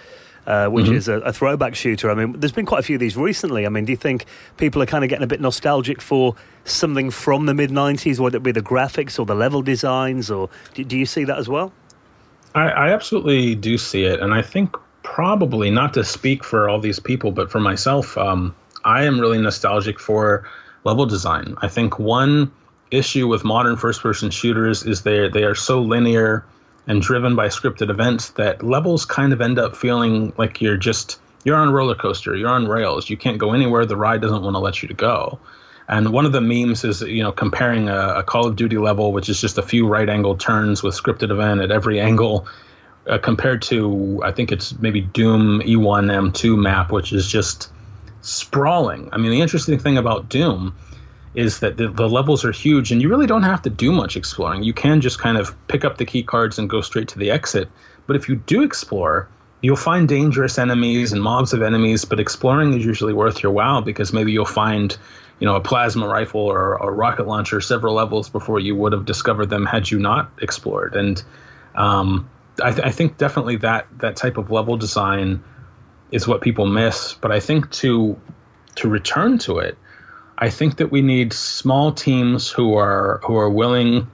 Uh, 0.45 0.67
which 0.67 0.87
mm-hmm. 0.87 0.97
is 0.97 1.07
a, 1.07 1.21
a, 1.21 1.33
throwback 1.33 1.73
shooter. 1.77 2.11
I 2.11 2.15
mean, 2.15 2.33
there's 2.33 2.51
been 2.51 2.67
quite 2.67 2.81
a 2.81 2.83
few 2.83 2.97
of 2.97 3.01
these 3.01 3.17
recently. 3.17 3.65
I 3.65 3.69
mean, 3.69 3.85
do 3.85 3.93
you 3.93 3.97
think 3.97 4.25
people 4.57 4.83
are 4.83 4.87
kind 4.87 5.05
of 5.05 5.09
getting 5.09 5.23
a 5.23 5.29
bit 5.29 5.41
nostalgic 5.41 6.03
for 6.03 6.35
something 6.65 7.13
from 7.13 7.47
the 7.47 7.55
mid 7.55 7.71
90s, 7.71 8.19
whether 8.19 8.39
it 8.39 8.43
be 8.43 8.51
the 8.51 8.61
graphics 8.61 9.21
or 9.21 9.25
the 9.25 9.37
level 9.37 9.63
designs, 9.63 10.33
or 10.33 10.51
do, 10.75 10.83
do 10.83 10.99
you 10.99 11.07
see 11.07 11.23
that 11.23 11.39
as 11.39 11.49
well? 11.49 11.73
I, 12.57 12.71
I, 12.71 12.93
absolutely 12.93 13.55
do 13.55 13.79
see 13.79 14.03
it. 14.03 14.19
And 14.19 14.35
I 14.35 14.43
think 14.43 14.77
probably, 15.05 15.71
not 15.71 15.95
to 15.95 16.03
speak 16.03 16.43
for 16.43 16.69
all 16.69 16.81
these 16.81 16.99
people, 16.99 17.31
but 17.31 17.49
for 17.49 17.61
myself, 17.61 18.19
um, 18.19 18.53
I 18.85 19.05
am 19.05 19.21
really 19.21 19.39
nostalgic 19.39 20.01
for 20.01 20.45
level 20.85 21.07
design. 21.07 21.55
I 21.63 21.69
think 21.69 21.99
one 21.99 22.51
issue 22.91 23.27
with 23.27 23.45
modern 23.45 23.77
first 23.77 24.03
person 24.03 24.31
shooters 24.31 24.85
is 24.85 25.03
they 25.03 25.29
they 25.29 25.45
are 25.45 25.55
so 25.55 25.81
linear 25.81 26.45
and 26.87 27.01
driven 27.01 27.37
by 27.37 27.49
scripted 27.49 27.91
events 27.91 28.31
that 28.31 28.63
levels 28.63 29.05
kind 29.05 29.33
of 29.33 29.41
end 29.41 29.59
up 29.59 29.77
feeling 29.77 30.33
like 30.37 30.61
you're 30.61 30.77
just 30.77 31.21
you're 31.45 31.57
on 31.57 31.69
a 31.69 31.73
roller 31.73 31.95
coaster, 31.95 32.37
you're 32.37 32.51
on 32.51 32.69
rails, 32.69 33.11
you 33.11 33.17
can't 33.17 33.39
go 33.39 33.53
anywhere 33.53 33.85
the 33.85 33.97
ride 33.97 34.21
doesn't 34.21 34.43
want 34.43 34.55
to 34.55 34.61
let 34.61 34.83
you 34.83 34.89
to 34.89 34.95
go. 34.95 35.39
And 35.89 36.13
one 36.13 36.25
of 36.25 36.33
the 36.33 36.41
memes 36.41 36.85
is, 36.85 37.03
you 37.03 37.23
know, 37.23 37.33
comparing 37.33 37.89
a, 37.89 38.15
a 38.19 38.23
Call 38.23 38.47
of 38.47 38.57
Duty 38.57 38.79
level, 38.79 39.13
which 39.13 39.29
is 39.29 39.41
just 39.41 39.59
a 39.59 39.63
few 39.63 39.87
right 39.87 40.09
angle 40.09 40.37
turns 40.37 40.83
with 40.83 40.95
scripted 40.95 41.31
event 41.31 41.61
at 41.61 41.73
every 41.73 42.01
angle, 42.01 42.47
uh, 43.09 43.19
compared 43.19 43.63
to 43.63 44.21
I 44.25 44.31
think 44.31 44.53
it's 44.53 44.79
maybe 44.79 45.01
Doom 45.01 45.61
E1 45.61 46.33
M2 46.33 46.57
map, 46.57 46.93
which 46.93 47.13
is 47.13 47.27
just 47.27 47.71
sprawling. 48.21 49.09
I 49.13 49.19
mean, 49.19 49.33
the 49.33 49.41
interesting 49.41 49.79
thing 49.79 49.99
about 49.99 50.29
Doom 50.29 50.75
is 51.35 51.61
that 51.61 51.77
the, 51.77 51.89
the, 51.89 52.09
levels 52.09 52.45
are 52.45 52.53
huge 52.53 52.93
and 52.93 53.01
you 53.01 53.09
really 53.09 53.27
don't 53.27 53.43
have 53.43 53.63
to 53.63 53.71
do 53.71 53.91
much 53.91 54.17
exploring. 54.17 54.63
You 54.63 54.75
can 54.75 55.01
just 55.01 55.19
kind 55.19 55.39
of 55.39 55.57
pick 55.69 55.85
up 55.85 55.97
the 55.97 56.05
key 56.05 56.23
cards 56.23 56.59
and 56.59 56.69
go 56.69 56.81
straight 56.81 57.09
to 57.09 57.19
the 57.19 57.31
exit. 57.31 57.69
But 58.07 58.17
if 58.17 58.29
you 58.29 58.37
do 58.37 58.63
explore, 58.63 59.29
you'll 59.63 59.77
find 59.77 60.09
dangerous 60.09 60.59
enemies 60.59 61.13
and 61.13 61.23
mobs 61.23 61.53
of 61.53 61.63
enemies, 61.63 62.05
but 62.05 62.21
exploring 62.21 62.75
is 62.75 62.85
usually 62.85 63.15
worth 63.15 63.43
your 63.43 63.53
while 63.53 63.81
because 63.81 64.13
maybe 64.13 64.33
you'll 64.33 64.45
find, 64.45 64.97
you 65.39 65.47
know, 65.47 65.57
a 65.57 65.61
plasma 65.61 66.07
rifle 66.07 66.41
or 66.41 66.75
a 66.75 66.91
rocket 66.91 67.27
launcher 67.27 67.61
several 67.61 67.95
levels 67.95 68.29
before 68.29 68.61
you 68.61 68.75
would 68.77 68.93
have 68.93 69.07
discovered 69.07 69.47
them 69.47 69.65
had 69.65 69.91
you 69.91 69.99
not 69.99 70.31
explored. 70.43 70.95
And 70.95 71.23
um, 71.77 72.29
I, 72.63 72.73
th- 72.73 72.87
I 72.87 72.91
think 72.91 73.17
definitely 73.17 73.57
that 73.57 73.87
that 73.99 74.17
type 74.17 74.37
of 74.37 74.51
level 74.51 74.77
design 74.77 75.43
is 76.11 76.29
what 76.29 76.43
people 76.43 76.67
miss. 76.67 77.15
But 77.15 77.33
I 77.33 77.41
think 77.41 77.71
to 77.71 78.21
to 78.75 78.89
return 78.89 79.39
to 79.39 79.59
it, 79.59 79.79
I 80.43 80.51
think 80.51 80.79
that 80.79 80.91
we 80.91 81.03
need 81.03 81.33
small 81.33 81.93
teams 81.93 82.51
who 82.51 82.75
are 82.75 83.21
who 83.23 83.37
are 83.37 83.49
willing 83.49 84.09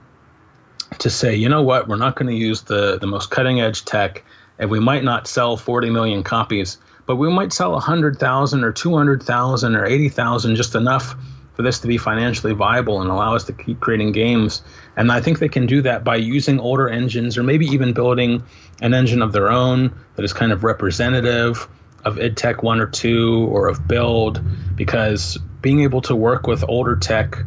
to 0.99 1.09
say, 1.09 1.33
you 1.33 1.49
know 1.49 1.63
what, 1.63 1.87
we're 1.87 1.95
not 1.95 2.15
going 2.17 2.29
to 2.29 2.35
use 2.35 2.61
the 2.61 2.99
the 2.99 3.07
most 3.07 3.31
cutting 3.31 3.61
edge 3.61 3.83
tech, 3.83 4.23
and 4.59 4.69
we 4.69 4.79
might 4.79 5.03
not 5.03 5.27
sell 5.27 5.57
40 5.57 5.89
million 5.89 6.21
copies, 6.21 6.77
but 7.07 7.15
we 7.15 7.31
might 7.31 7.51
sell 7.51 7.71
100,000 7.71 8.63
or 8.63 8.71
200,000 8.71 9.75
or 9.75 9.85
80,000, 9.87 10.55
just 10.55 10.75
enough 10.75 11.15
for 11.55 11.63
this 11.63 11.79
to 11.79 11.87
be 11.87 11.97
financially 11.97 12.53
viable 12.53 13.01
and 13.01 13.09
allow 13.09 13.33
us 13.33 13.45
to 13.45 13.53
keep 13.53 13.79
creating 13.79 14.11
games. 14.11 14.61
And 14.97 15.11
I 15.11 15.21
think 15.21 15.39
they 15.39 15.49
can 15.49 15.65
do 15.65 15.81
that 15.81 16.03
by 16.03 16.17
using 16.17 16.59
older 16.59 16.87
engines 16.87 17.39
or 17.39 17.43
maybe 17.43 17.65
even 17.65 17.91
building 17.91 18.43
an 18.83 18.93
engine 18.93 19.23
of 19.23 19.31
their 19.31 19.49
own 19.49 19.91
that 20.15 20.23
is 20.23 20.33
kind 20.33 20.51
of 20.51 20.63
representative 20.63 21.67
of 22.05 22.19
id 22.19 22.37
Tech 22.37 22.61
1 22.61 22.79
or 22.79 22.85
2 22.85 23.47
or 23.51 23.67
of 23.67 23.87
Build 23.87 24.41
because 24.75 25.39
being 25.61 25.81
able 25.81 26.01
to 26.01 26.15
work 26.15 26.47
with 26.47 26.63
older 26.67 26.95
tech 26.95 27.45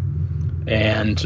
and 0.67 1.19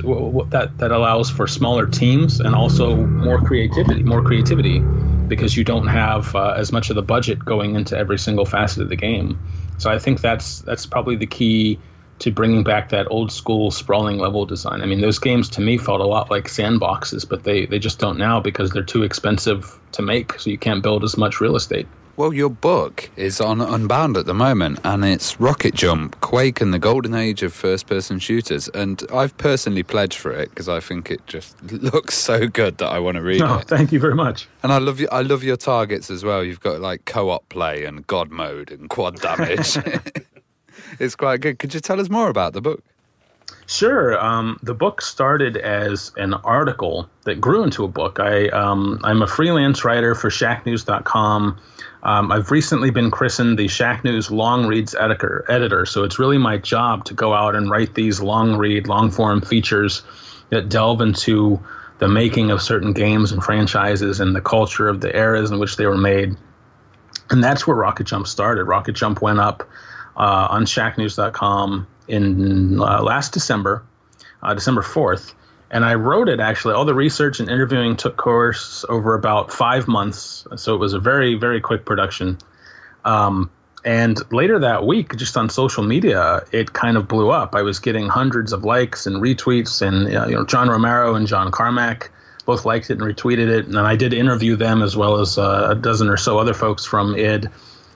that 0.50 0.72
that 0.78 0.92
allows 0.92 1.28
for 1.28 1.46
smaller 1.46 1.86
teams 1.86 2.40
and 2.40 2.54
also 2.54 2.96
more 2.96 3.38
creativity 3.38 4.02
more 4.02 4.22
creativity 4.22 4.80
because 5.28 5.56
you 5.56 5.64
don't 5.64 5.88
have 5.88 6.34
uh, 6.34 6.54
as 6.56 6.72
much 6.72 6.88
of 6.88 6.96
the 6.96 7.02
budget 7.02 7.44
going 7.44 7.74
into 7.74 7.96
every 7.96 8.18
single 8.18 8.46
facet 8.46 8.82
of 8.82 8.88
the 8.88 8.96
game. 8.96 9.38
So 9.78 9.90
i 9.90 9.98
think 9.98 10.20
that's 10.20 10.60
that's 10.60 10.86
probably 10.86 11.16
the 11.16 11.26
key 11.26 11.78
to 12.18 12.32
bringing 12.32 12.64
back 12.64 12.88
that 12.88 13.06
old 13.10 13.30
school 13.30 13.70
sprawling 13.70 14.16
level 14.18 14.46
design. 14.46 14.80
I 14.80 14.86
mean 14.86 15.02
those 15.02 15.18
games 15.18 15.50
to 15.50 15.60
me 15.60 15.76
felt 15.76 16.00
a 16.00 16.06
lot 16.06 16.30
like 16.30 16.44
sandboxes 16.44 17.28
but 17.28 17.44
they 17.44 17.66
they 17.66 17.78
just 17.78 17.98
don't 17.98 18.18
now 18.18 18.40
because 18.40 18.70
they're 18.70 18.82
too 18.82 19.02
expensive 19.02 19.78
to 19.92 20.02
make 20.02 20.40
so 20.40 20.48
you 20.48 20.58
can't 20.58 20.82
build 20.82 21.04
as 21.04 21.18
much 21.18 21.40
real 21.42 21.56
estate 21.56 21.86
well, 22.16 22.32
your 22.32 22.48
book 22.48 23.10
is 23.16 23.40
on 23.42 23.60
Unbound 23.60 24.16
at 24.16 24.24
the 24.24 24.32
moment, 24.32 24.78
and 24.84 25.04
it's 25.04 25.38
Rocket 25.38 25.74
Jump, 25.74 26.18
Quake, 26.22 26.62
and 26.62 26.72
the 26.72 26.78
Golden 26.78 27.14
Age 27.14 27.42
of 27.42 27.52
First 27.52 27.86
Person 27.86 28.18
Shooters. 28.18 28.68
And 28.68 29.02
I've 29.12 29.36
personally 29.36 29.82
pledged 29.82 30.18
for 30.18 30.32
it 30.32 30.48
because 30.48 30.68
I 30.68 30.80
think 30.80 31.10
it 31.10 31.26
just 31.26 31.62
looks 31.72 32.14
so 32.14 32.48
good 32.48 32.78
that 32.78 32.88
I 32.88 32.98
want 32.98 33.16
to 33.16 33.22
read 33.22 33.42
oh, 33.42 33.58
it. 33.58 33.68
Thank 33.68 33.92
you 33.92 34.00
very 34.00 34.14
much. 34.14 34.48
And 34.62 34.72
I 34.72 34.78
love 34.78 34.98
you. 34.98 35.08
I 35.12 35.20
love 35.20 35.44
your 35.44 35.58
targets 35.58 36.10
as 36.10 36.24
well. 36.24 36.42
You've 36.42 36.60
got 36.60 36.80
like 36.80 37.04
co-op 37.04 37.46
play 37.50 37.84
and 37.84 38.06
God 38.06 38.30
mode 38.30 38.70
and 38.70 38.88
quad 38.88 39.20
damage. 39.20 39.76
it's 40.98 41.16
quite 41.16 41.42
good. 41.42 41.58
Could 41.58 41.74
you 41.74 41.80
tell 41.80 42.00
us 42.00 42.08
more 42.08 42.30
about 42.30 42.54
the 42.54 42.62
book? 42.62 42.82
Sure. 43.66 44.18
Um, 44.18 44.58
the 44.62 44.74
book 44.74 45.02
started 45.02 45.56
as 45.56 46.12
an 46.16 46.34
article 46.34 47.10
that 47.24 47.40
grew 47.40 47.62
into 47.62 47.84
a 47.84 47.88
book. 47.88 48.20
I 48.20 48.48
um, 48.48 49.00
I'm 49.04 49.22
a 49.22 49.26
freelance 49.26 49.84
writer 49.84 50.14
for 50.14 50.30
ShackNews.com 50.30 51.60
um, 52.06 52.30
I've 52.30 52.52
recently 52.52 52.90
been 52.90 53.10
christened 53.10 53.58
the 53.58 53.66
Shacknews 53.66 54.30
Long 54.30 54.64
Reads 54.64 54.94
editor, 54.94 55.44
editor, 55.48 55.84
so 55.84 56.04
it's 56.04 56.20
really 56.20 56.38
my 56.38 56.56
job 56.56 57.04
to 57.06 57.14
go 57.14 57.34
out 57.34 57.56
and 57.56 57.68
write 57.68 57.96
these 57.96 58.20
long 58.20 58.56
read, 58.56 58.86
long 58.86 59.10
form 59.10 59.40
features 59.40 60.02
that 60.50 60.68
delve 60.68 61.00
into 61.00 61.60
the 61.98 62.06
making 62.06 62.52
of 62.52 62.62
certain 62.62 62.92
games 62.92 63.32
and 63.32 63.42
franchises 63.42 64.20
and 64.20 64.36
the 64.36 64.40
culture 64.40 64.88
of 64.88 65.00
the 65.00 65.14
eras 65.16 65.50
in 65.50 65.58
which 65.58 65.78
they 65.78 65.86
were 65.86 65.96
made. 65.96 66.36
And 67.30 67.42
that's 67.42 67.66
where 67.66 67.76
Rocket 67.76 68.04
Jump 68.04 68.28
started. 68.28 68.66
Rocket 68.66 68.92
Jump 68.92 69.20
went 69.20 69.40
up 69.40 69.68
uh, 70.16 70.46
on 70.48 70.64
ShackNews.com 70.64 71.88
in 72.06 72.80
uh, 72.80 73.02
last 73.02 73.32
December, 73.32 73.82
uh, 74.44 74.54
December 74.54 74.82
4th 74.82 75.34
and 75.70 75.84
I 75.84 75.94
wrote 75.94 76.28
it 76.28 76.40
actually. 76.40 76.74
All 76.74 76.84
the 76.84 76.94
research 76.94 77.40
and 77.40 77.48
interviewing 77.48 77.96
took 77.96 78.16
course 78.16 78.84
over 78.88 79.14
about 79.14 79.52
five 79.52 79.88
months, 79.88 80.46
so 80.56 80.74
it 80.74 80.78
was 80.78 80.92
a 80.92 81.00
very 81.00 81.34
very 81.34 81.60
quick 81.60 81.84
production. 81.84 82.38
Um, 83.04 83.50
and 83.84 84.20
later 84.32 84.58
that 84.58 84.84
week, 84.84 85.16
just 85.16 85.36
on 85.36 85.48
social 85.48 85.84
media, 85.84 86.44
it 86.50 86.72
kind 86.72 86.96
of 86.96 87.06
blew 87.06 87.30
up. 87.30 87.54
I 87.54 87.62
was 87.62 87.78
getting 87.78 88.08
hundreds 88.08 88.52
of 88.52 88.64
likes 88.64 89.06
and 89.06 89.16
retweets, 89.16 89.80
and 89.80 90.08
you 90.08 90.36
know 90.36 90.44
John 90.44 90.68
Romero 90.68 91.14
and 91.14 91.26
John 91.26 91.50
Carmack 91.50 92.10
both 92.46 92.64
liked 92.64 92.90
it 92.90 93.00
and 93.00 93.02
retweeted 93.02 93.48
it. 93.48 93.66
And 93.66 93.78
I 93.78 93.96
did 93.96 94.12
interview 94.12 94.56
them 94.56 94.82
as 94.82 94.96
well 94.96 95.18
as 95.20 95.36
uh, 95.36 95.68
a 95.70 95.74
dozen 95.74 96.08
or 96.08 96.16
so 96.16 96.38
other 96.38 96.54
folks 96.54 96.84
from 96.84 97.14
id 97.16 97.48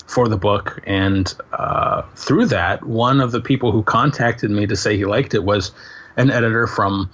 for 0.06 0.28
the 0.28 0.36
book. 0.36 0.80
And 0.84 1.32
uh, 1.52 2.02
through 2.16 2.47
that, 2.47 2.84
one 2.84 3.20
of 3.20 3.30
the 3.32 3.40
people 3.40 3.70
who 3.72 3.82
contacted 3.84 4.51
me 4.51 4.66
to 4.66 4.76
say 4.76 4.97
he 4.97 5.05
liked 5.05 5.34
it 5.34 5.44
was 5.44 5.70
an 6.16 6.30
editor 6.30 6.66
from 6.66 7.09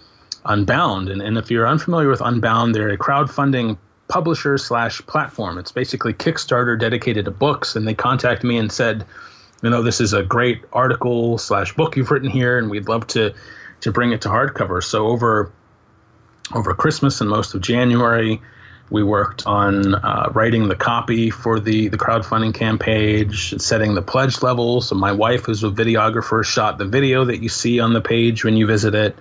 Unbound. 0.48 1.08
And, 1.08 1.22
and 1.22 1.38
if 1.38 1.50
you're 1.50 1.66
unfamiliar 1.66 2.08
with 2.08 2.20
Unbound, 2.20 2.74
they're 2.74 2.90
a 2.90 2.98
crowdfunding 2.98 3.78
publisher 4.08 4.56
slash 4.56 5.04
platform. 5.06 5.58
It's 5.58 5.72
basically 5.72 6.12
Kickstarter 6.14 6.78
dedicated 6.78 7.24
to 7.24 7.30
books. 7.30 7.76
And 7.76 7.86
they 7.86 7.94
contacted 7.94 8.44
me 8.44 8.56
and 8.58 8.70
said, 8.70 9.04
you 9.62 9.70
know, 9.70 9.82
this 9.82 10.00
is 10.00 10.12
a 10.12 10.22
great 10.22 10.62
article 10.72 11.38
slash 11.38 11.74
book 11.74 11.96
you've 11.96 12.10
written 12.10 12.30
here, 12.30 12.58
and 12.58 12.70
we'd 12.70 12.88
love 12.88 13.06
to 13.08 13.34
to 13.80 13.92
bring 13.92 14.12
it 14.12 14.20
to 14.22 14.28
hardcover. 14.28 14.82
So 14.82 15.06
over 15.08 15.50
over 16.54 16.74
Christmas 16.74 17.20
and 17.20 17.28
most 17.28 17.54
of 17.54 17.62
January, 17.62 18.40
we 18.90 19.02
worked 19.02 19.46
on 19.46 19.94
uh, 19.96 20.30
writing 20.32 20.68
the 20.68 20.76
copy 20.76 21.30
for 21.30 21.58
the 21.58 21.88
the 21.88 21.96
crowdfunding 21.96 22.54
campaign, 22.54 23.32
setting 23.32 23.94
the 23.94 24.02
pledge 24.02 24.42
level. 24.42 24.80
So 24.82 24.94
my 24.94 25.12
wife, 25.12 25.46
who's 25.46 25.64
a 25.64 25.70
videographer, 25.70 26.44
shot 26.44 26.78
the 26.78 26.84
video 26.84 27.24
that 27.24 27.42
you 27.42 27.48
see 27.48 27.80
on 27.80 27.94
the 27.94 28.02
page 28.02 28.44
when 28.44 28.56
you 28.56 28.66
visit 28.66 28.94
it 28.94 29.16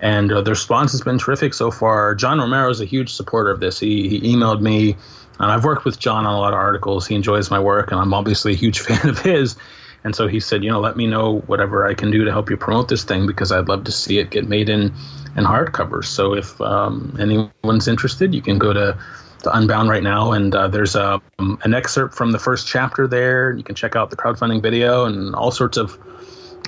and 0.00 0.32
uh, 0.32 0.42
the 0.42 0.50
response 0.50 0.92
has 0.92 1.02
been 1.02 1.18
terrific 1.18 1.54
so 1.54 1.70
far. 1.70 2.14
John 2.14 2.38
Romero 2.38 2.70
is 2.70 2.80
a 2.80 2.84
huge 2.84 3.12
supporter 3.12 3.50
of 3.50 3.60
this. 3.60 3.78
He, 3.80 4.08
he 4.08 4.34
emailed 4.34 4.60
me, 4.60 4.96
and 5.40 5.50
I've 5.50 5.64
worked 5.64 5.84
with 5.84 5.98
John 5.98 6.26
on 6.26 6.34
a 6.34 6.38
lot 6.38 6.52
of 6.52 6.58
articles. 6.58 7.06
He 7.06 7.14
enjoys 7.14 7.50
my 7.50 7.58
work, 7.58 7.90
and 7.90 8.00
I'm 8.00 8.14
obviously 8.14 8.52
a 8.52 8.56
huge 8.56 8.80
fan 8.86 9.08
of 9.08 9.18
his. 9.18 9.56
And 10.04 10.14
so 10.14 10.28
he 10.28 10.38
said, 10.38 10.62
you 10.62 10.70
know, 10.70 10.80
let 10.80 10.96
me 10.96 11.06
know 11.06 11.40
whatever 11.40 11.86
I 11.86 11.94
can 11.94 12.10
do 12.10 12.24
to 12.24 12.30
help 12.30 12.50
you 12.50 12.56
promote 12.56 12.88
this 12.88 13.02
thing 13.02 13.26
because 13.26 13.50
I'd 13.50 13.68
love 13.68 13.84
to 13.84 13.92
see 13.92 14.18
it 14.18 14.30
get 14.30 14.48
made 14.48 14.68
in 14.68 14.92
in 15.36 15.44
hardcover. 15.44 16.04
So 16.04 16.34
if 16.34 16.60
um, 16.60 17.16
anyone's 17.20 17.88
interested, 17.88 18.34
you 18.34 18.42
can 18.42 18.58
go 18.58 18.72
to 18.72 18.96
to 19.42 19.56
Unbound 19.56 19.88
right 19.88 20.02
now, 20.02 20.32
and 20.32 20.54
uh, 20.54 20.66
there's 20.66 20.96
a, 20.96 21.20
um, 21.38 21.58
an 21.62 21.72
excerpt 21.72 22.14
from 22.14 22.32
the 22.32 22.38
first 22.40 22.66
chapter 22.66 23.06
there. 23.06 23.52
You 23.52 23.62
can 23.62 23.74
check 23.74 23.94
out 23.94 24.10
the 24.10 24.16
crowdfunding 24.16 24.62
video 24.62 25.04
and 25.04 25.34
all 25.34 25.52
sorts 25.52 25.76
of 25.76 25.96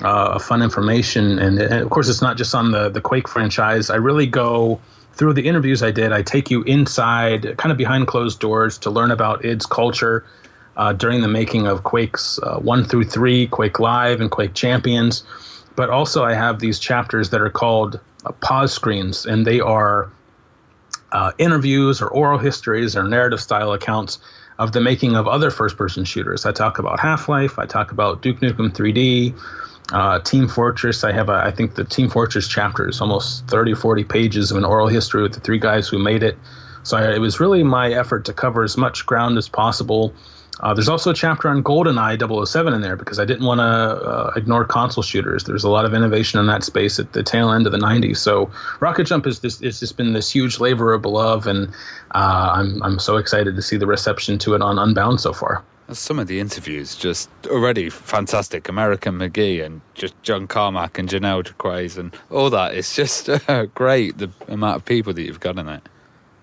uh, 0.02 0.39
fun 0.39 0.62
information. 0.62 1.39
And, 1.39 1.59
and, 1.60 1.82
of 1.82 1.90
course, 1.90 2.09
it's 2.09 2.22
not 2.22 2.36
just 2.36 2.55
on 2.55 2.72
the, 2.72 2.89
the 2.89 3.01
Quake 3.01 3.28
franchise. 3.28 3.90
I 3.90 3.97
really 3.97 4.27
go 4.27 4.81
through 5.12 5.35
the 5.35 5.47
interviews 5.47 5.82
I 5.82 5.90
did, 5.90 6.12
I 6.12 6.22
take 6.22 6.51
you 6.51 6.62
inside, 6.62 7.56
kind 7.59 7.70
of 7.70 7.77
behind 7.77 8.06
closed 8.06 8.40
doors, 8.40 8.78
to 8.78 8.90
learn 8.90 9.10
about 9.10 9.44
id's 9.44 9.66
culture 9.66 10.24
uh, 10.77 10.93
during 10.93 11.20
the 11.20 11.28
making 11.28 11.66
of 11.66 11.82
Quakes 11.82 12.39
uh, 12.43 12.59
1 12.59 12.85
through 12.85 13.05
3, 13.05 13.48
Quake 13.48 13.78
Live, 13.78 14.20
and 14.20 14.31
Quake 14.31 14.55
Champions. 14.55 15.24
But 15.77 15.90
also, 15.90 16.24
I 16.24 16.35
have 16.35 16.60
these 16.60 16.78
chapters 16.78 17.31
that 17.31 17.40
are 17.40 17.51
called 17.51 18.01
uh, 18.24 18.32
pause 18.32 18.72
screens, 18.72 19.27
and 19.27 19.47
they 19.47 19.60
are 19.60 20.10
uh, 21.12 21.32
interviews 21.39 22.01
or 22.01 22.09
oral 22.09 22.39
histories 22.39 22.97
or 22.97 23.02
narrative 23.02 23.40
style 23.40 23.72
accounts 23.72 24.18
of 24.59 24.72
the 24.72 24.81
making 24.81 25.16
of 25.16 25.27
other 25.27 25.51
first 25.51 25.77
person 25.77 26.05
shooters. 26.05 26.47
I 26.47 26.52
talk 26.52 26.78
about 26.78 27.01
Half 27.01 27.28
Life, 27.28 27.59
I 27.59 27.66
talk 27.66 27.93
about 27.93 28.22
Duke 28.22 28.40
Nukem 28.40 28.70
3D, 28.70 29.35
uh, 29.92 30.20
Team 30.20 30.48
Fortress, 30.48 31.04
I 31.04 31.12
have, 31.12 31.28
a, 31.28 31.34
I 31.44 31.50
think 31.50 31.74
the 31.74 31.84
Team 31.84 32.08
Fortress 32.08 32.48
chapter 32.48 32.88
is 32.88 33.00
almost 33.00 33.46
30, 33.46 33.74
40 33.74 34.04
pages 34.04 34.50
of 34.50 34.56
an 34.56 34.64
oral 34.64 34.88
history 34.88 35.22
with 35.22 35.34
the 35.34 35.40
three 35.40 35.58
guys 35.58 35.88
who 35.88 35.98
made 35.98 36.22
it. 36.22 36.38
So 36.82 36.96
I, 36.96 37.14
it 37.14 37.18
was 37.18 37.40
really 37.40 37.62
my 37.62 37.92
effort 37.92 38.24
to 38.26 38.32
cover 38.32 38.62
as 38.62 38.76
much 38.76 39.06
ground 39.06 39.38
as 39.38 39.48
possible. 39.48 40.14
Uh, 40.62 40.74
there's 40.74 40.89
also 40.89 41.11
a 41.11 41.15
chapter 41.15 41.49
on 41.49 41.62
GoldenEye 41.62 42.47
007 42.47 42.74
in 42.74 42.82
there 42.82 42.97
because 42.97 43.19
I 43.19 43.24
didn't 43.24 43.47
want 43.47 43.61
to 43.61 43.65
uh, 43.65 44.32
ignore 44.37 44.65
console 44.65 45.03
shooters. 45.03 45.45
There's 45.45 45.65
a 45.65 45.70
lot 45.70 45.85
of 45.85 45.95
innovation 45.95 46.39
in 46.39 46.47
that 46.47 46.62
space 46.65 46.99
at 46.99 47.12
the 47.12 47.23
tail 47.23 47.51
end 47.51 47.66
of 47.66 47.73
the 47.73 47.78
90s. 47.78 48.19
So 48.19 48.51
Rocket 48.81 49.05
Jump 49.05 49.24
has 49.24 49.41
this, 49.41 49.61
it's 49.62 49.81
just 49.81 49.97
been 49.97 50.12
this 50.12 50.31
huge 50.31 50.61
labor 50.61 50.93
of 50.93 51.05
love, 51.05 51.47
and 51.47 51.69
uh, 52.15 52.51
I'm, 52.55 52.82
I'm 52.82 52.99
so 52.99 53.16
excited 53.16 53.57
to 53.57 53.62
see 53.62 53.77
the 53.77 53.87
reception 53.87 54.39
to 54.39 54.55
it 54.55 54.61
on 54.61 54.78
Unbound 54.78 55.20
so 55.20 55.32
far. 55.32 55.65
Some 55.93 56.20
of 56.20 56.28
the 56.28 56.39
interviews 56.39 56.95
just 56.95 57.28
already 57.49 57.91
fantastic. 57.91 58.69
American 58.69 59.19
McGee 59.19 59.65
and 59.65 59.81
just 59.95 60.15
John 60.23 60.47
Carmack 60.47 60.99
and 60.99 61.09
Janelle 61.09 61.43
Jaquays 61.43 61.99
and 61.99 62.15
all 62.31 62.49
that. 62.51 62.74
It's 62.74 62.95
just 62.95 63.28
uh, 63.49 63.66
great 63.66 64.19
the 64.19 64.31
amount 64.47 64.77
of 64.77 64.85
people 64.85 65.12
that 65.15 65.23
you've 65.23 65.41
got 65.41 65.59
in 65.59 65.69
it. 65.69 65.89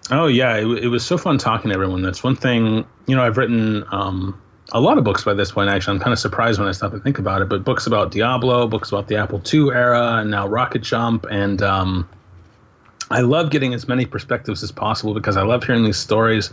Oh 0.09 0.27
yeah, 0.27 0.55
it, 0.57 0.65
it, 0.84 0.88
was 0.88 1.05
so 1.05 1.17
fun 1.17 1.38
talking 1.38 1.69
to 1.69 1.73
everyone. 1.73 2.01
That's 2.01 2.23
one 2.23 2.35
thing. 2.35 2.85
You 3.07 3.15
know, 3.15 3.23
I've 3.23 3.38
written 3.38 3.84
um, 3.91 4.41
a 4.71 4.79
lot 4.79 4.97
of 4.97 5.03
books 5.03 5.23
by 5.23 5.34
this 5.34 5.51
point. 5.51 5.69
Actually, 5.69 5.95
I'm 5.95 6.01
kind 6.01 6.13
of 6.13 6.19
surprised 6.19 6.59
when 6.59 6.67
I 6.67 6.71
stop 6.71 6.93
and 6.93 7.03
think 7.03 7.19
about 7.19 7.41
it. 7.41 7.49
But 7.49 7.63
books 7.63 7.88
about 7.88 8.11
Diablo, 8.11 8.67
books 8.67 8.89
about 8.89 9.07
the 9.07 9.17
Apple 9.17 9.41
II 9.53 9.71
era, 9.71 10.19
and 10.21 10.31
now 10.31 10.47
Rocket 10.47 10.81
Jump, 10.81 11.25
and 11.29 11.61
um, 11.61 12.07
I 13.11 13.21
love 13.21 13.49
getting 13.49 13.73
as 13.73 13.88
many 13.88 14.05
perspectives 14.05 14.63
as 14.63 14.71
possible 14.71 15.13
because 15.13 15.35
I 15.35 15.43
love 15.43 15.65
hearing 15.65 15.84
these 15.84 15.97
stories 15.97 16.51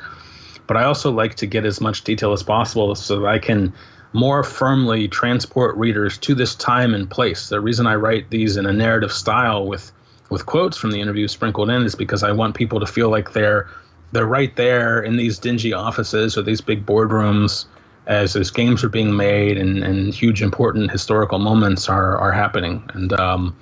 but 0.67 0.77
I 0.77 0.85
also 0.85 1.11
like 1.11 1.35
to 1.37 1.47
get 1.47 1.65
as 1.65 1.81
much 1.81 2.05
detail 2.05 2.33
as 2.33 2.43
possible 2.43 2.95
so 2.95 3.21
that 3.21 3.27
I 3.27 3.39
can 3.39 3.73
more 4.13 4.45
firmly 4.45 5.09
transport 5.09 5.77
readers 5.77 6.19
to 6.19 6.35
this 6.35 6.55
time 6.55 6.95
and 6.95 7.11
place. 7.11 7.49
The 7.49 7.61
reason 7.61 7.87
I 7.87 7.97
write 7.97 8.31
these 8.31 8.57
in 8.57 8.67
a 8.67 8.73
narrative 8.73 9.13
style 9.13 9.67
with 9.67 9.91
with 10.35 10.47
quotes 10.47 10.77
from 10.77 10.91
the 10.91 11.01
interview 11.01 11.29
sprinkled 11.29 11.71
in 11.71 11.85
is 11.85 11.95
because 11.95 12.25
I 12.25 12.33
want 12.33 12.57
people 12.57 12.81
to 12.81 12.87
feel 12.87 13.09
like 13.09 13.33
they're 13.33 13.69
they're 14.11 14.27
right 14.27 14.55
there 14.57 15.01
in 15.01 15.17
these 15.17 15.39
dingy 15.39 15.73
offices 15.73 16.37
or 16.37 16.43
these 16.43 16.61
big 16.61 16.85
boardrooms 16.85 17.67
as 18.07 18.33
those 18.33 18.51
games 18.51 18.85
are 18.85 18.89
being 18.89 19.17
made 19.17 19.57
and, 19.57 19.83
and 19.83 20.13
huge 20.13 20.43
important 20.43 20.91
historical 20.91 21.39
moments 21.39 21.89
are, 21.89 22.19
are 22.19 22.33
happening. 22.33 22.83
And 22.95 23.13
um, 23.15 23.57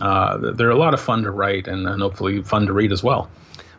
uh, 0.00 0.52
they're 0.52 0.70
a 0.70 0.78
lot 0.78 0.94
of 0.94 1.00
fun 1.00 1.22
to 1.22 1.30
write 1.30 1.66
and, 1.66 1.86
and 1.88 2.00
hopefully 2.00 2.42
fun 2.42 2.66
to 2.66 2.72
read 2.72 2.92
as 2.92 3.02
well. 3.02 3.28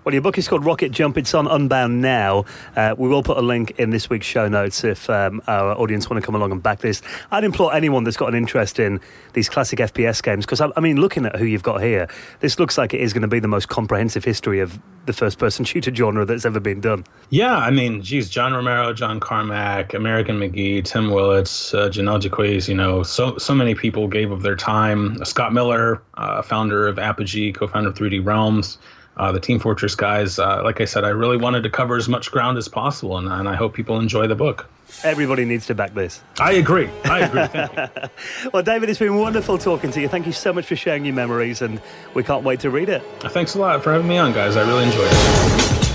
Well, 0.04 0.12
your 0.12 0.22
book 0.22 0.38
is 0.38 0.50
called 0.50 0.66
Rocket 0.66 0.92
Jump. 0.92 1.18
It's 1.18 1.34
on 1.34 1.48
Unbound 1.48 2.02
now. 2.02 2.44
Uh, 2.76 2.94
we 2.98 3.08
will 3.08 3.24
put 3.24 3.38
a 3.38 3.42
link 3.42 3.72
in 3.80 3.92
this 3.92 4.10
week's 4.10 4.26
show 4.26 4.50
notes 4.50 4.84
if 4.84 5.10
um, 5.10 5.42
our 5.48 5.78
audience 5.80 6.10
want 6.10 6.22
to 6.22 6.26
come 6.26 6.36
along 6.36 6.52
and 6.52 6.62
back 6.62 6.80
this. 6.80 7.02
I'd 7.32 7.46
implore 7.46 7.74
anyone 7.74 8.04
that's 8.04 8.18
got 8.18 8.28
an 8.28 8.36
interest 8.36 8.80
in 8.80 9.00
these 9.32 9.48
classic 9.48 9.80
FPS 9.80 10.22
games, 10.22 10.46
because 10.46 10.60
I, 10.60 10.70
I, 10.76 10.82
mean, 10.82 11.00
looking 11.00 11.26
at 11.26 11.38
who 11.38 11.46
you've 11.46 11.64
got 11.64 11.82
here, 11.82 12.10
this 12.42 12.60
looks 12.60 12.78
like 12.78 12.94
it 12.94 13.00
is 13.00 13.14
going 13.14 13.22
to 13.22 13.30
be 13.30 13.40
the 13.40 13.48
most 13.48 13.70
comprehensive 13.70 14.26
history 14.26 14.60
of 14.60 14.78
the 15.06 15.14
first 15.14 15.40
person 15.40 15.64
shooter 15.66 15.96
genre 15.96 16.26
that's 16.26 16.44
ever 16.44 16.60
been 16.60 16.82
done. 16.82 17.06
Yeah, 17.30 17.56
I 17.56 17.72
mean, 17.72 18.02
geez, 18.02 18.30
John 18.30 18.52
Romero, 18.52 18.92
John 18.92 19.22
Carmack, 19.22 19.94
American 19.94 20.38
McGee, 20.38 20.84
Tim 20.84 21.12
Willits, 21.12 21.74
uh, 21.74 21.88
Janelle 21.88 22.22
Jaquays, 22.22 22.68
you 22.68 22.76
know, 22.76 23.04
so, 23.04 23.38
so 23.38 23.56
many 23.56 23.74
people 23.74 24.10
gave 24.10 24.32
of 24.32 24.42
their 24.42 24.58
time. 24.58 25.24
Scott 25.24 25.54
Miller, 25.54 26.02
uh, 26.16 26.42
founder 26.42 26.90
of 26.90 27.00
Apogee, 27.00 27.54
co 27.54 27.68
founder 27.68 27.88
of 27.88 27.96
3D 27.96 28.26
Realms 28.26 28.80
uh, 29.18 29.32
the 29.32 29.40
Team 29.40 29.60
Fortress 29.60 29.96
guys. 29.96 30.40
Uh, 30.40 30.62
like 30.64 30.82
I 30.82 30.86
said, 30.86 31.04
I 31.04 31.10
really 31.10 31.38
wanted 31.38 31.64
to 31.64 31.70
cover 31.70 31.96
as 31.96 32.10
much 32.10 32.32
ground 32.32 32.58
as 32.58 32.68
possible, 32.68 33.18
and, 33.18 33.28
and 33.28 33.48
I 33.48 33.56
hope 33.56 33.74
people 33.74 34.00
enjoy 34.00 34.28
the 34.28 34.36
book. 34.36 34.68
Everybody 35.04 35.46
needs 35.46 35.66
to 35.68 35.76
back 35.76 35.94
this. 35.94 36.22
I 36.40 36.54
agree. 36.54 36.90
I 37.04 37.20
agree. 37.20 38.10
well, 38.54 38.64
David, 38.64 38.90
it's 38.90 39.00
been 39.00 39.18
wonderful 39.18 39.58
talking 39.58 39.92
to 39.92 40.02
you. 40.02 40.08
Thank 40.08 40.26
you 40.26 40.32
so 40.32 40.54
much 40.54 40.66
for 40.66 40.76
sharing 40.76 41.06
your 41.06 41.16
memories, 41.16 41.62
and 41.62 41.82
we 42.14 42.24
can't 42.24 42.44
wait 42.44 42.60
to 42.62 42.70
read 42.70 42.90
it. 42.90 43.04
Thanks 43.20 43.56
a 43.56 43.60
lot 43.60 43.84
for 43.84 43.92
having 43.92 44.08
me 44.08 44.18
on, 44.18 44.34
guys. 44.34 44.56
I 44.56 44.68
really 44.68 44.84
enjoyed 44.84 45.08
it. 45.10 45.93